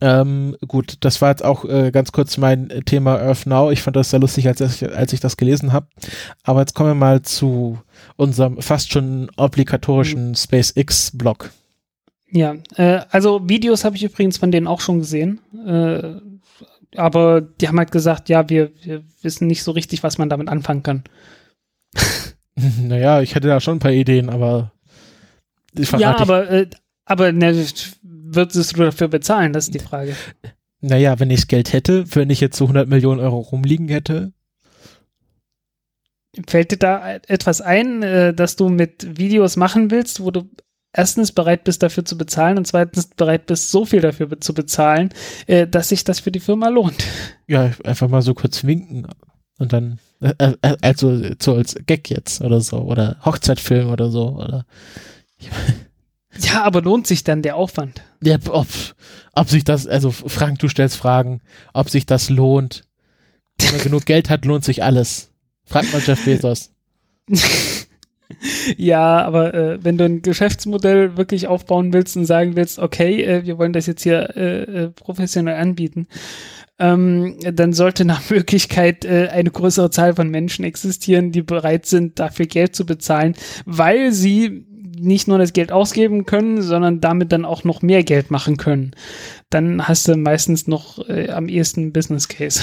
Ähm, 0.00 0.56
gut, 0.66 0.96
das 1.00 1.20
war 1.20 1.30
jetzt 1.30 1.44
auch 1.44 1.64
äh, 1.64 1.90
ganz 1.90 2.12
kurz 2.12 2.38
mein 2.38 2.68
Thema 2.86 3.18
Earth 3.18 3.46
Now. 3.46 3.70
Ich 3.70 3.82
fand 3.82 3.96
das 3.96 4.10
sehr 4.10 4.20
lustig, 4.20 4.48
als 4.48 4.60
ich, 4.60 4.94
als 4.94 5.12
ich 5.12 5.20
das 5.20 5.36
gelesen 5.36 5.72
habe. 5.72 5.88
Aber 6.42 6.60
jetzt 6.60 6.74
kommen 6.74 6.90
wir 6.90 6.94
mal 6.94 7.22
zu 7.22 7.78
unserem 8.16 8.62
fast 8.62 8.92
schon 8.92 9.30
obligatorischen 9.36 10.28
mhm. 10.28 10.34
SpaceX-Blog. 10.34 11.50
Ja, 12.30 12.56
äh, 12.76 13.00
also 13.10 13.48
Videos 13.48 13.84
habe 13.84 13.96
ich 13.96 14.04
übrigens 14.04 14.38
von 14.38 14.50
denen 14.50 14.66
auch 14.66 14.80
schon 14.80 15.00
gesehen. 15.00 15.40
Äh, 15.66 16.20
aber 16.96 17.40
die 17.40 17.68
haben 17.68 17.78
halt 17.78 17.92
gesagt, 17.92 18.28
ja, 18.28 18.48
wir, 18.48 18.72
wir 18.82 19.02
wissen 19.22 19.46
nicht 19.46 19.62
so 19.62 19.72
richtig, 19.72 20.02
was 20.02 20.18
man 20.18 20.28
damit 20.28 20.48
anfangen 20.48 20.82
kann. 20.82 21.04
naja, 22.56 23.20
ich 23.20 23.34
hätte 23.34 23.48
da 23.48 23.60
schon 23.60 23.76
ein 23.76 23.80
paar 23.80 23.92
Ideen, 23.92 24.28
aber 24.28 24.72
ja, 25.98 26.18
aber, 26.18 26.50
äh, 26.50 26.66
aber 27.04 27.32
ne, 27.32 27.54
würdest 28.34 28.76
du 28.76 28.82
dafür 28.84 29.08
bezahlen? 29.08 29.52
Das 29.52 29.64
ist 29.64 29.74
die 29.74 29.80
Frage. 29.80 30.14
Naja, 30.80 31.18
wenn 31.20 31.30
ich 31.30 31.48
Geld 31.48 31.72
hätte, 31.72 32.04
wenn 32.14 32.30
ich 32.30 32.40
jetzt 32.40 32.56
so 32.56 32.64
100 32.64 32.88
Millionen 32.88 33.20
Euro 33.20 33.38
rumliegen 33.38 33.88
hätte. 33.88 34.32
Fällt 36.46 36.72
dir 36.72 36.78
da 36.78 37.16
etwas 37.26 37.60
ein, 37.60 38.02
äh, 38.02 38.32
dass 38.32 38.56
du 38.56 38.68
mit 38.68 39.18
Videos 39.18 39.56
machen 39.56 39.90
willst, 39.90 40.20
wo 40.22 40.30
du 40.30 40.48
erstens 40.92 41.32
bereit 41.32 41.64
bist, 41.64 41.82
dafür 41.82 42.04
zu 42.04 42.16
bezahlen 42.16 42.56
und 42.56 42.66
zweitens 42.66 43.08
bereit 43.08 43.46
bist, 43.46 43.70
so 43.70 43.84
viel 43.84 44.00
dafür 44.00 44.40
zu 44.40 44.54
bezahlen, 44.54 45.10
äh, 45.46 45.66
dass 45.66 45.88
sich 45.88 46.04
das 46.04 46.20
für 46.20 46.30
die 46.30 46.40
Firma 46.40 46.68
lohnt? 46.68 47.04
Ja, 47.46 47.72
einfach 47.84 48.08
mal 48.08 48.22
so 48.22 48.34
kurz 48.34 48.64
winken 48.64 49.06
und 49.58 49.72
dann, 49.72 49.98
äh, 50.20 50.54
also 50.80 51.20
so 51.40 51.54
als 51.54 51.76
Gag 51.86 52.10
jetzt 52.10 52.40
oder 52.40 52.60
so, 52.60 52.78
oder 52.78 53.16
Hochzeitfilm 53.24 53.90
oder 53.90 54.10
so, 54.10 54.30
oder. 54.36 54.66
Ja, 56.38 56.62
aber 56.62 56.82
lohnt 56.82 57.06
sich 57.06 57.24
dann 57.24 57.42
der 57.42 57.56
Aufwand? 57.56 58.02
Ja, 58.22 58.36
ob, 58.50 58.68
ob 59.32 59.48
sich 59.48 59.64
das, 59.64 59.86
also 59.86 60.10
Frank, 60.10 60.58
du 60.60 60.68
stellst 60.68 60.96
Fragen, 60.96 61.40
ob 61.72 61.90
sich 61.90 62.06
das 62.06 62.30
lohnt. 62.30 62.84
Wenn 63.60 63.72
man 63.72 63.82
genug 63.82 64.06
Geld 64.06 64.30
hat, 64.30 64.44
lohnt 64.44 64.64
sich 64.64 64.82
alles. 64.82 65.32
Frag 65.64 65.92
mal 65.92 66.02
Jeff 66.04 66.24
Bezos. 66.24 66.72
ja, 68.76 69.22
aber 69.22 69.54
äh, 69.54 69.84
wenn 69.84 69.98
du 69.98 70.04
ein 70.04 70.22
Geschäftsmodell 70.22 71.16
wirklich 71.16 71.46
aufbauen 71.46 71.92
willst 71.92 72.16
und 72.16 72.26
sagen 72.26 72.56
willst, 72.56 72.78
okay, 72.78 73.22
äh, 73.22 73.44
wir 73.44 73.58
wollen 73.58 73.72
das 73.72 73.86
jetzt 73.86 74.02
hier 74.02 74.36
äh, 74.36 74.62
äh 74.62 74.90
professionell 74.90 75.56
anbieten, 75.56 76.06
ähm, 76.78 77.36
dann 77.40 77.72
sollte 77.72 78.04
nach 78.04 78.30
Möglichkeit 78.30 79.04
äh, 79.04 79.28
eine 79.30 79.50
größere 79.50 79.90
Zahl 79.90 80.14
von 80.14 80.30
Menschen 80.30 80.64
existieren, 80.64 81.30
die 81.30 81.42
bereit 81.42 81.86
sind, 81.86 82.18
dafür 82.18 82.46
Geld 82.46 82.74
zu 82.74 82.86
bezahlen, 82.86 83.34
weil 83.66 84.12
sie 84.12 84.66
nicht 85.00 85.28
nur 85.28 85.38
das 85.38 85.52
Geld 85.52 85.72
ausgeben 85.72 86.26
können, 86.26 86.62
sondern 86.62 87.00
damit 87.00 87.32
dann 87.32 87.44
auch 87.44 87.64
noch 87.64 87.82
mehr 87.82 88.04
Geld 88.04 88.30
machen 88.30 88.56
können. 88.56 88.92
Dann 89.50 89.86
hast 89.88 90.08
du 90.08 90.16
meistens 90.16 90.66
noch 90.66 91.08
äh, 91.08 91.30
am 91.30 91.48
ehesten 91.48 91.92
Business 91.92 92.28
Case. 92.28 92.62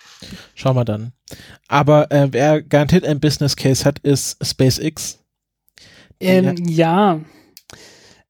Schauen 0.54 0.76
wir 0.76 0.84
dann. 0.84 1.12
Aber 1.68 2.10
äh, 2.10 2.28
wer 2.32 2.62
garantiert 2.62 3.04
ein 3.04 3.20
Business 3.20 3.56
Case 3.56 3.84
hat, 3.84 4.00
ist 4.00 4.44
SpaceX. 4.44 5.18
Ähm, 6.20 6.56
ja. 6.66 7.20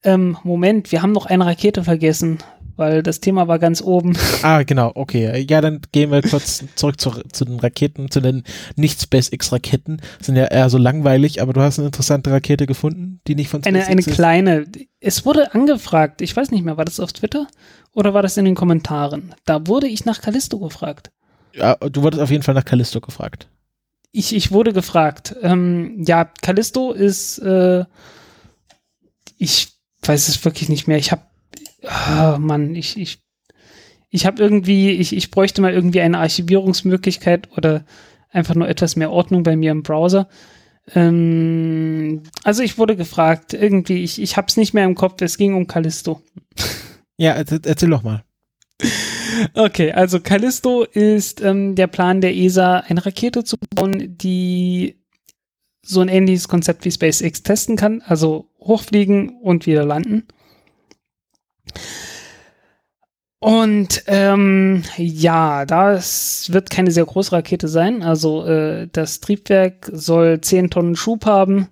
Ähm, 0.03 0.37
Moment, 0.43 0.91
wir 0.91 1.01
haben 1.01 1.11
noch 1.11 1.25
eine 1.25 1.45
Rakete 1.45 1.83
vergessen 1.83 2.39
weil 2.79 3.03
das 3.03 3.19
Thema 3.19 3.47
war 3.47 3.59
ganz 3.59 3.81
oben. 3.81 4.17
Ah, 4.41 4.63
genau, 4.63 4.91
okay. 4.95 5.45
Ja, 5.49 5.59
dann 5.59 5.81
gehen 5.91 6.11
wir 6.11 6.21
kurz 6.21 6.63
zurück 6.75 6.99
zu, 6.99 7.11
zu 7.31 7.43
den 7.43 7.59
Raketen, 7.59 8.09
zu 8.09 8.21
den 8.21 8.43
Nicht-SpaceX-Raketen. 8.77 10.01
Sind 10.21 10.37
ja 10.37 10.45
eher 10.45 10.69
so 10.69 10.77
langweilig, 10.77 11.41
aber 11.41 11.51
du 11.51 11.61
hast 11.61 11.77
eine 11.77 11.87
interessante 11.87 12.31
Rakete 12.31 12.65
gefunden, 12.65 13.19
die 13.27 13.35
nicht 13.35 13.49
von 13.49 13.61
SpaceX 13.61 13.77
eine, 13.77 13.91
eine 13.91 13.99
ist. 13.99 14.11
kleine. 14.11 14.65
Es 15.01 15.25
wurde 15.25 15.53
angefragt, 15.53 16.21
ich 16.21 16.35
weiß 16.35 16.51
nicht 16.51 16.63
mehr, 16.63 16.77
war 16.77 16.85
das 16.85 17.01
auf 17.01 17.11
Twitter 17.11 17.47
oder 17.93 18.13
war 18.13 18.21
das 18.21 18.37
in 18.37 18.45
den 18.45 18.55
Kommentaren? 18.55 19.35
Da 19.45 19.67
wurde 19.67 19.87
ich 19.87 20.05
nach 20.05 20.21
Callisto 20.21 20.57
gefragt. 20.59 21.11
Ja, 21.53 21.75
du 21.75 22.01
wurdest 22.01 22.23
auf 22.23 22.31
jeden 22.31 22.43
Fall 22.43 22.55
nach 22.55 22.65
Callisto 22.65 23.01
gefragt. 23.01 23.49
Ich, 24.11 24.33
ich 24.33 24.51
wurde 24.51 24.71
gefragt. 24.71 25.35
Ähm, 25.41 26.03
ja, 26.07 26.25
Callisto 26.41 26.93
ist, 26.93 27.39
äh, 27.39 27.83
ich 29.37 29.73
weiß 30.03 30.29
es 30.29 30.45
wirklich 30.45 30.69
nicht 30.69 30.87
mehr. 30.87 30.97
Ich 30.97 31.11
habe 31.11 31.23
oh 31.83 32.37
Mann, 32.39 32.75
ich, 32.75 32.97
ich, 32.97 33.21
ich 34.09 34.25
habe 34.25 34.41
irgendwie, 34.41 34.91
ich, 34.91 35.15
ich 35.15 35.31
bräuchte 35.31 35.61
mal 35.61 35.73
irgendwie 35.73 36.01
eine 36.01 36.19
Archivierungsmöglichkeit 36.19 37.49
oder 37.57 37.85
einfach 38.29 38.55
nur 38.55 38.67
etwas 38.67 38.95
mehr 38.95 39.11
Ordnung 39.11 39.43
bei 39.43 39.55
mir 39.55 39.71
im 39.71 39.83
Browser. 39.83 40.27
Ähm, 40.95 42.23
also 42.43 42.63
ich 42.63 42.77
wurde 42.77 42.95
gefragt, 42.95 43.53
irgendwie, 43.53 44.03
ich, 44.03 44.21
ich 44.21 44.37
habe 44.37 44.47
es 44.47 44.57
nicht 44.57 44.73
mehr 44.73 44.85
im 44.85 44.95
Kopf, 44.95 45.21
es 45.21 45.37
ging 45.37 45.53
um 45.53 45.67
Callisto. 45.67 46.21
Ja, 47.21 47.33
erzähl, 47.33 47.59
erzähl 47.65 47.89
doch 47.89 48.03
mal. 48.03 48.23
Okay, 49.53 49.91
also 49.91 50.19
Callisto 50.19 50.83
ist 50.83 51.41
ähm, 51.41 51.75
der 51.75 51.87
Plan 51.87 52.19
der 52.21 52.35
ESA, 52.35 52.77
eine 52.77 53.05
Rakete 53.05 53.43
zu 53.43 53.57
bauen, 53.57 54.17
die 54.17 54.99
so 55.81 56.01
ein 56.01 56.07
ähnliches 56.07 56.47
Konzept 56.47 56.83
wie 56.85 56.91
SpaceX 56.91 57.43
testen 57.43 57.75
kann, 57.75 58.01
also 58.05 58.49
hochfliegen 58.59 59.37
und 59.41 59.65
wieder 59.65 59.85
landen. 59.85 60.27
Und 63.39 64.03
ähm, 64.07 64.83
ja, 64.97 65.65
das 65.65 66.51
wird 66.51 66.69
keine 66.69 66.91
sehr 66.91 67.05
große 67.05 67.31
Rakete 67.31 67.69
sein. 67.69 68.03
Also 68.03 68.45
äh, 68.45 68.89
das 68.91 69.21
Triebwerk 69.21 69.89
soll 69.93 70.41
10 70.41 70.69
Tonnen 70.69 70.97
Schub 70.97 71.25
haben 71.25 71.69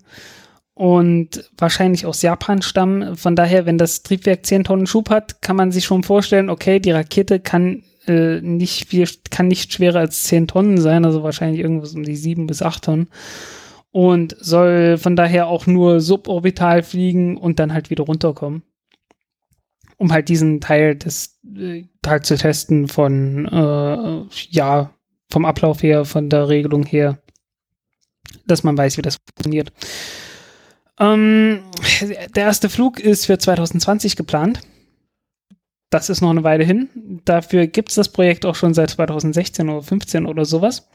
und 0.73 1.49
wahrscheinlich 1.57 2.05
aus 2.05 2.21
Japan 2.21 2.61
stammen. 2.61 3.17
Von 3.17 3.35
daher, 3.35 3.65
wenn 3.65 3.77
das 3.77 4.03
Triebwerk 4.03 4.45
10 4.45 4.63
Tonnen 4.63 4.87
Schub 4.87 5.09
hat, 5.09 5.41
kann 5.41 5.57
man 5.57 5.73
sich 5.73 5.83
schon 5.83 6.03
vorstellen, 6.03 6.49
okay, 6.49 6.79
die 6.79 6.91
Rakete 6.91 7.41
kann 7.41 7.83
äh, 8.07 8.39
nicht 8.39 8.87
viel, 8.87 9.05
kann 9.29 9.49
nicht 9.49 9.73
schwerer 9.73 9.99
als 9.99 10.23
10 10.23 10.47
Tonnen 10.47 10.79
sein, 10.79 11.03
also 11.03 11.21
wahrscheinlich 11.21 11.59
irgendwas 11.59 11.93
um 11.93 12.03
die 12.03 12.15
7 12.15 12.47
bis 12.47 12.61
8 12.61 12.85
Tonnen. 12.85 13.09
Und 13.91 14.37
soll 14.39 14.97
von 14.97 15.17
daher 15.17 15.47
auch 15.47 15.67
nur 15.67 15.99
suborbital 15.99 16.83
fliegen 16.83 17.35
und 17.35 17.59
dann 17.59 17.73
halt 17.73 17.89
wieder 17.89 18.05
runterkommen 18.05 18.63
um 19.97 20.11
halt 20.11 20.29
diesen 20.29 20.61
Teil 20.61 20.95
des 20.95 21.39
äh, 21.55 21.85
halt 22.05 22.25
zu 22.25 22.37
testen 22.37 22.87
von 22.87 23.45
äh, 23.47 24.35
ja 24.49 24.93
vom 25.29 25.45
Ablauf 25.45 25.83
her, 25.83 26.05
von 26.05 26.29
der 26.29 26.47
Regelung 26.47 26.85
her, 26.85 27.19
dass 28.45 28.63
man 28.63 28.77
weiß, 28.77 28.97
wie 28.97 29.01
das 29.01 29.17
funktioniert. 29.17 29.73
Ähm, 30.99 31.63
der 32.35 32.43
erste 32.43 32.69
Flug 32.69 32.99
ist 32.99 33.25
für 33.25 33.37
2020 33.37 34.15
geplant. 34.15 34.61
Das 35.89 36.09
ist 36.09 36.21
noch 36.21 36.31
eine 36.31 36.43
Weile 36.43 36.63
hin. 36.63 37.21
Dafür 37.25 37.67
gibt 37.67 37.89
es 37.89 37.95
das 37.95 38.09
Projekt 38.09 38.45
auch 38.45 38.55
schon 38.55 38.73
seit 38.73 38.89
2016 38.89 39.69
oder 39.69 39.83
15 39.83 40.25
oder 40.25 40.45
sowas. 40.45 40.87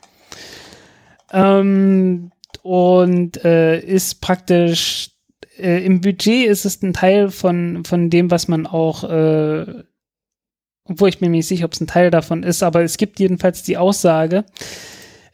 Ähm, 1.32 2.30
und 2.62 3.42
äh, 3.44 3.80
ist 3.80 4.20
praktisch 4.20 5.11
äh, 5.58 5.84
im 5.84 6.00
Budget 6.00 6.46
ist 6.46 6.64
es 6.64 6.82
ein 6.82 6.92
Teil 6.92 7.30
von, 7.30 7.84
von 7.84 8.10
dem, 8.10 8.30
was 8.30 8.48
man 8.48 8.66
auch, 8.66 9.04
äh, 9.04 9.84
obwohl 10.84 11.08
ich 11.08 11.20
mir 11.20 11.28
nicht 11.28 11.46
sicher, 11.46 11.64
ob 11.64 11.72
es 11.72 11.80
ein 11.80 11.86
Teil 11.86 12.10
davon 12.10 12.42
ist, 12.42 12.62
aber 12.62 12.82
es 12.82 12.96
gibt 12.96 13.20
jedenfalls 13.20 13.62
die 13.62 13.76
Aussage, 13.76 14.44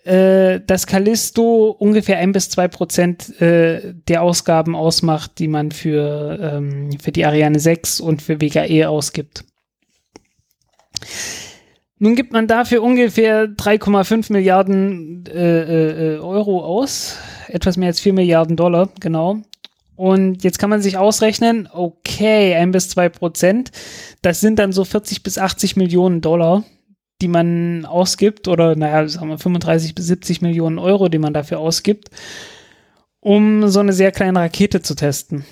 äh, 0.04 0.60
dass 0.66 0.86
Callisto 0.86 1.70
ungefähr 1.70 2.18
ein 2.18 2.32
bis 2.32 2.48
zwei 2.48 2.68
Prozent 2.68 3.40
äh, 3.40 3.94
der 4.08 4.22
Ausgaben 4.22 4.74
ausmacht, 4.74 5.38
die 5.38 5.48
man 5.48 5.70
für, 5.70 6.38
ähm, 6.40 6.90
für 6.98 7.12
die 7.12 7.26
Ariane 7.26 7.60
6 7.60 8.00
und 8.00 8.22
für 8.22 8.40
WKE 8.40 8.88
ausgibt. 8.88 9.44
Nun 11.98 12.14
gibt 12.14 12.32
man 12.32 12.46
dafür 12.46 12.82
ungefähr 12.82 13.48
3,5 13.48 14.32
Milliarden 14.32 15.26
äh, 15.26 16.14
äh, 16.14 16.18
Euro 16.18 16.64
aus, 16.64 17.16
etwas 17.48 17.76
mehr 17.76 17.88
als 17.88 18.00
4 18.00 18.12
Milliarden 18.12 18.56
Dollar, 18.56 18.88
genau. 19.00 19.42
Und 19.98 20.44
jetzt 20.44 20.60
kann 20.60 20.70
man 20.70 20.80
sich 20.80 20.96
ausrechnen, 20.96 21.68
okay, 21.72 22.54
ein 22.54 22.70
bis 22.70 22.88
zwei 22.88 23.08
Prozent, 23.08 23.72
das 24.22 24.40
sind 24.40 24.60
dann 24.60 24.72
so 24.72 24.84
40 24.84 25.24
bis 25.24 25.38
80 25.38 25.74
Millionen 25.74 26.20
Dollar, 26.20 26.62
die 27.20 27.26
man 27.26 27.84
ausgibt, 27.84 28.46
oder 28.46 28.76
naja, 28.76 29.08
sagen 29.08 29.28
wir 29.28 29.38
35 29.38 29.96
bis 29.96 30.06
70 30.06 30.40
Millionen 30.40 30.78
Euro, 30.78 31.08
die 31.08 31.18
man 31.18 31.34
dafür 31.34 31.58
ausgibt, 31.58 32.10
um 33.18 33.66
so 33.66 33.80
eine 33.80 33.92
sehr 33.92 34.12
kleine 34.12 34.38
Rakete 34.38 34.82
zu 34.82 34.94
testen. 34.94 35.44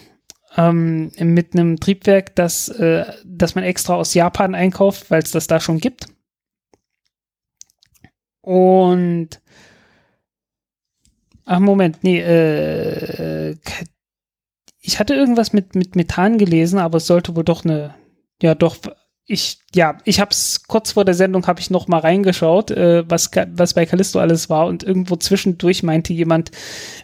Ähm, 0.56 1.10
mit 1.18 1.54
einem 1.54 1.80
Triebwerk, 1.80 2.36
das, 2.36 2.68
äh, 2.68 3.04
das 3.24 3.56
man 3.56 3.64
extra 3.64 3.96
aus 3.96 4.14
Japan 4.14 4.54
einkauft, 4.54 5.10
weil 5.10 5.22
es 5.22 5.32
das 5.32 5.48
da 5.48 5.58
schon 5.58 5.80
gibt. 5.80 6.06
Und 8.42 9.40
Ach, 11.48 11.60
Moment, 11.60 12.02
nee, 12.02 12.18
äh, 12.20 13.54
ich 14.86 15.00
hatte 15.00 15.14
irgendwas 15.14 15.52
mit, 15.52 15.74
mit 15.74 15.96
Methan 15.96 16.38
gelesen, 16.38 16.78
aber 16.78 16.98
es 16.98 17.08
sollte 17.08 17.34
wohl 17.34 17.42
doch 17.42 17.64
eine, 17.64 17.94
ja 18.40 18.54
doch, 18.54 18.76
ich, 19.26 19.58
ja, 19.74 19.98
ich 20.04 20.20
hab's 20.20 20.62
kurz 20.68 20.92
vor 20.92 21.04
der 21.04 21.14
Sendung 21.14 21.44
habe 21.48 21.58
ich 21.58 21.70
noch 21.70 21.88
mal 21.88 21.98
reingeschaut, 21.98 22.70
äh, 22.70 23.02
was, 23.10 23.32
was 23.54 23.74
bei 23.74 23.84
Callisto 23.84 24.20
alles 24.20 24.48
war 24.48 24.66
und 24.66 24.84
irgendwo 24.84 25.16
zwischendurch 25.16 25.82
meinte 25.82 26.12
jemand, 26.12 26.52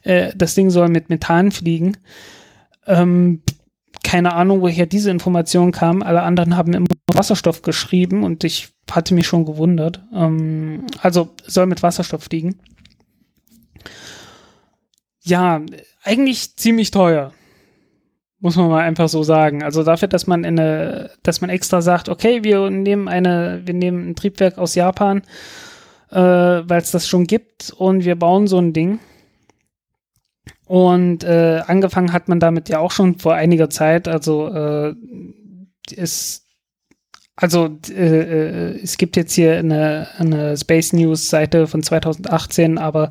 äh, 0.04 0.32
das 0.36 0.54
Ding 0.54 0.70
soll 0.70 0.88
mit 0.88 1.08
Methan 1.08 1.50
fliegen. 1.50 1.96
Ähm, 2.86 3.42
keine 4.04 4.34
Ahnung, 4.34 4.60
woher 4.60 4.86
diese 4.86 5.10
Information 5.10 5.72
kam. 5.72 6.02
Alle 6.02 6.22
anderen 6.22 6.56
haben 6.56 6.74
immer 6.74 6.86
Wasserstoff 7.08 7.62
geschrieben 7.62 8.22
und 8.22 8.44
ich 8.44 8.68
hatte 8.90 9.14
mich 9.14 9.26
schon 9.26 9.44
gewundert. 9.44 10.04
Ähm, 10.14 10.86
also 11.00 11.30
soll 11.44 11.66
mit 11.66 11.82
Wasserstoff 11.82 12.22
fliegen. 12.22 12.60
Ja, 15.22 15.60
eigentlich 16.04 16.56
ziemlich 16.56 16.92
teuer. 16.92 17.32
Muss 18.42 18.56
man 18.56 18.70
mal 18.70 18.82
einfach 18.82 19.08
so 19.08 19.22
sagen. 19.22 19.62
Also 19.62 19.84
dafür, 19.84 20.08
dass 20.08 20.26
man 20.26 20.44
eine, 20.44 21.10
dass 21.22 21.40
man 21.40 21.48
extra 21.48 21.80
sagt, 21.80 22.08
okay, 22.08 22.42
wir 22.42 22.70
nehmen 22.70 23.06
eine, 23.06 23.62
wir 23.64 23.72
nehmen 23.72 24.10
ein 24.10 24.16
Triebwerk 24.16 24.58
aus 24.58 24.74
Japan, 24.74 25.22
äh, 26.10 26.16
weil 26.16 26.80
es 26.80 26.90
das 26.90 27.06
schon 27.06 27.28
gibt 27.28 27.70
und 27.70 28.04
wir 28.04 28.16
bauen 28.16 28.48
so 28.48 28.58
ein 28.58 28.72
Ding. 28.72 28.98
Und 30.66 31.22
äh, 31.22 31.62
angefangen 31.68 32.12
hat 32.12 32.28
man 32.28 32.40
damit 32.40 32.68
ja 32.68 32.80
auch 32.80 32.90
schon 32.90 33.20
vor 33.20 33.34
einiger 33.34 33.70
Zeit. 33.70 34.08
Also 34.08 34.48
äh, 34.48 34.94
es, 35.96 36.44
also 37.36 37.78
äh, 37.90 38.72
äh 38.72 38.80
es 38.82 38.98
gibt 38.98 39.16
jetzt 39.16 39.34
hier 39.34 39.56
eine, 39.56 40.08
eine 40.18 40.56
Space 40.56 40.92
News 40.92 41.30
Seite 41.30 41.68
von 41.68 41.84
2018, 41.84 42.78
aber 42.78 43.08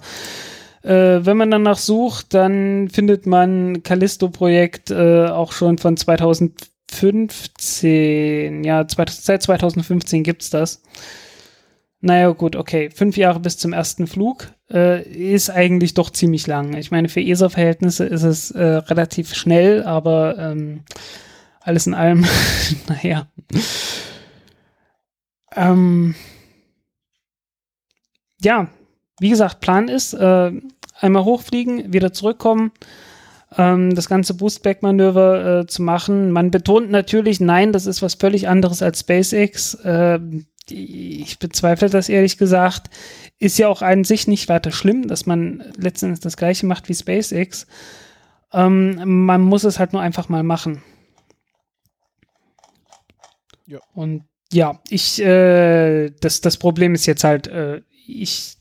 äh, 0.84 1.26
wenn 1.26 1.38
man 1.38 1.52
danach 1.52 1.78
sucht, 1.78 2.34
dann 2.34 2.90
findet 2.90 3.28
man 3.28 3.84
Callisto-Projekt 3.84 4.90
äh, 4.92 5.28
auch 5.28 5.52
schon 5.52 5.78
von 5.78 5.98
2015. 5.98 8.64
Ja, 8.64 8.86
seit 8.88 9.44
2015 9.44 10.24
gibt's 10.24 10.50
das. 10.50 10.82
Naja, 12.04 12.32
gut, 12.32 12.56
okay. 12.56 12.90
Fünf 12.90 13.16
Jahre 13.16 13.40
bis 13.40 13.60
zum 13.60 13.74
ersten 13.74 14.08
Flug 14.08 14.52
äh, 14.72 15.04
ist 15.04 15.52
eigentlich 15.52 15.94
doch 15.94 16.10
ziemlich 16.10 16.48
lang. 16.48 16.76
Ich 16.76 16.90
meine, 16.90 17.10
für 17.10 17.22
ESA-Verhältnisse 17.22 18.06
ist 18.06 18.24
es 18.24 18.50
äh, 18.52 18.64
relativ 18.64 19.36
schnell, 19.36 19.84
aber 19.84 20.36
ähm, 20.40 20.82
alles 21.60 21.86
in 21.86 21.94
allem, 21.94 22.26
naja. 22.88 23.28
Ähm, 25.56 26.16
ja, 28.42 28.68
wie 29.22 29.30
gesagt, 29.30 29.60
Plan 29.60 29.88
ist, 29.88 30.14
äh, 30.14 30.52
einmal 31.00 31.24
hochfliegen, 31.24 31.94
wieder 31.94 32.12
zurückkommen, 32.12 32.72
ähm, 33.56 33.94
das 33.94 34.10
ganze 34.10 34.34
Boostback-Manöver 34.34 35.60
äh, 35.60 35.68
zu 35.68 35.84
machen. 35.84 36.32
Man 36.32 36.50
betont 36.50 36.90
natürlich, 36.90 37.40
nein, 37.40 37.72
das 37.72 37.86
ist 37.86 38.02
was 38.02 38.16
völlig 38.16 38.48
anderes 38.48 38.82
als 38.82 39.02
SpaceX. 39.02 39.76
Äh, 39.76 40.20
ich 40.70 41.38
bezweifle 41.38 41.90
das 41.90 42.10
ehrlich 42.10 42.40
gesagt. 42.40 42.90
Ist 43.38 43.60
ja 43.60 43.68
auch 43.68 43.84
an 43.84 44.06
sich 44.06 44.28
nicht 44.28 44.50
weiter 44.50 44.72
schlimm, 44.72 45.08
dass 45.08 45.28
man 45.28 45.64
letztendlich 45.78 46.22
das 46.22 46.38
gleiche 46.38 46.66
macht 46.66 46.90
wie 46.90 46.96
SpaceX. 46.96 47.68
Ähm, 48.54 49.26
man 49.26 49.42
muss 49.42 49.66
es 49.66 49.78
halt 49.78 49.94
nur 49.94 50.02
einfach 50.02 50.30
mal 50.30 50.44
machen. 50.44 50.82
Ja. 53.68 53.80
Und 53.94 54.24
ja, 54.52 54.80
ich, 54.90 55.22
äh, 55.22 56.10
das, 56.10 56.42
das 56.42 56.58
Problem 56.58 56.96
ist 56.96 57.06
jetzt 57.06 57.24
halt, 57.24 57.48
äh, 57.48 57.82
ich 58.08 58.61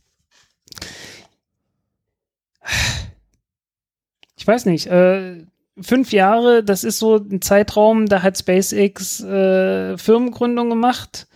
ich 4.37 4.47
weiß 4.47 4.65
nicht, 4.67 4.87
äh, 4.87 5.45
fünf 5.81 6.13
Jahre, 6.13 6.65
das 6.65 6.85
ist 6.85 6.99
so 6.99 7.17
ein 7.17 7.43
Zeitraum, 7.43 8.07
da 8.07 8.23
hat 8.23 8.39
SpaceX 8.39 9.23
äh, 9.23 9.97
Firmengründung 9.99 10.71
gemacht, 10.71 11.27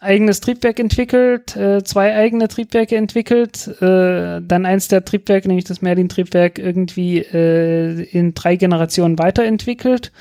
eigenes 0.00 0.40
Triebwerk 0.40 0.80
entwickelt, 0.80 1.56
äh, 1.56 1.82
zwei 1.84 2.14
eigene 2.14 2.48
Triebwerke 2.48 2.96
entwickelt, 2.96 3.68
äh, 3.80 4.40
dann 4.42 4.66
eins 4.66 4.88
der 4.88 5.04
Triebwerke, 5.04 5.48
nämlich 5.48 5.64
das 5.64 5.82
Merlin-Triebwerk, 5.82 6.58
irgendwie 6.58 7.18
äh, 7.18 8.02
in 8.10 8.34
drei 8.34 8.56
Generationen 8.56 9.18
weiterentwickelt, 9.18 10.12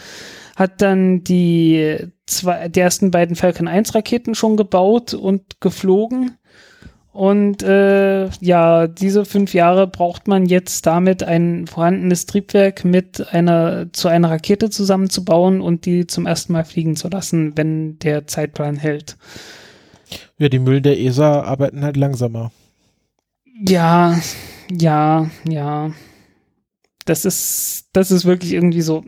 hat 0.56 0.82
dann 0.82 1.24
die, 1.24 1.98
zwei, 2.28 2.70
die 2.70 2.80
ersten 2.80 3.10
beiden 3.10 3.36
Falcon 3.36 3.68
1 3.68 3.96
Raketen 3.96 4.36
schon 4.36 4.58
gebaut 4.58 5.14
und 5.14 5.60
geflogen 5.60 6.38
und 7.14 7.62
äh, 7.62 8.30
ja, 8.40 8.88
diese 8.88 9.26
fünf 9.26 9.54
Jahre 9.54 9.86
braucht 9.86 10.30
man 10.30 10.46
jetzt 10.46 10.86
damit 10.86 11.24
ein 11.24 11.68
vorhandenes 11.68 12.26
Triebwerk 12.26 12.86
mit 12.86 13.34
einer 13.34 13.92
zu 13.92 14.08
einer 14.08 14.30
Rakete 14.30 14.70
zusammenzubauen 14.70 15.60
und 15.60 15.86
die 15.86 16.08
zum 16.08 16.26
ersten 16.26 16.54
Mal 16.54 16.64
fliegen 16.64 16.96
zu 16.96 17.10
lassen, 17.10 17.58
wenn 17.58 18.00
der 18.00 18.28
Zeitplan 18.28 18.78
hält. 18.78 19.18
Ja, 20.38 20.48
die 20.48 20.60
Mühlen 20.60 20.84
der 20.84 21.00
ESA 21.00 21.42
arbeiten 21.42 21.84
halt 21.84 21.98
langsamer. 21.98 22.52
Ja, 23.68 24.18
ja, 24.72 25.30
ja. 25.48 25.92
Das 27.06 27.26
ist, 27.26 27.90
das 27.92 28.12
ist 28.12 28.24
wirklich 28.24 28.54
irgendwie 28.54 28.82
so. 28.82 29.04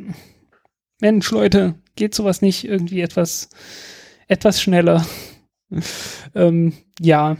Mensch, 0.99 1.31
Leute, 1.31 1.75
geht 1.95 2.13
sowas 2.15 2.41
nicht 2.41 2.65
irgendwie 2.65 3.01
etwas, 3.01 3.49
etwas 4.27 4.61
schneller? 4.61 5.05
ähm, 6.35 6.73
ja, 6.99 7.37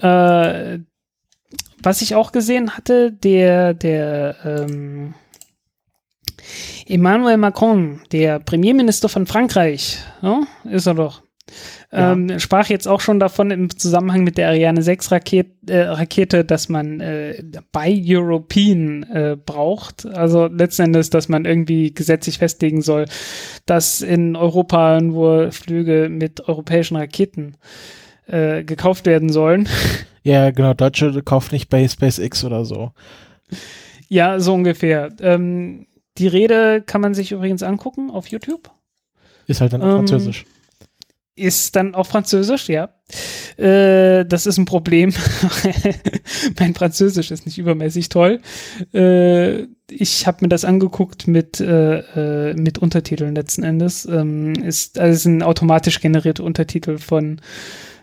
äh, 0.00 0.78
was 1.82 2.02
ich 2.02 2.14
auch 2.14 2.32
gesehen 2.32 2.76
hatte, 2.76 3.12
der, 3.12 3.74
der 3.74 4.36
ähm, 4.44 5.14
Emmanuel 6.86 7.36
Macron, 7.36 8.00
der 8.12 8.38
Premierminister 8.38 9.08
von 9.08 9.26
Frankreich, 9.26 9.98
ja, 10.22 10.42
ist 10.64 10.86
er 10.86 10.94
doch. 10.94 11.22
Ja. 11.92 12.12
Ähm, 12.12 12.40
sprach 12.40 12.68
jetzt 12.68 12.88
auch 12.88 13.00
schon 13.00 13.20
davon 13.20 13.52
im 13.52 13.70
Zusammenhang 13.78 14.24
mit 14.24 14.36
der 14.36 14.48
Ariane 14.48 14.82
6 14.82 15.12
Raket, 15.12 15.70
äh, 15.70 15.82
Rakete, 15.82 16.44
dass 16.44 16.68
man 16.68 17.00
äh, 17.00 17.42
bei 17.70 17.94
European 18.04 19.04
äh, 19.04 19.36
braucht. 19.36 20.06
Also 20.06 20.46
letzten 20.46 20.86
Endes, 20.86 21.10
dass 21.10 21.28
man 21.28 21.44
irgendwie 21.44 21.94
gesetzlich 21.94 22.38
festlegen 22.38 22.82
soll, 22.82 23.06
dass 23.64 24.02
in 24.02 24.34
Europa 24.34 25.00
nur 25.00 25.52
Flüge 25.52 26.08
mit 26.10 26.48
europäischen 26.48 26.96
Raketen 26.96 27.56
äh, 28.26 28.64
gekauft 28.64 29.06
werden 29.06 29.30
sollen. 29.30 29.68
Ja, 30.22 30.50
genau, 30.50 30.74
Deutsche 30.74 31.22
kaufen 31.22 31.54
nicht 31.54 31.68
bei 31.68 31.86
SpaceX 31.86 32.42
oder 32.42 32.64
so. 32.64 32.90
Ja, 34.08 34.40
so 34.40 34.54
ungefähr. 34.54 35.12
Ähm, 35.20 35.86
die 36.18 36.26
Rede 36.26 36.82
kann 36.84 37.00
man 37.00 37.14
sich 37.14 37.30
übrigens 37.30 37.62
angucken 37.62 38.10
auf 38.10 38.26
YouTube. 38.26 38.72
Ist 39.46 39.60
halt 39.60 39.72
dann 39.72 39.82
auf 39.82 39.88
ähm, 39.88 39.96
Französisch. 39.98 40.44
Ist 41.36 41.76
dann 41.76 41.94
auf 41.94 42.08
Französisch, 42.08 42.68
ja. 42.68 42.88
Äh, 43.56 44.24
das 44.24 44.46
ist 44.46 44.58
ein 44.58 44.64
Problem. 44.64 45.12
mein 46.58 46.74
Französisch 46.74 47.30
ist 47.30 47.46
nicht 47.46 47.58
übermäßig 47.58 48.08
toll. 48.08 48.40
Äh, 48.94 49.66
ich 49.90 50.26
habe 50.26 50.38
mir 50.40 50.48
das 50.48 50.64
angeguckt 50.64 51.28
mit, 51.28 51.60
äh, 51.60 52.50
äh, 52.50 52.54
mit 52.54 52.78
Untertiteln 52.78 53.34
letzten 53.34 53.62
Endes. 53.62 54.06
Ähm, 54.06 54.54
ist, 54.54 54.98
also 54.98 55.28
ein 55.28 55.42
automatisch 55.42 56.00
generierte 56.00 56.42
Untertitel 56.42 56.98
von 56.98 57.40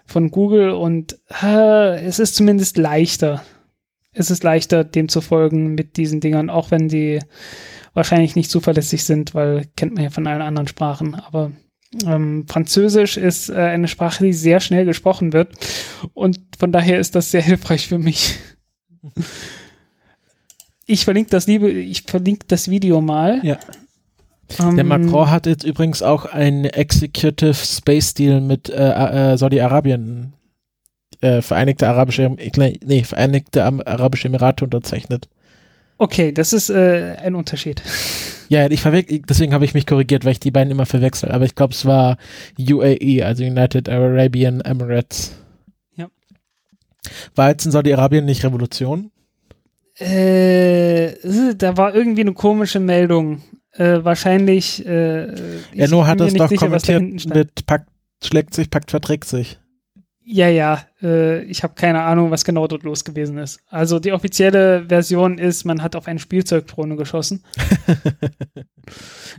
von 0.06 0.32
Google 0.32 0.72
und 0.72 1.20
äh, 1.42 2.04
es 2.06 2.20
ist 2.20 2.36
zumindest 2.36 2.78
leichter. 2.78 3.44
Es 4.12 4.30
ist 4.30 4.44
leichter, 4.44 4.84
dem 4.84 5.10
zu 5.10 5.22
folgen 5.22 5.74
mit 5.74 5.98
diesen 5.98 6.20
Dingern, 6.20 6.50
auch 6.50 6.72
wenn 6.72 6.88
die 6.88 7.20
wahrscheinlich 7.94 8.36
nicht 8.36 8.52
zuverlässig 8.52 9.04
sind, 9.04 9.34
weil 9.34 9.66
kennt 9.76 9.96
man 9.96 10.04
ja 10.04 10.10
von 10.10 10.28
allen 10.28 10.42
anderen 10.42 10.68
Sprachen. 10.68 11.16
Aber 11.16 11.52
ähm, 12.06 12.46
Französisch 12.48 13.18
ist 13.18 13.50
äh, 13.50 13.56
eine 13.56 13.88
Sprache, 13.88 14.24
die 14.24 14.34
sehr 14.34 14.60
schnell 14.60 14.86
gesprochen 14.86 15.34
wird 15.34 15.54
und 16.14 16.40
von 16.58 16.72
daher 16.72 17.00
ist 17.00 17.16
das 17.16 17.32
sehr 17.32 17.42
hilfreich 17.42 17.88
für 17.88 18.00
mich. 18.00 18.40
Ich 20.86 21.06
verlinke 21.06 21.30
das 21.30 21.48
liebe, 21.48 21.72
ich 21.72 22.04
verlinke 22.04 22.46
das 22.48 22.70
Video 22.70 23.00
mal. 23.00 23.40
Ja. 23.42 23.58
Der 24.50 24.80
Ähm, 24.80 24.88
Macron 24.88 25.30
hat 25.30 25.46
jetzt 25.46 25.64
übrigens 25.64 26.02
auch 26.04 26.26
einen 26.26 26.66
Executive 26.66 27.54
Space 27.54 28.14
Deal 28.14 28.42
mit 28.42 28.70
äh, 28.70 29.34
äh, 29.34 29.38
Saudi-Arabien, 29.38 30.34
äh, 31.22 31.42
Vereinigte 31.42 31.88
Arabische, 31.88 32.36
nee, 32.56 33.04
Vereinigte 33.04 33.64
Arabische 33.64 34.28
Emirate 34.28 34.66
unterzeichnet. 34.66 35.30
Okay, 35.98 36.32
das 36.32 36.54
ist 36.54 36.70
äh, 36.70 37.16
ein 37.22 37.36
Unterschied. 37.36 37.82
Ja, 38.50 38.70
ich 38.70 38.84
deswegen 38.84 39.54
habe 39.54 39.66
ich 39.66 39.74
mich 39.74 39.88
korrigiert, 39.88 40.26
weil 40.26 40.34
ich 40.34 40.40
die 40.40 40.52
beiden 40.52 40.70
immer 40.70 40.86
verwechsel. 40.86 41.32
Aber 41.32 41.46
ich 41.46 41.56
glaube, 41.56 41.74
es 41.74 41.86
war 41.86 42.18
UAE, 42.60 43.24
also 43.24 43.44
United 43.44 43.90
Arabian 43.90 44.62
Emirates. 44.62 45.36
Ja. 45.96 46.10
War 47.34 47.50
jetzt 47.50 47.66
in 47.66 47.72
Saudi-Arabien 47.72 48.26
nicht 48.26 48.44
Revolution? 48.44 49.12
Äh, 49.98 51.14
da 51.56 51.78
war 51.78 51.96
irgendwie 51.96 52.22
eine 52.22 52.34
komische 52.34 52.80
Meldung. 52.80 53.42
Äh, 53.74 54.04
wahrscheinlich. 54.04 54.86
Äh, 54.86 55.34
Ja, 55.74 55.88
nur 55.88 56.08
hat 56.08 56.22
es 56.22 56.34
doch 56.34 56.50
sicher, 56.50 56.68
kommentiert 56.68 57.26
mit 57.34 57.66
Pakt 57.66 57.90
schlägt 58.24 58.54
sich, 58.54 58.70
Pakt 58.70 58.92
verträgt 58.92 59.26
sich. 59.26 59.60
Ja, 60.26 60.48
ja, 60.48 60.82
äh, 61.02 61.44
ich 61.44 61.64
habe 61.64 61.74
keine 61.74 62.02
Ahnung, 62.02 62.32
was 62.32 62.46
genau 62.46 62.66
dort 62.68 62.84
los 62.84 63.04
gewesen 63.04 63.38
ist. 63.38 63.60
Also 63.68 64.00
die 64.00 64.14
offizielle 64.14 64.86
Version 64.88 65.38
ist, 65.38 65.66
man 65.66 65.84
hat 65.84 65.98
auf 65.98 66.08
eine 66.08 66.20
Spielzeugdrohne 66.20 66.96
geschossen. 66.96 67.44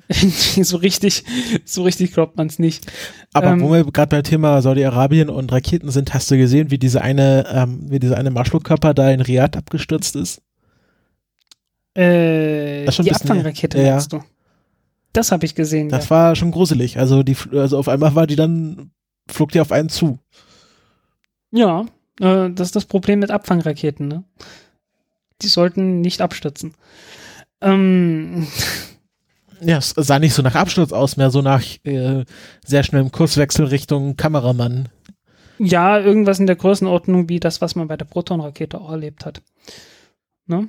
So 0.63 0.77
richtig, 0.77 1.25
so 1.65 1.83
richtig 1.83 2.13
glaubt 2.13 2.37
man 2.37 2.47
es 2.47 2.59
nicht. 2.59 2.87
Aber 3.33 3.49
Ähm, 3.49 3.61
wo 3.61 3.73
wir 3.73 3.85
gerade 3.85 4.17
beim 4.17 4.23
Thema 4.23 4.61
Saudi-Arabien 4.63 5.29
und 5.29 5.53
Raketen 5.53 5.91
sind, 5.91 6.15
hast 6.15 6.31
du 6.31 6.37
gesehen, 6.37 6.71
wie 6.71 6.79
diese 6.79 7.03
eine, 7.03 7.47
ähm, 7.53 7.81
wie 7.89 7.99
dieser 7.99 8.17
eine 8.19 8.31
Marschflugkörper 8.31 8.95
da 8.95 9.11
in 9.11 9.21
Riyadh 9.21 9.57
abgestürzt 9.57 10.17
ist? 10.17 10.43
Äh, 11.95 12.85
Das 12.85 12.93
ist 12.93 12.97
schon 12.97 13.05
die 13.05 13.13
Abfangrakete 13.13 13.81
ja, 13.83 13.93
meinst 13.93 14.13
du? 14.13 14.21
Das 15.13 15.31
habe 15.31 15.47
ich 15.47 15.55
gesehen. 15.55 15.89
Das 15.89 16.05
ja. 16.05 16.11
war 16.11 16.37
schon 16.37 16.51
gruselig. 16.51 16.99
Also 16.99 17.23
die, 17.23 17.37
also 17.53 17.79
auf 17.79 17.89
einmal 17.89 18.15
war 18.15 18.27
die 18.27 18.37
dann, 18.37 18.91
flog 19.29 19.53
die 19.53 19.61
auf 19.61 19.71
einen 19.71 19.89
zu. 19.89 20.19
Ja, 21.53 21.87
äh, 22.21 22.51
das 22.51 22.69
ist 22.69 22.77
das 22.77 22.85
Problem 22.87 23.21
mit 23.21 23.31
Abfangraketen. 23.31 24.09
Ne? 24.09 24.25
Die 25.43 25.47
sollten 25.47 26.01
nicht 26.01 26.21
abstürzen. 26.21 26.75
Ähm, 27.61 28.47
Ja, 29.61 29.79
es 29.79 29.95
sah 29.97 30.19
nicht 30.19 30.35
so 30.35 30.43
nach 30.43 30.57
Absturz 30.57 30.93
aus, 30.93 31.17
mehr 31.17 31.31
so 31.31 31.41
nach 31.41 31.63
äh, 31.85 32.25
sehr 32.67 32.83
schnellem 32.83 33.13
Kurswechsel 33.13 33.65
Richtung 33.67 34.17
Kameramann. 34.17 34.89
ja, 35.59 35.99
irgendwas 35.99 36.39
in 36.41 36.47
der 36.47 36.57
Größenordnung 36.57 37.29
wie 37.31 37.41
das, 37.41 37.61
was 37.63 37.75
man 37.77 37.89
bei 37.89 37.97
der 37.97 38.05
Proton-Rakete 38.05 38.79
auch 38.81 38.91
erlebt 38.91 39.25
hat. 39.25 39.41
Ne? 40.47 40.69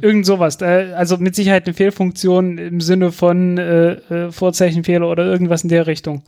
Irgend 0.00 0.24
sowas. 0.24 0.62
Also 0.62 1.16
mit 1.16 1.34
Sicherheit 1.34 1.66
eine 1.66 1.74
Fehlfunktion 1.74 2.58
im 2.58 2.80
Sinne 2.80 3.10
von 3.10 3.58
äh, 3.58 3.92
äh, 3.92 4.32
Vorzeichenfehler 4.32 5.08
oder 5.08 5.24
irgendwas 5.24 5.62
in 5.62 5.68
der 5.68 5.86
Richtung. 5.86 6.22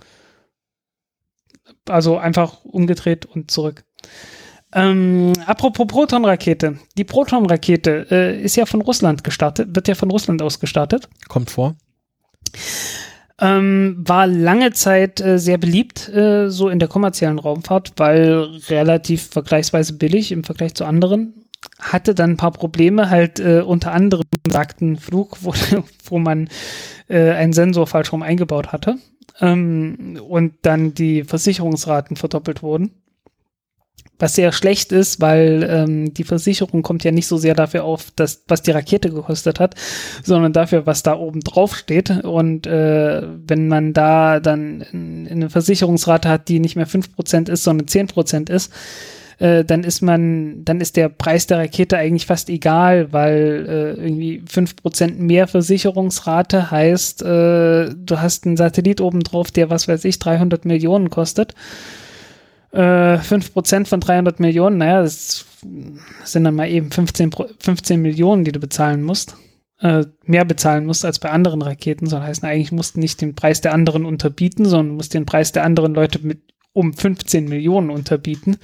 Also 1.89 2.19
einfach 2.19 2.65
umgedreht 2.65 3.25
und 3.25 3.51
zurück. 3.51 3.85
Ähm, 4.75 5.33
apropos 5.47 5.87
Proton-Rakete. 5.87 6.79
Die 6.97 7.05
Proton-Rakete 7.05 8.07
äh, 8.11 8.43
ist 8.43 8.57
ja 8.57 8.67
von 8.67 8.81
Russland 8.81 9.23
gestartet, 9.23 9.75
wird 9.75 9.87
ja 9.87 9.95
von 9.95 10.11
Russland 10.11 10.43
aus 10.43 10.61
gestartet. 10.61 11.09
Kommt 11.29 11.51
vor. 11.51 11.77
Ähm, 13.41 13.97
war 13.99 14.27
lange 14.27 14.73
Zeit 14.73 15.21
äh, 15.21 15.39
sehr 15.39 15.59
beliebt, 15.59 16.09
äh, 16.09 16.49
so 16.49 16.69
in 16.69 16.79
der 16.79 16.89
kommerziellen 16.89 17.39
Raumfahrt, 17.39 17.93
weil 17.97 18.45
relativ 18.69 19.29
vergleichsweise 19.29 19.95
billig 19.95 20.33
im 20.33 20.45
Vergleich 20.45 20.75
zu 20.75 20.85
anderen. 20.85 21.35
Hatte 21.79 22.15
dann 22.15 22.31
ein 22.33 22.37
paar 22.37 22.53
Probleme, 22.53 23.11
halt 23.11 23.41
äh, 23.41 23.61
unter 23.61 23.93
anderem 23.93 24.25
sagten 24.49 24.97
Flug, 24.97 25.39
wo, 25.43 25.53
wo 26.05 26.19
man 26.19 26.49
äh, 27.09 27.31
einen 27.33 27.53
Sensor 27.53 27.87
falsch 27.87 28.13
rum 28.13 28.23
eingebaut 28.23 28.73
hatte. 28.73 28.97
Ähm, 29.41 30.21
und 30.29 30.55
dann 30.63 30.95
die 30.95 31.25
Versicherungsraten 31.25 32.17
verdoppelt 32.17 32.63
wurden. 32.63 32.93
Was 34.19 34.37
sehr 34.37 34.53
schlecht 34.53 34.93
ist, 34.93 35.21
weil 35.21 35.67
ähm, 35.69 36.15
die 36.15 36.23
Versicherung 36.23 36.83
kommt 36.83 37.03
ja 37.03 37.11
nicht 37.11 37.27
so 37.27 37.39
sehr 37.39 37.55
dafür 37.55 37.83
auf, 37.83 38.13
dass, 38.15 38.45
was 38.47 38.63
die 38.63 38.71
Rakete 38.71 39.11
gekostet 39.11 39.59
hat, 39.59 39.75
sondern 40.23 40.53
dafür, 40.53 40.87
was 40.87 41.03
da 41.03 41.17
oben 41.17 41.41
drauf 41.41 41.75
steht. 41.77 42.11
Und 42.25 42.67
äh, 42.69 43.23
wenn 43.47 43.67
man 43.67 43.93
da 43.93 44.39
dann 44.39 44.83
in- 44.93 45.27
eine 45.29 45.51
Versicherungsrate 45.51 46.29
hat, 46.29 46.49
die 46.49 46.61
nicht 46.61 46.77
mehr 46.77 46.87
5% 46.87 47.51
ist, 47.51 47.65
sondern 47.65 47.89
10% 47.89 48.49
ist, 48.51 48.73
äh, 49.43 49.65
dann 49.65 49.83
ist 49.83 50.03
man, 50.03 50.65
dann 50.65 50.81
ist 50.81 50.97
der 50.97 51.09
Preis 51.09 51.49
der 51.49 51.59
Rakete 51.59 51.99
eigentlich 51.99 52.27
fast 52.27 52.49
egal, 52.49 53.13
weil 53.13 53.67
äh, 53.99 54.01
irgendwie 54.01 54.41
5% 54.49 55.15
mehr 55.15 55.49
Versicherungsrate 55.49 56.71
heißt, 56.71 57.23
äh, 57.23 57.91
du 57.93 58.21
hast 58.21 58.47
einen 58.47 58.57
Satellit 58.57 59.01
oben 59.01 59.25
drauf, 59.25 59.51
der 59.51 59.69
was 59.69 59.89
weiß 59.89 60.05
ich, 60.05 60.21
300 60.21 60.65
Millionen 60.65 61.11
kostet. 61.11 61.55
Äh, 62.71 62.79
5% 63.19 63.87
von 63.87 63.99
300 63.99 64.39
Millionen, 64.39 64.79
naja, 64.79 65.03
das 65.03 65.45
sind 66.23 66.45
dann 66.45 66.55
mal 66.55 66.71
eben 66.71 66.93
15, 66.93 67.31
Pro- 67.31 67.49
15 67.59 68.01
Millionen, 68.01 68.45
die 68.45 68.53
du 68.53 68.61
bezahlen 68.61 69.03
musst 69.03 69.37
äh, 69.81 70.05
mehr 70.25 70.45
bezahlen 70.45 70.87
musst 70.87 71.05
als 71.05 71.19
bei 71.19 71.31
anderen 71.31 71.63
Raketen, 71.63 72.07
sondern 72.07 72.29
heißt 72.29 72.45
eigentlich 72.45 72.71
musst 72.71 72.95
du 72.95 73.01
nicht 73.01 73.21
den 73.21 73.35
Preis 73.35 73.61
der 73.61 73.75
anderen 73.75 74.05
unterbieten, 74.05 74.65
sondern 74.65 74.95
musst 74.95 75.15
den 75.15 75.27
Preis 75.27 75.51
der 75.51 75.65
anderen 75.65 75.95
Leute 75.95 76.21
mit 76.25 76.43
um 76.73 76.95
15 76.95 77.49
Millionen 77.49 77.91
unterbieten. 77.91 78.59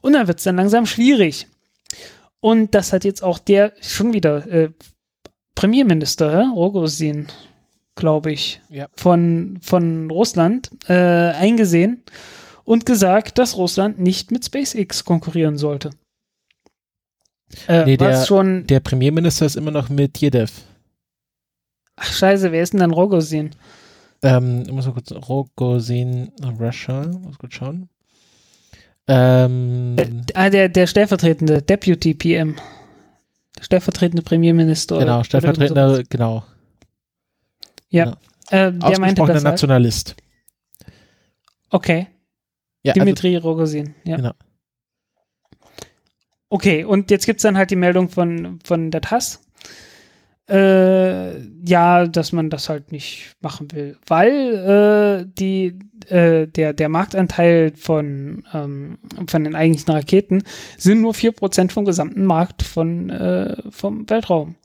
Und 0.00 0.12
dann 0.14 0.26
wird 0.26 0.38
es 0.38 0.44
dann 0.44 0.56
langsam 0.56 0.86
schwierig. 0.86 1.46
Und 2.40 2.74
das 2.74 2.92
hat 2.92 3.04
jetzt 3.04 3.22
auch 3.22 3.38
der 3.38 3.72
schon 3.80 4.12
wieder 4.12 4.46
äh, 4.46 4.70
Premierminister, 5.54 6.32
hä? 6.38 6.46
Rogozin, 6.54 7.26
glaube 7.96 8.32
ich, 8.32 8.60
Ja. 8.70 8.88
von, 8.96 9.58
von 9.60 10.10
Russland 10.10 10.70
äh, 10.88 10.94
eingesehen 10.94 12.02
und 12.64 12.86
gesagt, 12.86 13.36
dass 13.38 13.56
Russland 13.58 13.98
nicht 13.98 14.30
mit 14.30 14.44
SpaceX 14.44 15.04
konkurrieren 15.04 15.58
sollte. 15.58 15.90
Äh, 17.68 17.84
Nee, 17.84 17.96
der- 17.96 18.24
schon 18.24 18.66
Der 18.68 18.80
Premierminister 18.80 19.44
ist 19.44 19.56
immer 19.56 19.72
noch 19.72 19.88
mit 19.88 20.16
Jedev. 20.18 20.52
Ach, 21.96 22.10
scheiße, 22.12 22.52
wer 22.52 22.62
ist 22.62 22.72
denn 22.72 22.80
dann 22.80 22.92
Rogozin? 22.92 23.50
Ähm, 24.22 24.62
ich 24.66 24.72
muss 24.72 24.86
mal 24.86 24.92
kurz 24.92 25.12
Rogozin 25.12 26.30
Russia, 26.58 27.06
muss 27.06 27.38
kurz 27.38 27.54
schauen. 27.54 27.88
Ähm, 29.08 29.96
Ah, 30.34 30.50
der, 30.50 30.68
der 30.68 30.86
stellvertretende 30.86 31.62
Deputy 31.62 32.14
PM. 32.14 32.56
Der 33.58 33.64
stellvertretende 33.64 34.22
Premierminister. 34.22 34.98
genau, 34.98 35.22
stellvertretender, 35.24 36.02
genau. 36.08 36.44
Ja. 37.88 38.16
Äh, 38.50 38.72
der 38.72 39.00
meinte 39.00 39.22
das 39.22 39.34
halt. 39.34 39.44
Nationalist. 39.44 40.16
Okay, 41.70 42.08
Ja, 42.82 42.92
also, 42.92 43.04
Dimitri 43.04 43.36
Rogozin. 43.36 43.94
Ja. 44.04 44.16
Genau. 44.16 44.32
Okay, 46.48 46.84
und 46.84 47.10
jetzt 47.12 47.26
gibt's 47.26 47.42
dann 47.42 47.56
halt 47.56 47.70
die 47.70 47.76
Meldung 47.76 48.08
von, 48.08 48.58
von 48.64 48.90
der 48.90 49.00
TASS. 49.00 49.40
Äh, 50.50 51.38
ja, 51.64 52.08
dass 52.08 52.32
man 52.32 52.50
das 52.50 52.68
halt 52.68 52.90
nicht 52.90 53.36
machen 53.40 53.70
will, 53.70 53.96
weil 54.08 55.22
äh, 55.22 55.32
die, 55.38 55.78
äh, 56.08 56.48
der, 56.48 56.72
der 56.72 56.88
Marktanteil 56.88 57.72
von, 57.76 58.42
ähm, 58.52 58.98
von 59.28 59.44
den 59.44 59.54
eigentlichen 59.54 59.92
Raketen 59.92 60.42
sind 60.76 61.02
nur 61.02 61.12
4% 61.12 61.70
vom 61.70 61.84
gesamten 61.84 62.24
Markt 62.24 62.64
von, 62.64 63.10
äh, 63.10 63.58
vom 63.70 64.10
Weltraum. 64.10 64.56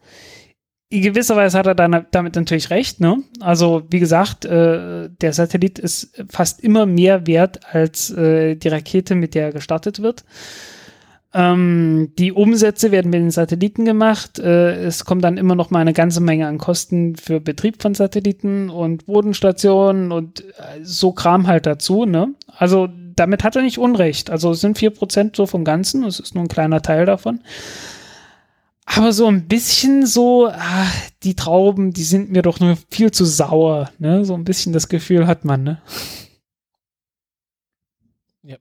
In 0.89 1.03
gewisser 1.03 1.35
Weise 1.35 1.59
hat 1.59 1.67
er 1.67 1.75
dann 1.75 2.07
damit 2.09 2.35
natürlich 2.35 2.71
recht, 2.71 2.99
ne? 2.99 3.21
Also, 3.39 3.83
wie 3.91 3.99
gesagt, 3.99 4.45
äh, 4.45 5.09
der 5.09 5.33
Satellit 5.33 5.77
ist 5.77 6.23
fast 6.29 6.63
immer 6.63 6.87
mehr 6.87 7.27
wert 7.27 7.59
als 7.75 8.09
äh, 8.09 8.55
die 8.55 8.69
Rakete, 8.69 9.13
mit 9.13 9.35
der 9.35 9.45
er 9.45 9.51
gestartet 9.51 10.01
wird. 10.01 10.23
Ähm, 11.37 12.13
die 12.17 12.31
Umsätze 12.31 12.91
werden 12.91 13.11
mit 13.11 13.19
den 13.19 13.29
Satelliten 13.29 13.83
gemacht. 13.83 14.39
Äh, 14.39 14.85
es 14.85 15.03
kommt 15.03 15.21
dann 15.21 15.35
immer 15.35 15.53
noch 15.53 15.69
mal 15.69 15.79
eine 15.79 15.91
ganze 15.91 16.21
Menge 16.21 16.47
an 16.47 16.57
Kosten 16.57 17.17
für 17.17 17.41
Betrieb 17.41 17.81
von 17.81 17.93
Satelliten 17.93 18.69
und 18.69 19.05
Bodenstationen 19.05 20.13
und 20.13 20.39
äh, 20.39 20.79
so 20.81 21.11
Kram 21.11 21.45
halt 21.45 21.65
dazu. 21.65 22.05
Ne? 22.05 22.33
Also 22.47 22.87
damit 23.17 23.43
hat 23.43 23.57
er 23.57 23.63
nicht 23.63 23.77
Unrecht. 23.79 24.29
Also 24.29 24.51
es 24.51 24.61
sind 24.61 24.79
4% 24.79 25.35
so 25.35 25.45
vom 25.45 25.65
Ganzen. 25.65 26.05
Es 26.05 26.21
ist 26.21 26.35
nur 26.35 26.45
ein 26.45 26.49
kleiner 26.49 26.81
Teil 26.81 27.05
davon. 27.05 27.41
Aber 28.85 29.11
so 29.11 29.27
ein 29.27 29.49
bisschen 29.49 30.05
so, 30.05 30.47
ah, 30.47 30.87
die 31.23 31.35
Trauben, 31.35 31.91
die 31.91 32.03
sind 32.03 32.31
mir 32.31 32.43
doch 32.43 32.61
nur 32.61 32.77
viel 32.89 33.11
zu 33.11 33.25
sauer. 33.25 33.89
Ne? 33.99 34.23
So 34.23 34.35
ein 34.35 34.45
bisschen 34.45 34.71
das 34.71 34.87
Gefühl 34.87 35.27
hat 35.27 35.43
man. 35.43 35.63
Ne? 35.63 35.81
Ja. 38.41 38.55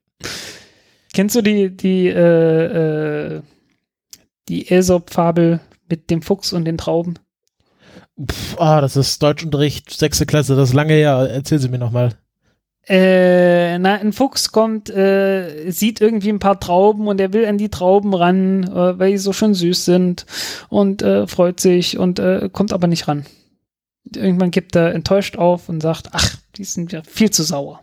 Kennst 1.14 1.36
du 1.36 1.42
die, 1.42 1.74
die, 1.74 2.08
äh, 2.08 3.36
äh, 3.36 3.42
die 4.48 4.70
Aesop-Fabel 4.70 5.60
mit 5.88 6.10
dem 6.10 6.22
Fuchs 6.22 6.52
und 6.52 6.64
den 6.64 6.76
Trauben? 6.76 7.20
Pff, 8.20 8.58
ah, 8.58 8.80
das 8.80 8.96
ist 8.96 9.22
Deutschunterricht, 9.22 9.90
sechste 9.90 10.26
Klasse, 10.26 10.56
das 10.56 10.70
ist 10.70 10.74
lange 10.74 10.94
her. 10.94 11.28
Erzähl 11.30 11.60
sie 11.60 11.68
mir 11.68 11.78
nochmal. 11.78 12.10
Äh, 12.88 13.78
na, 13.78 13.94
ein 13.94 14.12
Fuchs 14.12 14.50
kommt, 14.50 14.90
äh, 14.90 15.70
sieht 15.70 16.00
irgendwie 16.00 16.30
ein 16.30 16.40
paar 16.40 16.58
Trauben 16.58 17.06
und 17.06 17.20
er 17.20 17.32
will 17.32 17.46
an 17.46 17.58
die 17.58 17.70
Trauben 17.70 18.12
ran, 18.12 18.64
äh, 18.64 18.98
weil 18.98 19.12
die 19.12 19.18
so 19.18 19.32
schön 19.32 19.54
süß 19.54 19.84
sind 19.84 20.26
und 20.68 21.00
äh, 21.00 21.28
freut 21.28 21.60
sich 21.60 21.96
und 21.96 22.18
äh, 22.18 22.50
kommt 22.52 22.72
aber 22.72 22.88
nicht 22.88 23.06
ran. 23.06 23.24
Irgendwann 24.14 24.50
gibt 24.50 24.74
er 24.76 24.92
enttäuscht 24.92 25.36
auf 25.36 25.68
und 25.68 25.80
sagt, 25.80 26.08
ach, 26.12 26.36
die 26.56 26.64
sind 26.64 26.92
ja 26.92 27.02
viel 27.04 27.30
zu 27.30 27.44
sauer. 27.44 27.80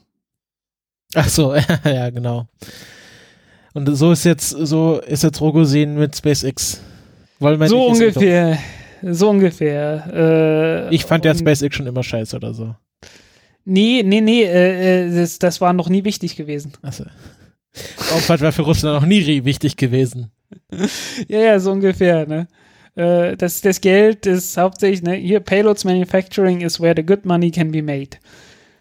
Ach 1.16 1.30
so, 1.30 1.56
ja, 1.86 2.10
genau. 2.10 2.48
Und 3.74 3.94
so 3.96 4.12
ist 4.12 4.26
jetzt, 4.26 4.50
so 4.50 5.00
ist 5.00 5.24
jetzt 5.24 5.40
Rogosin 5.40 5.96
mit 5.96 6.16
SpaceX. 6.16 6.82
Wollen 7.40 7.60
wir 7.60 7.68
so 7.68 7.88
ungefähr, 7.88 8.60
so 9.02 9.30
ungefähr. 9.30 10.90
Äh, 10.90 10.96
ich 10.96 11.06
fand 11.06 11.26
ja 11.26 11.34
SpaceX 11.34 11.76
schon 11.76 11.88
immer 11.88 12.04
scheiße 12.04 12.36
oder 12.36 12.54
so. 12.54 12.76
Nee, 13.64 14.04
nee, 14.04 14.22
nee, 14.22 14.44
äh, 14.44 15.08
äh, 15.08 15.16
das, 15.16 15.40
das 15.40 15.62
war 15.62 15.74
noch 15.74 15.90
nie 15.90 16.04
wichtig 16.04 16.36
gewesen. 16.36 16.74
Achso. 16.82 17.06
Raumfahrt 18.12 18.42
war 18.42 18.52
für 18.52 18.64
Russland 18.64 19.02
noch 19.02 19.08
nie 19.08 19.46
wichtig 19.46 19.78
gewesen. 19.78 20.32
ja, 21.28 21.40
ja, 21.40 21.60
so 21.60 21.72
ungefähr, 21.72 22.28
ne? 22.28 22.48
Äh, 22.96 23.38
das, 23.38 23.62
das 23.62 23.80
Geld 23.80 24.26
ist 24.26 24.58
hauptsächlich, 24.58 25.04
ne, 25.04 25.14
hier 25.16 25.40
Payloads 25.40 25.86
Manufacturing 25.86 26.62
is 26.62 26.80
where 26.82 26.94
the 26.96 27.06
good 27.06 27.26
money 27.26 27.50
can 27.50 27.72
be 27.72 27.82
made. 27.82 28.18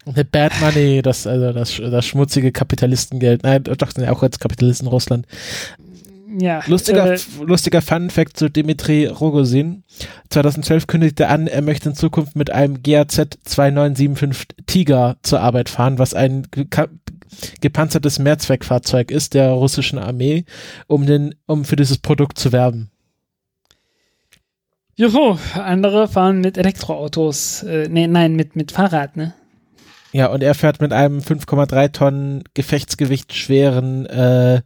The 0.05 0.23
bad 0.23 0.51
money, 0.61 1.01
das, 1.01 1.27
also 1.27 1.53
das, 1.53 1.75
das 1.77 2.05
schmutzige 2.05 2.51
Kapitalistengeld. 2.51 3.43
Nein, 3.43 3.63
doch, 3.63 3.91
sind 3.91 4.03
ja 4.03 4.11
auch 4.11 4.23
jetzt 4.23 4.39
Kapitalisten 4.39 4.87
in 4.87 4.91
Russland. 4.91 5.27
Ja. 6.39 6.61
Lustiger, 6.65 7.13
äh, 7.13 7.19
lustiger 7.45 7.81
Fun 7.81 8.09
Fact 8.09 8.37
zu 8.37 8.49
Dimitri 8.49 9.05
Rogosin. 9.05 9.83
2012 10.29 10.87
kündigte 10.87 11.23
er 11.23 11.29
an, 11.31 11.47
er 11.47 11.61
möchte 11.61 11.89
in 11.89 11.95
Zukunft 11.95 12.35
mit 12.35 12.51
einem 12.51 12.81
GAZ 12.81 13.15
2975 13.43 14.65
Tiger 14.65 15.17
zur 15.23 15.41
Arbeit 15.41 15.69
fahren, 15.69 15.99
was 15.99 16.13
ein 16.13 16.47
gepanzertes 17.59 18.19
Mehrzweckfahrzeug 18.19 19.11
ist 19.11 19.33
der 19.33 19.49
russischen 19.49 19.99
Armee, 19.99 20.45
um 20.87 21.05
den, 21.05 21.35
um 21.45 21.65
für 21.65 21.75
dieses 21.75 21.97
Produkt 21.97 22.37
zu 22.37 22.51
werben. 22.51 22.91
Juhu, 24.95 25.37
andere 25.55 26.07
fahren 26.07 26.41
mit 26.41 26.57
Elektroautos, 26.57 27.63
äh, 27.63 27.87
nee, 27.89 28.07
nein, 28.07 28.35
mit, 28.35 28.55
mit 28.55 28.71
Fahrrad, 28.71 29.17
ne? 29.17 29.33
Ja, 30.13 30.27
und 30.27 30.43
er 30.43 30.55
fährt 30.55 30.81
mit 30.81 30.91
einem 30.91 31.19
5,3 31.19 31.91
Tonnen 31.91 32.43
Gefechtsgewicht 32.53 33.33
schweren 33.33 34.05
äh, 34.07 34.61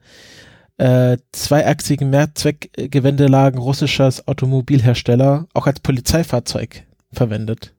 äh, 0.77 1.17
zweiachsigen 1.31 2.09
Mehrzweckgewendelagen 2.09 3.59
russischer 3.59 4.11
Automobilhersteller 4.25 5.47
auch 5.53 5.67
als 5.67 5.79
Polizeifahrzeug 5.79 6.83
verwendet. 7.11 7.73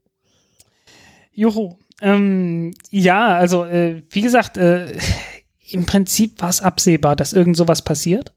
Juhu. 1.33 1.77
Ähm, 2.03 2.75
ja, 2.91 3.37
also 3.37 3.65
äh, 3.65 4.03
wie 4.11 4.21
gesagt, 4.21 4.59
äh, 4.59 4.93
im 5.71 5.87
Prinzip 5.87 6.41
war 6.41 6.51
es 6.51 6.61
absehbar, 6.61 7.17
dass 7.17 7.33
irgend 7.33 7.57
sowas 7.57 7.83
passiert, 7.83 8.35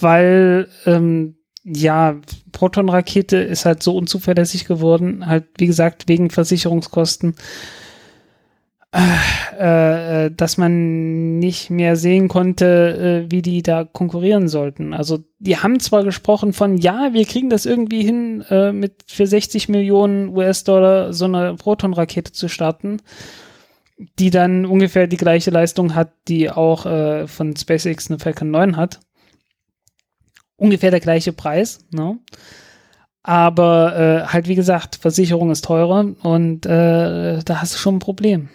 weil 0.00 0.68
ähm, 0.84 1.36
ja, 1.64 2.20
Proton-Rakete 2.52 3.38
ist 3.38 3.64
halt 3.64 3.82
so 3.82 3.96
unzuverlässig 3.96 4.66
geworden, 4.66 5.26
halt 5.26 5.46
wie 5.58 5.66
gesagt 5.66 6.08
wegen 6.08 6.30
Versicherungskosten 6.30 7.34
äh, 8.96 10.26
äh, 10.26 10.30
dass 10.30 10.56
man 10.56 11.38
nicht 11.38 11.70
mehr 11.70 11.96
sehen 11.96 12.28
konnte, 12.28 13.24
äh, 13.26 13.30
wie 13.30 13.42
die 13.42 13.62
da 13.62 13.84
konkurrieren 13.84 14.48
sollten. 14.48 14.94
Also 14.94 15.18
die 15.38 15.58
haben 15.58 15.80
zwar 15.80 16.02
gesprochen 16.04 16.52
von, 16.52 16.78
ja, 16.78 17.12
wir 17.12 17.24
kriegen 17.26 17.50
das 17.50 17.66
irgendwie 17.66 18.02
hin, 18.02 18.44
äh, 18.48 18.72
mit 18.72 19.04
für 19.06 19.26
60 19.26 19.68
Millionen 19.68 20.28
US-Dollar 20.28 21.12
so 21.12 21.26
eine 21.26 21.54
Proton-Rakete 21.56 22.32
zu 22.32 22.48
starten, 22.48 22.98
die 24.18 24.30
dann 24.30 24.64
ungefähr 24.64 25.06
die 25.06 25.16
gleiche 25.16 25.50
Leistung 25.50 25.94
hat, 25.94 26.12
die 26.28 26.50
auch 26.50 26.86
äh, 26.86 27.26
von 27.26 27.54
SpaceX 27.54 28.10
eine 28.10 28.18
Falcon 28.18 28.50
9 28.50 28.76
hat. 28.76 29.00
Ungefähr 30.56 30.90
der 30.90 31.00
gleiche 31.00 31.32
Preis, 31.32 31.80
ne? 31.90 32.18
Aber 33.22 33.96
äh, 33.98 34.26
halt 34.32 34.46
wie 34.46 34.54
gesagt, 34.54 34.96
Versicherung 34.96 35.50
ist 35.50 35.64
teurer 35.64 36.12
und 36.22 36.64
äh, 36.64 37.42
da 37.42 37.60
hast 37.60 37.74
du 37.74 37.78
schon 37.78 37.96
ein 37.96 38.00
Problem. 38.00 38.48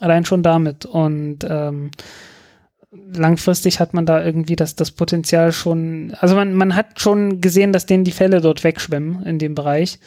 Allein 0.00 0.24
schon 0.24 0.42
damit. 0.42 0.86
Und 0.86 1.38
ähm, 1.48 1.90
langfristig 2.90 3.78
hat 3.78 3.94
man 3.94 4.06
da 4.06 4.24
irgendwie 4.24 4.56
das, 4.56 4.74
das 4.74 4.90
Potenzial 4.90 5.52
schon, 5.52 6.14
also 6.18 6.34
man, 6.34 6.54
man 6.54 6.74
hat 6.74 7.00
schon 7.00 7.40
gesehen, 7.40 7.72
dass 7.72 7.86
denen 7.86 8.04
die 8.04 8.12
Fälle 8.12 8.40
dort 8.40 8.64
wegschwemmen 8.64 9.22
in 9.24 9.38
dem 9.38 9.54
Bereich. 9.54 10.00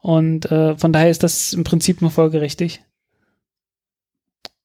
Und 0.00 0.50
äh, 0.50 0.76
von 0.76 0.92
daher 0.92 1.10
ist 1.10 1.22
das 1.22 1.52
im 1.52 1.64
Prinzip 1.64 2.00
nur 2.00 2.10
folgerichtig. 2.10 2.82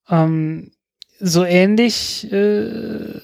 Ähm, 0.10 0.72
so 1.20 1.44
ähnlich, 1.44 2.32
äh, 2.32 3.20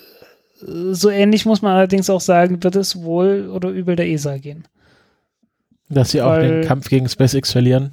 so 0.60 1.10
ähnlich 1.10 1.46
muss 1.46 1.62
man 1.62 1.76
allerdings 1.76 2.10
auch 2.10 2.22
sagen, 2.22 2.64
wird 2.64 2.76
es 2.76 3.02
wohl 3.02 3.50
oder 3.50 3.70
übel 3.70 3.96
der 3.96 4.10
ESA 4.10 4.38
gehen. 4.38 4.68
Dass 5.90 6.12
sie 6.12 6.22
auch 6.22 6.32
Weil, 6.32 6.62
den 6.62 6.68
Kampf 6.68 6.90
gegen 6.90 7.08
SpaceX 7.08 7.52
verlieren? 7.52 7.92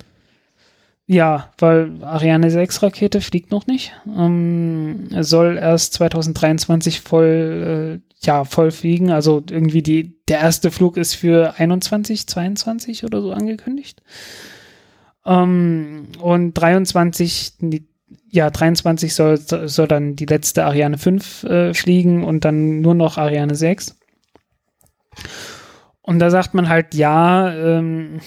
Ja, 1.11 1.49
weil 1.57 2.05
Ariane 2.05 2.51
6 2.51 2.83
Rakete 2.83 3.23
fliegt 3.23 3.51
noch 3.51 3.67
nicht. 3.67 3.95
Ähm, 4.07 5.09
soll 5.23 5.57
erst 5.57 5.95
2023 5.95 7.01
voll, 7.01 8.01
äh, 8.05 8.27
ja, 8.27 8.45
voll 8.45 8.71
fliegen. 8.71 9.11
Also 9.11 9.43
irgendwie 9.49 9.83
die, 9.83 10.19
der 10.29 10.41
erste 10.41 10.71
Flug 10.71 10.99
ist 10.99 11.15
für 11.15 11.55
21, 11.57 12.27
22 12.27 13.05
oder 13.05 13.23
so 13.23 13.33
angekündigt. 13.33 14.03
Ähm, 15.25 16.09
und 16.21 16.53
23, 16.53 17.53
ja, 18.29 18.51
23 18.51 19.15
soll, 19.15 19.39
soll 19.39 19.89
dann 19.89 20.15
die 20.15 20.27
letzte 20.27 20.67
Ariane 20.67 20.99
5 20.99 21.45
äh, 21.45 21.73
fliegen 21.73 22.23
und 22.23 22.45
dann 22.45 22.83
nur 22.83 22.95
noch 22.95 23.17
Ariane 23.17 23.55
6. 23.55 23.97
Und 26.03 26.19
da 26.19 26.29
sagt 26.29 26.53
man 26.53 26.69
halt, 26.69 26.95
ja, 26.95 27.51
ähm, 27.55 28.21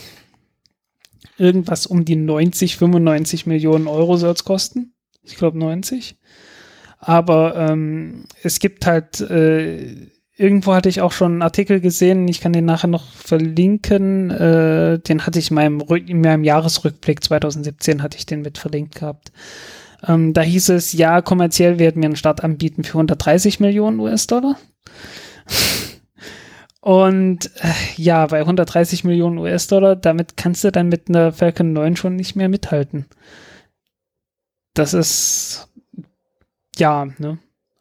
irgendwas 1.38 1.86
um 1.86 2.06
die 2.06 2.16
90, 2.16 2.78
95 2.78 3.46
Millionen 3.46 3.88
Euro 3.88 4.18
soll 4.18 4.34
es 4.34 4.44
kosten. 4.44 4.94
Ich 5.24 5.36
glaube 5.36 5.58
90. 5.58 6.18
Aber 7.00 7.56
ähm, 7.56 8.26
es 8.44 8.60
gibt 8.60 8.86
halt, 8.86 9.22
äh, 9.22 10.08
irgendwo 10.38 10.74
hatte 10.74 10.90
ich 10.90 11.02
auch 11.02 11.12
schon 11.12 11.34
einen 11.34 11.42
Artikel 11.42 11.80
gesehen, 11.80 12.28
ich 12.28 12.42
kann 12.42 12.54
den 12.54 12.66
nachher 12.66 12.88
noch 12.88 13.12
verlinken. 13.12 14.30
Äh, 14.30 15.00
den 15.00 15.26
hatte 15.26 15.40
ich 15.40 15.50
in 15.50 15.56
meinem, 15.56 15.82
in 16.06 16.22
meinem 16.22 16.44
Jahresrückblick 16.44 17.24
2017 17.24 18.04
hatte 18.04 18.18
ich 18.18 18.26
den 18.26 18.42
mit 18.42 18.58
verlinkt 18.58 18.96
gehabt. 18.96 19.32
Ähm, 20.08 20.34
da 20.34 20.42
hieß 20.42 20.70
es, 20.70 20.94
ja, 20.94 21.22
kommerziell 21.22 21.80
werden 21.80 22.02
wir 22.02 22.08
einen 22.08 22.16
Start 22.16 22.44
anbieten 22.44 22.84
für 22.84 22.94
130 22.94 23.60
Millionen 23.60 24.00
US-Dollar. 24.00 24.58
Und 26.82 27.52
äh, 27.64 27.74
ja, 27.96 28.26
bei 28.26 28.40
130 28.40 29.04
Millionen 29.04 29.38
US-Dollar, 29.38 29.96
damit 29.96 30.36
kannst 30.36 30.64
du 30.64 30.72
dann 30.72 30.90
mit 30.90 31.10
einer 31.10 31.32
Falcon 31.32 31.74
9 31.74 31.96
schon 31.96 32.16
nicht 32.16 32.36
mehr 32.36 32.50
mithalten. 32.50 33.06
Das 34.74 34.94
ist, 34.96 35.70
ja, 36.78 37.06
ne? 37.20 37.38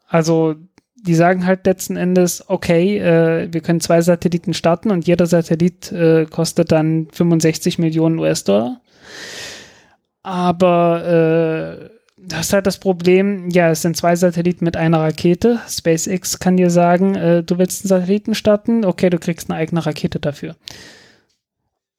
Also, 0.07 0.55
die 0.95 1.15
sagen 1.15 1.47
halt 1.47 1.65
letzten 1.65 1.95
Endes, 1.97 2.47
okay, 2.47 2.99
äh, 2.99 3.51
wir 3.51 3.61
können 3.61 3.79
zwei 3.79 4.01
Satelliten 4.01 4.53
starten 4.53 4.91
und 4.91 5.07
jeder 5.07 5.25
Satellit 5.25 5.91
äh, 5.91 6.25
kostet 6.25 6.71
dann 6.71 7.07
65 7.11 7.79
Millionen 7.79 8.19
US-Dollar. 8.19 8.81
Aber 10.21 11.89
äh, 11.89 12.00
das 12.23 12.47
ist 12.47 12.53
halt 12.53 12.67
das 12.67 12.77
Problem, 12.77 13.49
ja, 13.49 13.71
es 13.71 13.81
sind 13.81 13.97
zwei 13.97 14.15
Satelliten 14.15 14.63
mit 14.63 14.77
einer 14.77 14.99
Rakete. 14.99 15.59
SpaceX 15.67 16.39
kann 16.39 16.57
dir 16.57 16.69
sagen, 16.69 17.15
äh, 17.15 17.43
du 17.43 17.57
willst 17.57 17.83
einen 17.83 17.89
Satelliten 17.89 18.35
starten, 18.35 18.85
okay, 18.85 19.09
du 19.09 19.17
kriegst 19.17 19.49
eine 19.49 19.59
eigene 19.59 19.85
Rakete 19.85 20.19
dafür. 20.19 20.55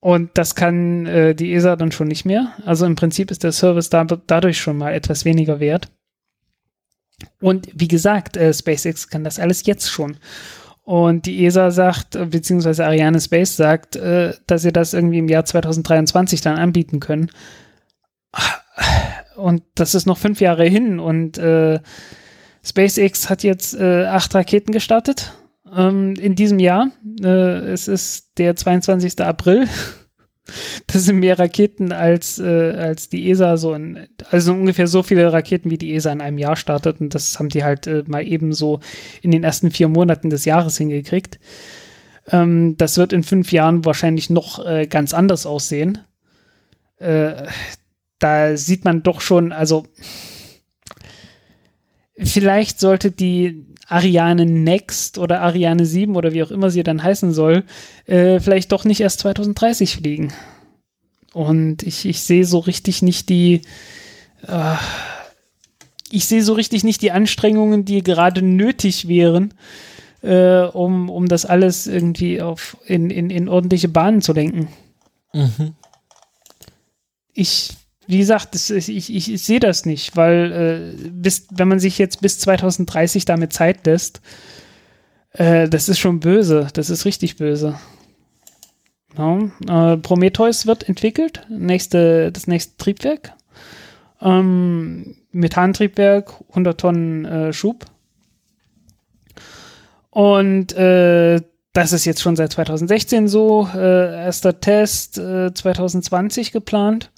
Und 0.01 0.31
das 0.35 0.55
kann 0.55 1.07
äh, 1.07 1.35
die 1.35 1.53
ESA 1.53 1.77
dann 1.77 1.93
schon 1.93 2.09
nicht 2.09 2.25
mehr. 2.25 2.53
Also 2.65 2.87
im 2.87 2.97
Prinzip 2.97 3.31
ist 3.31 3.45
der 3.45 3.53
Service 3.53 3.91
da, 3.91 4.05
dadurch 4.05 4.61
schon 4.61 4.79
mal 4.79 4.95
etwas 4.95 5.25
weniger 5.25 5.61
wert. 5.61 5.89
Und 7.41 7.69
wie 7.75 7.89
gesagt, 7.89 8.37
äh, 8.37 8.53
SpaceX 8.53 9.09
kann 9.09 9.25
das 9.25 9.39
alles 9.39 9.67
jetzt 9.67 9.89
schon. 9.91 10.17
Und 10.85 11.27
die 11.27 11.45
ESA 11.45 11.71
sagt, 11.71 12.19
beziehungsweise 12.31 12.85
Ariane 12.85 13.21
Space 13.21 13.57
sagt, 13.57 13.97
äh, 13.97 14.35
dass 14.47 14.63
sie 14.63 14.73
das 14.73 14.95
irgendwie 14.95 15.19
im 15.19 15.29
Jahr 15.29 15.45
2023 15.45 16.41
dann 16.41 16.59
anbieten 16.59 16.99
können 16.99 17.31
und 19.37 19.63
das 19.75 19.95
ist 19.95 20.07
noch 20.07 20.19
fünf 20.19 20.41
Jahre 20.41 20.65
hin 20.65 20.99
und 20.99 21.39
äh, 21.39 21.81
SpaceX 22.65 23.29
hat 23.29 23.43
jetzt 23.43 23.75
äh, 23.75 24.05
acht 24.05 24.35
Raketen 24.35 24.73
gestartet 24.73 25.33
ähm, 25.75 26.15
in 26.15 26.35
diesem 26.35 26.59
Jahr. 26.59 26.91
Äh, 27.23 27.71
es 27.73 27.89
ist 27.89 28.39
der 28.39 28.57
22. 28.57 29.21
April. 29.21 29.69
Das 30.89 31.05
sind 31.05 31.21
mehr 31.21 31.39
Raketen 31.39 31.93
als, 31.93 32.41
äh, 32.41 32.73
als 32.73 33.09
die 33.09 33.31
ESA 33.31 33.57
so 33.57 33.75
in, 33.75 34.09
also 34.33 34.53
ungefähr 34.53 34.89
so 34.89 35.05
viele 35.05 35.33
Raketen, 35.33 35.71
wie 35.71 35.79
die 35.79 35.95
ESA 35.95 36.11
in 36.11 36.21
einem 36.21 36.37
Jahr 36.37 36.57
startet. 36.57 37.01
Und 37.01 37.15
das 37.15 37.39
haben 37.39 37.49
die 37.49 37.63
halt 37.63 37.87
äh, 37.87 38.03
mal 38.09 38.27
eben 38.27 38.53
so 38.53 38.81
in 39.23 39.31
den 39.31 39.45
ersten 39.45 39.71
vier 39.71 39.87
Monaten 39.87 40.31
des 40.31 40.45
Jahres 40.45 40.77
hingekriegt. 40.77 41.39
Ähm, 42.27 42.77
das 42.77 42.99
wird 42.99 43.13
in 43.13 43.23
fünf 43.23 43.53
Jahren 43.53 43.85
wahrscheinlich 43.85 44.31
noch 44.31 44.67
äh, 44.67 44.89
ganz 44.89 45.15
anders 45.15 45.47
aussehen. 45.47 45.99
Da 48.23 48.57
sieht 48.57 48.85
man 48.85 49.03
doch 49.03 49.21
schon, 49.21 49.51
also 49.51 49.85
vielleicht 52.17 52.79
sollte 52.79 53.11
die 53.11 53.67
Ariane 53.89 54.47
Next 54.47 55.19
oder 55.19 55.41
Ariane 55.41 55.85
7 55.85 56.15
oder 56.15 56.33
wie 56.33 56.45
auch 56.45 56.53
immer 56.53 56.71
sie 56.71 56.85
dann 56.85 57.03
heißen 57.03 57.33
soll, 57.33 57.65
äh, 58.07 58.39
vielleicht 58.39 58.71
doch 58.71 58.85
nicht 58.85 59.01
erst 59.01 59.19
2030 59.21 59.97
fliegen. 59.97 60.33
Und 61.33 61.83
ich, 61.83 62.07
ich 62.07 62.21
sehe 62.21 62.45
so 62.45 62.61
richtig 62.61 63.03
nicht 63.03 63.29
die, 63.29 63.63
äh, 64.47 64.77
ich 66.11 66.27
sehe 66.27 66.45
so 66.45 66.53
richtig 66.53 66.85
nicht 66.85 67.03
die 67.03 67.11
Anstrengungen, 67.11 67.85
die 67.85 68.05
gerade 68.05 68.41
nötig 68.41 69.09
wären, 69.09 69.53
äh, 70.23 70.61
um, 70.61 71.11
um 71.11 71.27
das 71.27 71.45
alles 71.45 71.89
irgendwie 71.89 72.41
auf, 72.41 72.77
in, 72.87 73.11
in, 73.11 73.31
in 73.31 73.49
ordentliche 73.49 73.89
Bahnen 73.89 74.23
zu 74.23 74.33
lenken. 74.33 74.69
Mhm. 75.33 75.75
Ich, 77.35 77.71
wie 78.13 78.19
gesagt, 78.19 78.55
das, 78.55 78.69
ich, 78.69 78.91
ich, 78.91 79.33
ich 79.33 79.43
sehe 79.43 79.59
das 79.59 79.87
nicht, 79.87 80.19
weil 80.19 80.95
äh, 81.03 81.09
bis, 81.09 81.47
wenn 81.51 81.67
man 81.67 81.81
sich 81.81 81.97
jetzt 81.97 82.21
bis 82.21 82.39
2030 82.41 83.25
damit 83.25 83.55
Zeit 83.55 83.87
lässt, 83.87 84.21
äh, 85.33 85.67
das 85.67 85.89
ist 85.89 85.99
schon 85.99 86.21
böse, 86.21 86.69
das 86.75 86.91
ist 86.91 87.07
richtig 87.07 87.39
böse. 87.39 87.79
No. 89.17 89.51
Äh, 89.67 89.97
Prometheus 89.97 90.67
wird 90.67 90.87
entwickelt, 90.91 91.47
nächste, 91.49 92.31
das 92.31 92.47
nächste 92.47 92.77
Triebwerk. 92.77 93.33
Ähm, 94.21 95.17
Methantriebwerk, 95.31 96.35
100 96.51 96.79
Tonnen 96.79 97.25
äh, 97.25 97.53
Schub. 97.55 97.87
Und 100.11 100.75
äh, 100.75 101.41
das 101.73 101.95
ist 101.95 102.05
jetzt 102.05 102.21
schon 102.21 102.37
seit 102.37 102.53
2016 102.53 103.29
so. 103.29 103.71
Äh, 103.75 104.25
erster 104.25 104.61
Test 104.61 105.17
äh, 105.17 105.55
2020 105.55 106.53
geplant. 106.53 107.11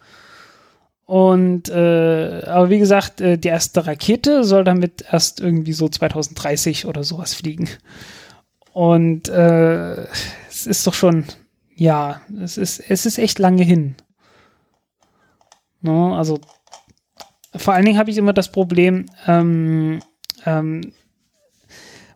Und 1.06 1.68
äh, 1.68 2.42
aber 2.46 2.70
wie 2.70 2.78
gesagt, 2.78 3.20
äh, 3.20 3.36
die 3.36 3.48
erste 3.48 3.86
Rakete 3.86 4.44
soll 4.44 4.64
damit 4.64 5.04
erst 5.10 5.40
irgendwie 5.40 5.74
so 5.74 5.88
2030 5.88 6.86
oder 6.86 7.04
sowas 7.04 7.34
fliegen. 7.34 7.68
Und 8.72 9.28
äh, 9.28 10.04
es 10.48 10.66
ist 10.66 10.86
doch 10.86 10.94
schon 10.94 11.26
ja, 11.76 12.20
es 12.40 12.56
ist, 12.56 12.80
es 12.88 13.06
ist 13.06 13.18
echt 13.18 13.38
lange 13.38 13.64
hin. 13.64 13.96
No, 15.80 16.16
also 16.16 16.40
vor 17.54 17.74
allen 17.74 17.84
Dingen 17.84 17.98
habe 17.98 18.10
ich 18.10 18.16
immer 18.16 18.32
das 18.32 18.50
Problem, 18.50 19.06
ähm, 19.26 20.00
ähm, 20.46 20.92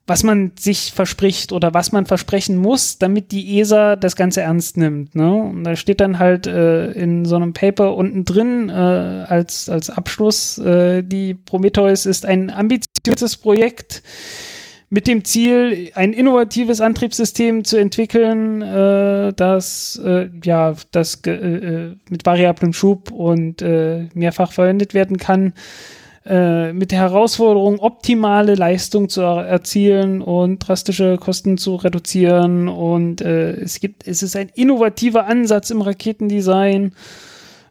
was 0.08 0.24
man 0.24 0.52
sich 0.58 0.92
verspricht 0.94 1.52
oder 1.52 1.74
was 1.74 1.92
man 1.92 2.06
versprechen 2.06 2.56
muss, 2.56 2.98
damit 2.98 3.30
die 3.30 3.60
ESA 3.60 3.94
das 3.94 4.16
Ganze 4.16 4.40
ernst 4.40 4.78
nimmt. 4.78 5.14
Ne? 5.14 5.30
Und 5.30 5.64
da 5.64 5.76
steht 5.76 6.00
dann 6.00 6.18
halt 6.18 6.46
äh, 6.46 6.90
in 6.92 7.26
so 7.26 7.36
einem 7.36 7.52
Paper 7.52 7.94
unten 7.94 8.24
drin 8.24 8.70
äh, 8.70 8.72
als, 8.72 9.68
als 9.68 9.90
Abschluss, 9.90 10.56
äh, 10.58 11.02
die 11.02 11.34
Prometheus 11.34 12.06
ist 12.06 12.24
ein 12.24 12.50
ambitioniertes 12.50 13.36
Projekt 13.36 14.02
mit 14.90 15.06
dem 15.06 15.24
Ziel, 15.24 15.90
ein 15.94 16.14
innovatives 16.14 16.80
Antriebssystem 16.80 17.64
zu 17.64 17.76
entwickeln, 17.76 18.62
äh, 18.62 19.34
das 19.34 20.00
äh, 20.02 20.30
ja 20.42 20.74
das 20.90 21.20
äh, 21.26 21.30
äh, 21.32 21.96
mit 22.08 22.24
variablem 22.24 22.72
Schub 22.72 23.10
und 23.10 23.60
äh, 23.60 24.08
mehrfach 24.14 24.52
verwendet 24.52 24.94
werden 24.94 25.18
kann, 25.18 25.52
äh, 26.28 26.72
mit 26.72 26.92
der 26.92 27.00
Herausforderung, 27.00 27.80
optimale 27.80 28.54
Leistung 28.54 29.08
zu 29.08 29.22
er 29.22 29.46
erzielen 29.46 30.22
und 30.22 30.58
drastische 30.58 31.16
Kosten 31.16 31.58
zu 31.58 31.76
reduzieren. 31.76 32.68
Und 32.68 33.20
es 33.20 33.80
gibt, 33.80 34.06
es 34.06 34.22
ist 34.22 34.36
ein 34.36 34.50
innovativer 34.54 35.26
Ansatz 35.26 35.70
im 35.70 35.80
Raketendesign 35.80 36.92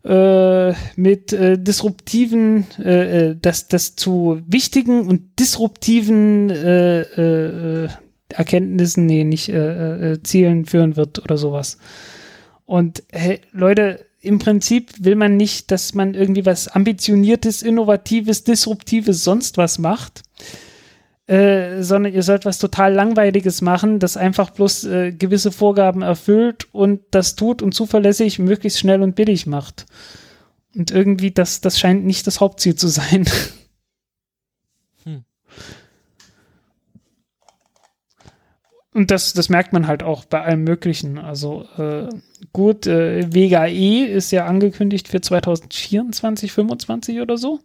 äh, 0.08 0.74
mit 0.96 1.34
äh, 1.34 1.58
disruptiven, 1.58 2.66
äh, 2.80 3.32
äh, 3.32 3.36
das, 3.40 3.68
das 3.68 3.96
zu 3.96 4.42
wichtigen 4.48 5.08
und 5.08 5.40
disruptiven 5.40 6.50
äh, 6.50 7.02
äh, 7.02 7.90
Erkenntnissen, 8.30 9.06
nee, 9.06 9.24
nicht 9.24 9.50
äh, 9.50 10.14
äh, 10.14 10.24
Zielen 10.24 10.66
führen 10.66 10.96
wird 10.96 11.20
oder 11.20 11.38
sowas. 11.38 11.78
Und 12.66 13.04
hey, 13.12 13.42
Leute, 13.52 14.06
im 14.28 14.40
Prinzip 14.40 14.92
will 15.00 15.16
man 15.16 15.38
nicht, 15.38 15.72
dass 15.72 15.94
man 15.94 16.14
irgendwie 16.14 16.46
was 16.46 16.68
ambitioniertes, 16.68 17.62
innovatives, 17.62 18.44
disruptives, 18.44 19.24
sonst 19.24 19.58
was 19.58 19.80
macht, 19.80 20.24
äh, 21.28 21.82
sondern 21.82 22.14
ihr 22.14 22.24
sollt 22.24 22.46
was 22.46 22.58
total 22.58 22.94
Langweiliges 22.94 23.62
machen, 23.62 24.00
das 24.00 24.18
einfach 24.18 24.52
bloß 24.52 24.84
äh, 24.86 25.12
gewisse 25.12 25.52
Vorgaben 25.52 26.02
erfüllt 26.02 26.68
und 26.72 27.02
das 27.12 27.36
tut 27.36 27.62
und 27.62 27.74
zuverlässig 27.74 28.40
möglichst 28.40 28.80
schnell 28.80 29.02
und 29.02 29.16
billig 29.16 29.48
macht. 29.48 29.86
Und 30.76 30.92
irgendwie, 30.92 31.32
das, 31.32 31.60
das 31.60 31.80
scheint 31.80 32.06
nicht 32.06 32.28
das 32.28 32.40
Hauptziel 32.40 32.76
zu 32.76 32.88
sein. 32.88 33.26
Und 38.98 39.12
das, 39.12 39.34
das 39.34 39.50
merkt 39.50 39.74
man 39.74 39.86
halt 39.86 40.02
auch 40.02 40.26
bei 40.26 40.42
allem 40.42 40.64
Möglichen. 40.64 41.20
Also 41.20 41.68
äh, 41.78 42.10
gut, 42.52 42.88
äh, 42.88 43.32
Vega 43.32 43.68
E 43.68 44.04
ist 44.04 44.32
ja 44.32 44.48
angekündigt 44.48 45.08
für 45.08 45.22
2024, 45.22 46.52
2025 46.52 47.22
oder 47.22 47.38
so. 47.38 47.60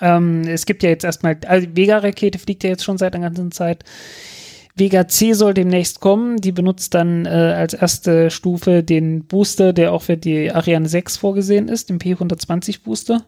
Ähm, 0.00 0.44
es 0.48 0.64
gibt 0.64 0.82
ja 0.82 0.88
jetzt 0.88 1.04
erstmal, 1.04 1.36
also 1.46 1.68
Vega-Rakete 1.74 2.38
fliegt 2.38 2.64
ja 2.64 2.70
jetzt 2.70 2.82
schon 2.82 2.96
seit 2.96 3.14
einer 3.14 3.26
ganzen 3.26 3.52
Zeit. 3.52 3.84
Vega 4.74 5.06
C 5.06 5.34
soll 5.34 5.52
demnächst 5.52 6.00
kommen. 6.00 6.38
Die 6.38 6.52
benutzt 6.52 6.94
dann 6.94 7.26
äh, 7.26 7.28
als 7.28 7.74
erste 7.74 8.30
Stufe 8.30 8.82
den 8.82 9.26
Booster, 9.26 9.74
der 9.74 9.92
auch 9.92 10.00
für 10.00 10.16
die 10.16 10.50
Ariane 10.50 10.88
6 10.88 11.18
vorgesehen 11.18 11.68
ist, 11.68 11.90
den 11.90 11.98
P120 11.98 12.84
Booster. 12.84 13.26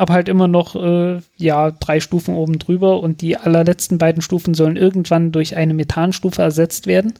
Aber 0.00 0.14
halt 0.14 0.30
immer 0.30 0.48
noch, 0.48 0.76
äh, 0.76 1.20
ja, 1.36 1.72
drei 1.72 2.00
Stufen 2.00 2.34
oben 2.34 2.58
drüber 2.58 3.00
und 3.00 3.20
die 3.20 3.36
allerletzten 3.36 3.98
beiden 3.98 4.22
Stufen 4.22 4.54
sollen 4.54 4.78
irgendwann 4.78 5.30
durch 5.30 5.56
eine 5.58 5.74
Methanstufe 5.74 6.40
ersetzt 6.40 6.86
werden. 6.86 7.12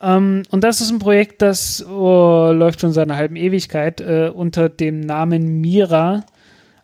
Ähm, 0.00 0.44
und 0.52 0.62
das 0.62 0.80
ist 0.80 0.92
ein 0.92 1.00
Projekt, 1.00 1.42
das 1.42 1.84
oh, 1.84 2.52
läuft 2.52 2.82
schon 2.82 2.92
seit 2.92 3.08
einer 3.08 3.16
halben 3.16 3.34
Ewigkeit 3.34 4.00
äh, 4.00 4.30
unter 4.32 4.68
dem 4.68 5.00
Namen 5.00 5.60
Mira. 5.60 6.24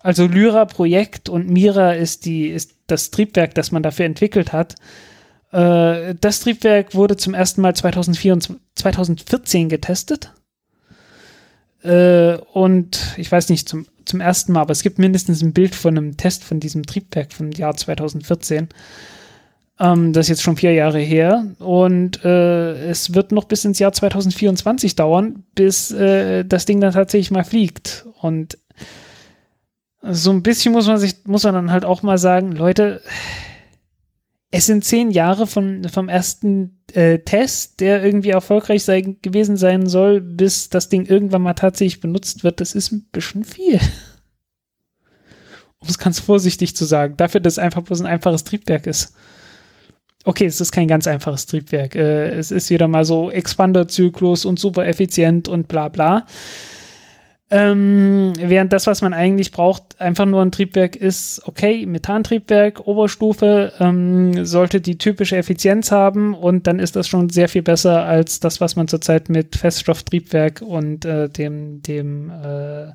Also 0.01 0.27
Lyra-Projekt 0.27 1.29
und 1.29 1.49
Mira 1.49 1.93
ist 1.93 2.25
die, 2.25 2.49
ist 2.49 2.73
das 2.89 3.13
Triebwerk, 3.13 3.55
das 3.55 3.71
man 3.71 3.85
dafür 3.85 4.07
entwickelt 4.07 4.53
hat. 4.53 4.75
Äh, 5.53 6.17
das 6.21 6.41
Triebwerk 6.41 6.97
wurde 6.97 7.17
zum 7.17 7.35
ersten 7.35 7.61
Mal 7.61 7.77
2014, 7.77 8.57
2014 8.75 9.69
getestet. 9.69 10.33
Äh, 11.83 12.37
und 12.53 13.15
ich 13.17 13.31
weiß 13.31 13.49
nicht, 13.49 13.69
zum, 13.69 13.87
zum 14.05 14.21
ersten 14.21 14.53
Mal, 14.53 14.61
aber 14.61 14.73
es 14.73 14.83
gibt 14.83 14.99
mindestens 14.99 15.43
ein 15.43 15.53
Bild 15.53 15.75
von 15.75 15.97
einem 15.97 16.17
Test 16.17 16.45
von 16.45 16.61
diesem 16.61 16.85
Triebwerk 16.85 17.33
vom 17.33 17.51
Jahr 17.53 17.77
2014. 17.77 18.69
Ähm, 19.79 20.13
das 20.13 20.27
ist 20.27 20.29
jetzt 20.29 20.43
schon 20.43 20.57
vier 20.57 20.75
Jahre 20.75 20.99
her. 20.99 21.47
Und 21.59 22.25
äh, 22.25 22.91
es 22.91 23.15
wird 23.15 23.33
noch 23.33 23.45
bis 23.45 23.65
ins 23.65 23.79
Jahr 23.79 23.93
2024 23.93 24.95
dauern, 24.95 25.45
bis 25.55 25.91
äh, 25.91 26.45
das 26.45 26.67
Ding 26.67 26.81
dann 26.81 26.93
tatsächlich 26.93 27.31
mal 27.31 27.45
fliegt. 27.45 28.07
Und 28.21 28.59
so 30.03 30.31
ein 30.31 30.43
bisschen 30.43 30.73
muss 30.73 30.87
man 30.87 30.99
sich, 30.99 31.17
muss 31.25 31.45
man 31.45 31.55
dann 31.55 31.71
halt 31.71 31.85
auch 31.85 32.03
mal 32.03 32.19
sagen, 32.19 32.53
Leute, 32.53 33.01
es 34.51 34.67
sind 34.67 34.85
zehn 34.85 35.11
Jahre 35.11 35.47
von, 35.47 35.89
vom 35.89 36.09
ersten 36.09 36.80
äh, 36.97 37.19
Test, 37.21 37.81
der 37.81 38.05
irgendwie 38.05 38.31
erfolgreich 38.31 38.85
sein, 38.85 39.17
gewesen 39.23 39.57
sein 39.57 39.87
soll, 39.87 40.21
bis 40.21 40.69
das 40.69 40.89
Ding 40.89 41.07
irgendwann 41.07 41.43
mal 41.43 41.55
tatsächlich 41.55 42.01
benutzt 42.01 42.45
wird. 42.45 42.61
Das 42.61 42.75
ist 42.75 42.93
ein 42.93 43.07
bisschen 43.13 43.45
viel. 43.45 43.81
Um 45.79 45.89
es 45.89 45.99
ganz 45.99 46.21
vorsichtig 46.21 46.77
zu 46.77 46.85
sagen. 46.85 47.17
Dafür, 47.17 47.41
dass 47.41 47.55
es 47.55 47.59
einfach 47.59 47.83
bloß 47.83 48.01
ein 48.01 48.07
einfaches 48.07 48.45
Triebwerk 48.45 48.87
ist. 48.87 49.15
Okay, 50.25 50.45
es 50.45 50.61
ist 50.61 50.73
kein 50.73 50.89
ganz 50.89 51.07
einfaches 51.07 51.47
Triebwerk. 51.47 51.95
Äh, 51.95 52.29
es 52.31 52.51
ist 52.51 52.69
wieder 52.69 52.89
mal 52.89 53.05
so 53.05 53.31
Expander-Zyklus 53.31 54.45
und 54.45 54.59
super 54.59 54.87
effizient 54.87 55.49
und 55.49 55.69
bla 55.69 55.89
bla. 55.89 56.27
Ähm, 57.53 58.33
während 58.39 58.73
das, 58.73 58.87
was 58.87 59.03
man 59.03 59.13
eigentlich 59.13 59.51
braucht, 59.51 60.01
einfach 60.01 60.25
nur 60.25 60.41
ein 60.41 60.53
Triebwerk 60.53 60.95
ist, 60.95 61.43
okay, 61.47 61.85
Methantriebwerk, 61.85 62.87
Oberstufe, 62.87 63.73
ähm, 63.81 64.45
sollte 64.45 64.81
die 64.81 64.99
typische 64.99 65.37
Effizienz 65.37 65.91
haben 65.91 66.35
und 66.35 66.69
dann 66.69 66.79
ist 66.79 66.95
das 66.95 67.09
schon 67.09 67.29
sehr 67.29 67.49
viel 67.49 67.63
besser 67.63 68.05
als 68.05 68.39
das, 68.39 68.61
was 68.61 68.77
man 68.77 68.87
zurzeit 68.87 69.29
mit 69.29 69.57
Feststofftriebwerk 69.57 70.63
und 70.63 71.05
äh, 71.05 71.29
dem, 71.29 71.83
dem, 71.83 72.31
äh, 72.31 72.93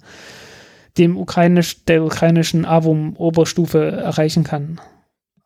dem 0.98 1.18
ukrainisch, 1.18 1.84
der 1.84 2.02
ukrainischen 2.06 2.64
AWUM 2.64 3.18
Oberstufe 3.18 3.92
erreichen 3.92 4.46
kann. 4.46 4.80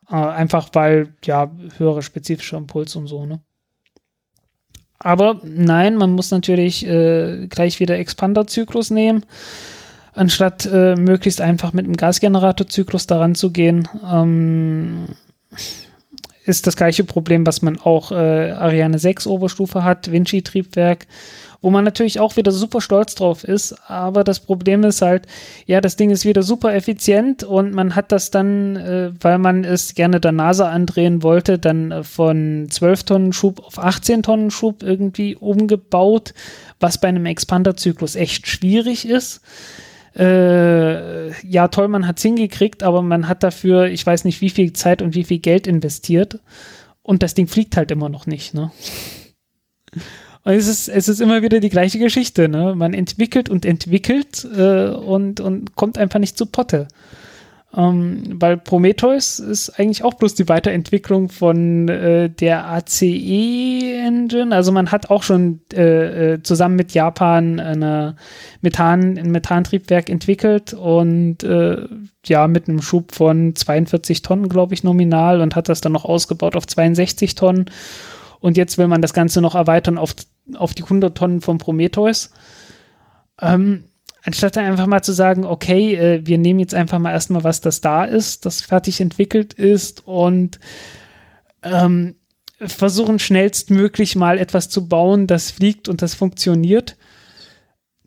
Äh, 0.07 0.18
einfach 0.18 0.69
weil, 0.73 1.15
ja, 1.23 1.52
höhere 1.77 2.03
spezifischer 2.03 2.57
Impuls 2.57 2.95
und 2.95 3.07
so, 3.07 3.26
ne? 3.26 3.41
Aber 4.99 5.39
nein, 5.43 5.95
man 5.95 6.11
muss 6.11 6.30
natürlich 6.31 6.85
äh, 6.85 7.47
gleich 7.47 7.80
wieder 7.80 7.97
Expanderzyklus 7.97 8.91
nehmen, 8.91 9.26
anstatt 10.13 10.65
äh, 10.71 10.95
möglichst 10.95 11.39
einfach 11.39 11.71
mit 11.71 11.85
einem 11.85 11.95
Gasgeneratorzyklus 11.95 13.07
daran 13.07 13.34
zu 13.34 13.51
gehen. 13.51 13.88
Ähm, 14.05 15.07
ist 16.43 16.67
das 16.67 16.76
gleiche 16.76 17.03
Problem, 17.05 17.45
was 17.45 17.61
man 17.61 17.80
auch 17.80 18.11
äh, 18.11 18.51
Ariane 18.51 18.99
6 18.99 19.27
Oberstufe 19.27 19.84
hat, 19.84 20.11
Vinci-Triebwerk. 20.11 21.07
Wo 21.61 21.69
man 21.69 21.84
natürlich 21.84 22.19
auch 22.19 22.38
wieder 22.38 22.52
super 22.52 22.81
stolz 22.81 23.15
drauf 23.15 23.44
ist. 23.44 23.76
Aber 23.90 24.23
das 24.23 24.40
Problem 24.40 24.84
ist 24.84 25.02
halt, 25.02 25.27
ja, 25.65 25.81
das 25.81 25.95
Ding 25.95 26.10
ist 26.10 26.26
wieder 26.26 26.44
super 26.44 26.73
effizient 26.73 27.44
und 27.44 27.73
man 27.73 27.95
hat 27.95 28.11
das 28.11 28.31
dann, 28.31 28.76
äh, 28.77 29.11
weil 29.19 29.38
man 29.38 29.64
es 29.65 29.94
gerne 29.95 30.19
der 30.19 30.31
NASA 30.31 30.69
andrehen 30.69 31.22
wollte, 31.22 31.60
dann 31.60 31.91
äh, 31.91 32.03
von 32.03 32.68
12 32.69 33.03
Tonnen 33.03 33.34
Schub 33.34 33.65
auf 33.65 33.77
18 33.77 34.23
Tonnen 34.23 34.52
Schub 34.52 34.84
irgendwie 34.84 35.36
umgebaut, 35.36 36.34
was 36.80 36.99
bei 36.99 37.10
einem 37.10 37.26
Expanderzyklus 37.26 38.15
echt 38.15 38.48
schwierig 38.48 39.07
ist. 39.07 39.41
Äh, 40.15 41.31
ja, 41.48 41.68
toll, 41.68 41.88
man 41.88 42.07
hat 42.07 42.18
es 42.18 42.23
hingekriegt, 42.23 42.84
aber 42.84 43.02
man 43.02 43.27
hat 43.27 43.44
dafür, 43.44 43.86
ich 43.86 44.06
weiß 44.06 44.26
nicht, 44.26 44.41
wie 44.41 44.49
viel 44.49 44.73
Zeit 44.73 45.02
und 45.02 45.14
wie 45.14 45.23
viel 45.23 45.40
Geld 45.40 45.68
investiert. 45.68 46.40
Und 47.03 47.23
das 47.23 47.34
Ding 47.34 47.48
fliegt 47.48 47.77
halt 47.77 47.91
immer 47.91 48.10
noch 48.10 48.27
nicht, 48.27 48.53
ne? 48.53 48.72
Und 50.44 50.53
es 50.53 50.68
ist, 50.68 50.88
es 50.88 51.07
ist 51.07 51.22
immer 51.22 51.41
wieder 51.41 51.60
die 51.60 51.70
gleiche 51.70 51.99
Geschichte, 51.99 52.48
ne? 52.48 52.74
Man 52.76 52.94
entwickelt 52.94 53.49
und 53.49 53.66
entwickelt 53.66 54.48
äh, 54.56 54.90
und, 54.90 55.40
und 55.40 55.76
kommt 55.76 55.98
einfach 55.98 56.20
nicht 56.20 56.38
zu 56.38 56.45
Potte. 56.45 56.88
Ähm, 57.76 58.24
weil 58.34 58.57
Prometheus 58.57 59.38
ist 59.38 59.70
eigentlich 59.80 60.03
auch 60.03 60.16
bloß 60.16 60.34
die 60.34 60.49
Weiterentwicklung 60.49 61.30
von 61.30 61.88
äh, 61.88 62.28
der 62.30 62.68
ACE-Engine. 62.68 64.56
Also 64.56 64.72
man 64.72 64.91
hat 64.91 65.11
auch 65.11 65.22
schon 65.22 65.61
äh, 65.74 66.34
äh, 66.34 66.44
zusammen 66.44 66.76
mit 66.78 66.94
Japan 66.94 67.60
eine 67.60 68.16
Methan, 68.61 69.20
ein 69.20 69.30
Methantriebwerk 69.30 70.10
entwickelt 70.10 70.74
und 70.74 71.44
äh, 71.44 71.88
ja, 72.26 72.48
mit 72.48 72.68
einem 72.68 72.82
Schub 72.82 73.11
von 73.11 73.56
42 73.56 74.24
Tonnen, 74.24 74.49
glaube 74.49 74.74
ich, 74.74 74.84
nominal 74.84 75.40
und 75.40 75.56
hat 75.56 75.70
das 75.70 75.80
dann 75.80 75.91
noch 75.91 76.06
ausgebaut 76.06 76.56
auf 76.56 76.66
62 76.66 77.36
Tonnen. 77.36 77.66
Und 78.40 78.57
jetzt 78.57 78.78
will 78.78 78.88
man 78.88 79.02
das 79.02 79.14
Ganze 79.14 79.41
noch 79.41 79.56
erweitern 79.56 79.98
auf, 79.98 80.16
auf 80.56 80.74
die 80.74 80.84
100 80.84 81.18
Tonnen 81.18 81.41
von 81.41 81.57
Prometheus. 81.57 82.32
Ähm, 83.41 83.86
anstatt 84.24 84.57
einfach 84.57 84.88
mal 84.88 85.03
zu 85.03 85.14
sagen, 85.14 85.45
okay, 85.45 85.95
äh, 85.95 86.26
wir 86.26 86.38
nehmen 86.38 86.60
jetzt 86.60 86.74
einfach 86.74 86.99
mal 86.99 87.11
erstmal, 87.11 87.44
was 87.44 87.61
das 87.61 87.82
da 87.82 88.06
ist, 88.06 88.45
das 88.45 88.61
fertig 88.61 89.02
entwickelt 89.02 89.53
ist 89.53 90.06
und 90.06 90.60
ähm, 91.64 92.16
versuchen 92.60 93.20
schnellstmöglich 93.20 94.16
mal 94.16 94.38
etwas 94.38 94.70
zu 94.70 94.88
bauen, 94.88 95.28
das 95.28 95.52
fliegt 95.52 95.88
und 95.88 96.02
das 96.02 96.14
funktioniert, 96.14 96.98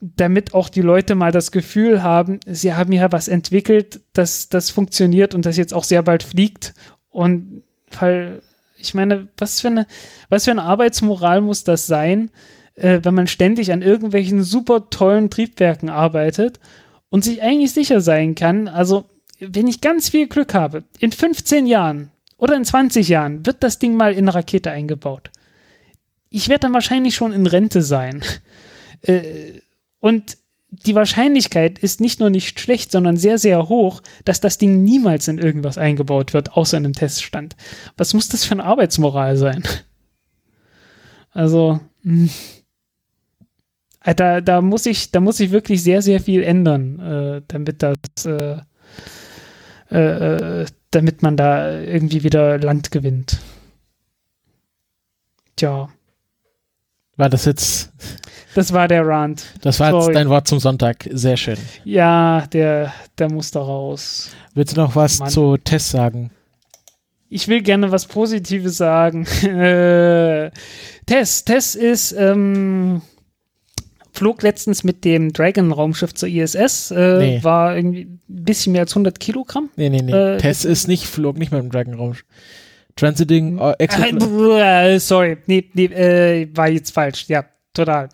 damit 0.00 0.52
auch 0.52 0.68
die 0.68 0.82
Leute 0.82 1.14
mal 1.14 1.32
das 1.32 1.52
Gefühl 1.52 2.02
haben, 2.02 2.40
sie 2.46 2.74
haben 2.74 2.92
ja 2.92 3.10
was 3.12 3.28
entwickelt, 3.28 4.00
dass 4.12 4.48
das 4.48 4.70
funktioniert 4.70 5.34
und 5.34 5.46
das 5.46 5.56
jetzt 5.56 5.72
auch 5.72 5.84
sehr 5.84 6.02
bald 6.02 6.22
fliegt 6.22 6.74
und 7.08 7.62
weil 7.98 8.42
ich 8.82 8.94
meine, 8.94 9.28
was 9.36 9.60
für 9.60 9.68
eine, 9.68 9.86
was 10.28 10.44
für 10.44 10.50
eine 10.50 10.62
Arbeitsmoral 10.62 11.40
muss 11.40 11.64
das 11.64 11.86
sein, 11.86 12.30
äh, 12.74 13.00
wenn 13.02 13.14
man 13.14 13.26
ständig 13.26 13.72
an 13.72 13.82
irgendwelchen 13.82 14.42
super 14.42 14.90
tollen 14.90 15.30
Triebwerken 15.30 15.88
arbeitet 15.88 16.60
und 17.08 17.24
sich 17.24 17.42
eigentlich 17.42 17.72
sicher 17.72 18.00
sein 18.00 18.34
kann, 18.34 18.68
also 18.68 19.04
wenn 19.38 19.66
ich 19.66 19.80
ganz 19.80 20.08
viel 20.08 20.28
Glück 20.28 20.54
habe, 20.54 20.84
in 20.98 21.12
15 21.12 21.66
Jahren 21.66 22.10
oder 22.36 22.56
in 22.56 22.64
20 22.64 23.08
Jahren 23.08 23.44
wird 23.46 23.62
das 23.62 23.78
Ding 23.78 23.96
mal 23.96 24.12
in 24.12 24.20
eine 24.20 24.34
Rakete 24.34 24.70
eingebaut. 24.70 25.30
Ich 26.28 26.48
werde 26.48 26.60
dann 26.60 26.74
wahrscheinlich 26.74 27.14
schon 27.14 27.32
in 27.32 27.46
Rente 27.46 27.82
sein. 27.82 28.22
Äh, 29.04 29.62
und 29.98 30.38
die 30.72 30.94
Wahrscheinlichkeit 30.94 31.78
ist 31.78 32.00
nicht 32.00 32.18
nur 32.18 32.30
nicht 32.30 32.58
schlecht, 32.58 32.90
sondern 32.90 33.18
sehr, 33.18 33.38
sehr 33.38 33.68
hoch, 33.68 34.02
dass 34.24 34.40
das 34.40 34.56
Ding 34.56 34.82
niemals 34.82 35.28
in 35.28 35.36
irgendwas 35.38 35.76
eingebaut 35.76 36.32
wird, 36.32 36.54
außer 36.56 36.78
in 36.78 36.86
einem 36.86 36.94
Teststand. 36.94 37.56
Was 37.98 38.14
muss 38.14 38.28
das 38.28 38.44
für 38.44 38.52
eine 38.52 38.64
Arbeitsmoral 38.64 39.36
sein? 39.36 39.62
Also, 41.30 41.80
mh. 42.02 42.28
Hm. 42.28 42.30
Äh, 44.04 44.14
da, 44.14 44.40
da 44.40 44.60
muss 44.60 44.86
ich, 44.86 45.12
da 45.12 45.20
muss 45.20 45.40
ich 45.40 45.50
wirklich 45.50 45.82
sehr, 45.82 46.02
sehr 46.02 46.20
viel 46.20 46.42
ändern, 46.42 46.98
äh, 46.98 47.42
damit 47.46 47.82
das, 47.82 48.26
äh, 48.26 48.58
äh, 49.94 50.66
damit 50.90 51.22
man 51.22 51.36
da 51.36 51.80
irgendwie 51.80 52.24
wieder 52.24 52.58
Land 52.58 52.90
gewinnt. 52.90 53.38
Tja. 55.56 55.88
War 57.16 57.28
das 57.28 57.44
jetzt? 57.44 57.92
Das 58.54 58.72
war 58.72 58.88
der 58.88 59.06
Rant. 59.06 59.44
Das 59.62 59.80
war 59.80 59.90
Sorry. 59.90 60.06
jetzt 60.06 60.14
dein 60.16 60.28
Wort 60.28 60.46
zum 60.46 60.60
Sonntag. 60.60 61.08
Sehr 61.10 61.36
schön. 61.36 61.56
Ja, 61.84 62.46
der, 62.52 62.92
der 63.18 63.30
muss 63.30 63.50
da 63.50 63.60
raus. 63.60 64.30
Willst 64.54 64.76
du 64.76 64.80
noch 64.80 64.94
was 64.94 65.20
Mann. 65.20 65.30
zu 65.30 65.56
Tess 65.56 65.90
sagen? 65.90 66.30
Ich 67.28 67.48
will 67.48 67.62
gerne 67.62 67.90
was 67.90 68.06
Positives 68.06 68.76
sagen. 68.76 69.24
Tess, 71.06 71.44
Tess 71.44 71.74
ist, 71.74 72.12
ähm, 72.12 73.00
flog 74.12 74.42
letztens 74.42 74.84
mit 74.84 75.04
dem 75.04 75.32
Dragon-Raumschiff 75.32 76.12
zur 76.12 76.28
ISS, 76.28 76.90
äh, 76.90 77.18
nee. 77.18 77.38
war 77.42 77.74
irgendwie 77.74 78.02
ein 78.02 78.20
bisschen 78.28 78.72
mehr 78.72 78.82
als 78.82 78.92
100 78.92 79.18
Kilogramm. 79.18 79.70
Nee, 79.76 79.88
nee, 79.88 80.02
nee. 80.02 80.12
Äh, 80.12 80.36
Tess 80.36 80.66
ist 80.66 80.88
nicht, 80.88 81.06
flog 81.06 81.38
nicht 81.38 81.52
mit 81.52 81.62
dem 81.62 81.70
Dragon-Raumschiff. 81.70 82.26
Transiting 82.96 83.58
äh, 83.58 83.74
äh, 83.78 84.98
Sorry, 84.98 85.38
nee, 85.46 85.64
nee 85.72 85.84
äh, 85.86 86.48
war 86.54 86.68
jetzt 86.68 86.90
falsch. 86.90 87.24
Ja, 87.28 87.44
total. 87.74 88.08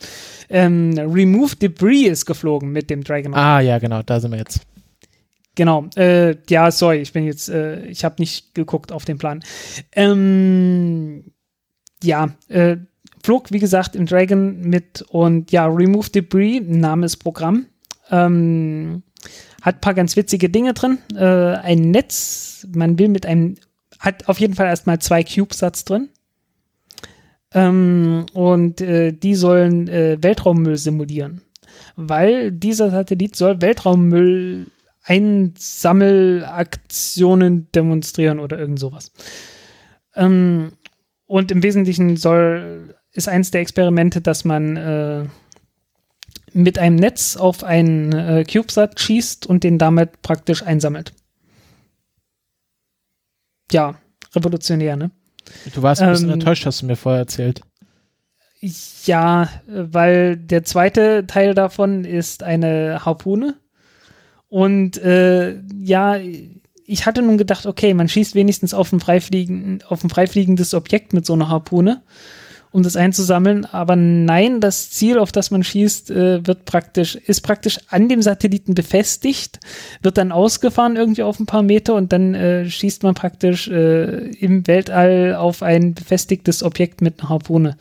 Ähm, 0.48 0.94
Remove 0.96 1.56
Debris 1.56 2.08
ist 2.08 2.26
geflogen 2.26 2.70
mit 2.70 2.90
dem 2.90 3.04
Dragon. 3.04 3.34
Ah, 3.34 3.60
ja, 3.60 3.78
genau, 3.78 4.02
da 4.02 4.20
sind 4.20 4.30
wir 4.30 4.38
jetzt. 4.38 4.60
Genau, 5.54 5.86
äh, 5.96 6.36
ja, 6.48 6.70
sorry, 6.70 6.98
ich 6.98 7.12
bin 7.12 7.24
jetzt, 7.24 7.48
äh, 7.48 7.84
ich 7.86 8.04
habe 8.04 8.16
nicht 8.18 8.54
geguckt 8.54 8.92
auf 8.92 9.04
den 9.04 9.18
Plan. 9.18 9.42
Ähm, 9.92 11.32
ja, 12.02 12.28
äh, 12.48 12.76
flog, 13.24 13.50
wie 13.50 13.58
gesagt, 13.58 13.96
im 13.96 14.06
Dragon 14.06 14.60
mit 14.60 15.02
und 15.08 15.50
ja, 15.50 15.66
Remove 15.66 16.10
Debris, 16.10 16.62
Name 16.64 17.06
ist 17.06 17.16
Programm. 17.16 17.66
Ähm, 18.10 19.02
hat 19.62 19.76
ein 19.76 19.80
paar 19.80 19.94
ganz 19.94 20.14
witzige 20.14 20.48
Dinge 20.48 20.74
drin. 20.74 20.98
Äh, 21.16 21.24
ein 21.24 21.90
Netz, 21.90 22.66
man 22.72 22.98
will 22.98 23.08
mit 23.08 23.26
einem, 23.26 23.56
hat 23.98 24.28
auf 24.28 24.38
jeden 24.38 24.54
Fall 24.54 24.66
erstmal 24.66 25.00
zwei 25.00 25.24
CubeSats 25.24 25.84
drin. 25.84 26.08
Ähm, 27.54 28.26
und 28.32 28.80
äh, 28.80 29.12
die 29.12 29.34
sollen 29.34 29.88
äh, 29.88 30.16
Weltraummüll 30.20 30.76
simulieren. 30.76 31.42
Weil 31.96 32.52
dieser 32.52 32.90
Satellit 32.90 33.34
soll 33.36 33.60
Weltraummüll 33.60 34.66
Einsammelaktionen 35.02 37.70
demonstrieren 37.72 38.38
oder 38.40 38.58
irgend 38.58 38.78
sowas. 38.78 39.12
Ähm, 40.14 40.72
und 41.26 41.50
im 41.50 41.62
Wesentlichen 41.62 42.16
soll 42.16 42.94
ist 43.12 43.28
eins 43.28 43.50
der 43.50 43.60
Experimente, 43.62 44.20
dass 44.20 44.44
man 44.44 44.76
äh, 44.76 45.24
mit 46.52 46.78
einem 46.78 46.96
Netz 46.96 47.36
auf 47.36 47.64
einen 47.64 48.12
äh, 48.12 48.44
CubeSat 48.44 49.00
schießt 49.00 49.46
und 49.46 49.64
den 49.64 49.78
damit 49.78 50.20
praktisch 50.22 50.62
einsammelt. 50.62 51.12
Ja, 53.72 53.96
revolutionär, 54.34 54.96
ne? 54.96 55.10
Du 55.74 55.82
warst 55.82 56.02
ein 56.02 56.10
bisschen 56.10 56.28
ähm, 56.28 56.34
enttäuscht, 56.34 56.66
hast 56.66 56.82
du 56.82 56.86
mir 56.86 56.96
vorher 56.96 57.20
erzählt. 57.20 57.60
Ja, 59.04 59.48
weil 59.66 60.36
der 60.36 60.64
zweite 60.64 61.26
Teil 61.26 61.54
davon 61.54 62.04
ist 62.04 62.42
eine 62.42 63.04
Harpune. 63.04 63.54
Und 64.48 64.96
äh, 64.98 65.60
ja, 65.78 66.16
ich 66.86 67.06
hatte 67.06 67.22
nun 67.22 67.38
gedacht, 67.38 67.66
okay, 67.66 67.94
man 67.94 68.08
schießt 68.08 68.34
wenigstens 68.34 68.74
auf 68.74 68.92
ein, 68.92 69.00
freifliegen, 69.00 69.82
auf 69.88 70.02
ein 70.02 70.10
freifliegendes 70.10 70.74
Objekt 70.74 71.12
mit 71.12 71.26
so 71.26 71.34
einer 71.34 71.48
Harpune 71.48 72.02
um 72.70 72.82
das 72.82 72.96
einzusammeln. 72.96 73.64
Aber 73.64 73.96
nein, 73.96 74.60
das 74.60 74.90
Ziel, 74.90 75.18
auf 75.18 75.32
das 75.32 75.50
man 75.50 75.64
schießt, 75.64 76.10
äh, 76.10 76.46
wird 76.46 76.64
praktisch, 76.64 77.16
ist 77.16 77.40
praktisch 77.40 77.78
an 77.88 78.08
dem 78.08 78.22
Satelliten 78.22 78.74
befestigt, 78.74 79.60
wird 80.02 80.18
dann 80.18 80.32
ausgefahren 80.32 80.96
irgendwie 80.96 81.22
auf 81.22 81.40
ein 81.40 81.46
paar 81.46 81.62
Meter 81.62 81.94
und 81.94 82.12
dann 82.12 82.34
äh, 82.34 82.68
schießt 82.68 83.02
man 83.02 83.14
praktisch 83.14 83.68
äh, 83.68 84.30
im 84.32 84.66
Weltall 84.66 85.34
auf 85.34 85.62
ein 85.62 85.94
befestigtes 85.94 86.62
Objekt 86.62 87.00
mit 87.00 87.20
einer 87.20 87.30
Harpune. 87.30 87.76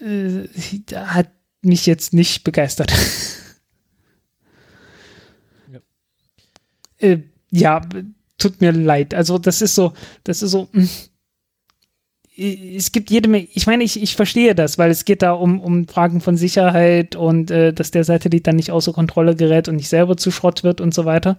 Äh, 0.00 0.48
hat 0.94 1.30
mich 1.60 1.86
jetzt 1.86 2.14
nicht 2.14 2.44
begeistert. 2.44 2.92
ja. 5.72 5.80
Äh, 6.98 7.18
ja, 7.50 7.82
tut 8.38 8.60
mir 8.60 8.72
leid. 8.72 9.14
Also 9.14 9.38
das 9.38 9.62
ist 9.62 9.74
so, 9.74 9.92
das 10.24 10.42
ist 10.42 10.50
so, 10.50 10.68
mh 10.72 10.82
hm 10.82 10.88
es 12.36 12.92
gibt 12.92 13.10
jede 13.10 13.28
Menge, 13.28 13.46
ich 13.52 13.66
meine, 13.66 13.84
ich, 13.84 14.02
ich 14.02 14.16
verstehe 14.16 14.54
das, 14.54 14.78
weil 14.78 14.90
es 14.90 15.04
geht 15.04 15.22
da 15.22 15.32
um, 15.32 15.60
um 15.60 15.86
Fragen 15.86 16.20
von 16.20 16.36
Sicherheit 16.36 17.14
und 17.14 17.50
äh, 17.50 17.72
dass 17.72 17.90
der 17.90 18.04
Satellit 18.04 18.46
dann 18.46 18.56
nicht 18.56 18.70
außer 18.70 18.92
Kontrolle 18.92 19.36
gerät 19.36 19.68
und 19.68 19.76
nicht 19.76 19.88
selber 19.88 20.16
zu 20.16 20.30
Schrott 20.30 20.64
wird 20.64 20.80
und 20.80 20.94
so 20.94 21.04
weiter. 21.04 21.36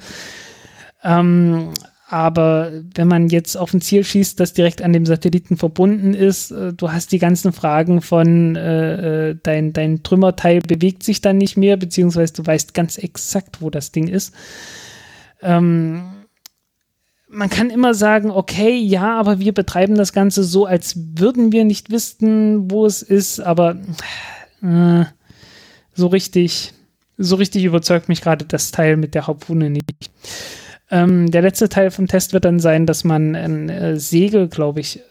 Ähm, 1.03 1.73
aber 2.07 2.71
wenn 2.93 3.07
man 3.07 3.29
jetzt 3.29 3.55
auf 3.55 3.73
ein 3.73 3.81
Ziel 3.81 4.03
schießt, 4.03 4.39
das 4.39 4.53
direkt 4.53 4.83
an 4.83 4.93
dem 4.93 5.07
Satelliten 5.07 5.57
verbunden 5.57 6.13
ist, 6.13 6.51
äh, 6.51 6.73
du 6.73 6.91
hast 6.91 7.11
die 7.11 7.17
ganzen 7.17 7.53
Fragen 7.53 8.01
von 8.01 8.55
äh, 8.55 9.29
äh 9.31 9.35
dein, 9.41 9.73
dein 9.73 10.03
Trümmerteil 10.03 10.59
bewegt 10.61 11.01
sich 11.01 11.21
dann 11.21 11.39
nicht 11.39 11.57
mehr, 11.57 11.75
beziehungsweise 11.75 12.33
du 12.33 12.45
weißt 12.45 12.75
ganz 12.75 12.99
exakt, 12.99 13.61
wo 13.61 13.71
das 13.71 13.91
Ding 13.91 14.07
ist. 14.07 14.31
Ähm, 15.41 16.03
man 17.33 17.49
kann 17.49 17.69
immer 17.69 17.93
sagen, 17.93 18.31
okay, 18.31 18.77
ja, 18.77 19.19
aber 19.19 19.39
wir 19.39 19.53
betreiben 19.53 19.95
das 19.95 20.13
Ganze 20.13 20.43
so, 20.43 20.65
als 20.65 20.95
würden 21.15 21.51
wir 21.51 21.65
nicht 21.65 21.89
wissen, 21.89 22.69
wo 22.71 22.85
es 22.85 23.01
ist, 23.01 23.39
aber 23.39 23.77
äh, 24.61 25.05
so 25.93 26.07
richtig, 26.07 26.73
so 27.17 27.35
richtig 27.35 27.65
überzeugt 27.65 28.07
mich 28.07 28.21
gerade 28.21 28.45
das 28.45 28.71
Teil 28.71 28.97
mit 28.97 29.15
der 29.15 29.27
Harpune 29.27 29.69
nicht. 29.69 30.11
Ähm, 30.91 31.31
der 31.31 31.41
letzte 31.41 31.69
Teil 31.69 31.91
vom 31.91 32.07
Test 32.07 32.33
wird 32.33 32.45
dann 32.45 32.59
sein, 32.59 32.85
dass 32.85 33.03
man 33.03 33.35
ein 33.35 33.69
äh, 33.69 33.99
Segel, 33.99 34.47
glaube 34.47 34.79
ich, 34.79 35.01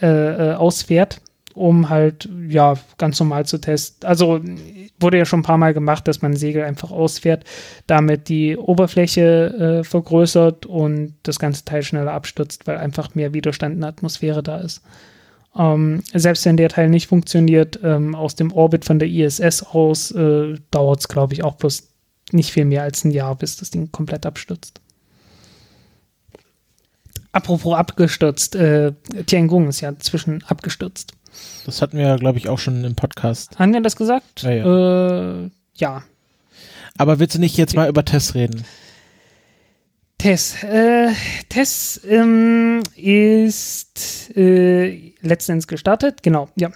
äh, 0.00 0.50
äh, 0.50 0.54
ausfährt, 0.54 1.20
um 1.54 1.88
halt, 1.88 2.28
ja, 2.48 2.74
ganz 2.98 3.18
normal 3.20 3.46
zu 3.46 3.58
testen. 3.58 4.08
Also 4.08 4.40
wurde 4.98 5.18
ja 5.18 5.24
schon 5.24 5.40
ein 5.40 5.44
paar 5.44 5.58
Mal 5.58 5.74
gemacht, 5.74 6.08
dass 6.08 6.22
man 6.22 6.36
Segel 6.36 6.64
einfach 6.64 6.90
ausfährt, 6.90 7.44
damit 7.86 8.28
die 8.28 8.56
Oberfläche 8.56 9.80
äh, 9.80 9.84
vergrößert 9.84 10.66
und 10.66 11.14
das 11.22 11.38
ganze 11.38 11.64
Teil 11.64 11.82
schneller 11.82 12.12
abstürzt, 12.12 12.66
weil 12.66 12.78
einfach 12.78 13.14
mehr 13.14 13.34
Widerstand 13.34 13.74
in 13.74 13.80
der 13.80 13.90
Atmosphäre 13.90 14.42
da 14.42 14.58
ist. 14.58 14.82
Ähm, 15.56 16.02
selbst 16.14 16.44
wenn 16.46 16.56
der 16.56 16.70
Teil 16.70 16.88
nicht 16.88 17.08
funktioniert, 17.08 17.78
ähm, 17.82 18.14
aus 18.14 18.36
dem 18.36 18.52
Orbit 18.52 18.84
von 18.84 18.98
der 18.98 19.08
ISS 19.08 19.62
aus 19.62 20.10
äh, 20.12 20.54
dauert 20.70 21.00
es, 21.00 21.08
glaube 21.08 21.34
ich, 21.34 21.44
auch 21.44 21.56
bloß 21.56 21.88
nicht 22.32 22.52
viel 22.52 22.64
mehr 22.64 22.82
als 22.82 23.04
ein 23.04 23.10
Jahr, 23.10 23.34
bis 23.36 23.56
das 23.56 23.70
Ding 23.70 23.92
komplett 23.92 24.24
abstürzt. 24.24 24.80
Apropos 27.32 27.74
abgestürzt, 27.74 28.54
äh, 28.56 28.92
Tiangong 29.26 29.68
ist 29.68 29.80
ja 29.80 29.98
zwischen 29.98 30.42
abgestürzt. 30.44 31.12
Das 31.66 31.82
hatten 31.82 31.98
wir, 31.98 32.16
glaube 32.16 32.38
ich, 32.38 32.48
auch 32.48 32.58
schon 32.58 32.84
im 32.84 32.94
Podcast. 32.94 33.58
Haben 33.58 33.72
wir 33.72 33.80
das 33.80 33.96
gesagt? 33.96 34.42
Ja, 34.42 34.50
ja. 34.50 35.44
Äh, 35.44 35.50
ja. 35.74 36.02
Aber 36.98 37.18
willst 37.18 37.34
du 37.34 37.38
nicht 37.38 37.56
jetzt 37.56 37.74
mal 37.74 37.88
über 37.88 38.04
Tess 38.04 38.34
reden? 38.34 38.64
Tess. 40.18 40.62
Äh, 40.62 41.08
Tess 41.48 42.00
ähm, 42.08 42.82
ist 42.94 44.36
äh, 44.36 45.12
letztens 45.20 45.66
gestartet. 45.66 46.22
Genau, 46.22 46.48
ja. 46.54 46.70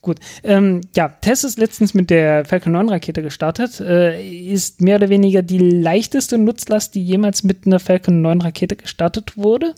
Gut. 0.00 0.18
Ähm, 0.42 0.80
ja, 0.96 1.08
Tess 1.08 1.44
ist 1.44 1.58
letztens 1.58 1.92
mit 1.92 2.10
der 2.10 2.44
Falcon 2.44 2.72
9 2.72 2.88
Rakete 2.88 3.22
gestartet. 3.22 3.80
Äh, 3.80 4.26
ist 4.26 4.80
mehr 4.80 4.96
oder 4.96 5.08
weniger 5.08 5.42
die 5.42 5.58
leichteste 5.58 6.38
Nutzlast, 6.38 6.94
die 6.94 7.04
jemals 7.04 7.42
mit 7.42 7.66
einer 7.66 7.78
Falcon 7.80 8.22
9 8.22 8.40
Rakete 8.40 8.76
gestartet 8.76 9.36
wurde. 9.36 9.74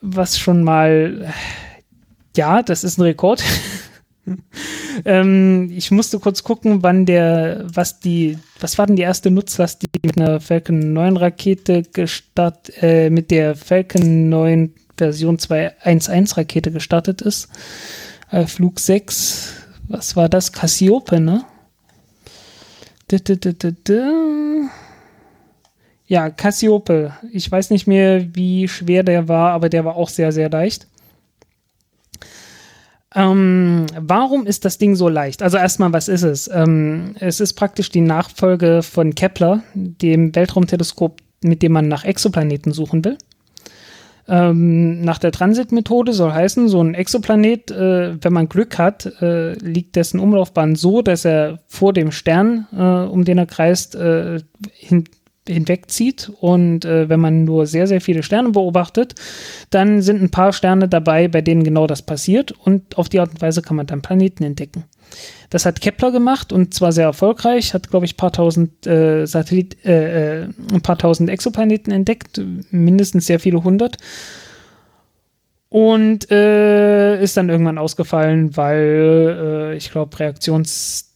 Was 0.00 0.38
schon 0.38 0.62
mal, 0.62 1.32
ja, 2.36 2.62
das 2.62 2.84
ist 2.84 2.98
ein 2.98 3.02
Rekord. 3.02 3.42
ähm, 5.04 5.70
ich 5.74 5.90
musste 5.90 6.18
kurz 6.18 6.42
gucken, 6.42 6.82
wann 6.82 7.06
der, 7.06 7.64
was 7.66 8.00
die, 8.00 8.38
was 8.60 8.78
war 8.78 8.86
denn 8.86 8.96
die 8.96 9.02
erste 9.02 9.30
Nutzlast, 9.30 9.82
die 9.82 9.88
mit 10.06 10.16
einer 10.16 10.40
Falcon 10.40 10.92
9 10.92 11.16
Rakete 11.16 11.82
gestartet, 11.82 12.82
äh, 12.82 13.10
mit 13.10 13.30
der 13.30 13.54
Falcon 13.54 14.28
9 14.28 14.74
Version 14.96 15.38
2.1.1 15.38 16.36
Rakete 16.36 16.70
gestartet 16.70 17.22
ist. 17.22 17.48
Äh, 18.30 18.46
Flug 18.46 18.80
6, 18.80 19.54
was 19.88 20.16
war 20.16 20.28
das? 20.28 20.52
Cassiope, 20.52 21.20
ne? 21.20 21.44
D 23.10 23.16
-d 23.16 23.36
-d 23.36 24.32
ja, 26.12 26.28
Cassiope. 26.28 27.14
Ich 27.32 27.50
weiß 27.50 27.70
nicht 27.70 27.86
mehr, 27.86 28.34
wie 28.34 28.68
schwer 28.68 29.02
der 29.02 29.28
war, 29.28 29.52
aber 29.52 29.70
der 29.70 29.86
war 29.86 29.96
auch 29.96 30.10
sehr, 30.10 30.30
sehr 30.30 30.50
leicht. 30.50 30.86
Ähm, 33.14 33.86
warum 33.98 34.46
ist 34.46 34.64
das 34.64 34.78
Ding 34.78 34.94
so 34.94 35.08
leicht? 35.08 35.42
Also 35.42 35.58
erstmal, 35.58 35.92
was 35.92 36.08
ist 36.08 36.22
es? 36.22 36.48
Ähm, 36.52 37.14
es 37.20 37.40
ist 37.40 37.54
praktisch 37.54 37.90
die 37.90 38.00
Nachfolge 38.00 38.82
von 38.82 39.14
Kepler, 39.14 39.62
dem 39.74 40.34
Weltraumteleskop, 40.34 41.20
mit 41.42 41.62
dem 41.62 41.72
man 41.72 41.88
nach 41.88 42.04
Exoplaneten 42.04 42.72
suchen 42.72 43.04
will. 43.04 43.18
Ähm, 44.28 45.02
nach 45.02 45.18
der 45.18 45.32
Transitmethode 45.32 46.12
soll 46.12 46.32
heißen, 46.32 46.68
so 46.68 46.80
ein 46.82 46.94
Exoplanet, 46.94 47.70
äh, 47.70 48.22
wenn 48.22 48.32
man 48.32 48.48
Glück 48.48 48.78
hat, 48.78 49.06
äh, 49.20 49.54
liegt 49.54 49.96
dessen 49.96 50.20
Umlaufbahn 50.20 50.76
so, 50.76 51.02
dass 51.02 51.24
er 51.24 51.58
vor 51.66 51.92
dem 51.92 52.12
Stern, 52.12 52.68
äh, 52.72 53.10
um 53.10 53.24
den 53.24 53.38
er 53.38 53.46
kreist, 53.46 53.96
äh, 53.96 54.40
hin 54.72 55.04
hinwegzieht. 55.48 56.30
Und 56.40 56.84
äh, 56.84 57.08
wenn 57.08 57.20
man 57.20 57.44
nur 57.44 57.66
sehr, 57.66 57.86
sehr 57.86 58.00
viele 58.00 58.22
Sterne 58.22 58.50
beobachtet, 58.50 59.14
dann 59.70 60.02
sind 60.02 60.22
ein 60.22 60.30
paar 60.30 60.52
Sterne 60.52 60.88
dabei, 60.88 61.28
bei 61.28 61.40
denen 61.40 61.64
genau 61.64 61.86
das 61.86 62.02
passiert. 62.02 62.52
Und 62.52 62.96
auf 62.96 63.08
die 63.08 63.20
Art 63.20 63.30
und 63.30 63.42
Weise 63.42 63.62
kann 63.62 63.76
man 63.76 63.86
dann 63.86 64.02
Planeten 64.02 64.44
entdecken. 64.44 64.84
Das 65.50 65.66
hat 65.66 65.82
Kepler 65.82 66.10
gemacht 66.10 66.52
und 66.52 66.72
zwar 66.72 66.92
sehr 66.92 67.04
erfolgreich, 67.04 67.74
hat, 67.74 67.90
glaube 67.90 68.06
ich, 68.06 68.16
paar 68.16 68.32
tausend 68.32 68.86
äh, 68.86 69.26
Satellit, 69.26 69.84
äh, 69.84 70.44
äh, 70.44 70.48
ein 70.72 70.80
paar 70.80 70.96
tausend 70.96 71.28
Exoplaneten 71.28 71.92
entdeckt, 71.92 72.40
mindestens 72.70 73.26
sehr 73.26 73.38
viele 73.38 73.62
hundert. 73.62 73.98
Und 75.68 76.30
äh, 76.30 77.22
ist 77.22 77.36
dann 77.36 77.48
irgendwann 77.48 77.78
ausgefallen, 77.78 78.56
weil 78.56 79.72
äh, 79.72 79.76
ich 79.76 79.90
glaube, 79.90 80.18
Reaktions, 80.18 81.14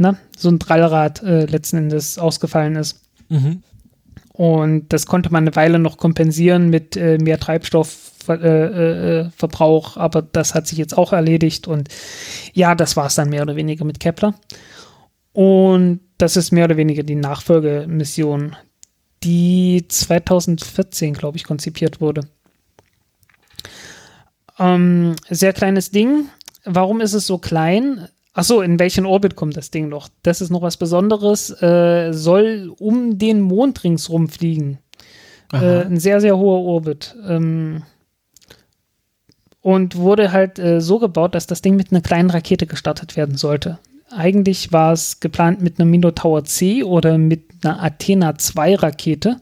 äh, 0.00 0.02
na, 0.02 0.16
so 0.36 0.48
ein 0.48 0.58
Drallrad 0.58 1.22
äh, 1.22 1.46
letzten 1.46 1.76
Endes 1.76 2.18
ausgefallen 2.18 2.74
ist. 2.76 3.00
Mhm. 3.28 3.62
Und 4.32 4.92
das 4.92 5.06
konnte 5.06 5.30
man 5.30 5.44
eine 5.44 5.54
Weile 5.54 5.78
noch 5.78 5.96
kompensieren 5.98 6.70
mit 6.70 6.96
äh, 6.96 7.18
mehr 7.18 7.38
Treibstoffverbrauch, 7.38 9.96
äh, 9.96 10.00
aber 10.00 10.22
das 10.22 10.54
hat 10.54 10.66
sich 10.66 10.78
jetzt 10.78 10.96
auch 10.96 11.12
erledigt. 11.12 11.68
Und 11.68 11.90
ja, 12.54 12.74
das 12.74 12.96
war 12.96 13.04
es 13.06 13.16
dann 13.16 13.28
mehr 13.28 13.42
oder 13.42 13.56
weniger 13.56 13.84
mit 13.84 14.00
Kepler. 14.00 14.34
Und 15.32 16.00
das 16.18 16.36
ist 16.36 16.50
mehr 16.52 16.64
oder 16.64 16.78
weniger 16.78 17.02
die 17.02 17.16
Nachfolgemission, 17.16 18.56
die 19.22 19.84
2014, 19.86 21.12
glaube 21.14 21.36
ich, 21.36 21.44
konzipiert 21.44 22.00
wurde. 22.00 22.22
Ähm, 24.58 25.14
sehr 25.28 25.52
kleines 25.52 25.90
Ding. 25.90 26.30
Warum 26.64 27.00
ist 27.00 27.14
es 27.14 27.26
so 27.26 27.38
klein? 27.38 28.08
Ach 28.32 28.44
so, 28.44 28.62
in 28.62 28.78
welchen 28.78 29.06
Orbit 29.06 29.34
kommt 29.34 29.56
das 29.56 29.70
Ding 29.70 29.88
noch? 29.88 30.08
Das 30.22 30.40
ist 30.40 30.50
noch 30.50 30.62
was 30.62 30.76
Besonderes. 30.76 31.50
Äh, 31.62 32.12
soll 32.12 32.72
um 32.78 33.18
den 33.18 33.40
Mond 33.40 33.82
ringsrum 33.82 34.28
fliegen. 34.28 34.78
Äh, 35.52 35.84
ein 35.84 35.98
sehr, 35.98 36.20
sehr 36.20 36.38
hoher 36.38 36.60
Orbit. 36.60 37.16
Ähm, 37.26 37.82
und 39.62 39.96
wurde 39.96 40.32
halt 40.32 40.58
äh, 40.58 40.80
so 40.80 40.98
gebaut, 40.98 41.34
dass 41.34 41.46
das 41.46 41.60
Ding 41.60 41.76
mit 41.76 41.90
einer 41.90 42.00
kleinen 42.00 42.30
Rakete 42.30 42.66
gestartet 42.66 43.16
werden 43.16 43.36
sollte. 43.36 43.78
Eigentlich 44.10 44.72
war 44.72 44.92
es 44.92 45.20
geplant 45.20 45.60
mit 45.60 45.78
einer 45.78 45.88
Minotaur 45.88 46.44
C 46.44 46.82
oder 46.82 47.18
mit 47.18 47.44
einer 47.62 47.82
Athena 47.82 48.38
2 48.38 48.76
Rakete. 48.76 49.40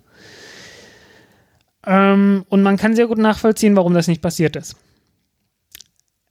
Ähm, 1.87 2.45
und 2.49 2.63
man 2.63 2.77
kann 2.77 2.97
sehr 2.97 3.07
gut 3.07 3.19
nachvollziehen, 3.19 3.77
warum 3.77 3.95
das 3.95 4.09
nicht 4.09 4.23
passiert 4.23 4.57
ist. 4.57 4.77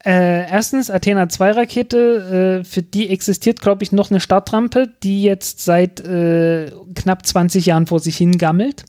Äh, 0.07 0.49
erstens, 0.49 0.89
Athena 0.89 1.27
2 1.27 1.51
Rakete, 1.51 2.61
äh, 2.61 2.63
für 2.63 2.81
die 2.81 3.09
existiert, 3.09 3.59
glaube 3.59 3.83
ich, 3.83 3.91
noch 3.91 4.09
eine 4.09 4.21
Startrampe, 4.21 4.87
die 5.03 5.21
jetzt 5.21 5.65
seit 5.65 5.99
äh, 5.99 6.71
knapp 6.95 7.25
20 7.25 7.65
Jahren 7.65 7.87
vor 7.87 7.99
sich 7.99 8.15
hingammelt. 8.15 8.85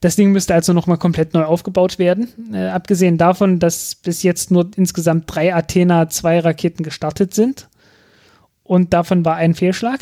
Das 0.00 0.16
Ding 0.16 0.32
müsste 0.32 0.54
also 0.54 0.72
nochmal 0.72 0.96
komplett 0.96 1.34
neu 1.34 1.44
aufgebaut 1.44 1.98
werden. 1.98 2.28
Äh, 2.54 2.68
abgesehen 2.68 3.18
davon, 3.18 3.58
dass 3.58 3.94
bis 3.94 4.22
jetzt 4.22 4.50
nur 4.50 4.70
insgesamt 4.74 5.24
drei 5.26 5.54
Athena 5.54 6.08
2 6.08 6.40
Raketen 6.40 6.82
gestartet 6.82 7.34
sind. 7.34 7.68
Und 8.62 8.94
davon 8.94 9.26
war 9.26 9.36
ein 9.36 9.54
Fehlschlag 9.54 10.00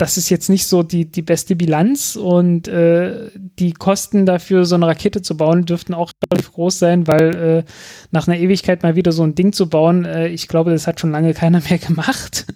das 0.00 0.16
ist 0.16 0.30
jetzt 0.30 0.48
nicht 0.48 0.66
so 0.66 0.82
die, 0.82 1.10
die 1.10 1.20
beste 1.20 1.54
Bilanz 1.54 2.16
und 2.16 2.68
äh, 2.68 3.30
die 3.34 3.74
Kosten 3.74 4.24
dafür, 4.24 4.64
so 4.64 4.74
eine 4.74 4.86
Rakete 4.86 5.20
zu 5.20 5.36
bauen, 5.36 5.66
dürften 5.66 5.92
auch 5.92 6.12
relativ 6.24 6.52
groß 6.52 6.78
sein, 6.78 7.06
weil 7.06 7.36
äh, 7.36 7.64
nach 8.10 8.26
einer 8.26 8.38
Ewigkeit 8.38 8.82
mal 8.82 8.96
wieder 8.96 9.12
so 9.12 9.22
ein 9.24 9.34
Ding 9.34 9.52
zu 9.52 9.68
bauen, 9.68 10.06
äh, 10.06 10.28
ich 10.28 10.48
glaube, 10.48 10.70
das 10.70 10.86
hat 10.86 11.00
schon 11.00 11.10
lange 11.10 11.34
keiner 11.34 11.60
mehr 11.68 11.76
gemacht. 11.76 12.46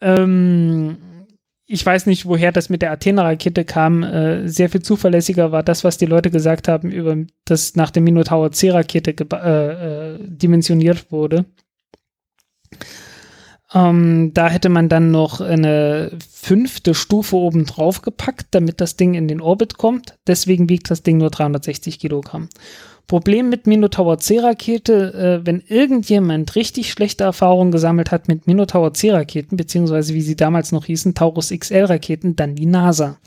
ähm, 0.00 0.98
ich 1.66 1.84
weiß 1.84 2.06
nicht, 2.06 2.26
woher 2.26 2.52
das 2.52 2.70
mit 2.70 2.80
der 2.80 2.92
Athena-Rakete 2.92 3.64
kam. 3.64 4.04
Äh, 4.04 4.48
sehr 4.48 4.70
viel 4.70 4.82
zuverlässiger 4.82 5.50
war 5.50 5.64
das, 5.64 5.82
was 5.82 5.98
die 5.98 6.06
Leute 6.06 6.30
gesagt 6.30 6.68
haben, 6.68 6.92
über 6.92 7.16
das 7.44 7.74
nach 7.74 7.90
der 7.90 8.02
Minotaur 8.02 8.52
C-Rakete 8.52 9.16
äh, 9.32 10.14
äh, 10.14 10.18
dimensioniert 10.20 11.10
wurde. 11.10 11.44
Ähm, 13.74 14.32
da 14.32 14.48
hätte 14.48 14.70
man 14.70 14.88
dann 14.88 15.10
noch 15.10 15.40
eine 15.40 16.12
fünfte 16.30 16.94
Stufe 16.94 17.36
oben 17.36 17.66
drauf 17.66 18.00
gepackt, 18.00 18.46
damit 18.52 18.80
das 18.80 18.96
Ding 18.96 19.14
in 19.14 19.28
den 19.28 19.40
Orbit 19.40 19.76
kommt. 19.76 20.16
Deswegen 20.26 20.68
wiegt 20.68 20.90
das 20.90 21.02
Ding 21.02 21.18
nur 21.18 21.30
360 21.30 21.98
Kilogramm. 21.98 22.48
Problem 23.08 23.48
mit 23.48 23.66
Minotaur 23.66 24.18
C-Rakete, 24.18 25.40
äh, 25.42 25.46
wenn 25.46 25.62
irgendjemand 25.66 26.54
richtig 26.56 26.92
schlechte 26.92 27.24
Erfahrungen 27.24 27.72
gesammelt 27.72 28.10
hat 28.10 28.28
mit 28.28 28.46
Minotaur 28.46 28.92
C-Raketen, 28.92 29.56
beziehungsweise 29.56 30.12
wie 30.12 30.20
sie 30.20 30.36
damals 30.36 30.72
noch 30.72 30.84
hießen, 30.84 31.14
Taurus 31.14 31.48
XL-Raketen, 31.48 32.36
dann 32.36 32.54
die 32.54 32.66
NASA. 32.66 33.18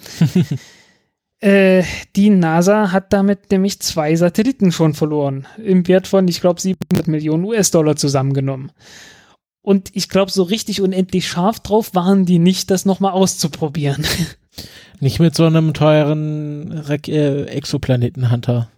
äh, 1.40 1.84
die 2.16 2.30
NASA 2.30 2.92
hat 2.92 3.12
damit 3.12 3.50
nämlich 3.50 3.80
zwei 3.80 4.16
Satelliten 4.16 4.72
schon 4.72 4.94
verloren. 4.94 5.48
Im 5.58 5.88
Wert 5.88 6.08
von, 6.08 6.28
ich 6.28 6.42
glaube, 6.42 6.62
700 6.62 7.08
Millionen 7.08 7.44
US-Dollar 7.44 7.96
zusammengenommen. 7.96 8.72
Und 9.62 9.90
ich 9.94 10.10
glaube, 10.10 10.32
so 10.32 10.44
richtig 10.44 10.82
unendlich 10.82 11.28
scharf 11.28 11.60
drauf 11.60 11.94
waren 11.94 12.26
die 12.26 12.40
nicht, 12.40 12.72
das 12.72 12.86
nochmal 12.86 13.12
auszuprobieren. 13.12 14.06
Nicht 15.00 15.20
mit 15.20 15.34
so 15.34 15.46
einem 15.46 15.74
teuren 15.74 16.72
Re 16.72 17.00
äh, 17.08 17.46
Exoplaneten-Hunter. 17.46 18.70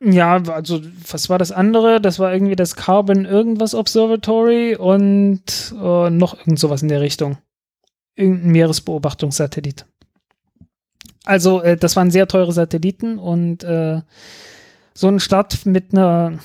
Ja, 0.00 0.36
also 0.36 0.80
was 1.10 1.28
war 1.28 1.38
das 1.38 1.50
andere? 1.50 2.00
Das 2.00 2.20
war 2.20 2.32
irgendwie 2.32 2.54
das 2.54 2.76
Carbon 2.76 3.24
irgendwas 3.24 3.74
Observatory 3.74 4.76
und 4.76 5.74
äh, 5.76 6.10
noch 6.10 6.38
irgend 6.38 6.60
sowas 6.60 6.82
in 6.82 6.88
der 6.88 7.00
Richtung. 7.00 7.38
Irgendein 8.14 8.52
Meeresbeobachtungssatellit. 8.52 9.86
Also 11.24 11.62
äh, 11.62 11.76
das 11.76 11.96
waren 11.96 12.12
sehr 12.12 12.28
teure 12.28 12.52
Satelliten 12.52 13.18
und 13.18 13.64
äh, 13.64 14.02
so 14.94 15.08
ein 15.08 15.18
Start 15.18 15.66
mit 15.66 15.92
einer 15.92 16.38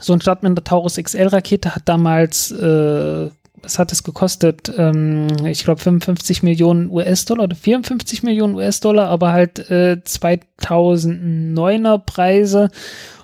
so 0.00 0.12
ein 0.12 0.20
Start 0.20 0.42
mit 0.42 0.50
einer 0.50 0.64
Taurus 0.64 0.96
XL 0.96 1.28
Rakete 1.28 1.74
hat 1.74 1.82
damals 1.86 2.50
äh, 2.50 3.30
was 3.64 3.78
hat 3.78 3.92
es 3.92 4.02
gekostet? 4.02 4.72
Ähm, 4.76 5.26
ich 5.46 5.64
glaube 5.64 5.80
55 5.80 6.42
Millionen 6.42 6.90
US-Dollar 6.90 7.44
oder 7.44 7.56
54 7.56 8.22
Millionen 8.22 8.54
US-Dollar, 8.54 9.08
aber 9.08 9.32
halt 9.32 9.70
äh, 9.70 9.96
2009er 10.04 11.98
Preise. 11.98 12.68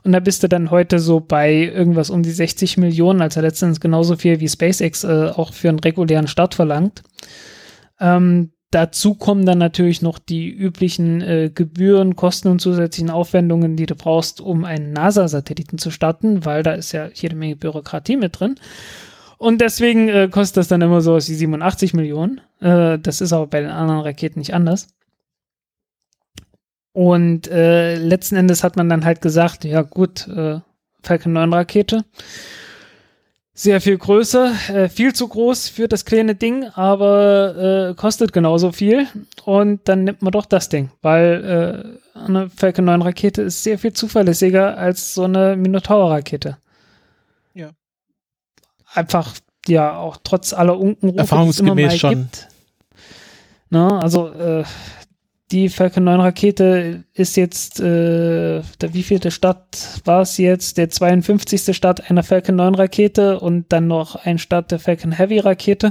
Und 0.03 0.13
da 0.13 0.21
bist 0.21 0.43
du 0.43 0.49
dann 0.49 0.71
heute 0.71 0.99
so 0.99 1.21
bei 1.21 1.53
irgendwas 1.53 2.11
um 2.11 2.23
die 2.23 2.31
60 2.31 2.79
Millionen, 2.79 3.21
also 3.21 3.41
letztendlich 3.41 3.81
genauso 3.81 4.17
viel 4.17 4.41
wie 4.41 4.49
SpaceX 4.49 5.05
äh, 5.05 5.31
auch 5.35 5.53
für 5.53 5.69
einen 5.69 5.81
regulären 5.81 6.27
Start 6.27 6.55
verlangt. 6.55 7.03
Ähm, 8.01 8.51
dazu 8.71 9.15
kommen 9.15 9.45
dann 9.47 9.59
natürlich 9.59 10.03
noch 10.03 10.19
die 10.19 10.49
üblichen 10.49 11.21
äh, 11.21 11.51
Gebühren, 11.53 12.17
Kosten 12.17 12.49
und 12.49 12.61
zusätzlichen 12.61 13.11
Aufwendungen, 13.11 13.77
die 13.77 13.87
du 13.87 13.95
brauchst, 13.95 14.41
um 14.41 14.65
einen 14.65 14.93
NASA-Satelliten 14.93 15.79
zu 15.79 15.91
starten, 15.91 16.45
weil 16.45 16.63
da 16.63 16.73
ist 16.73 16.93
ja 16.93 17.09
jede 17.13 17.37
Menge 17.37 17.57
Bürokratie 17.57 18.17
mit 18.17 18.39
drin. 18.39 18.57
Und 19.39 19.61
deswegen 19.61 20.09
äh, 20.09 20.29
kostet 20.31 20.59
das 20.59 20.69
dann 20.69 20.83
immer 20.83 21.01
so 21.01 21.15
aus 21.15 21.29
wie 21.29 21.35
87 21.35 21.95
Millionen. 21.95 22.41
Äh, 22.61 22.99
das 22.99 23.21
ist 23.21 23.33
aber 23.33 23.47
bei 23.47 23.61
den 23.61 23.71
anderen 23.71 24.01
Raketen 24.01 24.39
nicht 24.39 24.55
anders. 24.55 24.89
Und 26.93 27.49
äh, 27.49 27.97
letzten 27.97 28.37
Endes 28.37 28.63
hat 28.63 28.77
man 28.77 28.89
dann 28.89 29.05
halt 29.05 29.21
gesagt, 29.21 29.65
ja 29.65 29.83
gut, 29.83 30.29
äh, 30.29 30.61
Falcon 31.03 31.33
9 31.33 31.53
Rakete. 31.53 32.05
Sehr 33.61 33.81
viel 33.81 33.99
größer, 33.99 34.53
äh, 34.69 34.89
viel 34.89 35.13
zu 35.13 35.29
groß 35.29 35.69
für 35.69 35.87
das 35.87 36.05
kleine 36.05 36.35
Ding, 36.35 36.65
aber 36.75 37.91
äh, 37.91 37.95
kostet 37.95 38.33
genauso 38.33 38.73
viel. 38.73 39.07
Und 39.45 39.81
dann 39.87 40.05
nimmt 40.05 40.23
man 40.23 40.33
doch 40.33 40.47
das 40.47 40.69
Ding, 40.69 40.91
weil 41.03 41.95
äh, 42.15 42.19
eine 42.19 42.49
Falcon 42.49 42.87
9 42.87 43.03
Rakete 43.03 43.43
ist 43.43 43.63
sehr 43.63 43.79
viel 43.79 43.93
zuverlässiger 43.93 44.79
als 44.79 45.15
so 45.15 45.25
eine 45.25 45.57
Minotaur 45.57 46.11
Rakete 46.11 46.57
einfach 48.95 49.35
ja 49.67 49.97
auch 49.97 50.17
trotz 50.23 50.53
aller 50.53 50.79
Unkenrufe, 50.79 51.19
Erfahrungsgemäß 51.19 51.99
schon. 51.99 52.11
Gibt. 52.11 52.49
Na, 53.69 54.01
also 54.01 54.31
äh, 54.33 54.65
die 55.53 55.69
Falcon 55.69 56.05
9 56.05 56.21
Rakete 56.21 57.05
ist 57.13 57.37
jetzt, 57.37 57.81
äh, 57.81 58.63
der 58.81 58.95
wievielte 58.95 59.31
Start 59.31 60.01
war 60.05 60.23
es 60.23 60.39
jetzt? 60.39 60.79
Der 60.79 60.91
52. 60.91 61.75
Start 61.77 62.09
einer 62.09 62.23
Falcon 62.23 62.57
9 62.57 62.75
Rakete 62.77 63.41
und 63.41 63.73
dann 63.73 63.89
noch 63.89 64.15
ein 64.15 64.39
Start 64.39 64.71
der 64.71 64.79
Falcon 64.79 65.13
Heavy 65.13 65.41
Rakete. 65.41 65.91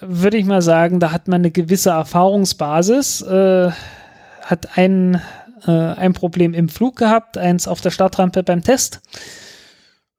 Würde 0.00 0.36
ich 0.36 0.44
mal 0.44 0.62
sagen, 0.62 0.98
da 0.98 1.12
hat 1.12 1.28
man 1.28 1.42
eine 1.42 1.52
gewisse 1.52 1.90
Erfahrungsbasis, 1.90 3.22
äh, 3.22 3.70
hat 4.42 4.76
ein, 4.76 5.20
äh, 5.66 5.70
ein 5.70 6.12
Problem 6.12 6.52
im 6.52 6.68
Flug 6.68 6.96
gehabt, 6.96 7.38
eins 7.38 7.68
auf 7.68 7.80
der 7.80 7.90
Startrampe 7.90 8.42
beim 8.42 8.62
Test 8.62 9.00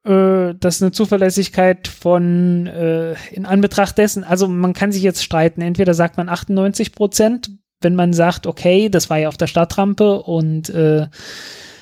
äh, 0.05 0.55
das 0.57 0.77
ist 0.77 0.81
eine 0.81 0.91
Zuverlässigkeit 0.93 1.89
von 1.89 2.67
äh, 2.67 3.15
in 3.31 3.45
Anbetracht 3.45 3.97
dessen, 3.97 4.23
also 4.23 4.47
man 4.47 4.71
kann 4.71 4.93
sich 4.93 5.03
jetzt 5.03 5.23
streiten. 5.23 5.61
Entweder 5.61 5.93
sagt 5.93 6.15
man 6.15 6.29
98 6.29 6.93
Prozent, 6.93 7.51
wenn 7.81 7.95
man 7.95 8.13
sagt, 8.13 8.47
okay, 8.47 8.89
das 8.89 9.09
war 9.09 9.17
ja 9.17 9.27
auf 9.27 9.37
der 9.37 9.47
Startrampe 9.47 10.21
und 10.21 10.69
äh, 10.69 11.07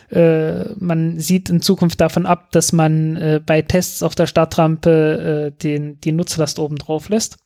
äh, 0.09 0.73
man 0.77 1.19
sieht 1.19 1.49
in 1.49 1.61
Zukunft 1.61 1.99
davon 2.01 2.25
ab, 2.25 2.51
dass 2.51 2.73
man 2.73 3.15
äh, 3.15 3.41
bei 3.43 3.61
Tests 3.61 4.03
auf 4.03 4.15
der 4.15 4.27
Startrampe 4.27 5.51
äh, 5.53 5.57
den, 5.61 5.99
die 6.01 6.11
Nutzlast 6.11 6.59
oben 6.59 6.77
drauf 6.77 7.09
lässt. 7.09 7.37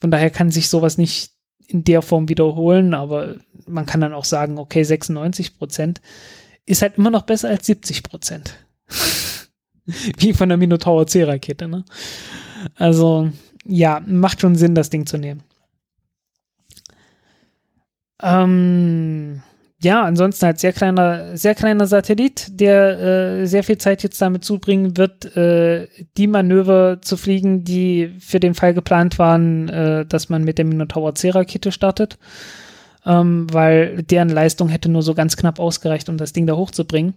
Von 0.00 0.10
daher 0.10 0.30
kann 0.30 0.50
sich 0.50 0.68
sowas 0.68 0.98
nicht 0.98 1.32
in 1.66 1.84
der 1.84 2.02
Form 2.02 2.28
wiederholen, 2.28 2.94
aber 2.94 3.36
man 3.66 3.86
kann 3.86 4.00
dann 4.00 4.14
auch 4.14 4.24
sagen, 4.24 4.58
okay, 4.58 4.82
96 4.82 5.58
Prozent 5.58 6.00
ist 6.66 6.82
halt 6.82 6.98
immer 6.98 7.10
noch 7.10 7.22
besser 7.22 7.48
als 7.48 7.66
70 7.66 8.02
Prozent. 8.02 8.54
Wie 10.18 10.34
von 10.34 10.48
der 10.48 10.58
Minotaur 10.58 11.06
C-Rakete, 11.06 11.66
ne? 11.66 11.84
Also, 12.76 13.30
ja, 13.64 14.02
macht 14.06 14.40
schon 14.40 14.56
Sinn, 14.56 14.74
das 14.74 14.90
Ding 14.90 15.06
zu 15.06 15.16
nehmen. 15.16 15.42
Ähm, 18.22 19.42
ja, 19.80 20.02
ansonsten 20.02 20.46
halt 20.46 20.58
sehr 20.58 20.72
kleiner, 20.72 21.36
sehr 21.36 21.54
kleiner 21.54 21.86
Satellit, 21.86 22.48
der 22.60 22.98
äh, 22.98 23.46
sehr 23.46 23.62
viel 23.62 23.78
Zeit 23.78 24.02
jetzt 24.02 24.20
damit 24.20 24.44
zubringen 24.44 24.96
wird, 24.96 25.36
äh, 25.36 25.86
die 26.16 26.26
Manöver 26.26 26.98
zu 27.00 27.16
fliegen, 27.16 27.62
die 27.62 28.12
für 28.18 28.40
den 28.40 28.54
Fall 28.54 28.74
geplant 28.74 29.20
waren, 29.20 29.68
äh, 29.68 30.04
dass 30.04 30.28
man 30.30 30.42
mit 30.42 30.58
der 30.58 30.64
Minotaur 30.64 31.14
C-Rakete 31.14 31.70
startet. 31.70 32.18
Ähm, 33.06 33.46
weil 33.52 34.02
deren 34.02 34.28
Leistung 34.28 34.68
hätte 34.68 34.88
nur 34.88 35.02
so 35.02 35.14
ganz 35.14 35.36
knapp 35.36 35.60
ausgereicht, 35.60 36.08
um 36.08 36.16
das 36.18 36.32
Ding 36.32 36.46
da 36.46 36.56
hochzubringen. 36.56 37.14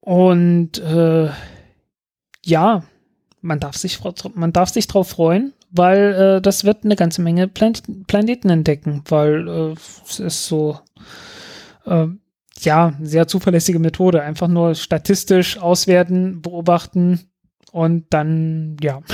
Und 0.00 0.78
äh, 0.78 1.30
ja, 2.44 2.82
man 3.40 3.60
darf 3.60 3.76
sich, 3.76 4.00
man 4.34 4.52
darf 4.52 4.68
sich 4.68 4.86
drauf 4.86 5.08
freuen, 5.08 5.54
weil 5.70 6.14
äh, 6.14 6.40
das 6.40 6.64
wird 6.64 6.84
eine 6.84 6.96
ganze 6.96 7.22
Menge 7.22 7.48
Plan 7.48 7.72
Planeten 8.06 8.50
entdecken, 8.50 9.02
weil 9.08 9.48
äh, 9.48 9.74
es 10.08 10.20
ist 10.20 10.46
so, 10.46 10.78
äh, 11.86 12.06
ja, 12.60 12.94
sehr 13.00 13.26
zuverlässige 13.26 13.78
Methode. 13.78 14.22
Einfach 14.22 14.48
nur 14.48 14.74
statistisch 14.74 15.58
auswerten, 15.58 16.42
beobachten 16.42 17.20
und 17.72 18.06
dann, 18.10 18.76
ja. 18.82 19.00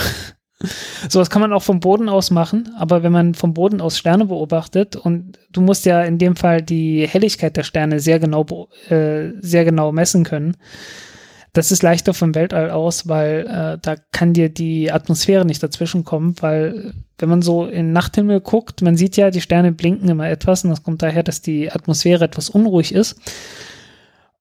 So, 1.11 1.19
das 1.19 1.29
kann 1.29 1.43
man 1.43 1.53
auch 1.53 1.63
vom 1.63 1.81
Boden 1.81 2.09
aus 2.09 2.31
machen, 2.31 2.75
aber 2.79 3.03
wenn 3.03 3.13
man 3.13 3.35
vom 3.35 3.53
Boden 3.53 3.83
aus 3.83 3.99
Sterne 3.99 4.25
beobachtet 4.25 4.97
und 4.97 5.39
du 5.53 5.61
musst 5.61 5.85
ja 5.85 6.03
in 6.03 6.17
dem 6.17 6.35
Fall 6.35 6.63
die 6.63 7.07
Helligkeit 7.07 7.59
der 7.59 7.63
Sterne 7.63 8.01
sehr 8.01 8.19
genau, 8.19 8.47
äh, 8.89 9.33
sehr 9.41 9.67
genau 9.67 9.93
messen 9.93 10.25
können, 10.25 10.57
das 11.57 11.73
ist 11.73 11.83
leichter 11.83 12.13
vom 12.13 12.35
Weltall 12.35 12.71
aus, 12.71 13.09
weil 13.09 13.47
äh, 13.47 13.79
da 13.81 13.97
kann 14.13 14.35
dir 14.35 14.51
die 14.51 14.93
Atmosphäre 14.93 15.47
nicht 15.47 15.63
dazwischen 15.63 16.05
kommen, 16.05 16.35
weil 16.41 16.93
wenn 17.19 17.29
man 17.31 17.41
so 17.41 17.65
in 17.65 17.93
Nachthimmel 17.93 18.41
guckt, 18.41 18.83
man 18.83 18.97
sieht 18.97 19.17
ja, 19.17 19.31
die 19.31 19.41
Sterne 19.41 19.73
blinken 19.73 20.09
immer 20.09 20.29
etwas 20.29 20.65
und 20.65 20.71
das 20.71 20.83
kommt 20.83 21.03
daher, 21.03 21.23
dass 21.23 21.41
die 21.41 21.73
Atmosphäre 21.73 22.25
etwas 22.25 22.51
unruhig 22.51 22.93
ist. 22.93 23.19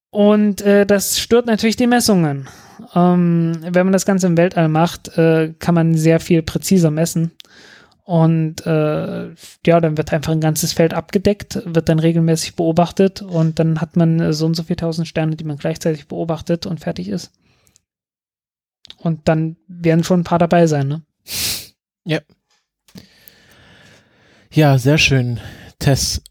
Und 0.09 0.61
äh, 0.61 0.85
das 0.85 1.19
stört 1.19 1.45
natürlich 1.45 1.77
die 1.77 1.87
Messungen. 1.87 2.47
Ähm, 2.93 3.59
wenn 3.61 3.85
man 3.85 3.93
das 3.93 4.05
Ganze 4.05 4.27
im 4.27 4.37
Weltall 4.37 4.67
macht, 4.67 5.17
äh, 5.17 5.53
kann 5.59 5.75
man 5.75 5.95
sehr 5.95 6.19
viel 6.19 6.41
präziser 6.41 6.91
messen. 6.91 7.31
Und 8.05 8.67
äh, 8.67 9.29
ja, 9.65 9.79
dann 9.81 9.97
wird 9.97 10.13
einfach 10.13 10.31
ein 10.31 10.39
ganzes 10.39 10.73
Feld 10.73 10.93
abgedeckt, 10.93 11.59
wird 11.65 11.89
dann 11.89 11.97
regelmäßig 11.97 12.55
beobachtet 12.55 13.23
und 13.23 13.57
dann 13.57 13.81
hat 13.81 13.95
man 13.95 14.31
so 14.31 14.45
und 14.45 14.53
so 14.53 14.61
viele 14.61 14.77
tausend 14.77 15.07
Sterne, 15.07 15.35
die 15.35 15.43
man 15.43 15.57
gleichzeitig 15.57 16.07
beobachtet 16.07 16.67
und 16.67 16.79
fertig 16.79 17.09
ist. 17.09 17.31
Und 18.99 19.27
dann 19.27 19.57
werden 19.67 20.03
schon 20.03 20.19
ein 20.19 20.23
paar 20.23 20.37
dabei 20.37 20.67
sein, 20.67 20.87
ne? 20.87 21.01
Ja. 22.05 22.19
Ja, 24.51 24.77
sehr 24.77 24.99
schön. 24.99 25.39
Tess, 25.79 26.21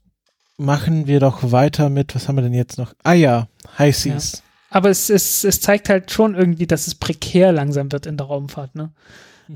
machen 0.57 1.09
wir 1.09 1.19
doch 1.19 1.51
weiter 1.51 1.91
mit, 1.91 2.15
was 2.15 2.29
haben 2.29 2.37
wir 2.37 2.43
denn 2.43 2.55
jetzt 2.55 2.79
noch? 2.79 2.95
Ah 3.03 3.15
ja, 3.15 3.49
High 3.81 3.97
Seas. 3.97 4.33
Ja. 4.33 4.39
Aber 4.71 4.91
es, 4.91 5.11
es, 5.11 5.43
es 5.43 5.61
zeigt 5.61 5.89
halt 5.89 6.13
schon 6.13 6.37
irgendwie, 6.37 6.69
dass 6.69 6.87
es 6.87 6.95
prekär 6.95 7.51
langsam 7.51 7.91
wird 7.91 8.07
in 8.07 8.17
der 8.17 8.27
Raumfahrt, 8.27 8.77
ne? 8.77 8.93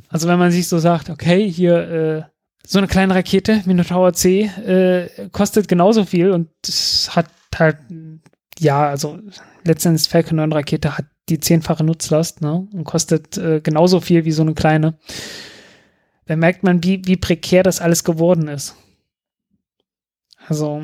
Also 0.09 0.29
wenn 0.29 0.39
man 0.39 0.51
sich 0.51 0.69
so 0.69 0.79
sagt, 0.79 1.11
okay, 1.11 1.51
hier 1.51 1.77
äh, 1.77 2.23
so 2.67 2.79
eine 2.79 2.87
kleine 2.87 3.15
Rakete, 3.15 3.63
Minotaur 3.65 4.13
C, 4.13 4.43
äh, 4.43 5.29
kostet 5.31 5.69
genauso 5.69 6.05
viel 6.05 6.31
und 6.31 6.49
hat 7.11 7.27
halt, 7.55 7.79
ja, 8.59 8.89
also 8.89 9.19
letztendlich 9.65 10.09
Falcon 10.09 10.37
9 10.37 10.53
Rakete 10.53 10.99
hat 10.99 11.07
die 11.29 11.41
zehnfache 11.41 11.85
Nutzlast, 11.85 12.41
ne? 12.41 12.67
Und 12.73 12.85
kostet 12.85 13.37
äh, 13.39 13.61
genauso 13.61 14.01
viel 14.01 14.25
wie 14.25 14.33
so 14.33 14.43
eine 14.43 14.55
kleine. 14.55 14.99
Da 16.27 16.37
merkt 16.37 16.63
man, 16.63 16.83
wie, 16.83 17.03
wie 17.07 17.17
prekär 17.17 17.63
das 17.63 17.81
alles 17.81 18.05
geworden 18.05 18.49
ist. 18.49 18.75
Also 20.47 20.83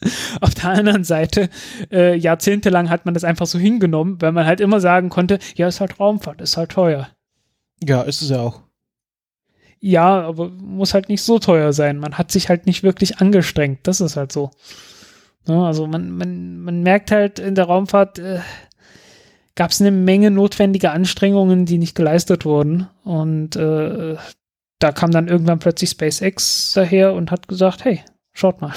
Auf 0.40 0.54
der 0.54 0.70
anderen 0.70 1.04
Seite, 1.04 1.48
äh, 1.90 2.14
jahrzehntelang 2.14 2.90
hat 2.90 3.04
man 3.04 3.14
das 3.14 3.24
einfach 3.24 3.46
so 3.46 3.58
hingenommen, 3.58 4.20
weil 4.20 4.32
man 4.32 4.46
halt 4.46 4.60
immer 4.60 4.80
sagen 4.80 5.08
konnte, 5.08 5.38
ja, 5.56 5.68
ist 5.68 5.80
halt 5.80 5.98
Raumfahrt, 5.98 6.40
ist 6.40 6.56
halt 6.56 6.70
teuer. 6.70 7.08
Ja, 7.84 8.02
ist 8.02 8.22
es 8.22 8.30
ja 8.30 8.40
auch. 8.40 8.60
Ja, 9.80 10.22
aber 10.22 10.48
muss 10.50 10.94
halt 10.94 11.08
nicht 11.08 11.22
so 11.22 11.38
teuer 11.38 11.72
sein. 11.72 11.98
Man 11.98 12.18
hat 12.18 12.32
sich 12.32 12.48
halt 12.48 12.66
nicht 12.66 12.82
wirklich 12.82 13.18
angestrengt. 13.18 13.80
Das 13.84 14.00
ist 14.00 14.16
halt 14.16 14.32
so. 14.32 14.50
Ja, 15.46 15.64
also 15.64 15.86
man, 15.86 16.10
man, 16.10 16.60
man 16.60 16.82
merkt 16.82 17.10
halt 17.10 17.38
in 17.38 17.54
der 17.54 17.66
Raumfahrt, 17.66 18.18
äh, 18.18 18.40
gab 19.54 19.70
es 19.70 19.80
eine 19.80 19.90
Menge 19.90 20.30
notwendiger 20.30 20.92
Anstrengungen, 20.92 21.64
die 21.64 21.78
nicht 21.78 21.94
geleistet 21.94 22.44
wurden. 22.44 22.88
Und 23.04 23.56
äh, 23.56 24.16
da 24.78 24.92
kam 24.92 25.10
dann 25.10 25.28
irgendwann 25.28 25.58
plötzlich 25.58 25.90
SpaceX 25.90 26.72
daher 26.74 27.14
und 27.14 27.30
hat 27.30 27.48
gesagt, 27.48 27.84
hey, 27.84 28.00
schaut 28.32 28.60
mal, 28.60 28.72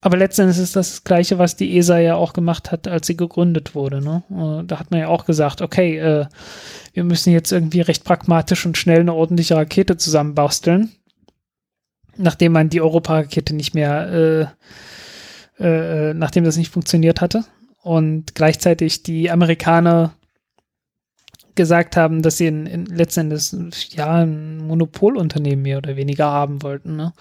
Aber 0.00 0.16
letztendlich 0.16 0.58
ist 0.58 0.76
das 0.76 0.90
das 0.90 1.04
Gleiche, 1.04 1.38
was 1.38 1.56
die 1.56 1.76
ESA 1.76 1.98
ja 1.98 2.14
auch 2.14 2.32
gemacht 2.32 2.70
hat, 2.70 2.86
als 2.86 3.06
sie 3.08 3.16
gegründet 3.16 3.74
wurde. 3.74 4.00
Ne? 4.00 4.22
Äh, 4.30 4.64
da 4.64 4.78
hat 4.78 4.90
man 4.90 5.00
ja 5.00 5.08
auch 5.08 5.24
gesagt, 5.24 5.60
okay, 5.60 5.98
äh, 5.98 6.26
wir 6.92 7.04
müssen 7.04 7.32
jetzt 7.32 7.50
irgendwie 7.50 7.80
recht 7.80 8.04
pragmatisch 8.04 8.64
und 8.64 8.78
schnell 8.78 9.00
eine 9.00 9.14
ordentliche 9.14 9.56
Rakete 9.56 9.96
zusammenbasteln, 9.96 10.92
nachdem 12.16 12.52
man 12.52 12.70
die 12.70 12.80
Europa-Rakete 12.80 13.56
nicht 13.56 13.74
mehr, 13.74 14.52
äh, 15.58 15.62
äh, 15.64 16.14
nachdem 16.14 16.44
das 16.44 16.56
nicht 16.56 16.72
funktioniert 16.72 17.20
hatte. 17.20 17.44
Und 17.82 18.34
gleichzeitig 18.34 19.02
die 19.02 19.30
Amerikaner 19.30 20.12
gesagt 21.56 21.96
haben, 21.96 22.22
dass 22.22 22.36
sie 22.36 22.46
in, 22.46 22.66
in 22.66 22.86
letztendlich 22.86 23.52
ja 23.94 24.22
ein 24.22 24.58
Monopolunternehmen 24.58 25.62
mehr 25.62 25.78
oder 25.78 25.96
weniger 25.96 26.26
haben 26.26 26.62
wollten. 26.62 26.94
Ne? 26.94 27.12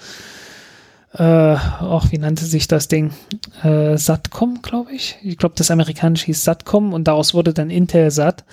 Äh, 1.18 1.56
auch 1.80 2.12
wie 2.12 2.20
nannte 2.20 2.46
sich 2.46 2.68
das 2.68 2.88
Ding? 2.88 3.12
Äh, 3.64 3.98
Satcom, 3.98 4.62
glaube 4.62 4.92
ich. 4.94 5.18
Ich 5.24 5.38
glaube, 5.38 5.56
das 5.58 5.72
amerikanische 5.72 6.28
hieß 6.28 6.44
Satcom 6.44 6.94
und 6.94 7.08
daraus 7.08 7.34
wurde 7.34 7.54
dann 7.54 7.70
Intel 7.70 8.12
Sat. 8.12 8.46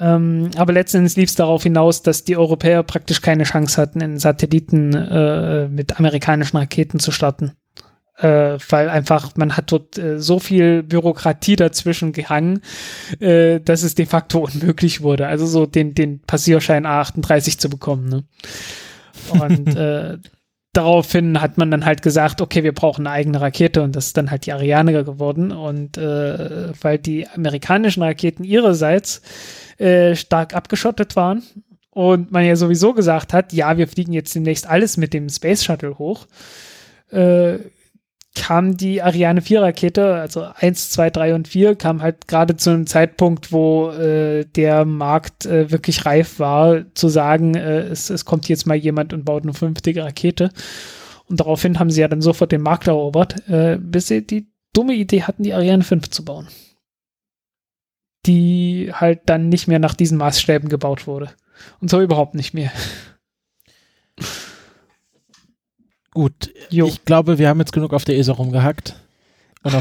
Ähm, 0.00 0.50
aber 0.56 0.72
letztendlich 0.72 1.16
lief 1.16 1.30
es 1.30 1.34
darauf 1.34 1.64
hinaus, 1.64 2.02
dass 2.02 2.22
die 2.22 2.36
Europäer 2.36 2.84
praktisch 2.84 3.20
keine 3.20 3.42
Chance 3.42 3.80
hatten, 3.80 4.00
in 4.00 4.18
Satelliten 4.18 4.94
äh, 4.94 5.66
mit 5.68 5.98
amerikanischen 5.98 6.56
Raketen 6.56 7.00
zu 7.00 7.10
starten. 7.10 7.52
Äh, 8.16 8.58
weil 8.68 8.88
einfach 8.90 9.36
man 9.36 9.56
hat 9.56 9.72
dort 9.72 9.98
äh, 9.98 10.20
so 10.20 10.38
viel 10.38 10.84
Bürokratie 10.84 11.56
dazwischen 11.56 12.12
gehangen, 12.12 12.60
äh, 13.18 13.60
dass 13.60 13.82
es 13.82 13.96
de 13.96 14.06
facto 14.06 14.38
unmöglich 14.52 15.02
wurde. 15.02 15.26
Also 15.26 15.46
so 15.46 15.66
den, 15.66 15.94
den 15.94 16.20
Passierschein 16.20 16.86
A38 16.86 17.58
zu 17.58 17.68
bekommen. 17.68 18.08
Ne? 18.08 18.24
Und 19.40 19.74
äh, 19.76 20.18
daraufhin 20.78 21.40
hat 21.40 21.58
man 21.58 21.72
dann 21.72 21.84
halt 21.84 22.02
gesagt, 22.02 22.40
okay, 22.40 22.62
wir 22.62 22.72
brauchen 22.72 23.06
eine 23.06 23.14
eigene 23.14 23.40
Rakete 23.40 23.82
und 23.82 23.96
das 23.96 24.06
ist 24.06 24.16
dann 24.16 24.30
halt 24.30 24.46
die 24.46 24.52
Ariane 24.52 24.92
geworden. 25.04 25.50
Und 25.50 25.98
äh, 25.98 26.72
weil 26.80 26.98
die 26.98 27.26
amerikanischen 27.28 28.02
Raketen 28.02 28.44
ihrerseits 28.44 29.20
äh, 29.78 30.14
stark 30.14 30.54
abgeschottet 30.54 31.16
waren 31.16 31.42
und 31.90 32.30
man 32.30 32.44
ja 32.44 32.54
sowieso 32.54 32.94
gesagt 32.94 33.32
hat, 33.32 33.52
ja, 33.52 33.76
wir 33.76 33.88
fliegen 33.88 34.12
jetzt 34.12 34.34
demnächst 34.36 34.68
alles 34.68 34.96
mit 34.96 35.12
dem 35.12 35.28
Space 35.28 35.64
Shuttle 35.64 35.98
hoch, 35.98 36.28
äh, 37.10 37.58
kam 38.38 38.76
die 38.76 39.02
Ariane 39.02 39.42
4 39.42 39.62
Rakete, 39.62 40.14
also 40.14 40.46
1, 40.54 40.90
2, 40.90 41.10
3 41.10 41.34
und 41.34 41.48
4, 41.48 41.74
kam 41.74 42.00
halt 42.00 42.28
gerade 42.28 42.56
zu 42.56 42.70
einem 42.70 42.86
Zeitpunkt, 42.86 43.52
wo 43.52 43.90
äh, 43.90 44.44
der 44.44 44.84
Markt 44.84 45.44
äh, 45.44 45.70
wirklich 45.70 46.06
reif 46.06 46.38
war, 46.38 46.84
zu 46.94 47.08
sagen, 47.08 47.54
äh, 47.54 47.80
es, 47.80 48.08
es 48.08 48.24
kommt 48.24 48.48
jetzt 48.48 48.66
mal 48.66 48.76
jemand 48.76 49.12
und 49.12 49.24
baut 49.24 49.42
eine 49.42 49.52
fünftige 49.52 50.04
Rakete. 50.04 50.50
Und 51.26 51.40
daraufhin 51.40 51.78
haben 51.78 51.90
sie 51.90 52.00
ja 52.00 52.08
dann 52.08 52.22
sofort 52.22 52.52
den 52.52 52.62
Markt 52.62 52.86
erobert, 52.86 53.48
äh, 53.48 53.76
bis 53.80 54.06
sie 54.06 54.26
die 54.26 54.48
dumme 54.72 54.94
Idee 54.94 55.24
hatten, 55.24 55.42
die 55.42 55.52
Ariane 55.52 55.82
5 55.82 56.08
zu 56.08 56.24
bauen. 56.24 56.46
Die 58.24 58.90
halt 58.92 59.22
dann 59.26 59.48
nicht 59.48 59.68
mehr 59.68 59.78
nach 59.80 59.94
diesen 59.94 60.16
Maßstäben 60.16 60.68
gebaut 60.68 61.06
wurde. 61.06 61.30
Und 61.80 61.90
so 61.90 62.00
überhaupt 62.00 62.34
nicht 62.34 62.54
mehr. 62.54 62.70
Gut, 66.18 66.52
jo. 66.68 66.88
ich 66.88 67.04
glaube, 67.04 67.38
wir 67.38 67.48
haben 67.48 67.60
jetzt 67.60 67.72
genug 67.72 67.92
auf 67.92 68.04
der 68.04 68.18
ESA 68.18 68.32
rumgehackt. 68.32 68.96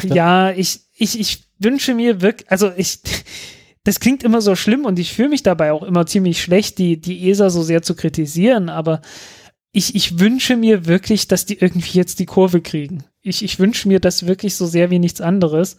ja, 0.04 0.52
ich, 0.52 0.82
ich, 0.96 1.20
ich 1.20 1.46
wünsche 1.58 1.96
mir 1.96 2.22
wirklich, 2.22 2.52
also 2.52 2.72
ich, 2.78 3.00
das 3.84 4.00
klingt 4.00 4.22
immer 4.22 4.40
so 4.40 4.56
schlimm 4.56 4.86
und 4.86 5.00
ich 5.00 5.14
fühle 5.14 5.30
mich 5.30 5.42
dabei 5.42 5.72
auch 5.72 5.82
immer 5.82 6.06
ziemlich 6.06 6.40
schlecht, 6.40 6.78
die, 6.78 7.02
die 7.02 7.28
ESA 7.28 7.50
so 7.50 7.64
sehr 7.64 7.82
zu 7.82 7.96
kritisieren, 7.96 8.70
aber 8.70 9.02
ich, 9.72 9.96
ich 9.96 10.20
wünsche 10.20 10.56
mir 10.58 10.86
wirklich, 10.86 11.28
dass 11.28 11.48
die 11.48 11.58
irgendwie 11.58 11.98
jetzt 11.98 12.20
die 12.20 12.28
Kurve 12.28 12.62
kriegen. 12.62 13.04
Ich, 13.24 13.44
ich 13.44 13.58
wünsche 13.58 13.88
mir 13.88 14.00
das 14.00 14.28
wirklich 14.28 14.54
so 14.56 14.68
sehr 14.68 14.92
wie 14.92 15.00
nichts 15.00 15.22
anderes. 15.22 15.78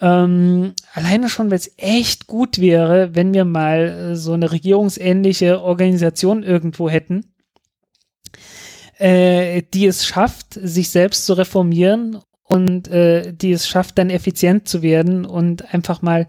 Ähm, 0.00 0.72
alleine 0.92 1.28
schon, 1.28 1.52
weil 1.52 1.58
es 1.58 1.72
echt 1.76 2.26
gut 2.26 2.58
wäre, 2.58 3.14
wenn 3.14 3.32
wir 3.32 3.44
mal 3.44 4.10
äh, 4.10 4.16
so 4.16 4.32
eine 4.32 4.50
regierungsähnliche 4.50 5.62
Organisation 5.62 6.42
irgendwo 6.42 6.90
hätten, 6.90 7.26
äh, 8.98 9.62
die 9.72 9.86
es 9.86 10.06
schafft, 10.06 10.54
sich 10.54 10.90
selbst 10.90 11.24
zu 11.26 11.34
reformieren 11.34 12.18
und 12.42 12.88
äh, 12.88 13.32
die 13.32 13.52
es 13.52 13.68
schafft, 13.68 13.98
dann 13.98 14.10
effizient 14.10 14.68
zu 14.68 14.82
werden 14.82 15.24
und 15.24 15.72
einfach 15.72 16.02
mal 16.02 16.26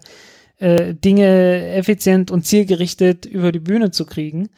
äh, 0.58 0.94
Dinge 0.94 1.68
effizient 1.72 2.30
und 2.30 2.46
zielgerichtet 2.46 3.26
über 3.26 3.52
die 3.52 3.60
Bühne 3.60 3.90
zu 3.90 4.06
kriegen, 4.06 4.50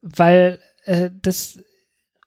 weil 0.00 0.58
äh, 0.84 1.10
das 1.20 1.58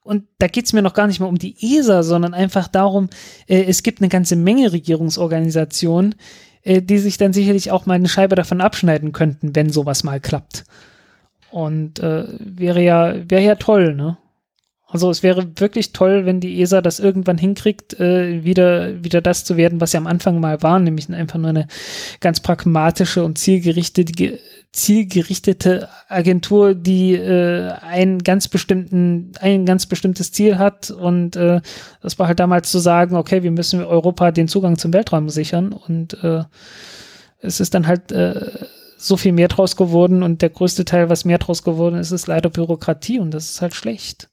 und 0.02 0.24
da 0.38 0.46
geht 0.46 0.66
es 0.66 0.72
mir 0.72 0.82
noch 0.82 0.94
gar 0.94 1.08
nicht 1.08 1.18
mal 1.18 1.26
um 1.26 1.38
die 1.38 1.56
ESA, 1.60 2.04
sondern 2.04 2.32
einfach 2.32 2.68
darum, 2.68 3.10
äh, 3.48 3.64
es 3.64 3.82
gibt 3.82 4.00
eine 4.00 4.08
ganze 4.08 4.36
Menge 4.36 4.72
Regierungsorganisationen, 4.72 6.14
äh, 6.62 6.80
die 6.80 6.98
sich 6.98 7.18
dann 7.18 7.32
sicherlich 7.32 7.72
auch 7.72 7.86
mal 7.86 7.94
eine 7.94 8.08
Scheibe 8.08 8.36
davon 8.36 8.60
abschneiden 8.60 9.10
könnten, 9.10 9.56
wenn 9.56 9.70
sowas 9.70 10.04
mal 10.04 10.20
klappt. 10.20 10.64
Und 11.50 11.98
äh, 11.98 12.26
wäre 12.38 12.82
ja, 12.82 13.14
wäre 13.28 13.42
ja 13.42 13.54
toll, 13.56 13.94
ne? 13.94 14.16
Also 14.88 15.10
es 15.10 15.24
wäre 15.24 15.48
wirklich 15.56 15.92
toll, 15.92 16.26
wenn 16.26 16.38
die 16.38 16.60
ESA 16.60 16.80
das 16.80 17.00
irgendwann 17.00 17.38
hinkriegt, 17.38 17.98
äh, 17.98 18.44
wieder, 18.44 19.02
wieder 19.02 19.20
das 19.20 19.44
zu 19.44 19.56
werden, 19.56 19.80
was 19.80 19.90
sie 19.90 19.96
am 19.96 20.06
Anfang 20.06 20.38
mal 20.38 20.62
waren, 20.62 20.84
nämlich 20.84 21.12
einfach 21.12 21.38
nur 21.40 21.50
eine 21.50 21.66
ganz 22.20 22.38
pragmatische 22.38 23.24
und 23.24 23.36
zielgerichtete, 23.36 24.38
zielgerichtete 24.72 25.88
Agentur, 26.08 26.76
die 26.76 27.14
äh, 27.14 27.72
einen 27.80 28.22
ganz 28.22 28.46
bestimmten, 28.46 29.32
ein 29.40 29.66
ganz 29.66 29.86
bestimmtes 29.86 30.30
Ziel 30.30 30.56
hat. 30.56 30.92
Und 30.92 31.34
äh, 31.34 31.60
das 32.00 32.20
war 32.20 32.28
halt 32.28 32.38
damals 32.38 32.70
zu 32.70 32.78
sagen, 32.78 33.16
okay, 33.16 33.42
wir 33.42 33.50
müssen 33.50 33.82
Europa 33.82 34.30
den 34.30 34.46
Zugang 34.46 34.78
zum 34.78 34.92
Weltraum 34.92 35.28
sichern. 35.30 35.72
Und 35.72 36.22
äh, 36.22 36.44
es 37.40 37.58
ist 37.58 37.74
dann 37.74 37.88
halt 37.88 38.12
äh, 38.12 38.52
so 38.96 39.16
viel 39.16 39.32
mehr 39.32 39.48
draus 39.48 39.74
geworden 39.74 40.22
und 40.22 40.42
der 40.42 40.50
größte 40.50 40.84
Teil, 40.84 41.10
was 41.10 41.24
mehr 41.24 41.38
draus 41.38 41.64
geworden 41.64 41.96
ist, 41.96 42.12
ist 42.12 42.28
leider 42.28 42.50
Bürokratie 42.50 43.18
und 43.18 43.32
das 43.32 43.50
ist 43.50 43.62
halt 43.62 43.74
schlecht. 43.74 44.30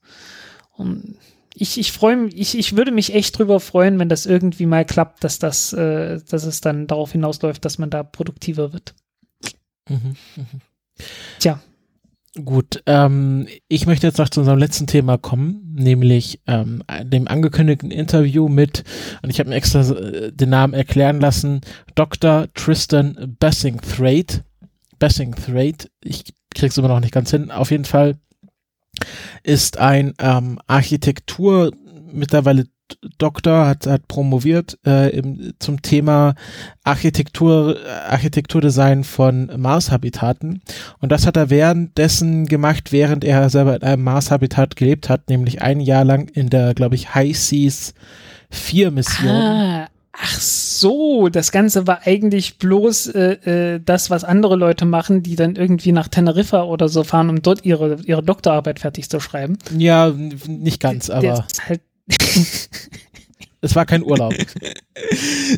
Und 0.76 1.16
ich, 1.54 1.78
ich 1.78 1.92
freue 1.92 2.16
mich, 2.16 2.38
ich, 2.38 2.58
ich 2.58 2.76
würde 2.76 2.90
mich 2.90 3.14
echt 3.14 3.38
drüber 3.38 3.60
freuen, 3.60 3.98
wenn 3.98 4.08
das 4.08 4.26
irgendwie 4.26 4.66
mal 4.66 4.84
klappt, 4.84 5.22
dass 5.22 5.38
das, 5.38 5.72
äh, 5.72 6.20
dass 6.28 6.44
es 6.44 6.60
dann 6.60 6.86
darauf 6.86 7.12
hinausläuft, 7.12 7.64
dass 7.64 7.78
man 7.78 7.90
da 7.90 8.02
produktiver 8.02 8.72
wird. 8.72 8.94
Mhm, 9.88 10.16
mh. 10.36 10.44
Tja. 11.38 11.60
Gut, 12.44 12.82
ähm, 12.86 13.46
ich 13.68 13.86
möchte 13.86 14.08
jetzt 14.08 14.18
noch 14.18 14.28
zu 14.28 14.40
unserem 14.40 14.58
letzten 14.58 14.88
Thema 14.88 15.18
kommen, 15.18 15.72
nämlich 15.76 16.40
ähm, 16.48 16.82
dem 17.04 17.28
angekündigten 17.28 17.92
Interview 17.92 18.48
mit, 18.48 18.82
und 19.22 19.30
ich 19.30 19.38
habe 19.38 19.50
mir 19.50 19.54
extra 19.54 19.82
äh, 19.82 20.32
den 20.32 20.50
Namen 20.50 20.74
erklären 20.74 21.20
lassen, 21.20 21.60
Dr. 21.94 22.48
Tristan 22.54 23.36
Bessingthwaite. 23.38 24.44
Bessingthwaite, 24.98 25.88
ich 26.02 26.24
krieg's 26.52 26.76
immer 26.76 26.88
noch 26.88 26.98
nicht 26.98 27.12
ganz 27.12 27.30
hin. 27.30 27.52
Auf 27.52 27.70
jeden 27.70 27.84
Fall 27.84 28.16
ist 29.42 29.78
ein 29.78 30.14
ähm, 30.18 30.58
Architektur 30.66 31.72
mittlerweile 32.12 32.66
Doktor, 33.18 33.66
hat, 33.66 33.86
hat 33.86 34.08
promoviert 34.08 34.78
äh, 34.86 35.10
im, 35.16 35.54
zum 35.58 35.80
Thema 35.82 36.34
Architektur, 36.84 37.78
Architekturdesign 38.08 39.04
von 39.04 39.50
Mars-Habitaten. 39.56 40.60
Und 41.00 41.10
das 41.10 41.26
hat 41.26 41.36
er 41.36 41.50
währenddessen 41.50 42.46
gemacht, 42.46 42.92
während 42.92 43.24
er 43.24 43.48
selber 43.48 43.76
in 43.76 43.82
einem 43.82 44.04
Mars-Habitat 44.04 44.76
gelebt 44.76 45.08
hat, 45.08 45.30
nämlich 45.30 45.62
ein 45.62 45.80
Jahr 45.80 46.04
lang 46.04 46.28
in 46.28 46.50
der, 46.50 46.74
glaube 46.74 46.94
ich, 46.94 47.14
High 47.14 47.36
Seas 47.36 47.94
4 48.50 48.90
Mission. 48.90 49.30
Ah, 49.30 49.88
Ach 50.16 50.40
so, 50.40 51.28
das 51.28 51.50
Ganze 51.50 51.86
war 51.86 52.06
eigentlich 52.06 52.58
bloß 52.58 53.08
äh, 53.08 53.74
äh, 53.74 53.80
das, 53.84 54.10
was 54.10 54.22
andere 54.22 54.56
Leute 54.56 54.84
machen, 54.84 55.22
die 55.22 55.34
dann 55.34 55.56
irgendwie 55.56 55.92
nach 55.92 56.08
Teneriffa 56.08 56.62
oder 56.62 56.88
so 56.88 57.02
fahren, 57.02 57.30
um 57.30 57.42
dort 57.42 57.64
ihre, 57.64 57.98
ihre 58.04 58.22
Doktorarbeit 58.22 58.78
fertig 58.78 59.10
zu 59.10 59.18
schreiben. 59.18 59.58
Ja, 59.76 60.12
nicht 60.46 60.80
ganz, 60.80 61.10
aber. 61.10 61.46
Halt 61.66 61.80
es 63.60 63.74
war 63.74 63.86
kein 63.86 64.04
Urlaub. 64.04 64.34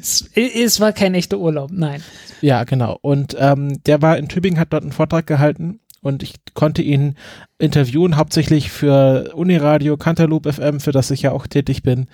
es, 0.01 0.31
es, 0.35 0.81
war 0.81 0.93
kein 0.93 1.15
echter 1.15 1.39
Urlaub, 1.39 1.71
nein. 1.73 2.03
Ja, 2.41 2.65
genau. 2.65 2.99
Und 3.03 3.37
ähm, 3.39 3.83
der 3.85 4.01
war 4.01 4.17
in 4.17 4.29
Tübingen, 4.29 4.61
hat 4.61 4.73
dort 4.73 4.85
einen 4.85 4.93
Vortrag 4.93 5.27
gehalten 5.27 5.81
und 6.07 6.23
ich 6.23 6.35
konnte 6.55 6.83
ihn 6.83 7.17
interviewen, 7.59 8.17
hauptsächlich 8.17 8.71
für 8.71 9.33
Uniradio, 9.35 9.97
Cantaloupe 9.97 10.53
FM, 10.53 10.81
für 10.81 10.93
das 10.93 11.11
ich 11.11 11.23
ja 11.23 11.33
auch 11.33 11.47
tätig 11.47 11.83
bin. 11.83 12.07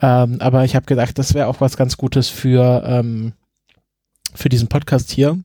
Ähm, 0.00 0.36
aber 0.40 0.64
ich 0.64 0.76
habe 0.76 0.86
gedacht, 0.86 1.18
das 1.18 1.34
wäre 1.34 1.48
auch 1.48 1.60
was 1.60 1.76
ganz 1.76 1.96
Gutes 1.96 2.28
für, 2.28 2.82
ähm, 2.86 3.32
für 4.34 4.48
diesen 4.48 4.68
Podcast 4.68 5.10
hier. 5.10 5.38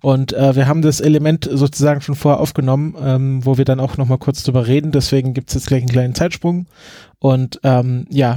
Und 0.00 0.32
äh, 0.32 0.56
wir 0.56 0.66
haben 0.66 0.82
das 0.82 1.00
Element 1.00 1.48
sozusagen 1.50 2.00
schon 2.00 2.16
vorher 2.16 2.40
aufgenommen, 2.40 2.94
ähm, 3.00 3.46
wo 3.46 3.56
wir 3.56 3.64
dann 3.64 3.80
auch 3.80 3.96
nochmal 3.96 4.18
kurz 4.18 4.42
drüber 4.42 4.66
reden. 4.66 4.92
Deswegen 4.92 5.34
gibt 5.34 5.48
es 5.48 5.54
jetzt 5.54 5.66
gleich 5.66 5.82
einen 5.82 5.92
kleinen 5.92 6.14
Zeitsprung. 6.14 6.66
Und 7.20 7.60
ähm, 7.62 8.06
ja, 8.10 8.34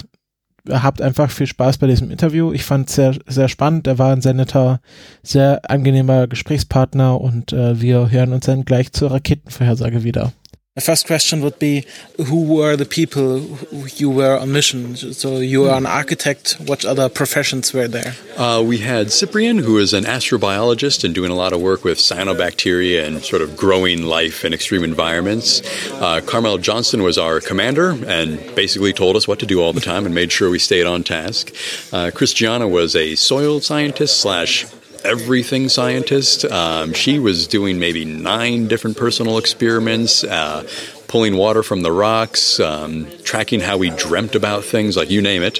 habt 0.69 1.01
einfach 1.01 1.29
viel 1.31 1.47
Spaß 1.47 1.77
bei 1.77 1.87
diesem 1.87 2.11
Interview. 2.11 2.51
Ich 2.51 2.63
fand 2.63 2.89
es 2.89 2.95
sehr, 2.95 3.15
sehr 3.27 3.47
spannend. 3.47 3.87
Er 3.87 3.97
war 3.97 4.13
ein 4.13 4.21
sehr 4.21 4.33
netter, 4.33 4.79
sehr 5.23 5.61
angenehmer 5.69 6.27
Gesprächspartner 6.27 7.19
und 7.19 7.53
äh, 7.53 7.79
wir 7.81 8.09
hören 8.11 8.33
uns 8.33 8.45
dann 8.45 8.65
gleich 8.65 8.91
zur 8.91 9.11
Raketenvorhersage 9.11 10.03
wieder. 10.03 10.33
The 10.77 10.81
first 10.81 11.07
question 11.07 11.41
would 11.41 11.57
be 11.57 11.85
Who 12.27 12.43
were 12.43 12.75
the 12.75 12.85
people 12.85 13.57
you 13.95 14.11
were 14.11 14.37
on 14.37 14.51
mission? 14.51 14.95
So, 14.95 15.39
you 15.39 15.65
are 15.65 15.75
an 15.75 15.87
architect. 15.87 16.57
What 16.67 16.85
other 16.85 17.09
professions 17.09 17.73
were 17.73 17.87
there? 17.87 18.13
Uh, 18.37 18.63
we 18.63 18.77
had 18.77 19.11
Cyprian, 19.11 19.57
who 19.57 19.79
is 19.79 19.91
an 19.93 20.03
astrobiologist 20.03 21.03
and 21.03 21.15
doing 21.15 21.31
a 21.31 21.33
lot 21.33 21.51
of 21.51 21.61
work 21.61 21.83
with 21.83 21.97
cyanobacteria 21.97 23.07
and 23.07 23.23
sort 23.23 23.41
of 23.41 23.57
growing 23.57 24.03
life 24.03 24.45
in 24.45 24.53
extreme 24.53 24.83
environments. 24.83 25.63
Uh, 25.93 26.21
Carmel 26.21 26.59
Johnston 26.59 27.01
was 27.01 27.17
our 27.17 27.39
commander 27.39 27.97
and 28.05 28.37
basically 28.55 28.93
told 28.93 29.15
us 29.15 29.27
what 29.27 29.39
to 29.39 29.47
do 29.47 29.59
all 29.59 29.73
the 29.73 29.81
time 29.81 30.05
and 30.05 30.13
made 30.13 30.31
sure 30.31 30.51
we 30.51 30.59
stayed 30.59 30.85
on 30.85 31.01
task. 31.01 31.51
Uh, 31.91 32.11
Christiana 32.13 32.67
was 32.67 32.95
a 32.95 33.15
soil 33.15 33.61
scientist 33.61 34.21
slash 34.21 34.67
everything 35.05 35.69
scientist. 35.69 36.45
Um, 36.45 36.93
she 36.93 37.19
was 37.19 37.47
doing 37.47 37.79
maybe 37.79 38.05
nine 38.05 38.67
different 38.67 38.97
personal 38.97 39.37
experiments, 39.37 40.23
uh, 40.23 40.67
pulling 41.07 41.37
water 41.37 41.63
from 41.63 41.81
the 41.81 41.91
rocks, 41.91 42.59
um, 42.59 43.07
tracking 43.23 43.59
how 43.59 43.77
we 43.77 43.89
dreamt 43.91 44.35
about 44.35 44.63
things, 44.63 44.97
like 44.97 45.09
you 45.09 45.21
name 45.21 45.43
it. 45.43 45.59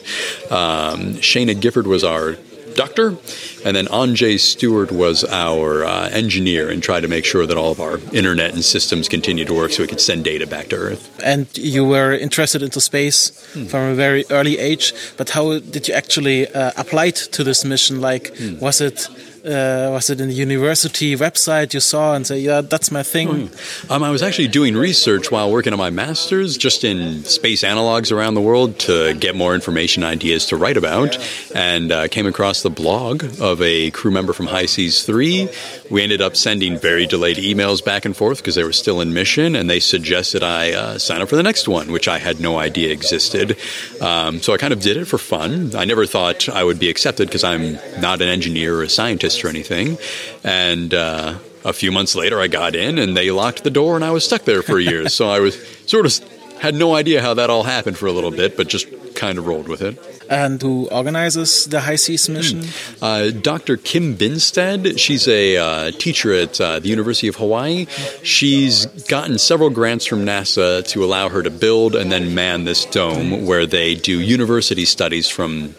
Um, 0.52 1.16
Shayna 1.16 1.60
Gifford 1.60 1.88
was 1.88 2.04
our 2.04 2.38
doctor, 2.78 3.18
and 3.66 3.76
then 3.76 3.88
Anjay 3.88 4.40
Stewart 4.40 4.92
was 4.92 5.26
our 5.26 5.84
uh, 5.84 6.10
engineer 6.10 6.70
and 6.70 6.82
tried 6.82 7.02
to 7.02 7.10
make 7.10 7.26
sure 7.26 7.46
that 7.46 7.58
all 7.58 7.72
of 7.72 7.82
our 7.82 7.98
internet 8.14 8.54
and 8.54 8.64
systems 8.64 9.10
continued 9.10 9.48
to 9.48 9.54
work 9.54 9.72
so 9.72 9.84
we 9.84 9.88
could 9.88 10.00
send 10.00 10.24
data 10.24 10.48
back 10.48 10.70
to 10.70 10.78
Earth. 10.78 11.04
And 11.24 11.46
you 11.58 11.84
were 11.84 12.14
interested 12.14 12.62
into 12.64 12.80
space 12.80 13.20
hmm. 13.54 13.66
from 13.66 13.92
a 13.92 13.96
very 13.96 14.24
early 14.30 14.58
age, 14.58 14.94
but 15.18 15.32
how 15.32 15.60
did 15.60 15.88
you 15.88 15.94
actually 15.94 16.48
uh, 16.48 16.72
apply 16.78 17.08
it 17.08 17.16
to 17.32 17.44
this 17.44 17.66
mission? 17.66 18.00
Like, 18.00 18.38
hmm. 18.38 18.60
was 18.60 18.80
it 18.80 19.10
uh, 19.48 19.90
was 19.92 20.10
it 20.10 20.20
in 20.20 20.28
the 20.28 20.34
university 20.34 21.16
website 21.16 21.74
you 21.74 21.80
saw 21.80 22.14
and 22.14 22.28
say, 22.28 22.40
yeah, 22.40 22.62
that's 22.62 22.92
my 22.92 23.04
thing? 23.04 23.50
Oh, 23.90 23.96
um, 23.96 24.04
I 24.04 24.10
was 24.10 24.22
actually 24.22 24.50
doing 24.50 24.76
research 24.76 25.32
while 25.32 25.52
working 25.52 25.72
on 25.72 25.80
my 25.80 25.90
master's 25.90 26.58
just 26.58 26.84
in 26.84 27.24
space 27.24 27.64
analogs 27.64 28.12
around 28.12 28.34
the 28.34 28.42
world 28.42 28.78
to 28.80 29.14
get 29.14 29.36
more 29.36 29.56
information 29.56 30.04
ideas 30.04 30.48
to 30.48 30.58
write 30.58 30.76
about 30.76 31.18
and 31.56 31.92
uh, 31.92 32.08
came 32.10 32.28
across 32.28 32.62
the 32.62 32.70
blog 32.70 33.24
of 33.40 33.62
a 33.62 33.92
crew 33.92 34.12
member 34.12 34.34
from 34.34 34.48
High 34.48 34.66
Seas 34.66 35.04
3. 35.04 35.48
We 35.90 36.04
ended 36.04 36.22
up 36.22 36.36
sending 36.36 36.78
very 36.78 37.06
delayed 37.06 37.38
emails 37.38 37.84
back 37.84 38.04
and 38.04 38.16
forth 38.16 38.40
because 38.40 38.56
they 38.56 38.64
were 38.64 38.74
still 38.74 39.00
in 39.00 39.14
mission 39.14 39.56
and 39.56 39.70
they 39.70 39.80
suggested 39.80 40.44
I 40.44 40.74
uh, 40.74 40.98
sign 40.98 41.22
up 41.22 41.30
for 41.30 41.38
the 41.38 41.44
next 41.44 41.68
one, 41.68 41.92
which 41.92 42.10
I 42.10 42.18
had 42.18 42.42
no 42.42 42.58
idea 42.58 42.92
existed. 42.92 43.58
Um, 44.02 44.42
so 44.42 44.54
I 44.54 44.58
kind 44.58 44.74
of 44.74 44.82
did 44.82 44.98
it 44.98 45.06
for 45.06 45.18
fun. 45.18 45.74
I 45.76 45.86
never 45.86 46.06
thought 46.06 46.50
I 46.50 46.64
would 46.64 46.80
be 46.80 46.90
accepted 46.90 47.28
because 47.30 47.46
I'm 47.46 47.80
not 48.02 48.22
an 48.22 48.28
engineer 48.28 48.76
or 48.80 48.84
a 48.84 48.90
scientist 48.90 49.37
or 49.44 49.48
anything. 49.50 49.98
And 50.44 50.94
uh, 50.94 51.38
a 51.64 51.74
few 51.74 51.92
months 51.92 52.16
later, 52.16 52.40
I 52.40 52.48
got 52.48 52.76
in 52.76 52.98
and 52.98 53.16
they 53.16 53.32
locked 53.32 53.64
the 53.64 53.70
door 53.70 53.96
and 53.96 54.06
I 54.06 54.12
was 54.12 54.26
stuck 54.26 54.44
there 54.44 54.62
for 54.62 54.80
years. 54.80 55.14
so 55.14 55.30
I 55.30 55.40
was 55.40 55.56
sort 55.86 56.06
of 56.06 56.14
had 56.60 56.76
no 56.76 56.96
idea 56.96 57.22
how 57.22 57.34
that 57.36 57.50
all 57.50 57.64
happened 57.64 57.98
for 57.98 58.08
a 58.08 58.12
little 58.12 58.32
bit, 58.32 58.58
but 58.58 58.68
just 58.68 58.88
kind 59.16 59.38
of 59.38 59.48
rolled 59.48 59.68
with 59.68 59.82
it. 59.82 59.98
And 60.30 60.62
who 60.62 60.88
organizes 60.90 61.66
the 61.66 61.82
High 61.82 61.96
Seas 61.96 62.28
mission? 62.30 62.64
Hmm. 62.64 63.04
Uh, 63.04 63.30
Dr. 63.32 63.78
Kim 63.78 64.16
Binstead. 64.16 65.00
She's 65.00 65.28
a 65.28 65.58
uh, 65.58 65.92
teacher 65.92 66.34
at 66.34 66.60
uh, 66.60 66.80
the 66.80 66.90
University 66.90 67.28
of 67.28 67.36
Hawaii. 67.36 67.86
She's 68.24 68.86
gotten 69.08 69.38
several 69.38 69.70
grants 69.70 70.06
from 70.06 70.26
NASA 70.26 70.88
to 70.90 71.04
allow 71.04 71.30
her 71.30 71.44
to 71.44 71.50
build 71.50 71.96
and 71.96 72.12
then 72.12 72.34
man 72.36 72.66
this 72.66 72.86
dome 72.86 73.46
where 73.46 73.66
they 73.66 73.96
do 73.96 74.20
university 74.20 74.86
studies 74.86 75.30
from 75.30 75.76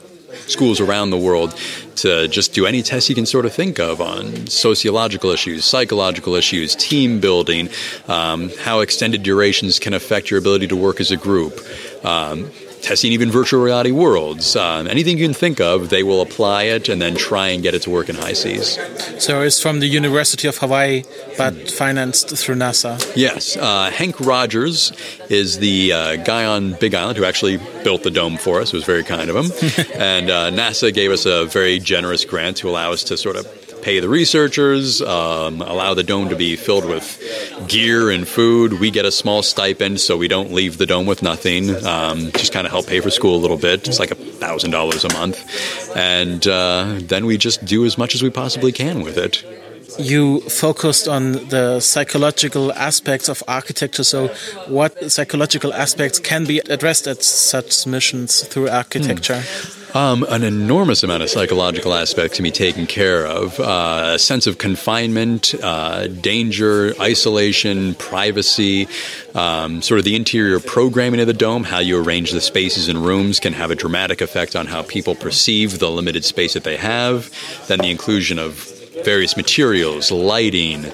schools 0.49 0.81
around 0.81 1.11
the 1.11 1.19
world 1.19 1.55
to 1.97 2.29
just 2.29 2.53
do 2.53 2.67
any 2.67 2.83
test 2.83 3.09
you 3.09 3.15
can 3.15 3.27
sort 3.27 3.45
of 3.45 3.53
think 3.53 3.79
of 3.79 4.01
on 4.01 4.47
sociological 4.47 5.31
issues, 5.31 5.65
psychological 5.65 6.35
issues, 6.35 6.75
team 6.77 7.21
building, 7.21 7.69
um, 8.07 8.51
how 8.61 8.81
extended 8.81 9.23
durations 9.23 9.79
can 9.79 9.95
affect 9.95 10.31
your 10.31 10.39
ability 10.39 10.69
to 10.69 10.77
work 10.77 11.01
as 11.01 11.11
a 11.11 11.17
group. 11.17 11.61
Um, 12.05 12.51
testing 12.83 13.13
even 13.13 13.31
virtual 13.31 13.63
reality 13.63 13.91
worlds. 13.91 14.57
Um, 14.57 14.87
anything 14.87 15.19
you 15.19 15.25
can 15.27 15.35
think 15.35 15.61
of, 15.61 15.91
they 15.91 16.03
will 16.03 16.21
apply 16.21 16.65
it 16.65 16.89
and 16.89 17.01
then 17.01 17.15
try 17.15 17.49
and 17.49 17.63
get 17.63 17.75
it 17.75 17.83
to 17.83 17.91
work 17.91 18.09
in 18.09 18.17
high 18.17 18.33
seas. 18.33 18.79
So 19.23 19.43
it's 19.43 19.61
from 19.61 19.81
the 19.81 19.87
University 19.87 20.49
of 20.49 20.59
Hawaii, 20.59 21.05
but 21.37 21.71
financed 21.71 22.37
through 22.37 22.57
NASA. 22.57 23.13
Yes, 23.17 23.57
uh, 23.57 23.91
Hank 23.91 24.21
Rogers 24.21 24.93
is 25.29 25.59
the 25.59 25.93
uh, 25.93 26.17
guy 26.17 26.45
on 26.45 26.75
Big 26.75 26.95
Island 26.95 27.19
who 27.19 27.25
actually 27.25 27.59
built 27.83 28.03
the 28.03 28.11
dome 28.11 28.37
for 28.37 28.61
us. 28.61 28.69
It 28.73 28.77
was 28.77 28.85
very 28.85 29.05
kind 29.05 29.31
of 29.31 29.37
him, 29.37 29.87
and 29.95 30.31
uh, 30.31 30.51
NASA 30.51 30.93
gave 30.93 31.11
us 31.11 31.27
a 31.27 31.47
very 31.47 31.79
generous 31.79 32.25
grant 32.25 32.59
to 32.59 32.69
allow 32.69 32.93
us 32.93 33.05
to 33.05 33.17
sort 33.17 33.37
of 33.37 33.58
pay 33.83 34.01
the 34.01 34.09
researchers, 34.09 35.01
um, 35.03 35.61
allow 35.61 35.95
the 35.95 36.03
dome 36.03 36.29
to 36.29 36.37
be 36.37 36.57
filled 36.57 36.85
with 36.85 37.19
gear 37.69 38.11
and 38.11 38.27
food. 38.27 38.81
We 38.81 38.91
get 38.91 39.05
a 39.05 39.11
small 39.11 39.43
stipend 39.43 40.01
so 40.01 40.17
we 40.17 40.29
don't 40.29 40.53
leave 40.53 40.79
the 40.79 40.87
dome 40.87 41.07
with 41.07 41.23
nothing. 41.23 41.71
Um, 41.85 42.31
just 42.33 42.53
kind 42.53 42.67
of 42.67 42.73
help 42.73 42.87
pay 42.87 43.01
for 43.01 43.11
school 43.11 43.37
a 43.37 43.41
little 43.41 43.59
bit. 43.59 43.87
It's 43.89 43.99
like 43.99 44.11
a 44.11 44.15
thousand 44.15 44.71
dollars 44.71 45.05
a 45.05 45.13
month, 45.13 45.39
and 45.97 46.47
uh, 46.47 46.99
then 47.01 47.27
we 47.27 47.39
just 47.39 47.65
do 47.65 47.85
as 47.85 47.99
much 47.99 48.15
as 48.15 48.23
we 48.23 48.31
possibly 48.31 48.73
can 48.73 49.03
with 49.03 49.19
it 49.19 49.45
you 49.99 50.41
focused 50.43 51.09
on 51.09 51.33
the 51.49 51.81
psychological 51.81 52.73
aspects 52.73 53.29
of 53.29 53.43
architecture. 53.49 54.05
So, 54.05 54.29
what 54.69 55.11
psychological 55.11 55.73
aspects 55.75 56.19
can 56.19 56.45
be 56.45 56.61
addressed 56.61 57.07
at 57.07 57.23
such 57.23 57.87
missions 57.87 58.43
through 58.47 58.69
architecture? 58.69 59.41
Hmm. 59.41 59.78
Um, 59.95 60.23
an 60.25 60.43
enormous 60.43 61.03
amount 61.03 61.23
of 61.23 61.31
psychological 61.31 61.95
aspects 61.95 62.37
can 62.37 62.43
be 62.43 62.51
taken 62.51 62.87
care 62.87 63.27
of. 63.27 63.59
Uh, 63.59 64.13
a 64.15 64.19
sense 64.19 64.47
of 64.47 64.59
confinement, 64.59 65.55
uh, 65.63 66.09
danger, 66.09 66.93
isolation, 67.01 67.95
privacy, 67.95 68.87
um, 69.35 69.81
sort 69.81 69.99
of 69.99 70.05
the 70.05 70.15
interior 70.15 70.61
programming 70.61 71.21
of 71.21 71.27
the 71.27 71.33
dome, 71.33 71.65
how 71.65 71.79
you 71.79 72.03
arrange 72.03 72.33
the 72.33 72.41
spaces 72.41 72.89
and 72.89 73.05
rooms 73.05 73.41
can 73.41 73.55
have 73.55 73.71
a 73.71 73.75
dramatic 73.75 74.21
effect 74.21 74.55
on 74.55 74.67
how 74.67 74.83
people 74.83 75.15
perceive 75.15 75.79
the 75.79 75.91
limited 75.91 76.25
space 76.25 76.53
that 76.53 76.65
they 76.65 76.77
have. 76.77 77.31
Then 77.67 77.79
the 77.79 77.91
inclusion 77.91 78.39
of 78.39 78.55
various 79.05 79.37
materials, 79.37 80.11
lighting, 80.11 80.85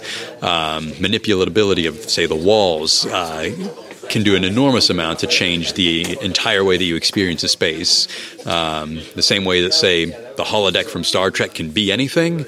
um, 0.42 0.90
manipulability 1.00 1.88
of, 1.88 1.96
say, 2.08 2.26
the 2.26 2.36
walls, 2.36 3.06
uh, 3.06 3.50
can 4.08 4.22
do 4.22 4.36
an 4.36 4.44
enormous 4.44 4.90
amount 4.90 5.20
to 5.20 5.26
change 5.26 5.74
the 5.74 6.18
entire 6.20 6.64
way 6.64 6.76
that 6.76 6.84
you 6.84 6.96
experience 6.96 7.42
a 7.42 7.48
space. 7.48 8.08
Um, 8.46 9.00
the 9.14 9.22
same 9.22 9.44
way 9.44 9.62
that, 9.62 9.74
say, 9.74 10.06
the 10.06 10.44
holodeck 10.44 10.86
from 10.86 11.04
Star 11.04 11.30
Trek 11.30 11.54
can 11.54 11.70
be 11.70 11.90
anything. 11.90 12.46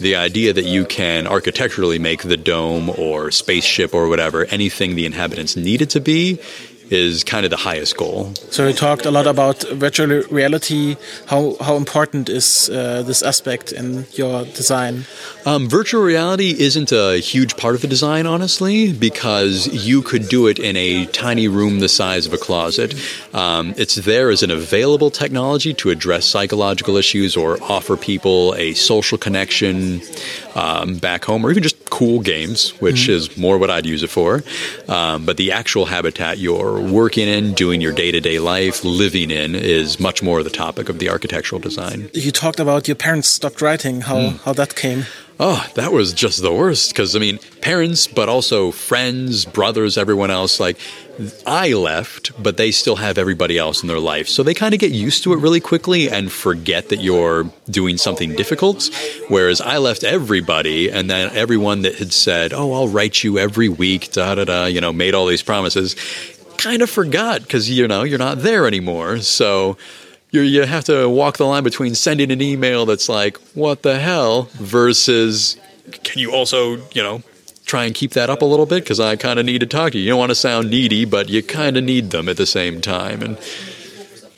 The 0.00 0.16
idea 0.16 0.52
that 0.52 0.64
you 0.64 0.84
can 0.84 1.26
architecturally 1.26 1.98
make 1.98 2.22
the 2.22 2.36
dome 2.36 2.88
or 2.90 3.30
spaceship 3.30 3.94
or 3.94 4.08
whatever 4.08 4.44
anything 4.44 4.94
the 4.94 5.06
inhabitants 5.06 5.56
need 5.56 5.82
it 5.82 5.90
to 5.90 6.00
be 6.00 6.40
is 6.90 7.24
kind 7.24 7.44
of 7.44 7.50
the 7.50 7.56
highest 7.56 7.96
goal. 7.96 8.32
So 8.50 8.66
we 8.66 8.72
talked 8.72 9.06
a 9.06 9.10
lot 9.10 9.26
about 9.26 9.62
virtual 9.70 10.22
reality. 10.30 10.96
How 11.26 11.56
how 11.60 11.76
important 11.76 12.28
is 12.28 12.70
uh, 12.70 13.02
this 13.02 13.22
aspect 13.22 13.72
in 13.72 14.06
your 14.12 14.44
design? 14.44 15.04
Um, 15.44 15.68
virtual 15.68 16.02
reality 16.02 16.54
isn't 16.58 16.92
a 16.92 17.18
huge 17.18 17.56
part 17.56 17.74
of 17.74 17.80
the 17.82 17.88
design, 17.88 18.26
honestly, 18.26 18.92
because 18.92 19.66
you 19.86 20.02
could 20.02 20.28
do 20.28 20.46
it 20.46 20.58
in 20.58 20.76
a 20.76 21.06
tiny 21.06 21.48
room 21.48 21.80
the 21.80 21.88
size 21.88 22.26
of 22.26 22.32
a 22.32 22.38
closet. 22.38 22.94
Um, 23.34 23.74
it's 23.76 23.94
there 23.94 24.30
as 24.30 24.42
an 24.42 24.50
available 24.50 25.10
technology 25.10 25.74
to 25.74 25.90
address 25.90 26.24
psychological 26.24 26.96
issues 26.96 27.36
or 27.36 27.62
offer 27.62 27.96
people 27.96 28.54
a 28.56 28.74
social 28.74 29.18
connection 29.18 30.00
um, 30.54 30.96
back 30.96 31.24
home, 31.24 31.44
or 31.44 31.50
even 31.50 31.62
just 31.62 31.90
cool 31.90 32.20
games, 32.20 32.70
which 32.80 33.02
mm-hmm. 33.02 33.12
is 33.12 33.36
more 33.36 33.58
what 33.58 33.70
I'd 33.70 33.86
use 33.86 34.02
it 34.02 34.10
for. 34.10 34.42
Um, 34.88 35.24
but 35.24 35.36
the 35.36 35.52
actual 35.52 35.86
habitat 35.86 36.38
you're 36.38 36.77
working 36.80 37.28
in, 37.28 37.54
doing 37.54 37.80
your 37.80 37.92
day 37.92 38.10
to 38.10 38.20
day 38.20 38.38
life, 38.38 38.84
living 38.84 39.30
in, 39.30 39.54
is 39.54 39.98
much 40.00 40.22
more 40.22 40.42
the 40.42 40.50
topic 40.50 40.88
of 40.88 40.98
the 40.98 41.10
architectural 41.10 41.60
design. 41.60 42.10
You 42.14 42.30
talked 42.30 42.60
about 42.60 42.88
your 42.88 42.94
parents 42.94 43.28
stopped 43.28 43.60
writing, 43.60 44.02
how, 44.02 44.16
mm. 44.16 44.40
how 44.40 44.52
that 44.54 44.74
came. 44.74 45.04
Oh, 45.40 45.64
that 45.74 45.92
was 45.92 46.12
just 46.12 46.42
the 46.42 46.52
worst. 46.52 46.90
Because, 46.90 47.14
I 47.14 47.20
mean, 47.20 47.38
parents, 47.60 48.08
but 48.08 48.28
also 48.28 48.72
friends, 48.72 49.44
brothers, 49.44 49.96
everyone 49.96 50.32
else, 50.32 50.58
like, 50.58 50.78
I 51.46 51.72
left, 51.72 52.30
but 52.40 52.56
they 52.56 52.70
still 52.70 52.96
have 52.96 53.18
everybody 53.18 53.58
else 53.58 53.82
in 53.82 53.88
their 53.88 53.98
life. 53.98 54.28
So 54.28 54.42
they 54.42 54.54
kind 54.54 54.74
of 54.74 54.80
get 54.80 54.92
used 54.92 55.24
to 55.24 55.32
it 55.32 55.38
really 55.38 55.60
quickly 55.60 56.08
and 56.08 56.30
forget 56.30 56.88
that 56.90 57.00
you're 57.00 57.50
doing 57.70 57.98
something 57.98 58.34
difficult. 58.34 58.90
Whereas 59.28 59.60
I 59.60 59.78
left 59.78 60.04
everybody, 60.04 60.90
and 60.90 61.10
then 61.10 61.30
everyone 61.34 61.82
that 61.82 61.96
had 61.96 62.12
said, 62.12 62.52
Oh, 62.52 62.72
I'll 62.72 62.88
write 62.88 63.24
you 63.24 63.38
every 63.38 63.68
week, 63.68 64.12
da 64.12 64.36
da 64.36 64.44
da, 64.44 64.66
you 64.66 64.80
know, 64.80 64.92
made 64.92 65.14
all 65.14 65.26
these 65.26 65.42
promises, 65.42 65.96
kind 66.58 66.82
of 66.82 66.90
forgot 66.90 67.42
because, 67.42 67.70
you 67.70 67.88
know, 67.88 68.02
you're 68.02 68.18
not 68.18 68.40
there 68.40 68.66
anymore. 68.66 69.18
So 69.18 69.78
you 70.30 70.42
you 70.42 70.62
have 70.64 70.84
to 70.84 71.08
walk 71.08 71.38
the 71.38 71.46
line 71.46 71.64
between 71.64 71.94
sending 71.94 72.30
an 72.30 72.42
email 72.42 72.86
that's 72.86 73.08
like 73.08 73.38
what 73.54 73.82
the 73.82 73.98
hell 73.98 74.48
versus 74.54 75.56
can 76.04 76.18
you 76.20 76.32
also 76.32 76.76
you 76.92 77.02
know 77.02 77.22
try 77.64 77.84
and 77.84 77.94
keep 77.94 78.12
that 78.12 78.30
up 78.30 78.42
a 78.42 78.44
little 78.44 78.66
bit 78.66 78.82
because 78.82 78.98
I 78.98 79.16
kind 79.16 79.38
of 79.38 79.44
need 79.44 79.60
to 79.60 79.66
talk 79.66 79.92
to 79.92 79.98
you. 79.98 80.04
You 80.04 80.10
don't 80.10 80.18
want 80.18 80.30
to 80.30 80.34
sound 80.34 80.70
needy, 80.70 81.04
but 81.04 81.28
you 81.28 81.42
kind 81.42 81.76
of 81.76 81.84
need 81.84 82.10
them 82.10 82.28
at 82.28 82.38
the 82.38 82.46
same 82.46 82.80
time. 82.80 83.20
And 83.20 83.38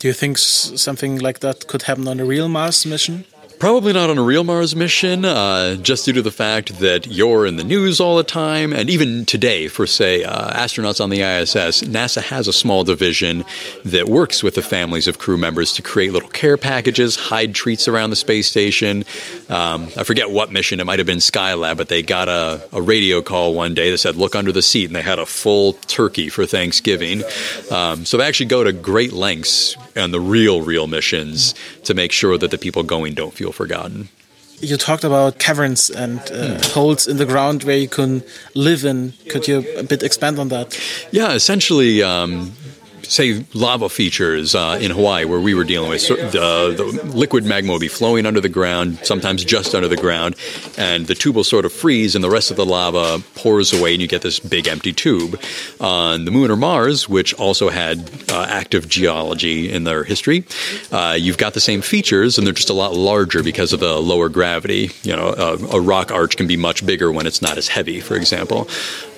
do 0.01 0.09
you 0.09 0.13
think 0.13 0.37
something 0.37 1.19
like 1.21 1.39
that 1.39 1.69
could 1.69 1.83
happen 1.83 2.09
on 2.09 2.19
a 2.19 2.25
real 2.25 2.49
Mars 2.49 2.85
mission? 2.85 3.25
Probably 3.61 3.93
not 3.93 4.09
on 4.09 4.17
a 4.17 4.23
real 4.23 4.43
Mars 4.43 4.75
mission, 4.75 5.27
uh, 5.27 5.77
just 5.77 6.07
due 6.07 6.15
to 6.15 6.23
the 6.23 6.31
fact 6.31 6.79
that 6.79 7.07
you're 7.07 7.45
in 7.45 7.57
the 7.57 7.63
news 7.63 8.01
all 8.01 8.17
the 8.17 8.25
time. 8.25 8.73
And 8.73 8.89
even 8.89 9.27
today, 9.27 9.69
for, 9.69 9.87
say, 9.87 10.25
uh, 10.25 10.51
astronauts 10.55 10.99
on 10.99 11.11
the 11.11 11.21
ISS, 11.21 11.83
NASA 11.83 12.23
has 12.23 12.49
a 12.49 12.55
small 12.55 12.85
division 12.85 13.45
that 13.85 14.09
works 14.09 14.43
with 14.43 14.55
the 14.55 14.63
families 14.63 15.07
of 15.07 15.19
crew 15.19 15.37
members 15.37 15.75
to 15.75 15.83
create 15.83 16.11
little 16.11 16.31
care 16.31 16.57
packages, 16.57 17.17
hide 17.17 17.55
treats 17.55 17.87
around 17.87 18.09
the 18.09 18.17
space 18.17 18.49
station. 18.49 19.05
Um, 19.51 19.89
I 19.95 20.05
forget 20.05 20.31
what 20.31 20.51
mission, 20.51 20.81
it 20.81 20.87
might 20.87 20.99
have 20.99 21.07
been 21.07 21.19
Skylab, 21.19 21.77
but 21.77 21.89
they 21.89 22.03
got 22.03 22.31
a, 22.31 22.67
a, 22.73 22.81
radio 22.81 23.21
call 23.21 23.53
one 23.53 23.75
day 23.75 23.91
that 23.91 23.99
said, 23.99 24.17
Look 24.17 24.35
under 24.35 24.53
the 24.53 24.63
seat, 24.63 24.87
and 24.87 24.97
they 24.97 25.03
had 25.03 25.19
a 25.19 25.27
full 25.27 25.75
turkey 25.75 26.31
for 26.31 26.47
Thanksgiving. 26.47 27.23
Um, 27.71 28.07
so 28.07 28.17
they 28.17 28.27
actually 28.27 28.47
go 28.47 28.65
to 28.65 28.73
great 28.73 29.13
lengths 29.13 29.77
on 29.99 30.13
the 30.13 30.21
real, 30.21 30.63
real 30.63 30.87
missions 30.87 31.55
to 31.85 31.93
make 31.93 32.11
sure 32.11 32.39
that 32.39 32.51
the 32.51 32.59
people 32.59 32.83
going 32.83 33.13
don't 33.13 33.35
feel 33.35 33.50
forgotten. 33.53 34.09
You 34.61 34.77
talked 34.77 35.05
about 35.05 35.39
caverns 35.39 35.89
and 35.89 36.21
uh, 36.31 36.59
hmm. 36.59 36.73
holes 36.75 37.09
in 37.09 37.17
the 37.17 37.25
ground 37.25 37.65
where 37.65 37.79
you 37.79 37.89
can 37.89 38.23
live 38.55 38.85
in. 38.85 39.15
Could 39.31 39.49
you 39.49 39.65
a 39.79 39.83
bit 39.83 40.03
expand 40.03 40.39
on 40.39 40.49
that? 40.49 40.79
Yeah, 41.13 41.33
essentially, 41.33 42.03
um, 42.03 42.53
say 43.11 43.45
lava 43.55 43.89
features 43.89 44.55
uh, 44.55 44.79
in 44.81 44.93
Hawaii 44.93 45.25
where 45.25 45.41
we 45.41 45.53
were 45.53 45.65
dealing 45.65 45.91
with. 45.91 46.09
Uh, 46.11 46.71
the 46.71 46.85
liquid 47.13 47.45
magma 47.45 47.73
will 47.73 47.81
be 47.81 47.89
flowing 47.89 48.25
under 48.25 48.41
the 48.41 48.49
ground, 48.49 49.01
sometimes 49.03 49.45
just 49.45 49.75
under 49.75 49.89
the 49.89 49.97
ground, 49.97 50.37
and 50.79 51.07
the 51.07 51.15
tube 51.15 51.35
will 51.35 51.45
sort 51.45 51.65
of 51.65 51.73
freeze, 51.73 52.15
and 52.15 52.23
the 52.23 52.31
rest 52.31 52.51
of 52.51 52.57
the 52.57 52.65
lava 52.65 53.23
pours 53.35 53.73
away, 53.73 53.93
and 53.93 54.01
you 54.01 54.07
get 54.07 54.23
this 54.23 54.39
big 54.39 54.69
empty 54.69 54.93
tube. 54.93 55.41
On 55.81 56.25
the 56.25 56.31
moon 56.31 56.51
or 56.51 56.57
Mars, 56.57 57.09
which 57.09 57.35
also 57.35 57.69
had 57.69 58.11
uh, 58.31 58.47
active 58.49 58.89
geology 58.89 59.71
in 59.71 59.85
their 59.85 60.05
history, 60.05 60.45
uh, 60.93 61.17
you've 61.19 61.39
got 61.39 61.55
the 61.55 61.61
same 61.61 61.83
features, 61.83 62.39
and 62.39 62.47
they're 62.47 62.55
just 62.55 62.71
a 62.71 62.75
lot 62.75 62.95
larger 62.95 63.43
because 63.43 63.73
of 63.73 63.81
the 63.81 64.01
lower 64.01 64.29
gravity. 64.29 64.91
You 65.03 65.17
know, 65.17 65.35
a, 65.37 65.77
a 65.77 65.81
rock 65.81 66.13
arch 66.13 66.37
can 66.37 66.47
be 66.47 66.57
much 66.57 66.87
bigger 66.87 67.11
when 67.11 67.27
it's 67.27 67.43
not 67.43 67.59
as 67.59 67.67
heavy, 67.67 67.99
for 68.01 68.15
example. 68.15 68.69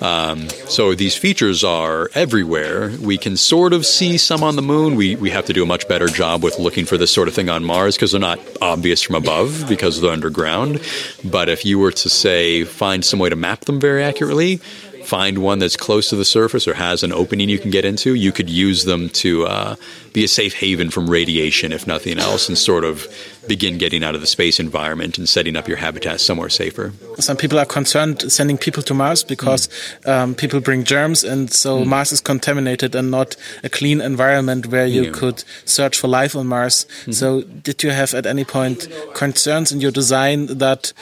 Um, 0.01 0.49
so 0.67 0.95
these 0.95 1.15
features 1.15 1.63
are 1.63 2.11
everywhere. 2.15 2.91
We 3.01 3.19
can 3.19 3.37
sort 3.37 3.73
of 3.73 3.82
of 3.83 3.87
see 3.87 4.17
some 4.17 4.45
on 4.45 4.55
the 4.55 4.63
moon. 4.63 4.95
We, 4.95 5.17
we 5.17 5.31
have 5.31 5.45
to 5.47 5.53
do 5.53 5.65
a 5.65 5.67
much 5.67 5.89
better 5.89 6.07
job 6.07 6.45
with 6.45 6.57
looking 6.57 6.85
for 6.85 6.97
this 6.97 7.11
sort 7.11 7.27
of 7.27 7.35
thing 7.35 7.49
on 7.49 7.65
Mars 7.65 7.97
because 7.97 8.13
they're 8.13 8.21
not 8.21 8.39
obvious 8.61 9.03
from 9.03 9.17
above 9.17 9.67
because 9.69 10.01
they're 10.01 10.13
underground. 10.13 10.81
But 11.25 11.49
if 11.49 11.65
you 11.65 11.81
were 11.81 11.91
to 11.91 12.09
say 12.09 12.63
find 12.63 13.05
some 13.05 13.19
way 13.19 13.29
to 13.29 13.35
map 13.35 13.65
them 13.65 13.81
very 13.81 14.05
accurately, 14.05 14.61
find 15.05 15.39
one 15.39 15.59
that's 15.59 15.77
close 15.77 16.09
to 16.11 16.17
the 16.17 16.25
surface 16.25 16.67
or 16.67 16.75
has 16.75 17.03
an 17.03 17.13
opening 17.13 17.49
you 17.49 17.59
can 17.59 17.71
get 17.71 17.85
into, 17.85 18.15
you 18.15 18.33
could 18.33 18.49
use 18.49 18.85
them 18.85 19.09
to 19.11 19.47
uh, 19.47 19.77
be 20.13 20.25
a 20.25 20.29
safe 20.29 20.55
haven 20.55 20.91
from 20.91 21.09
radiation, 21.09 21.73
if 21.73 21.87
nothing 21.87 22.19
else, 22.19 22.49
and 22.49 22.59
sort 22.59 22.85
of 22.85 23.07
begin 23.49 23.79
getting 23.79 24.05
out 24.05 24.15
of 24.15 24.21
the 24.21 24.27
space 24.27 24.61
environment 24.61 25.19
and 25.19 25.29
setting 25.29 25.57
up 25.57 25.67
your 25.67 25.77
habitat 25.77 26.21
somewhere 26.21 26.49
safer. 26.49 26.93
Some 27.19 27.37
people 27.37 27.59
are 27.59 27.67
concerned 27.67 28.31
sending 28.31 28.59
people 28.59 28.83
to 28.85 28.95
Mars 28.95 29.25
because 29.25 29.69
mm. 29.69 30.09
um, 30.09 30.35
people 30.35 30.61
bring 30.61 30.85
germs, 30.85 31.25
and 31.25 31.53
so 31.53 31.79
mm. 31.79 31.87
Mars 31.87 32.13
is 32.13 32.21
contaminated 32.21 32.95
and 32.95 33.11
not 33.11 33.37
a 33.65 33.69
clean 33.69 34.01
environment 34.01 34.67
where 34.67 34.87
you 34.87 35.05
yeah. 35.05 35.13
could 35.13 35.45
search 35.65 35.99
for 35.99 36.09
life 36.09 36.37
on 36.37 36.47
Mars. 36.47 36.87
Mm. 37.07 37.15
So, 37.15 37.43
did 37.43 37.83
you 37.83 37.91
have 37.91 38.15
at 38.15 38.27
any 38.27 38.45
point 38.45 38.89
concerns 39.15 39.73
in 39.73 39.81
your 39.81 39.91
design 39.91 40.47
that, 40.47 40.93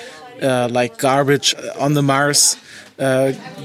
uh, 0.42 0.68
like 0.70 0.98
garbage 0.98 1.54
on 1.78 1.94
the 1.94 2.02
Mars, 2.02 2.56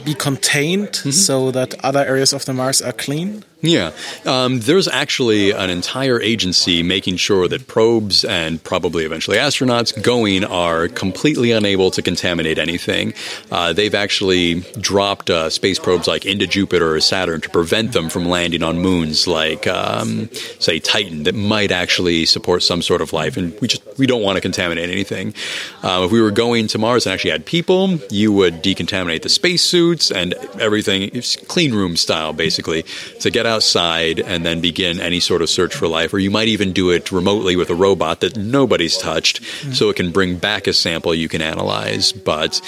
be 0.05 0.13
contained 0.13 0.89
-hmm. 0.91 1.11
so 1.11 1.51
that 1.51 1.75
other 1.83 2.05
areas 2.07 2.33
of 2.33 2.45
the 2.45 2.53
Mars 2.53 2.81
are 2.81 2.93
clean? 2.93 3.43
Yeah. 3.61 3.93
Um, 4.25 4.59
there's 4.59 4.87
actually 4.87 5.51
an 5.51 5.69
entire 5.71 6.21
agency 6.21 6.83
making 6.83 7.17
sure 7.17 7.47
that 7.47 7.67
probes 7.67 8.23
and 8.23 8.63
probably 8.63 9.05
eventually 9.05 9.37
astronauts 9.37 10.03
going 10.03 10.43
are 10.43 10.87
completely 10.87 11.51
unable 11.51 11.89
to 11.91 12.01
contaminate 12.01 12.59
anything. 12.59 13.13
Uh, 13.49 13.73
they've 13.73 13.95
actually 13.95 14.61
dropped 14.79 15.29
uh, 15.29 15.49
space 15.49 15.79
probes 15.79 16.07
like 16.07 16.25
into 16.25 16.45
Jupiter 16.45 16.95
or 16.95 16.99
Saturn 16.99 17.41
to 17.41 17.49
prevent 17.49 17.93
them 17.93 18.09
from 18.09 18.25
landing 18.25 18.61
on 18.61 18.77
moons 18.77 19.25
like, 19.25 19.65
um, 19.65 20.29
say, 20.59 20.79
Titan 20.79 21.23
that 21.23 21.33
might 21.33 21.71
actually 21.71 22.25
support 22.25 22.61
some 22.61 22.83
sort 22.83 23.01
of 23.01 23.13
life. 23.13 23.35
And 23.35 23.59
we 23.61 23.67
just 23.67 23.81
we 23.97 24.05
don't 24.05 24.21
want 24.21 24.35
to 24.35 24.41
contaminate 24.41 24.89
anything. 24.89 25.33
Uh, 25.81 26.03
if 26.05 26.11
we 26.11 26.21
were 26.21 26.31
going 26.31 26.67
to 26.67 26.77
Mars 26.77 27.07
and 27.07 27.13
actually 27.13 27.31
had 27.31 27.45
people, 27.45 27.95
you 28.11 28.31
would 28.31 28.61
decontaminate 28.61 29.23
the 29.23 29.29
spacesuits 29.29 30.11
and 30.11 30.33
everything, 30.59 31.09
clean 31.47 31.73
room 31.73 31.95
style, 31.95 32.33
basically, 32.33 32.83
to 33.21 33.31
get 33.31 33.45
out 33.45 33.54
outside 33.55 34.19
and 34.19 34.45
then 34.45 34.61
begin 34.61 34.99
any 34.99 35.19
sort 35.19 35.41
of 35.41 35.49
search 35.49 35.73
for 35.73 35.87
life, 35.87 36.13
or 36.13 36.19
you 36.19 36.31
might 36.31 36.47
even 36.47 36.73
do 36.73 36.91
it 36.91 37.11
remotely 37.11 37.55
with 37.55 37.69
a 37.69 37.75
robot 37.75 38.19
that 38.19 38.37
nobody's 38.37 38.97
touched, 38.97 39.41
mm-hmm. 39.41 39.71
so 39.73 39.89
it 39.89 39.95
can 39.95 40.11
bring 40.11 40.37
back 40.37 40.67
a 40.67 40.73
sample 40.73 41.15
you 41.15 41.29
can 41.29 41.41
analyze. 41.41 42.11
But 42.11 42.61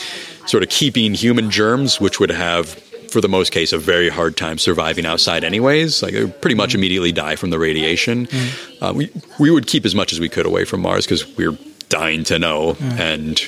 sort 0.46 0.64
of 0.64 0.70
keeping 0.70 1.14
human 1.14 1.52
germs, 1.52 2.00
which 2.00 2.20
would 2.20 2.32
have 2.32 2.82
for 3.10 3.22
the 3.22 3.30
most 3.30 3.52
case, 3.52 3.72
a 3.72 3.78
very 3.78 4.10
hard 4.10 4.36
time 4.36 4.58
surviving 4.58 5.06
outside, 5.06 5.44
anyways. 5.44 6.04
Like, 6.04 6.14
they 6.14 6.28
pretty 6.28 6.56
much 6.56 6.70
mm-hmm. 6.70 6.80
immediately 6.80 7.12
die 7.12 7.36
from 7.36 7.50
the 7.50 7.60
radiation. 7.60 8.28
Mm-hmm. 8.28 8.84
Uh, 8.84 8.94
we 8.94 9.12
we 9.40 9.50
would 9.50 9.68
keep 9.68 9.86
as 9.86 9.96
much 9.96 10.14
as 10.14 10.20
we 10.20 10.30
could 10.30 10.46
away 10.46 10.66
from 10.66 10.82
Mars 10.82 11.06
because 11.06 11.26
we're 11.38 11.58
dying 11.90 12.24
to 12.26 12.38
know 12.38 12.74
mm-hmm. 12.74 13.00
and 13.00 13.40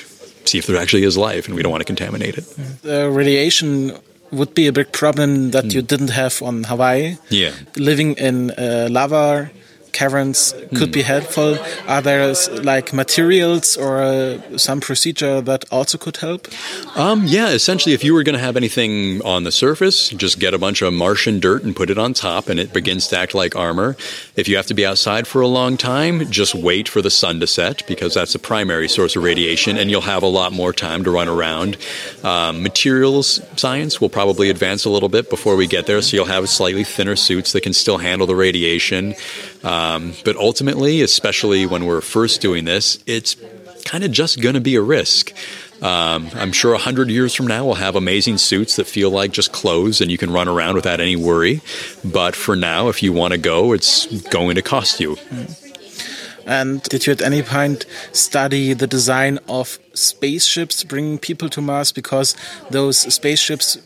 see 0.44 0.58
if 0.58 0.66
there 0.66 0.76
actually 0.76 1.04
is 1.04 1.16
life, 1.16 1.46
and 1.46 1.54
we 1.54 1.62
don't 1.62 1.70
want 1.70 1.82
to 1.82 1.90
contaminate 1.94 2.38
it. 2.38 2.44
The 2.82 3.10
radiation 3.10 3.96
would 4.32 4.54
be 4.54 4.66
a 4.66 4.72
big 4.72 4.92
problem 4.92 5.50
that 5.50 5.64
mm. 5.64 5.74
you 5.74 5.82
didn't 5.82 6.10
have 6.10 6.42
on 6.42 6.64
Hawaii. 6.64 7.16
Yeah. 7.28 7.52
Living 7.76 8.14
in 8.14 8.50
uh, 8.52 8.88
lava 8.90 9.50
caverns 9.92 10.52
could 10.70 10.90
mm. 10.90 10.92
be 10.92 11.02
helpful. 11.02 11.58
Are 11.86 12.02
there 12.02 12.34
like 12.62 12.92
materials 12.92 13.76
or 13.76 14.02
uh, 14.02 14.58
some 14.58 14.80
procedure 14.80 15.40
that 15.40 15.64
also 15.70 15.98
could 15.98 16.18
help? 16.18 16.48
Um, 16.96 17.24
yeah, 17.26 17.50
essentially, 17.50 17.94
if 17.94 18.04
you 18.04 18.14
were 18.14 18.22
going 18.22 18.34
to 18.34 18.40
have 18.40 18.56
anything 18.56 19.22
on 19.22 19.44
the 19.44 19.52
surface, 19.52 20.08
just 20.10 20.38
get 20.38 20.54
a 20.54 20.58
bunch 20.58 20.82
of 20.82 20.92
Martian 20.92 21.40
dirt 21.40 21.62
and 21.62 21.74
put 21.74 21.90
it 21.90 21.98
on 21.98 22.14
top, 22.14 22.48
and 22.48 22.58
it 22.60 22.72
begins 22.72 23.08
to 23.08 23.18
act 23.18 23.34
like 23.34 23.56
armor. 23.56 23.96
If 24.36 24.48
you 24.48 24.56
have 24.56 24.66
to 24.66 24.74
be 24.74 24.86
outside 24.86 25.26
for 25.26 25.40
a 25.40 25.46
long 25.46 25.76
time, 25.76 26.30
just 26.30 26.54
wait 26.54 26.88
for 26.88 27.02
the 27.02 27.10
sun 27.10 27.40
to 27.40 27.46
set 27.46 27.86
because 27.86 28.14
that's 28.14 28.32
the 28.32 28.38
primary 28.38 28.88
source 28.88 29.16
of 29.16 29.22
radiation, 29.22 29.76
and 29.76 29.90
you'll 29.90 30.00
have 30.00 30.22
a 30.22 30.26
lot 30.26 30.52
more 30.52 30.72
time 30.72 31.04
to 31.04 31.10
run 31.10 31.28
around. 31.28 31.76
Um, 32.22 32.62
materials 32.62 33.40
science 33.56 34.00
will 34.00 34.08
probably 34.08 34.50
advance 34.50 34.84
a 34.84 34.90
little 34.90 35.08
bit 35.08 35.30
before 35.30 35.56
we 35.56 35.66
get 35.66 35.86
there, 35.86 36.00
so 36.02 36.16
you'll 36.16 36.26
have 36.26 36.48
slightly 36.48 36.84
thinner 36.84 37.16
suits 37.16 37.52
that 37.52 37.62
can 37.62 37.72
still 37.72 37.98
handle 37.98 38.26
the 38.26 38.36
radiation. 38.36 39.14
Um, 39.62 40.14
but 40.24 40.36
ultimately, 40.36 41.02
especially 41.02 41.66
when 41.66 41.84
we're 41.84 42.00
first 42.00 42.40
doing 42.40 42.64
this, 42.64 42.98
it's 43.06 43.36
kind 43.84 44.04
of 44.04 44.10
just 44.10 44.40
going 44.40 44.54
to 44.54 44.60
be 44.60 44.76
a 44.76 44.82
risk. 44.82 45.32
Um, 45.82 46.28
I'm 46.34 46.52
sure 46.52 46.72
100 46.72 47.08
years 47.08 47.34
from 47.34 47.46
now, 47.46 47.64
we'll 47.64 47.74
have 47.74 47.96
amazing 47.96 48.38
suits 48.38 48.76
that 48.76 48.86
feel 48.86 49.10
like 49.10 49.32
just 49.32 49.52
clothes 49.52 50.00
and 50.00 50.10
you 50.10 50.18
can 50.18 50.30
run 50.30 50.46
around 50.46 50.74
without 50.74 51.00
any 51.00 51.16
worry. 51.16 51.62
But 52.04 52.36
for 52.36 52.54
now, 52.54 52.88
if 52.88 53.02
you 53.02 53.12
want 53.12 53.32
to 53.32 53.38
go, 53.38 53.72
it's 53.72 54.06
going 54.28 54.56
to 54.56 54.62
cost 54.62 55.00
you. 55.00 55.16
And 56.46 56.82
did 56.82 57.06
you 57.06 57.12
at 57.12 57.22
any 57.22 57.42
point 57.42 57.86
study 58.12 58.72
the 58.74 58.86
design 58.86 59.38
of 59.48 59.78
spaceships 59.94 60.84
bringing 60.84 61.18
people 61.18 61.48
to 61.50 61.60
Mars? 61.60 61.92
Because 61.92 62.36
those 62.70 62.98
spaceships 62.98 63.78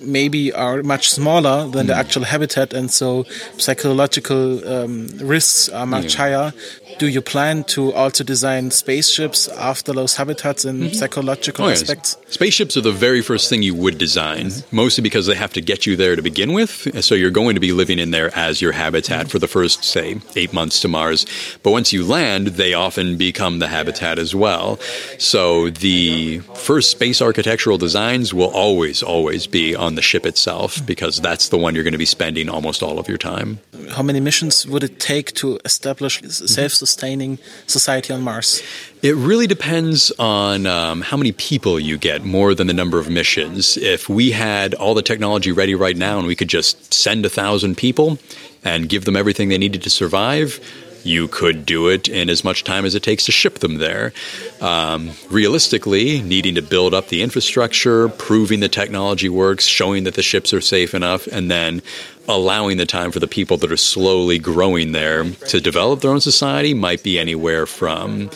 maybe 0.00 0.52
are 0.52 0.82
much 0.82 1.10
smaller 1.10 1.68
than 1.68 1.84
mm. 1.84 1.88
the 1.88 1.94
hmm. 1.94 2.00
actual 2.00 2.24
habitat, 2.24 2.72
and 2.72 2.90
so 2.90 3.24
psychological 3.56 4.66
um, 4.68 5.08
risks 5.18 5.68
are 5.68 5.86
much 5.86 6.14
yeah. 6.14 6.18
higher 6.18 6.52
do 6.98 7.08
you 7.08 7.20
plan 7.20 7.64
to 7.64 7.92
also 7.92 8.24
design 8.24 8.70
spaceships 8.70 9.48
after 9.48 9.92
those 9.92 10.16
habitats 10.16 10.64
and 10.64 10.82
mm-hmm. 10.82 10.94
psychological 10.94 11.66
oh, 11.66 11.68
yes. 11.68 11.82
aspects? 11.82 12.16
Spaceships 12.28 12.76
are 12.76 12.80
the 12.80 12.92
very 12.92 13.20
first 13.22 13.48
thing 13.48 13.62
you 13.62 13.74
would 13.74 13.98
design, 13.98 14.46
mm-hmm. 14.46 14.76
mostly 14.76 15.02
because 15.02 15.26
they 15.26 15.34
have 15.34 15.52
to 15.52 15.60
get 15.60 15.86
you 15.86 15.96
there 15.96 16.16
to 16.16 16.22
begin 16.22 16.52
with. 16.52 17.04
So 17.04 17.14
you're 17.14 17.30
going 17.30 17.54
to 17.54 17.60
be 17.60 17.72
living 17.72 17.98
in 17.98 18.10
there 18.10 18.36
as 18.36 18.62
your 18.62 18.72
habitat 18.72 19.20
mm-hmm. 19.20 19.28
for 19.28 19.38
the 19.38 19.48
first, 19.48 19.84
say, 19.84 20.20
eight 20.36 20.52
months 20.52 20.80
to 20.80 20.88
Mars. 20.88 21.26
But 21.62 21.72
once 21.72 21.92
you 21.92 22.04
land, 22.04 22.48
they 22.48 22.74
often 22.74 23.16
become 23.16 23.58
the 23.58 23.68
habitat 23.68 24.18
as 24.18 24.34
well. 24.34 24.78
So 25.18 25.70
the 25.70 26.38
first 26.54 26.90
space 26.90 27.20
architectural 27.20 27.78
designs 27.78 28.32
will 28.32 28.50
always, 28.50 29.02
always 29.02 29.46
be 29.46 29.74
on 29.74 29.85
the 29.94 30.02
ship 30.02 30.26
itself 30.26 30.76
mm-hmm. 30.76 30.86
because 30.86 31.20
that's 31.20 31.48
the 31.48 31.58
one 31.58 31.74
you're 31.74 31.84
going 31.84 31.92
to 31.92 31.98
be 31.98 32.04
spending 32.04 32.48
almost 32.48 32.82
all 32.82 32.98
of 32.98 33.08
your 33.08 33.18
time. 33.18 33.60
How 33.90 34.02
many 34.02 34.20
missions 34.20 34.66
would 34.66 34.84
it 34.84 34.98
take 35.00 35.32
to 35.34 35.58
establish 35.64 36.20
self 36.22 36.72
sustaining 36.72 37.38
society 37.66 38.12
on 38.12 38.22
Mars? 38.22 38.62
It 39.02 39.14
really 39.14 39.46
depends 39.46 40.10
on 40.18 40.66
um, 40.66 41.02
how 41.02 41.16
many 41.16 41.32
people 41.32 41.78
you 41.78 41.96
get 41.98 42.24
more 42.24 42.54
than 42.54 42.66
the 42.66 42.74
number 42.74 42.98
of 42.98 43.08
missions. 43.08 43.76
If 43.76 44.08
we 44.08 44.32
had 44.32 44.74
all 44.74 44.94
the 44.94 45.02
technology 45.02 45.52
ready 45.52 45.74
right 45.74 45.96
now 45.96 46.18
and 46.18 46.26
we 46.26 46.34
could 46.34 46.48
just 46.48 46.92
send 46.92 47.24
a 47.24 47.28
thousand 47.30 47.76
people 47.76 48.18
and 48.64 48.88
give 48.88 49.04
them 49.04 49.16
everything 49.16 49.48
they 49.48 49.58
needed 49.58 49.82
to 49.82 49.90
survive, 49.90 50.60
you 51.06 51.28
could 51.28 51.64
do 51.64 51.88
it 51.88 52.08
in 52.08 52.28
as 52.28 52.44
much 52.44 52.64
time 52.64 52.84
as 52.84 52.94
it 52.94 53.02
takes 53.02 53.24
to 53.26 53.32
ship 53.32 53.60
them 53.60 53.76
there. 53.76 54.12
Um, 54.60 55.12
realistically, 55.30 56.20
needing 56.22 56.54
to 56.56 56.62
build 56.62 56.92
up 56.92 57.08
the 57.08 57.22
infrastructure, 57.22 58.08
proving 58.08 58.60
the 58.60 58.68
technology 58.68 59.28
works, 59.28 59.64
showing 59.66 60.04
that 60.04 60.14
the 60.14 60.22
ships 60.22 60.52
are 60.52 60.60
safe 60.60 60.94
enough, 60.94 61.26
and 61.26 61.50
then 61.50 61.82
allowing 62.28 62.76
the 62.76 62.86
time 62.86 63.12
for 63.12 63.20
the 63.20 63.28
people 63.28 63.56
that 63.58 63.70
are 63.70 63.76
slowly 63.76 64.38
growing 64.38 64.92
there 64.92 65.24
to 65.24 65.60
develop 65.60 66.00
their 66.00 66.10
own 66.10 66.20
society 66.20 66.74
might 66.74 67.02
be 67.02 67.18
anywhere 67.18 67.66
from 67.66 68.28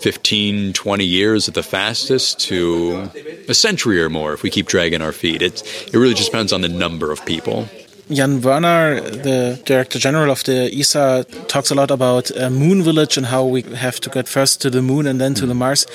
15, 0.00 0.72
20 0.72 1.04
years 1.04 1.48
at 1.48 1.54
the 1.54 1.62
fastest 1.62 2.40
to 2.40 3.10
a 3.48 3.54
century 3.54 4.00
or 4.02 4.08
more 4.08 4.32
if 4.32 4.42
we 4.42 4.50
keep 4.50 4.66
dragging 4.66 5.02
our 5.02 5.12
feet. 5.12 5.42
It, 5.42 5.62
it 5.86 5.94
really 5.94 6.14
just 6.14 6.30
depends 6.30 6.52
on 6.52 6.60
the 6.60 6.68
number 6.68 7.10
of 7.10 7.24
people. 7.26 7.68
Jan 8.10 8.40
Werner, 8.40 9.00
the 9.00 9.60
Director 9.66 9.98
General 9.98 10.30
of 10.30 10.42
the 10.44 10.70
ESA, 10.74 11.26
talks 11.46 11.70
a 11.70 11.74
lot 11.74 11.90
about 11.90 12.30
a 12.30 12.48
moon 12.48 12.82
village 12.82 13.18
and 13.18 13.26
how 13.26 13.44
we 13.44 13.62
have 13.62 14.00
to 14.00 14.10
get 14.10 14.26
first 14.26 14.62
to 14.62 14.70
the 14.70 14.80
moon 14.80 15.06
and 15.06 15.20
then 15.20 15.34
to 15.34 15.44
the 15.44 15.54
Mars. 15.54 15.86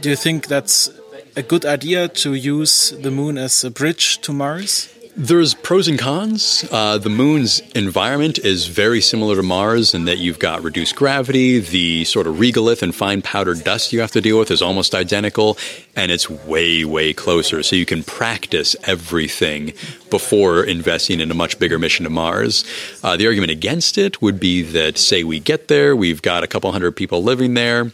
Do 0.00 0.08
you 0.08 0.16
think 0.16 0.46
that's 0.46 0.90
a 1.36 1.42
good 1.42 1.66
idea 1.66 2.08
to 2.08 2.32
use 2.32 2.94
the 3.02 3.10
moon 3.10 3.36
as 3.36 3.64
a 3.64 3.70
bridge 3.70 4.18
to 4.22 4.32
Mars? 4.32 4.88
There's 5.20 5.52
pros 5.52 5.88
and 5.88 5.98
cons. 5.98 6.64
Uh, 6.70 6.96
the 6.96 7.10
moon's 7.10 7.58
environment 7.74 8.38
is 8.38 8.68
very 8.68 9.00
similar 9.00 9.34
to 9.34 9.42
Mars 9.42 9.92
in 9.92 10.04
that 10.04 10.18
you've 10.18 10.38
got 10.38 10.62
reduced 10.62 10.94
gravity. 10.94 11.58
The 11.58 12.04
sort 12.04 12.28
of 12.28 12.36
regolith 12.36 12.82
and 12.82 12.94
fine 12.94 13.20
powdered 13.20 13.64
dust 13.64 13.92
you 13.92 13.98
have 13.98 14.12
to 14.12 14.20
deal 14.20 14.38
with 14.38 14.52
is 14.52 14.62
almost 14.62 14.94
identical, 14.94 15.58
and 15.96 16.12
it's 16.12 16.30
way, 16.30 16.84
way 16.84 17.12
closer. 17.12 17.64
So 17.64 17.74
you 17.74 17.84
can 17.84 18.04
practice 18.04 18.76
everything 18.84 19.72
before 20.08 20.62
investing 20.62 21.18
in 21.18 21.32
a 21.32 21.34
much 21.34 21.58
bigger 21.58 21.80
mission 21.80 22.04
to 22.04 22.10
Mars. 22.10 22.64
Uh, 23.02 23.16
the 23.16 23.26
argument 23.26 23.50
against 23.50 23.98
it 23.98 24.22
would 24.22 24.38
be 24.38 24.62
that, 24.62 24.98
say, 24.98 25.24
we 25.24 25.40
get 25.40 25.66
there, 25.66 25.96
we've 25.96 26.22
got 26.22 26.44
a 26.44 26.46
couple 26.46 26.70
hundred 26.70 26.92
people 26.92 27.24
living 27.24 27.54
there 27.54 27.90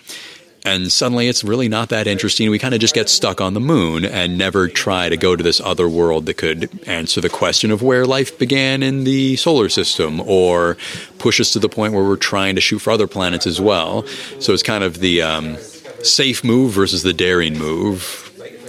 and 0.65 0.91
suddenly 0.91 1.29
it's 1.29 1.45
really 1.45 1.69
not 1.69 1.91
that 1.91 2.07
interesting. 2.07 2.51
We 2.51 2.59
kind 2.59 2.75
of 2.75 2.81
just 2.81 2.95
get 2.95 3.09
stuck 3.09 3.41
on 3.41 3.53
the 3.55 3.61
moon 3.61 4.05
and 4.05 4.39
never 4.39 4.69
try 4.69 5.09
to 5.11 5.17
go 5.17 5.37
to 5.37 5.43
this 5.43 5.61
other 5.61 5.89
world 5.89 6.25
that 6.27 6.39
could 6.39 6.71
answer 6.89 7.21
the 7.21 7.29
question 7.29 7.71
of 7.71 7.83
where 7.83 8.07
life 8.07 8.39
began 8.39 8.83
in 8.83 9.05
the 9.05 9.37
solar 9.37 9.69
system 9.69 10.21
or 10.23 10.79
push 11.19 11.39
us 11.39 11.53
to 11.53 11.59
the 11.59 11.69
point 11.69 11.93
where 11.93 12.05
we're 12.05 12.17
trying 12.17 12.55
to 12.55 12.61
shoot 12.63 12.79
for 12.79 12.91
other 12.91 13.07
planets 13.07 13.47
as 13.47 13.61
well. 13.61 14.07
So 14.41 14.55
it's 14.55 14.63
kind 14.63 14.83
of 14.85 15.01
the 15.01 15.21
um, 15.21 15.57
safe 16.03 16.43
move 16.43 16.73
versus 16.73 17.03
the 17.03 17.13
daring 17.13 17.59
move. 17.59 18.21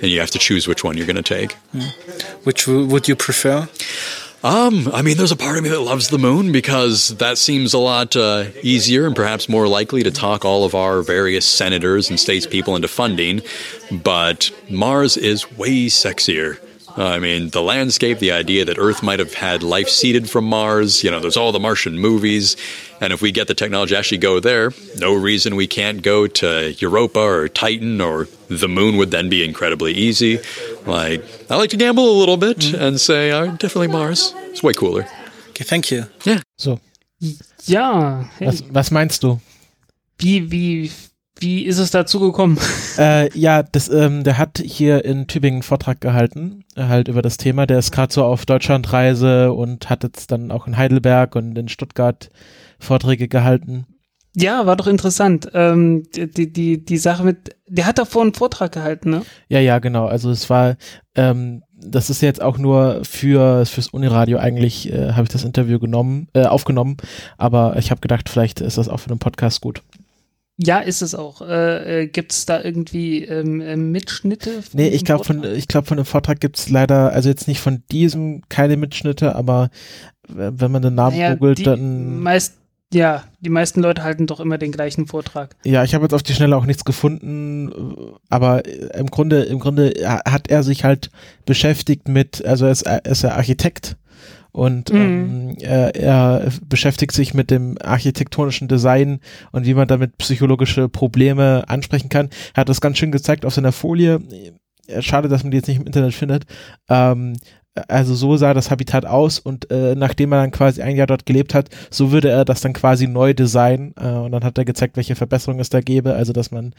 And 0.01 0.11
you 0.11 0.19
have 0.19 0.31
to 0.31 0.39
choose 0.39 0.67
which 0.67 0.84
one 0.84 0.97
you're 0.97 1.07
going 1.07 1.15
to 1.15 1.23
take. 1.23 1.53
Which 2.43 2.67
would 2.67 3.07
you 3.07 3.15
prefer? 3.15 3.69
Um, 4.45 4.91
I 4.93 5.01
mean, 5.01 5.17
there's 5.17 5.31
a 5.31 5.35
part 5.35 5.57
of 5.57 5.63
me 5.63 5.69
that 5.69 5.80
loves 5.80 6.09
the 6.09 6.19
moon 6.19 6.51
because 6.51 7.17
that 7.17 7.39
seems 7.39 7.73
a 7.73 7.80
lot 7.80 8.15
uh, 8.15 8.45
easier 8.61 9.07
and 9.07 9.15
perhaps 9.15 9.49
more 9.49 9.67
likely 9.67 10.03
to 10.03 10.11
talk 10.11 10.45
all 10.45 10.65
of 10.65 10.76
our 10.76 11.01
various 11.01 11.47
senators 11.47 12.11
and 12.11 12.19
statespeople 12.19 12.76
into 12.76 12.88
funding. 12.88 13.41
But 13.91 14.51
Mars 14.69 15.17
is 15.17 15.51
way 15.57 15.88
sexier. 15.88 16.59
I 16.97 17.19
mean, 17.19 17.49
the 17.49 17.61
landscape, 17.61 18.19
the 18.19 18.31
idea 18.31 18.65
that 18.65 18.77
Earth 18.77 19.03
might 19.03 19.19
have 19.19 19.34
had 19.34 19.63
life 19.63 19.89
seeded 19.89 20.30
from 20.30 20.45
Mars, 20.45 21.03
you 21.03 21.11
know, 21.11 21.19
there's 21.19 21.38
all 21.38 21.51
the 21.51 21.59
Martian 21.59 21.99
movies. 21.99 22.55
And 23.01 23.11
if 23.11 23.22
we 23.22 23.31
get 23.31 23.47
the 23.47 23.53
technology 23.53 23.93
to 23.93 23.99
actually 23.99 24.19
go 24.19 24.39
there, 24.39 24.72
no 24.97 25.13
reason 25.13 25.55
we 25.55 25.67
can't 25.67 26.01
go 26.01 26.27
to 26.27 26.73
Europa 26.80 27.19
or 27.19 27.49
Titan 27.49 27.99
or 27.99 28.27
the 28.47 28.69
moon 28.69 28.95
would 28.97 29.11
then 29.11 29.30
be 29.30 29.43
incredibly 29.43 29.93
easy. 29.93 30.39
Like, 30.85 31.23
I 31.49 31.57
like 31.57 31.72
to 31.72 31.77
gamble 31.77 32.09
a 32.09 32.17
little 32.17 32.38
bit 32.38 32.73
and 32.73 32.99
say, 32.99 33.31
uh, 33.31 33.47
definitely 33.47 33.88
Mars. 33.88 34.34
It's 34.51 34.63
way 34.63 34.73
cooler. 34.73 35.05
Okay, 35.49 35.63
thank 35.63 35.91
you. 35.91 36.05
Yeah. 36.23 36.41
So, 36.57 36.80
Ja, 37.65 38.23
hey, 38.38 38.45
was, 38.45 38.61
was 38.63 38.91
meinst 38.91 39.22
du? 39.22 39.39
wie, 40.17 40.51
wie, 40.51 40.91
wie 41.40 41.66
ist 41.66 41.80
es 41.80 41.91
dazu 41.91 42.20
gekommen? 42.20 42.57
Äh, 42.98 43.38
ja, 43.38 43.62
das, 43.62 43.90
ähm, 43.90 44.24
der 44.24 44.38
hat 44.38 44.57
hier 44.64 45.03
in 45.03 45.28
Tübingen 45.28 45.57
einen 45.57 45.64
Vortrag 45.64 45.99
gehalten, 45.99 46.64
äh, 46.78 46.84
halt 46.84 47.10
über 47.10 47.22
das 47.22 47.36
Thema. 47.36 47.66
Der 47.66 47.78
ist 47.78 47.91
gerade 47.91 48.14
so 48.14 48.24
auf 48.24 48.45
Deutschlandreise 48.45 49.52
und 49.52 49.90
hat 49.90 50.03
jetzt 50.03 50.32
dann 50.32 50.49
auch 50.49 50.66
in 50.66 50.78
Heidelberg 50.78 51.36
und 51.36 51.57
in 51.57 51.68
Stuttgart 51.68 52.32
Vorträge 52.80 53.28
gehalten. 53.28 53.86
Ja, 54.34 54.66
war 54.66 54.76
doch 54.76 54.88
interessant. 54.88 55.49
Ähm, 55.53 56.03
die, 56.14 56.52
die, 56.52 56.86
die 56.86 56.98
Sache 56.98 57.24
mit, 57.24 57.56
der 57.68 57.86
hat 57.86 57.98
davor 57.98 58.22
einen 58.22 58.34
Vortrag 58.34 58.72
gehalten, 58.74 59.10
ne? 59.10 59.22
Ja, 59.49 59.60
ja, 59.60 59.80
genau. 59.80 60.06
Also 60.06 60.30
es 60.30 60.49
war, 60.49 60.76
ähm, 61.16 61.64
das 61.74 62.10
ist 62.10 62.22
jetzt 62.22 62.41
auch 62.41 62.57
nur 62.57 63.02
für 63.03 63.66
fürs 63.66 63.88
Uniradio 63.88 64.38
eigentlich, 64.38 64.91
äh, 64.91 65.14
habe 65.14 65.24
ich 65.24 65.30
das 65.30 65.44
Interview 65.44 65.80
genommen, 65.80 66.28
äh, 66.34 66.45
aufgenommen, 66.45 66.98
aber 67.38 67.78
ich 67.78 67.91
habe 67.91 68.02
gedacht, 68.02 68.30
vielleicht 68.30 68.60
ist 68.62 68.78
das 68.78 68.90
auch 68.90 68.99
für 68.99 69.10
den 69.10 69.20
Podcast 69.20 69.62
gut. 69.62 69.82
Ja, 70.57 70.80
ist 70.80 71.02
es 71.02 71.14
auch. 71.15 71.41
Äh, 71.41 72.03
äh, 72.03 72.07
Gibt 72.07 72.32
es 72.32 72.45
da 72.45 72.61
irgendwie 72.64 73.23
ähm, 73.26 73.60
äh, 73.60 73.76
Mitschnitte? 73.76 74.64
Nee, 74.73 74.88
ich 74.88 75.03
glaube 75.03 75.26
von, 75.26 75.44
ich 75.44 75.68
glaube 75.68 75.88
von 75.88 75.98
dem 75.98 76.06
Vortrag 76.06 76.40
gibt's 76.40 76.69
leider, 76.69 77.11
also 77.11 77.27
jetzt 77.30 77.48
nicht 77.48 77.60
von 77.60 77.84
diesem 77.91 78.41
keine 78.48 78.77
Mitschnitte, 78.77 79.36
aber 79.36 79.69
wenn 80.30 80.72
man 80.72 80.82
den 80.82 80.95
Namen 80.95 81.18
Naja, 81.18 81.36
googelt, 81.36 81.68
dann 81.68 82.19
meist, 82.22 82.56
ja, 82.94 83.26
die 83.41 83.49
meisten 83.49 83.82
Leute 83.82 84.03
halten 84.03 84.27
doch 84.27 84.40
immer 84.40 84.57
den 84.57 84.72
gleichen 84.72 85.07
Vortrag. 85.07 85.56
Ja, 85.65 85.84
ich 85.84 85.94
habe 85.94 86.06
jetzt 86.06 86.14
auf 86.14 86.23
die 86.23 86.34
Schnelle 86.34 86.56
auch 86.56 86.65
nichts 86.65 86.86
gefunden, 86.86 87.69
äh, 87.72 87.73
aber 88.30 88.64
im 88.95 89.07
Grunde, 89.07 89.44
im 89.44 89.60
Grunde 89.60 89.94
ha- 90.06 90.22
hat 90.26 90.49
er 90.49 90.64
sich 90.64 90.86
halt 90.86 91.11
beschäftigt 91.45 92.07
mit, 92.07 92.45
also 92.45 92.65
er 92.65 92.72
ist, 92.72 92.84
er 92.84 93.03
ist 93.06 93.23
ja 93.23 93.32
Architekt 93.36 93.98
und 94.56 94.90
Mhm. 94.90 94.95
ähm, 94.95 95.56
er, 95.60 95.95
er 95.95 96.48
beschäftigt 96.65 97.11
sich 97.11 97.34
mit 97.34 97.52
dem 97.52 97.77
architektonischen 97.84 98.69
Design 98.69 99.19
und 99.52 99.65
wie 99.65 99.73
man 99.73 99.90
damit 99.90 100.18
psychologische 100.18 100.88
Probleme 100.88 101.65
ansprechen 101.68 102.07
kann. 102.07 102.30
Er 102.53 102.61
hat 102.61 102.69
das 102.69 102.80
ganz 102.80 102.98
schön 102.98 103.11
gezeigt 103.11 103.45
auf 103.45 103.53
seiner 103.53 103.73
Folie. 103.73 104.22
Äh, 104.88 105.02
Schade, 105.02 105.27
dass 105.27 105.44
man 105.44 105.52
die 105.52 105.57
jetzt 105.57 105.68
nicht 105.68 105.80
im 105.82 105.86
Internet 105.86 106.14
findet. 106.14 106.45
Ähm, 106.88 107.34
also 107.90 108.15
so 108.15 108.38
sah 108.38 108.53
das 108.53 108.72
Habitat 108.72 109.06
aus 109.06 109.40
und 109.40 109.69
äh, 109.69 109.94
nachdem 109.95 110.32
er 110.32 110.40
dann 110.40 110.52
quasi 110.52 110.82
ein 110.82 110.95
Jahr 110.95 111.07
dort 111.07 111.26
gelebt 111.26 111.53
hat, 111.53 111.68
so 111.90 112.14
würde 112.14 112.30
er 112.30 112.45
das 112.45 112.61
dann 112.61 112.72
quasi 112.72 113.07
neu 113.07 113.34
designen 113.34 113.94
äh, 113.99 114.07
und 114.07 114.32
dann 114.32 114.45
hat 114.45 114.57
er 114.57 114.64
gezeigt, 114.64 114.95
welche 114.95 115.15
Verbesserungen 115.18 115.60
es 115.60 115.69
da 115.69 115.82
gäbe, 115.82 116.14
also 116.14 116.32
dass 116.32 116.52
man 116.52 116.73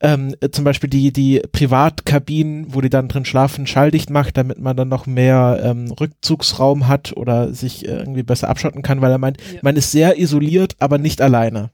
ähm, 0.00 0.34
äh, 0.40 0.50
zum 0.50 0.64
Beispiel 0.64 0.90
die, 0.90 1.12
die 1.12 1.40
Privatkabinen, 1.52 2.74
wo 2.74 2.80
die 2.80 2.90
dann 2.90 3.08
drin 3.08 3.24
schlafen, 3.24 3.66
schalldicht 3.66 4.10
macht, 4.10 4.36
damit 4.36 4.58
man 4.58 4.76
dann 4.76 4.88
noch 4.88 5.06
mehr 5.06 5.60
ähm, 5.62 5.90
Rückzugsraum 5.92 6.88
hat 6.88 7.16
oder 7.16 7.52
sich 7.52 7.86
äh, 7.86 7.92
irgendwie 7.98 8.22
besser 8.22 8.48
abschotten 8.48 8.82
kann, 8.82 9.00
weil 9.00 9.10
er 9.12 9.18
meint, 9.18 9.38
Ja. 9.52 9.60
man 9.62 9.76
ist 9.76 9.92
sehr 9.92 10.18
isoliert, 10.18 10.76
aber 10.78 10.98
nicht 10.98 11.20
alleine. 11.22 11.70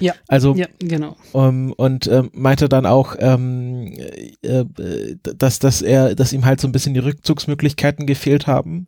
Ja. 0.00 0.14
Also 0.28 0.54
Ja, 0.54 0.66
genau. 0.78 1.16
ähm, 1.34 1.72
und 1.76 2.06
ähm, 2.06 2.30
meinte 2.32 2.68
dann 2.68 2.86
auch, 2.86 3.16
ähm, 3.18 3.92
äh, 4.42 4.60
äh, 4.60 5.16
dass, 5.22 5.58
dass 5.58 5.82
er, 5.82 6.14
dass 6.14 6.32
ihm 6.32 6.44
halt 6.44 6.60
so 6.60 6.68
ein 6.68 6.72
bisschen 6.72 6.94
die 6.94 7.00
Rückzugsmöglichkeiten 7.00 8.06
gefehlt 8.06 8.46
haben, 8.46 8.86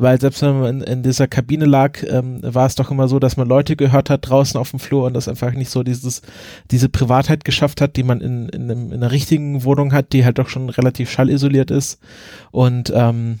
weil 0.00 0.20
selbst 0.20 0.42
wenn 0.42 0.60
man 0.60 0.80
in, 0.80 0.80
in 0.80 1.02
dieser 1.02 1.28
Kabine 1.28 1.66
lag, 1.66 2.02
ähm, 2.04 2.40
war 2.42 2.66
es 2.66 2.74
doch 2.74 2.90
immer 2.90 3.08
so, 3.08 3.18
dass 3.18 3.36
man 3.36 3.48
Leute 3.48 3.76
gehört 3.76 4.10
hat 4.10 4.28
draußen 4.28 4.58
auf 4.58 4.70
dem 4.70 4.78
Flur 4.78 5.04
und 5.04 5.14
das 5.14 5.28
einfach 5.28 5.52
nicht 5.52 5.70
so 5.70 5.82
dieses 5.82 6.22
diese 6.70 6.88
Privatheit 6.88 7.44
geschafft 7.44 7.80
hat, 7.80 7.96
die 7.96 8.02
man 8.02 8.20
in, 8.20 8.48
in, 8.48 8.70
in 8.70 8.92
einer 8.92 9.12
richtigen 9.12 9.64
Wohnung 9.64 9.92
hat, 9.92 10.12
die 10.12 10.24
halt 10.24 10.38
doch 10.38 10.48
schon 10.48 10.68
relativ 10.70 11.10
schallisoliert 11.10 11.70
ist. 11.70 11.98
Und 12.50 12.92
ähm, 12.94 13.40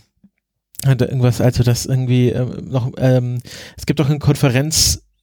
hat 0.86 1.02
irgendwas, 1.02 1.40
also 1.40 1.62
das 1.62 1.86
irgendwie 1.86 2.30
ähm, 2.30 2.68
noch, 2.70 2.92
ähm, 2.98 3.40
es 3.76 3.86
gibt 3.86 4.00
doch 4.00 4.10
in 4.10 4.18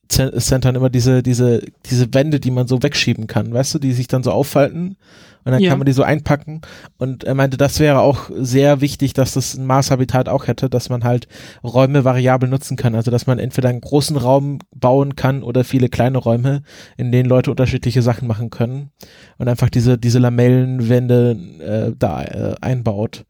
Konferenzzentren 0.08 0.76
immer 0.76 0.90
diese, 0.90 1.22
diese, 1.24 1.62
diese 1.86 2.14
Wände, 2.14 2.40
die 2.40 2.52
man 2.52 2.68
so 2.68 2.82
wegschieben 2.84 3.28
kann, 3.28 3.54
weißt 3.54 3.76
du, 3.76 3.80
die 3.80 3.94
sich 3.94 4.08
dann 4.08 4.24
so 4.24 4.32
auffalten 4.32 4.98
und 5.44 5.52
dann 5.52 5.62
Ja. 5.62 5.70
kann 5.70 5.80
man 5.80 5.86
die 5.86 5.94
so 5.94 6.04
einpacken 6.04 6.62
und 6.98 7.24
er 7.24 7.36
meinte, 7.36 7.58
das 7.58 7.80
wäre 7.80 8.00
auch 8.00 8.30
sehr 8.38 8.82
wichtig, 8.82 9.14
dass 9.14 9.34
das 9.34 9.56
ein 9.56 9.66
Mars-Habitat 9.66 10.30
auch 10.30 10.48
hätte, 10.48 10.70
dass 10.70 10.90
man 10.90 11.04
halt 11.04 11.28
Räume 11.64 12.04
variabel 12.04 12.50
nutzen 12.50 12.78
kann, 12.78 12.96
also 12.96 13.12
dass 13.12 13.28
man 13.28 13.40
entweder 13.40 13.70
einen 13.70 13.82
großen 13.82 14.18
Raum 14.18 14.60
bauen 14.76 15.16
kann 15.16 15.44
oder 15.44 15.64
viele 15.64 15.90
kleine 15.90 16.18
Räume, 16.18 16.64
in 16.98 17.12
denen 17.12 17.30
Leute 17.30 17.52
unterschiedliche 17.52 18.02
Sachen 18.02 18.28
machen 18.28 18.50
können 18.50 18.92
und 19.38 19.48
einfach 19.48 19.70
diese, 19.70 19.98
diese 19.98 20.20
Lamellenwände 20.20 21.38
äh, 21.60 21.96
da 21.98 22.24
äh, 22.24 22.56
einbaut. 22.62 23.26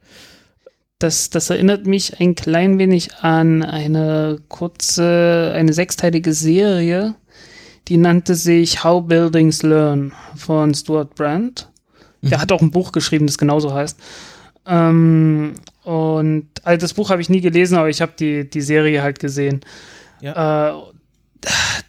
Das, 1.00 1.30
das 1.30 1.50
erinnert 1.52 1.86
mich 1.86 2.20
ein 2.20 2.34
klein 2.34 2.80
wenig 2.80 3.16
an 3.18 3.62
eine 3.62 4.40
kurze, 4.48 5.52
eine 5.56 5.72
sechsteilige 5.72 6.34
Serie, 6.34 7.14
die 7.88 7.98
nannte 7.98 8.34
sich 8.34 8.84
How 8.84 9.06
Buildings 9.06 9.62
Learn 9.62 10.12
von 10.36 10.74
Stuart 10.74 11.14
Brand. 11.16 11.70
Der 12.24 12.40
Mhm. 12.40 12.42
hat 12.42 12.52
auch 12.52 12.62
ein 12.62 12.72
Buch 12.72 12.92
geschrieben, 12.92 13.28
das 13.28 13.38
genauso 13.38 13.74
heißt. 13.74 14.00
Ähm, 14.66 15.54
und 15.84 16.48
also 16.64 16.82
das 16.84 16.96
Buch 16.96 17.12
habe 17.12 17.22
ich 17.22 17.30
nie 17.30 17.42
gelesen, 17.42 17.78
aber 17.78 17.90
ich 17.90 18.02
habe 18.02 18.14
die, 18.20 18.50
die 18.50 18.62
Serie 18.62 19.04
halt 19.04 19.20
gesehen. 19.20 19.62
Äh, 20.22 20.34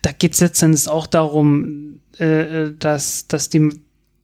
da 0.02 0.12
geht 0.18 0.34
es 0.34 0.40
letztendlich 0.40 0.86
auch 0.86 1.06
darum, 1.06 2.00
äh, 2.20 2.64
äh, 2.66 2.74
dass, 2.78 3.26
dass 3.26 3.48
die, 3.48 3.70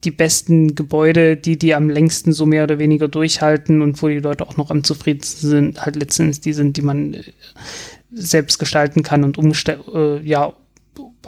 die 0.04 0.10
besten 0.10 0.74
Gebäude, 0.74 1.36
die 1.36 1.58
die 1.58 1.74
am 1.74 1.90
längsten 1.90 2.32
so 2.32 2.46
mehr 2.46 2.64
oder 2.64 2.78
weniger 2.78 3.08
durchhalten 3.08 3.82
und 3.82 4.02
wo 4.02 4.08
die 4.08 4.18
Leute 4.18 4.46
auch 4.46 4.56
noch 4.56 4.70
am 4.70 4.84
zufriedensten 4.84 5.48
sind, 5.48 5.84
halt 5.84 5.96
letztendlich 5.96 6.40
die 6.40 6.52
sind, 6.52 6.76
die 6.76 6.82
man 6.82 7.14
äh, 7.14 7.22
selbst 8.12 8.58
gestalten 8.58 9.02
kann 9.02 9.24
und 9.24 9.38
umste 9.38 9.80
äh, 9.92 10.26
ja, 10.26 10.52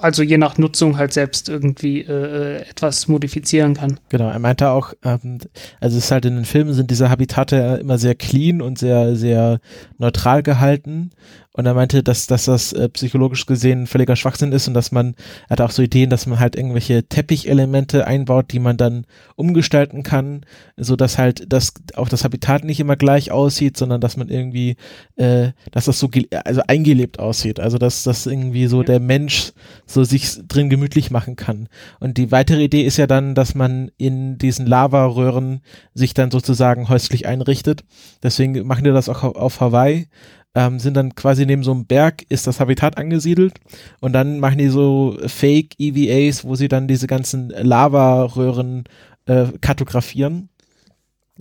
also 0.00 0.22
je 0.22 0.38
nach 0.38 0.58
Nutzung 0.58 0.96
halt 0.96 1.12
selbst 1.12 1.48
irgendwie 1.48 2.02
äh, 2.02 2.62
etwas 2.68 3.08
modifizieren 3.08 3.74
kann. 3.74 3.98
Genau, 4.08 4.28
er 4.28 4.38
meinte 4.38 4.70
auch, 4.70 4.92
ähm, 5.02 5.38
also 5.80 5.96
es 5.98 6.04
ist 6.04 6.10
halt 6.10 6.24
in 6.26 6.36
den 6.36 6.44
Filmen 6.44 6.74
sind 6.74 6.90
diese 6.90 7.10
Habitate 7.10 7.78
immer 7.80 7.98
sehr 7.98 8.14
clean 8.14 8.60
und 8.60 8.78
sehr, 8.78 9.16
sehr 9.16 9.60
neutral 9.98 10.42
gehalten. 10.42 11.10
Und 11.56 11.64
er 11.64 11.72
meinte, 11.72 12.02
dass, 12.02 12.26
dass 12.26 12.44
das 12.44 12.74
äh, 12.74 12.88
psychologisch 12.90 13.46
gesehen 13.46 13.86
völliger 13.86 14.14
Schwachsinn 14.14 14.52
ist 14.52 14.68
und 14.68 14.74
dass 14.74 14.92
man, 14.92 15.14
er 15.48 15.52
hat 15.52 15.60
auch 15.62 15.70
so 15.70 15.82
Ideen, 15.82 16.10
dass 16.10 16.26
man 16.26 16.38
halt 16.38 16.54
irgendwelche 16.54 17.04
Teppichelemente 17.04 18.06
einbaut, 18.06 18.52
die 18.52 18.58
man 18.58 18.76
dann 18.76 19.06
umgestalten 19.36 20.02
kann, 20.02 20.44
so 20.76 20.96
dass 20.96 21.16
halt 21.16 21.50
das, 21.50 21.72
auch 21.94 22.10
das 22.10 22.24
Habitat 22.24 22.64
nicht 22.64 22.78
immer 22.78 22.96
gleich 22.96 23.32
aussieht, 23.32 23.78
sondern 23.78 24.02
dass 24.02 24.18
man 24.18 24.28
irgendwie, 24.28 24.76
äh, 25.16 25.52
dass 25.70 25.86
das 25.86 25.98
so, 25.98 26.10
also 26.44 26.60
eingelebt 26.66 27.18
aussieht. 27.18 27.58
Also 27.58 27.78
dass 27.78 28.02
das 28.02 28.26
irgendwie 28.26 28.66
so 28.66 28.82
der 28.82 29.00
Mensch 29.00 29.52
so 29.86 30.04
sich 30.04 30.38
drin 30.46 30.68
gemütlich 30.68 31.10
machen 31.10 31.36
kann. 31.36 31.68
Und 32.00 32.18
die 32.18 32.32
weitere 32.32 32.64
Idee 32.64 32.82
ist 32.82 32.98
ja 32.98 33.06
dann, 33.06 33.34
dass 33.34 33.54
man 33.54 33.90
in 33.96 34.36
diesen 34.36 34.66
Lavaröhren 34.66 35.62
sich 35.94 36.12
dann 36.12 36.30
sozusagen 36.30 36.90
häuslich 36.90 37.26
einrichtet. 37.26 37.84
Deswegen 38.22 38.66
machen 38.66 38.84
wir 38.84 38.92
das 38.92 39.08
auch 39.08 39.22
auf 39.22 39.60
Hawaii 39.60 40.08
ähm, 40.56 40.80
sind 40.80 40.94
dann 40.94 41.14
quasi 41.14 41.44
neben 41.44 41.62
so 41.62 41.70
einem 41.70 41.84
Berg 41.84 42.24
ist 42.30 42.46
das 42.46 42.60
Habitat 42.60 42.96
angesiedelt 42.96 43.60
und 44.00 44.14
dann 44.14 44.40
machen 44.40 44.56
die 44.56 44.68
so 44.68 45.18
Fake 45.26 45.74
EVAs, 45.78 46.44
wo 46.44 46.54
sie 46.54 46.68
dann 46.68 46.88
diese 46.88 47.06
ganzen 47.06 47.50
Lavaröhren 47.50 48.84
äh, 49.26 49.44
kartografieren. 49.60 50.48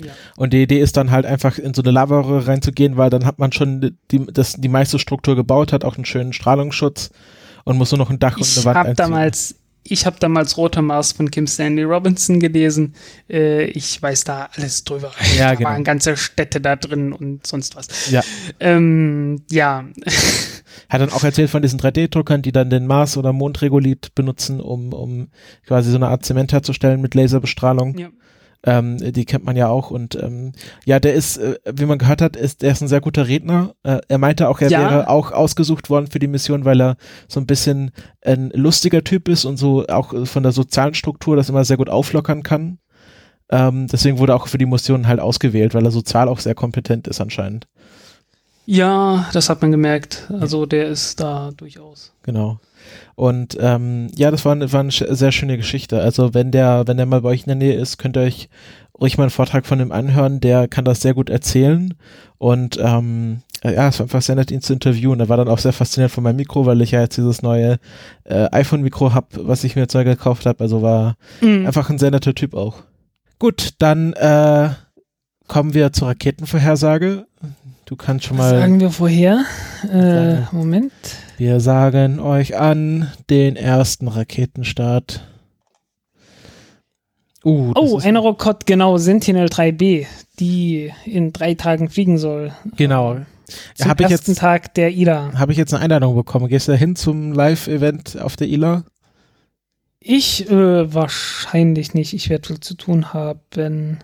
Ja. 0.01 0.11
Und 0.35 0.51
die 0.51 0.61
Idee 0.61 0.79
ist 0.81 0.97
dann 0.97 1.11
halt 1.11 1.25
einfach 1.25 1.57
in 1.57 1.73
so 1.73 1.81
eine 1.81 1.91
Lavaröhre 1.91 2.47
reinzugehen, 2.47 2.97
weil 2.97 3.09
dann 3.09 3.25
hat 3.25 3.39
man 3.39 3.53
schon 3.53 3.97
die, 4.11 4.25
das, 4.25 4.55
die 4.55 4.67
meiste 4.67 4.99
Struktur 4.99 5.37
gebaut, 5.37 5.71
hat 5.71 5.85
auch 5.85 5.95
einen 5.95 6.03
schönen 6.03 6.33
Strahlungsschutz 6.33 7.11
und 7.63 7.77
muss 7.77 7.91
nur 7.91 7.99
noch 7.99 8.09
ein 8.09 8.19
Dach 8.19 8.35
ich 8.37 8.57
und 8.57 8.57
eine 8.57 8.65
Wand 8.65 8.75
Ich 8.75 8.89
habe 8.89 8.95
damals 8.95 9.55
ich 9.87 10.05
habe 10.05 10.17
damals 10.19 10.57
Roter 10.57 10.81
Mars 10.81 11.11
von 11.11 11.29
Kim 11.29 11.45
Stanley 11.45 11.83
Robinson 11.83 12.39
gelesen. 12.39 12.95
Äh, 13.29 13.65
ich 13.65 14.01
weiß 14.01 14.23
da 14.23 14.49
alles 14.55 14.83
drüber. 14.83 15.11
Ja, 15.37 15.49
da 15.49 15.55
genau. 15.55 15.69
waren 15.69 15.83
ganze 15.83 16.17
Städte 16.17 16.59
da 16.59 16.75
drin 16.75 17.13
und 17.13 17.45
sonst 17.45 17.75
was. 17.75 18.09
Ja. 18.09 18.21
Ähm, 18.59 19.43
ja. 19.51 19.85
Hat 20.89 21.01
dann 21.01 21.11
auch 21.11 21.23
erzählt 21.23 21.51
von 21.51 21.61
diesen 21.61 21.79
3D-Druckern, 21.79 22.41
die 22.41 22.51
dann 22.51 22.69
den 22.69 22.87
Mars- 22.87 23.15
oder 23.15 23.31
Mondregolith 23.31 24.15
benutzen, 24.15 24.59
um, 24.59 24.91
um 24.91 25.27
quasi 25.65 25.91
so 25.91 25.97
eine 25.97 26.07
Art 26.07 26.25
Zement 26.25 26.51
herzustellen 26.51 26.99
mit 26.99 27.13
Laserbestrahlung. 27.13 27.97
Ja. 27.97 28.09
Ähm, 28.67 28.97
die 28.97 29.25
kennt 29.25 29.45
man 29.45 29.55
ja 29.55 29.67
auch 29.67 29.91
und 29.91 30.15
ähm, 30.15 30.53
ja, 30.85 30.99
der 30.99 31.13
ist, 31.13 31.37
äh, 31.37 31.59
wie 31.71 31.85
man 31.85 31.99
gehört 31.99 32.21
hat, 32.21 32.35
ist 32.35 32.63
der 32.63 32.71
ist 32.71 32.81
ein 32.81 32.87
sehr 32.87 32.99
guter 32.99 33.27
Redner. 33.27 33.75
Äh, 33.83 33.99
er 34.07 34.17
meinte 34.17 34.49
auch, 34.49 34.59
er 34.59 34.69
ja. 34.69 34.79
wäre 34.79 35.07
auch 35.07 35.31
ausgesucht 35.31 35.91
worden 35.91 36.07
für 36.07 36.17
die 36.17 36.27
Mission, 36.27 36.65
weil 36.65 36.81
er 36.81 36.97
so 37.27 37.39
ein 37.39 37.45
bisschen 37.45 37.91
ein 38.23 38.49
lustiger 38.55 39.03
Typ 39.03 39.29
ist 39.29 39.45
und 39.45 39.57
so 39.57 39.85
auch 39.87 40.13
von 40.25 40.41
der 40.41 40.51
sozialen 40.51 40.95
Struktur 40.95 41.35
das 41.35 41.49
immer 41.49 41.63
sehr 41.63 41.77
gut 41.77 41.89
auflockern 41.89 42.41
kann. 42.41 42.79
Ähm, 43.49 43.85
deswegen 43.85 44.17
wurde 44.17 44.33
er 44.33 44.37
auch 44.37 44.47
für 44.47 44.57
die 44.57 44.65
Mission 44.65 45.07
halt 45.07 45.19
ausgewählt, 45.19 45.75
weil 45.75 45.85
er 45.85 45.91
sozial 45.91 46.27
auch 46.27 46.39
sehr 46.39 46.55
kompetent 46.55 47.07
ist 47.07 47.21
anscheinend. 47.21 47.67
Ja, 48.65 49.29
das 49.33 49.49
hat 49.49 49.61
man 49.61 49.71
gemerkt. 49.71 50.27
Also 50.39 50.65
der 50.65 50.87
ist 50.87 51.19
da 51.19 51.51
durchaus. 51.55 52.13
Genau. 52.23 52.59
Und 53.15 53.57
ähm, 53.59 54.07
ja, 54.15 54.31
das 54.31 54.45
war 54.45 54.51
eine, 54.51 54.71
war 54.71 54.81
eine 54.81 54.91
sehr 54.91 55.31
schöne 55.31 55.57
Geschichte. 55.57 56.01
Also 56.01 56.33
wenn 56.33 56.51
der, 56.51 56.83
wenn 56.87 56.97
der 56.97 57.05
mal 57.05 57.21
bei 57.21 57.29
euch 57.29 57.41
in 57.41 57.47
der 57.47 57.55
Nähe 57.55 57.75
ist, 57.75 57.97
könnt 57.97 58.17
ihr 58.17 58.23
euch 58.23 58.49
ruhig 58.99 59.17
mal 59.17 59.25
einen 59.25 59.31
Vortrag 59.31 59.65
von 59.65 59.79
ihm 59.79 59.91
anhören. 59.91 60.39
Der 60.39 60.67
kann 60.67 60.85
das 60.85 61.01
sehr 61.01 61.13
gut 61.13 61.29
erzählen. 61.29 61.93
Und 62.37 62.77
ähm, 62.81 63.41
ja, 63.63 63.87
es 63.87 63.99
war 63.99 64.05
einfach 64.05 64.21
sehr 64.21 64.35
nett, 64.35 64.51
ihn 64.51 64.61
zu 64.61 64.73
interviewen. 64.73 65.19
Er 65.19 65.29
war 65.29 65.37
dann 65.37 65.47
auch 65.47 65.59
sehr 65.59 65.73
fasziniert 65.73 66.11
von 66.11 66.23
meinem 66.23 66.35
Mikro, 66.37 66.65
weil 66.65 66.81
ich 66.81 66.91
ja 66.91 67.01
jetzt 67.01 67.17
dieses 67.17 67.41
neue 67.41 67.79
äh, 68.23 68.47
iPhone-Mikro 68.51 69.13
habe, 69.13 69.27
was 69.47 69.63
ich 69.63 69.75
mir 69.75 69.83
jetzt 69.83 69.93
neu 69.93 70.03
gekauft 70.03 70.45
habe. 70.45 70.63
Also 70.63 70.81
war 70.81 71.15
mhm. 71.41 71.65
einfach 71.65 71.89
ein 71.89 71.97
sehr 71.97 72.11
netter 72.11 72.35
Typ 72.35 72.53
auch. 72.53 72.83
Gut, 73.39 73.73
dann 73.79 74.13
äh, 74.13 74.69
kommen 75.47 75.73
wir 75.73 75.93
zur 75.93 76.09
Raketenvorhersage. 76.09 77.25
Du 77.85 77.95
kannst 77.95 78.25
schon 78.25 78.37
mal. 78.37 78.51
Was 78.51 78.61
sagen 78.61 78.79
wir 78.79 78.89
vorher? 78.89 79.45
Äh, 79.91 80.41
Moment. 80.51 80.91
Wir 81.37 81.59
sagen 81.59 82.19
euch 82.19 82.57
an 82.57 83.11
den 83.29 83.55
ersten 83.55 84.07
Raketenstart. 84.07 85.27
Uh, 87.43 87.73
oh, 87.75 87.99
ein 87.99 88.17
Rokot, 88.17 88.65
genau, 88.65 88.97
Sentinel 88.97 89.49
3B, 89.49 90.07
die 90.39 90.91
in 91.05 91.31
drei 91.31 91.53
Tagen 91.53 91.89
fliegen 91.89 92.17
soll. 92.17 92.53
Genau. 92.75 93.17
Zum 93.75 93.91
hab 93.91 94.01
ersten 94.01 94.31
jetzt, 94.31 94.39
Tag 94.39 94.73
der 94.73 94.91
ILA. 94.91 95.33
Habe 95.37 95.51
ich 95.51 95.57
jetzt 95.59 95.71
eine 95.71 95.83
Einladung 95.83 96.15
bekommen? 96.15 96.47
Gehst 96.47 96.67
du 96.67 96.75
hin 96.75 96.95
zum 96.95 97.33
Live-Event 97.33 98.19
auf 98.19 98.35
der 98.35 98.47
ILA? 98.47 98.83
Ich 99.99 100.49
äh, 100.49 100.91
wahrscheinlich 100.91 101.93
nicht. 101.93 102.13
Ich 102.13 102.31
werde 102.31 102.47
viel 102.47 102.59
zu 102.59 102.73
tun 102.73 103.13
haben. 103.13 103.99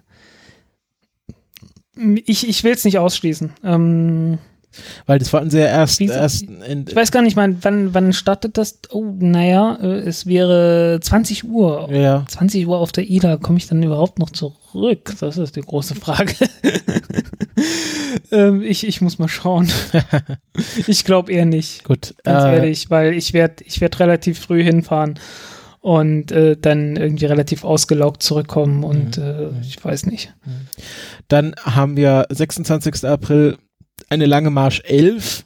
Ich, 2.26 2.48
ich 2.48 2.64
will 2.64 2.74
es 2.74 2.86
nicht 2.86 2.98
ausschließen. 2.98 3.54
Ähm, 3.64 4.40
Weil 5.06 5.20
das 5.20 5.32
war 5.34 5.42
unser 5.42 5.68
erst, 5.68 6.00
Wie, 6.00 6.08
erst 6.08 6.44
Ich 6.44 6.96
weiß 6.96 7.12
gar 7.12 7.22
nicht, 7.22 7.36
wann, 7.36 7.60
wann 7.62 8.14
startet 8.14 8.58
das? 8.58 8.80
Oh, 8.92 9.06
naja, 9.20 9.78
äh, 9.82 10.00
es 10.00 10.26
wäre 10.26 11.00
20 11.02 11.46
Uhr. 11.46 11.90
Ja. 11.92 12.26
20 12.28 12.68
Uhr 12.68 12.78
auf 12.80 12.92
der 12.92 13.10
IDA. 13.10 13.38
Komme 13.38 13.58
ich 13.58 13.68
dann 13.68 13.84
überhaupt 13.84 14.20
noch 14.20 14.30
zurück? 14.30 15.14
Das 15.20 15.38
ist 15.38 15.56
die 15.56 15.62
große 15.62 15.96
Frage. 15.96 16.34
ähm, 18.32 18.62
ich, 18.62 18.88
ich 18.88 19.02
muss 19.02 19.20
mal 19.20 19.28
schauen. 19.28 19.70
ich 20.88 21.04
glaube 21.06 21.32
eher 21.32 21.46
nicht. 21.46 21.84
Gut. 21.84 22.16
Ganz 22.24 22.46
äh, 22.46 22.56
ehrlich, 22.56 22.90
weil 22.90 23.14
ich 23.14 23.34
werde 23.34 23.64
ich 23.66 23.82
werd 23.82 24.00
relativ 24.00 24.40
früh 24.40 24.64
hinfahren 24.64 25.20
und 25.82 26.32
äh, 26.32 26.56
dann 26.56 26.96
irgendwie 26.96 27.26
relativ 27.26 27.64
ausgelaugt 27.64 28.22
zurückkommen 28.24 28.84
und 28.84 29.18
mhm. 29.18 29.24
äh, 29.24 29.62
ich 29.62 29.84
weiß 29.84 30.06
nicht. 30.06 30.34
Mhm. 30.46 30.68
Dann 31.28 31.56
haben 31.64 31.98
wir 31.98 32.28
26. 32.30 33.04
April 33.06 33.58
eine 34.10 34.28
lange 34.28 34.52
Marsch 34.52 34.82
11 34.86 35.44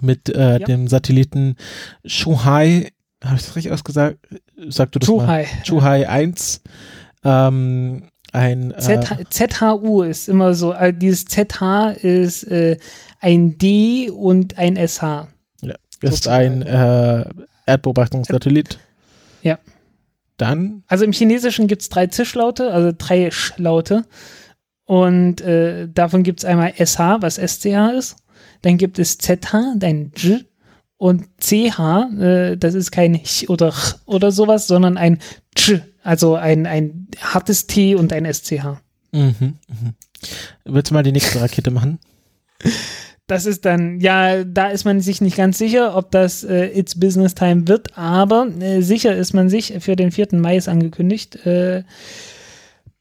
mit 0.00 0.28
äh, 0.28 0.58
ja. 0.58 0.58
dem 0.58 0.88
Satelliten 0.88 1.56
Shuhai, 2.04 2.90
habe 3.24 3.36
ich 3.36 3.42
das 3.42 3.56
richtig 3.56 3.72
ausgesagt? 3.72 4.18
Sag 4.68 4.92
du 4.92 4.98
das 4.98 5.08
Chuhai. 5.08 5.44
mal. 5.44 5.62
Chuhai 5.62 6.08
1. 6.08 6.60
Ähm, 7.24 8.02
ein 8.32 8.72
äh, 8.72 9.24
ZHU 9.30 10.02
ist 10.02 10.28
immer 10.28 10.54
so, 10.54 10.72
äh, 10.72 10.92
dieses 10.92 11.24
ZH 11.24 11.92
ist 11.92 12.44
äh, 12.44 12.76
ein 13.20 13.58
D 13.58 14.10
und 14.10 14.58
ein 14.58 14.76
SH. 14.76 15.28
Ja, 15.62 15.74
ist 16.02 16.28
ein 16.28 16.62
äh, 16.62 17.24
Erdbeobachtungssatellit. 17.66 18.78
Ja. 19.42 19.58
Dann? 20.36 20.84
Also 20.86 21.04
im 21.04 21.12
Chinesischen 21.12 21.66
gibt 21.66 21.82
es 21.82 21.88
drei 21.88 22.06
Zischlaute, 22.06 22.72
also 22.72 22.92
drei 22.96 23.30
Sch-Laute. 23.30 24.04
Und 24.84 25.40
äh, 25.40 25.88
davon 25.88 26.22
gibt 26.22 26.40
es 26.40 26.44
einmal 26.44 26.72
SH, 26.74 27.20
was 27.20 27.36
SCH 27.36 27.92
ist. 27.98 28.16
Dann 28.62 28.78
gibt 28.78 28.98
es 28.98 29.18
ZH, 29.18 29.74
dein 29.76 30.12
J. 30.16 30.44
Und 30.96 31.26
CH, 31.40 32.10
äh, 32.18 32.56
das 32.56 32.74
ist 32.74 32.90
kein 32.90 33.22
Ch 33.22 33.48
oder 33.48 33.70
Ch 33.70 33.96
oder 34.06 34.32
sowas, 34.32 34.66
sondern 34.66 34.96
ein 34.96 35.18
Ch, 35.56 35.80
also 36.02 36.34
ein, 36.34 36.66
ein 36.66 37.08
hartes 37.20 37.66
T 37.66 37.94
und 37.94 38.12
ein 38.12 38.32
SCH. 38.32 38.80
Mhm, 39.12 39.34
mhm. 39.40 39.94
Willst 40.64 40.90
du 40.90 40.94
mal 40.94 41.02
die 41.02 41.12
nächste 41.12 41.40
Rakete 41.40 41.70
machen? 41.70 41.98
Das 43.28 43.44
ist 43.44 43.66
dann, 43.66 44.00
ja, 44.00 44.42
da 44.42 44.70
ist 44.70 44.86
man 44.86 45.00
sich 45.02 45.20
nicht 45.20 45.36
ganz 45.36 45.58
sicher, 45.58 45.94
ob 45.94 46.10
das 46.10 46.44
äh, 46.44 46.66
It's 46.68 46.98
Business 46.98 47.34
Time 47.34 47.68
wird, 47.68 47.96
aber 47.96 48.48
äh, 48.58 48.80
sicher 48.80 49.14
ist 49.14 49.34
man 49.34 49.50
sich, 49.50 49.74
für 49.80 49.96
den 49.96 50.10
4. 50.10 50.28
Mai 50.32 50.56
ist 50.56 50.66
angekündigt. 50.66 51.44
Äh, 51.44 51.82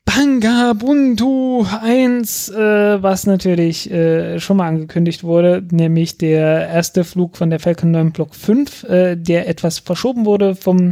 Bangabuntu 0.03 1.65
1, 1.81 2.49
äh, 2.49 3.01
was 3.01 3.25
natürlich 3.25 3.89
äh, 3.89 4.39
schon 4.41 4.57
mal 4.57 4.67
angekündigt 4.67 5.23
wurde, 5.23 5.63
nämlich 5.71 6.17
der 6.17 6.67
erste 6.67 7.05
Flug 7.05 7.37
von 7.37 7.49
der 7.49 7.59
Falcon 7.59 7.91
9 7.91 8.11
Block 8.11 8.35
5, 8.35 8.83
äh, 8.83 9.15
der 9.15 9.47
etwas 9.47 9.79
verschoben 9.79 10.25
wurde 10.25 10.55
vom 10.55 10.91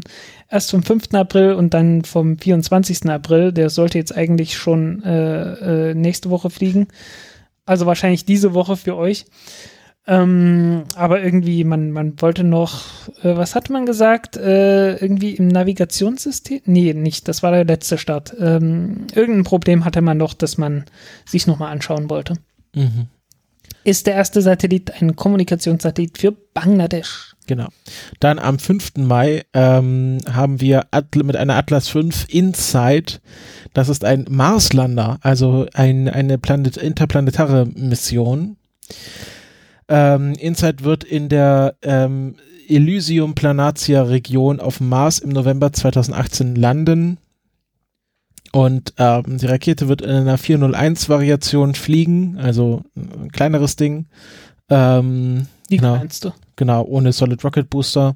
erst 0.49 0.71
vom 0.71 0.81
5. 0.81 1.13
April 1.13 1.53
und 1.53 1.73
dann 1.73 2.05
vom 2.05 2.37
24. 2.37 3.09
April. 3.09 3.51
Der 3.51 3.69
sollte 3.69 3.97
jetzt 3.97 4.15
eigentlich 4.15 4.57
schon 4.57 5.03
äh, 5.03 5.89
äh, 5.89 5.93
nächste 5.93 6.29
Woche 6.29 6.49
fliegen. 6.49 6.87
Also 7.65 7.85
wahrscheinlich 7.85 8.25
diese 8.25 8.53
Woche 8.53 8.77
für 8.77 8.95
euch. 8.95 9.25
Ähm, 10.07 10.83
aber 10.95 11.23
irgendwie, 11.23 11.63
man, 11.63 11.89
man 11.89 12.21
wollte 12.21 12.43
noch, 12.43 12.83
äh, 13.23 13.35
was 13.35 13.55
hat 13.55 13.71
man 13.71 13.87
gesagt? 13.87 14.37
Äh, 14.37 14.97
irgendwie 14.97 15.31
im 15.31 15.47
Navigationssystem? 15.47 16.61
Nee, 16.65 16.93
nicht, 16.93 17.27
das 17.27 17.41
war 17.41 17.51
der 17.51 17.65
letzte 17.65 17.97
Start. 17.97 18.35
Ähm, 18.39 19.07
irgendein 19.15 19.45
Problem 19.45 19.83
hatte 19.83 20.01
man 20.01 20.17
noch, 20.17 20.35
dass 20.35 20.59
man 20.59 20.85
sich 21.25 21.47
nochmal 21.47 21.71
anschauen 21.71 22.09
wollte. 22.09 22.35
Mhm. 22.75 23.07
Ist 23.83 24.07
der 24.07 24.15
erste 24.15 24.41
Satellit 24.41 25.01
ein 25.01 25.15
Kommunikationssatellit 25.15 26.17
für 26.17 26.31
Bangladesch? 26.31 27.35
Genau. 27.47 27.67
Dann 28.19 28.39
am 28.39 28.57
5. 28.57 28.93
Mai 28.97 29.43
ähm, 29.53 30.17
haben 30.31 30.59
wir 30.59 30.87
Atl 30.91 31.23
mit 31.23 31.35
einer 31.35 31.55
Atlas 31.55 31.87
5 31.89 32.25
Insight. 32.29 33.21
Das 33.73 33.89
ist 33.89 34.03
ein 34.03 34.25
Marslander, 34.29 35.19
also 35.21 35.67
ein, 35.73 36.09
eine 36.09 36.37
Planet 36.37 36.77
interplanetare 36.77 37.67
Mission. 37.67 38.57
Ähm, 39.87 40.33
Insight 40.33 40.83
wird 40.83 41.03
in 41.03 41.29
der 41.29 41.75
ähm, 41.83 42.35
Elysium 42.67 43.35
Planatia 43.35 44.01
Region 44.03 44.59
auf 44.59 44.79
Mars 44.79 45.19
im 45.19 45.29
November 45.29 45.71
2018 45.71 46.55
landen. 46.55 47.19
Und 48.55 48.93
ähm, 48.99 49.37
die 49.37 49.47
Rakete 49.47 49.89
wird 49.89 50.01
in 50.01 50.11
einer 50.11 50.37
401-Variation 50.37 51.75
fliegen, 51.75 52.37
also 52.39 52.83
ein 52.95 53.29
kleineres 53.33 53.75
Ding. 53.75 54.05
Ähm, 54.69 55.47
Die 55.69 55.75
genau. 55.75 55.95
kleinste. 55.95 56.33
Genau, 56.55 56.83
ohne 56.83 57.11
Solid 57.11 57.43
Rocket 57.43 57.69
Booster. 57.69 58.15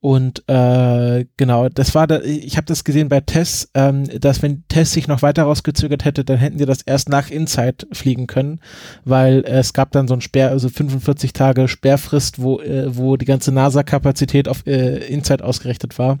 Und 0.00 0.46
äh, 0.50 1.24
genau, 1.38 1.70
das 1.70 1.94
war 1.94 2.06
da, 2.06 2.20
ich 2.20 2.58
habe 2.58 2.66
das 2.66 2.84
gesehen 2.84 3.08
bei 3.08 3.20
Tess, 3.20 3.70
ähm, 3.72 4.04
dass 4.20 4.42
wenn 4.42 4.62
Tess 4.68 4.92
sich 4.92 5.08
noch 5.08 5.22
weiter 5.22 5.44
rausgezögert 5.44 6.04
hätte, 6.04 6.24
dann 6.26 6.36
hätten 6.36 6.58
die 6.58 6.66
das 6.66 6.82
erst 6.82 7.08
nach 7.08 7.30
Insight 7.30 7.86
fliegen 7.90 8.26
können, 8.26 8.60
weil 9.06 9.44
äh, 9.46 9.60
es 9.60 9.72
gab 9.72 9.92
dann 9.92 10.06
so 10.06 10.12
ein 10.12 10.20
Sperr, 10.20 10.50
also 10.50 10.68
45 10.68 11.32
Tage 11.32 11.68
Sperrfrist, 11.68 12.42
wo, 12.42 12.60
äh, 12.60 12.94
wo 12.94 13.16
die 13.16 13.24
ganze 13.24 13.50
NASA-Kapazität 13.52 14.46
auf 14.46 14.66
äh, 14.66 14.98
Insight 15.06 15.40
ausgerichtet 15.40 15.98
war. 15.98 16.18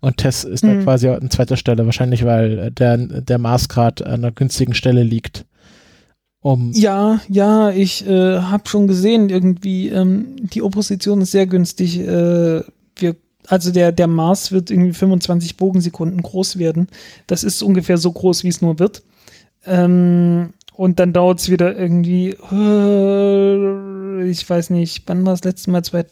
Und 0.00 0.18
Tess 0.18 0.44
ist 0.44 0.62
da 0.62 0.68
Mhm. 0.68 0.84
quasi 0.84 1.08
an 1.08 1.28
zweiter 1.30 1.56
Stelle, 1.56 1.86
wahrscheinlich 1.86 2.24
weil 2.24 2.70
der, 2.70 2.98
der 2.98 3.38
Mars 3.38 3.68
gerade 3.68 4.06
an 4.06 4.12
einer 4.14 4.30
günstigen 4.30 4.74
Stelle 4.74 5.02
liegt. 5.02 5.44
Um, 6.44 6.72
Ja, 6.74 7.22
ja, 7.30 7.70
ich 7.70 8.06
äh, 8.06 8.38
habe 8.38 8.68
schon 8.68 8.86
gesehen, 8.86 9.30
irgendwie, 9.30 9.88
ähm, 9.88 10.36
die 10.36 10.60
Opposition 10.60 11.22
ist 11.22 11.30
sehr 11.30 11.46
günstig. 11.46 11.98
Äh, 12.00 12.62
wir, 12.96 13.16
also 13.46 13.72
der, 13.72 13.92
der 13.92 14.08
Mars 14.08 14.52
wird 14.52 14.70
irgendwie 14.70 14.92
25 14.92 15.56
Bogensekunden 15.56 16.20
groß 16.20 16.58
werden. 16.58 16.88
Das 17.26 17.44
ist 17.44 17.62
ungefähr 17.62 17.96
so 17.96 18.12
groß, 18.12 18.44
wie 18.44 18.48
es 18.48 18.60
nur 18.60 18.78
wird. 18.78 19.02
Ähm, 19.64 20.50
und 20.74 20.98
dann 21.00 21.14
dauert 21.14 21.40
es 21.40 21.48
wieder 21.48 21.78
irgendwie, 21.78 22.36
äh, 22.52 24.28
ich 24.28 24.48
weiß 24.48 24.68
nicht, 24.68 25.04
wann 25.06 25.24
war 25.24 25.32
das 25.32 25.44
letzte 25.44 25.70
Mal, 25.70 25.82
zwei, 25.82 26.04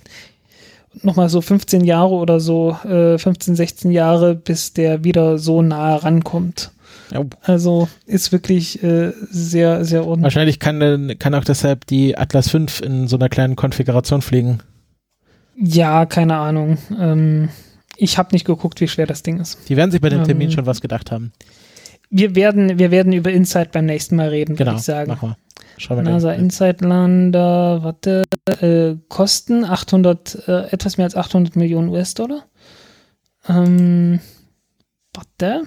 nochmal 1.03 1.29
so 1.29 1.43
15 1.43 1.85
Jahre 1.85 2.15
oder 2.15 2.41
so, 2.41 2.71
äh, 2.85 3.19
15, 3.19 3.55
16 3.55 3.91
Jahre, 3.91 4.35
bis 4.35 4.73
der 4.73 5.05
wieder 5.05 5.37
so 5.37 5.61
nahe 5.61 6.03
rankommt. 6.03 6.71
Also 7.43 7.89
ist 8.07 8.33
wirklich 8.33 8.83
äh, 8.83 9.13
sehr, 9.31 9.85
sehr 9.85 10.03
ordentlich. 10.07 10.25
wahrscheinlich 10.25 10.59
kann, 10.59 10.81
dann- 10.81 11.19
kann 11.19 11.35
auch 11.35 11.45
deshalb 11.45 11.87
die 11.87 12.17
Atlas 12.17 12.49
5 12.49 12.81
in 12.81 13.09
so 13.09 13.17
einer 13.17 13.29
kleinen 13.29 13.57
Konfiguration 13.57 14.23
fliegen. 14.23 14.61
Ja, 15.57 16.07
keine 16.07 16.37
Ahnung. 16.37 16.79
Ähm, 16.99 17.49
ich 17.97 18.17
habe 18.19 18.31
nicht 18.33 18.47
geguckt, 18.47 18.81
wie 18.81 18.89
schwer 18.89 19.07
das 19.07 19.23
Ding 19.23 19.39
ist. 19.41 19.59
Die 19.69 19.77
werden 19.77 19.91
sich 19.91 20.01
bei 20.01 20.09
dem 20.09 20.25
Termin 20.25 20.49
Ähm, 20.49 20.55
schon 20.55 20.67
was 20.67 20.81
gedacht 20.81 21.11
haben. 21.13 21.33
Wir 22.09 22.35
werden, 22.35 22.79
wir 22.79 22.91
werden 22.91 23.13
über 23.13 23.31
Insight 23.31 23.73
beim 23.73 23.85
nächsten 23.87 24.17
Mal 24.17 24.29
reden, 24.29 24.53
würde 24.59 24.65
Genau, 24.65 24.77
ich 24.77 24.83
sagen. 24.83 25.11
mach 25.11 25.23
mal. 25.23 25.37
Schauen 25.79 25.99
wir 25.99 26.03
NASA. 26.05 26.33
Insight 26.33 26.81
Lander, 26.83 27.83
warte, 27.83 28.25
äh, 28.61 28.97
Kosten 29.09 29.65
800, 29.65 30.47
äh, 30.49 30.67
etwas 30.71 30.97
mehr 30.99 31.05
als 31.07 31.17
800 31.17 31.57
Millionen 31.57 31.89
US-Dollar. 31.89 32.45
Ähm, 33.49 34.21
warte, 35.15 35.63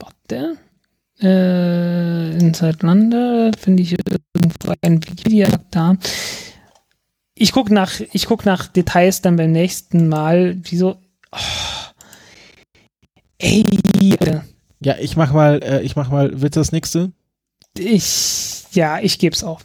warte. 0.00 0.56
Äh, 1.22 2.38
Insight 2.38 2.82
Lander 2.82 3.50
finde 3.58 3.82
ich 3.82 3.92
irgendwo 3.92 4.74
ein 4.82 5.00
Video 5.04 5.48
da. 5.70 5.96
Ich 7.34 7.52
gucke 7.52 7.72
nach, 7.72 8.00
ich 8.12 8.26
guck 8.26 8.44
nach 8.44 8.66
Details 8.68 9.22
dann 9.22 9.36
beim 9.36 9.52
nächsten 9.52 10.08
Mal. 10.08 10.56
Wieso? 10.62 10.96
Oh. 11.32 11.38
Ey, 13.38 13.64
Ja, 14.82 14.96
ich 14.98 15.16
mach 15.16 15.32
mal, 15.32 15.62
äh, 15.62 15.82
ich 15.82 15.96
mach 15.96 16.10
mal, 16.10 16.42
du 16.56 16.60
das 16.60 16.72
nächste? 16.72 17.12
ich, 17.78 18.64
ja, 18.72 18.98
ich 19.00 19.18
geb's 19.18 19.44
auf. 19.44 19.62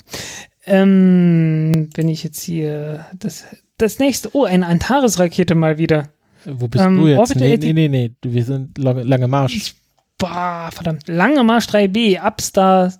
Ähm, 0.66 1.90
wenn 1.96 2.08
ich 2.10 2.24
jetzt 2.24 2.42
hier 2.42 3.06
das, 3.18 3.44
das 3.78 4.00
nächste, 4.00 4.30
oh, 4.34 4.46
eine 4.46 4.68
Antares-Rakete 4.68 5.56
mal 5.56 5.78
wieder. 5.78 6.10
Wo 6.46 6.68
bist 6.68 6.84
Ähm, 6.84 6.98
du 6.98 7.08
jetzt? 7.08 7.20
Orbital 7.20 7.48
Nee, 7.50 7.74
nee, 7.74 7.74
nee, 7.74 7.88
nee, 7.90 8.12
wir 8.24 8.46
sind 8.46 8.78
lange, 8.78 9.04
lange 9.04 9.28
Marsch. 9.28 9.56
Ich, 9.56 9.76
boah, 10.18 10.70
verdammt, 10.72 11.08
lange 11.08 11.44
Marsch 11.44 11.68
3B, 11.68 12.20
Upstar 12.20 12.94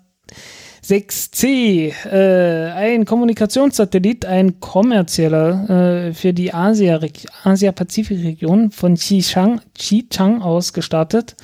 6C, 0.84 1.92
äh, 2.04 2.70
ein 2.72 3.04
Kommunikationssatellit, 3.04 4.24
ein 4.24 4.60
kommerzieller, 4.60 6.08
äh, 6.08 6.14
für 6.14 6.32
die 6.32 6.54
Asia- 6.54 7.00
Asia-Pazifik-Region 7.42 8.70
von 8.70 8.94
Xichang, 8.94 9.60
Xichang 9.74 10.42
aus 10.42 10.72
gestartet. 10.72 11.36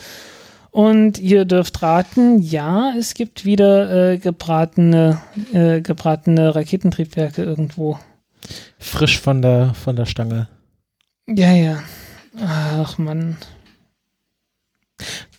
Und 0.71 1.19
ihr 1.19 1.45
dürft 1.45 1.83
raten, 1.83 2.39
ja, 2.39 2.95
es 2.97 3.15
gibt 3.15 3.45
wieder 3.45 4.13
äh, 4.13 4.19
gebratene, 4.19 5.21
äh, 5.53 5.81
gebratene 5.83 6.55
Raketentriebwerke 6.55 7.43
irgendwo. 7.43 7.99
Frisch 8.79 9.21
von 9.21 9.43
der, 9.43 9.75
von 9.75 9.97
der 9.97 10.07
Stange. 10.07 10.49
Ja, 11.29 11.53
ja. 11.53 11.83
Ach 12.41 12.97
man. 12.97 13.37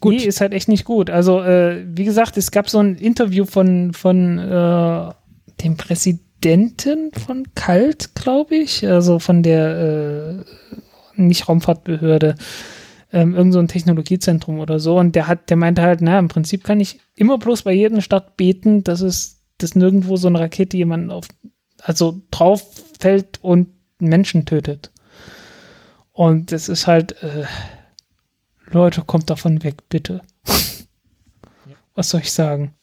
Gut. 0.03 0.15
Nee, 0.15 0.25
ist 0.25 0.41
halt 0.41 0.53
echt 0.53 0.67
nicht 0.67 0.83
gut. 0.83 1.09
Also, 1.09 1.41
äh, 1.41 1.85
wie 1.87 2.03
gesagt, 2.03 2.35
es 2.35 2.51
gab 2.51 2.69
so 2.69 2.79
ein 2.79 2.95
Interview 2.95 3.45
von, 3.45 3.93
von 3.93 4.37
äh, 4.37 5.11
dem 5.63 5.77
Präsidenten 5.77 7.11
von 7.13 7.47
Kalt, 7.55 8.13
glaube 8.13 8.55
ich, 8.55 8.85
also 8.85 9.19
von 9.19 9.43
der 9.43 10.43
äh, 11.15 11.21
nicht 11.21 11.47
Raumfahrtbehörde, 11.47 12.35
ähm, 13.13 13.33
irgend 13.33 13.53
so 13.53 13.59
ein 13.59 13.69
Technologiezentrum 13.69 14.59
oder 14.59 14.77
so. 14.81 14.97
Und 14.97 15.15
der 15.15 15.27
hat, 15.29 15.49
der 15.49 15.55
meinte 15.55 15.81
halt, 15.83 16.01
na, 16.01 16.19
im 16.19 16.27
Prinzip 16.27 16.65
kann 16.65 16.81
ich 16.81 16.99
immer 17.15 17.37
bloß 17.37 17.61
bei 17.61 17.71
jedem 17.71 18.01
Start 18.01 18.35
beten, 18.35 18.83
dass 18.83 18.99
es, 18.99 19.41
dass 19.57 19.73
nirgendwo 19.73 20.17
so 20.17 20.27
eine 20.27 20.41
Rakete 20.41 20.75
jemanden 20.75 21.11
auf, 21.11 21.29
also 21.81 22.21
drauf 22.29 22.61
fällt 22.99 23.41
und 23.41 23.69
Menschen 23.99 24.45
tötet. 24.45 24.91
Und 26.11 26.51
es 26.51 26.67
ist 26.67 26.87
halt, 26.87 27.23
äh, 27.23 27.45
Leute, 28.73 29.01
kommt 29.01 29.29
davon 29.29 29.63
weg, 29.63 29.75
bitte. 29.89 30.21
Was 31.95 32.09
soll 32.09 32.21
ich 32.21 32.31
sagen? 32.31 32.73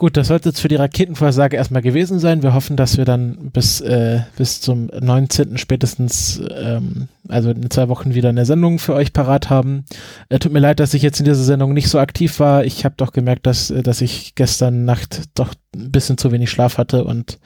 Gut, 0.00 0.16
das 0.16 0.28
sollte 0.28 0.48
jetzt 0.48 0.60
für 0.60 0.68
die 0.68 0.76
Raketenvorhersage 0.76 1.58
erstmal 1.58 1.82
gewesen 1.82 2.18
sein. 2.18 2.42
Wir 2.42 2.54
hoffen, 2.54 2.74
dass 2.74 2.96
wir 2.96 3.04
dann 3.04 3.50
bis, 3.50 3.82
äh, 3.82 4.20
bis 4.34 4.62
zum 4.62 4.86
19. 4.98 5.58
spätestens, 5.58 6.40
ähm, 6.56 7.08
also 7.28 7.50
in 7.50 7.70
zwei 7.70 7.88
Wochen 7.90 8.14
wieder 8.14 8.30
eine 8.30 8.46
Sendung 8.46 8.78
für 8.78 8.94
euch 8.94 9.12
parat 9.12 9.50
haben. 9.50 9.84
Äh, 10.30 10.38
tut 10.38 10.52
mir 10.52 10.58
leid, 10.58 10.80
dass 10.80 10.94
ich 10.94 11.02
jetzt 11.02 11.18
in 11.18 11.26
dieser 11.26 11.44
Sendung 11.44 11.74
nicht 11.74 11.90
so 11.90 11.98
aktiv 11.98 12.40
war. 12.40 12.64
Ich 12.64 12.86
habe 12.86 12.94
doch 12.96 13.12
gemerkt, 13.12 13.46
dass, 13.46 13.70
äh, 13.70 13.82
dass 13.82 14.00
ich 14.00 14.34
gestern 14.36 14.86
Nacht 14.86 15.24
doch 15.34 15.54
ein 15.74 15.92
bisschen 15.92 16.16
zu 16.16 16.32
wenig 16.32 16.50
Schlaf 16.50 16.78
hatte 16.78 17.04
und 17.04 17.38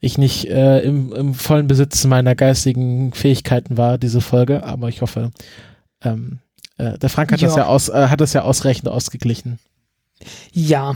ich 0.00 0.16
nicht 0.16 0.48
äh, 0.48 0.82
im, 0.82 1.12
im 1.12 1.34
vollen 1.34 1.66
Besitz 1.66 2.04
meiner 2.04 2.36
geistigen 2.36 3.12
Fähigkeiten 3.14 3.76
war, 3.76 3.98
diese 3.98 4.20
Folge. 4.20 4.62
Aber 4.62 4.88
ich 4.88 5.02
hoffe, 5.02 5.32
ähm, 6.04 6.38
äh, 6.78 6.98
der 6.98 7.08
Frank 7.10 7.32
hat 7.32 7.42
das 7.42 7.54
Ja. 7.56 7.62
ja 7.62 7.66
aus, 7.68 7.88
äh, 7.88 8.08
hat 8.08 8.20
das 8.20 8.32
ja 8.32 8.42
ausreichend 8.42 8.88
ausgeglichen. 8.88 9.58
Ja. 10.52 10.94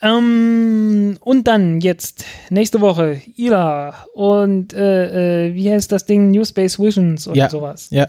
Ähm, 0.00 1.16
und 1.20 1.46
dann 1.46 1.80
jetzt 1.80 2.24
nächste 2.50 2.80
Woche 2.80 3.22
ILA 3.36 3.94
und 4.14 4.72
äh, 4.72 5.48
äh, 5.48 5.54
wie 5.54 5.70
heißt 5.70 5.92
das 5.92 6.06
Ding? 6.06 6.30
New 6.32 6.44
Space 6.44 6.78
Visions 6.78 7.28
oder 7.28 7.36
Ja. 7.36 7.50
sowas. 7.50 7.88
Ja. 7.90 8.08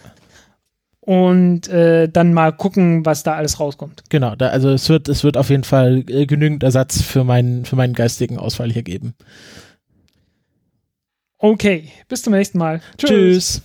Und 1.02 1.68
äh, 1.68 2.08
dann 2.08 2.34
mal 2.34 2.52
gucken, 2.54 3.06
was 3.06 3.24
da 3.24 3.34
alles 3.36 3.60
rauskommt. 3.60 4.04
Genau, 4.10 4.36
da, 4.36 4.48
also 4.48 4.70
es 4.70 4.88
wird, 4.90 5.10
es 5.10 5.24
wird 5.24 5.36
auf 5.38 5.50
jeden 5.50 5.66
Fall 5.66 6.04
genügend 6.04 6.64
Ersatz 6.64 7.02
für 7.02 7.24
meinen, 7.26 7.66
für 7.66 7.76
meinen 7.76 7.94
geistigen 7.94 8.38
Ausfall 8.40 8.72
hier 8.72 8.84
geben. 8.84 9.14
Okay, 11.38 11.90
bis 12.08 12.22
zum 12.24 12.32
nächsten 12.34 12.58
Mal. 12.58 12.80
Tschüss. 12.98 13.62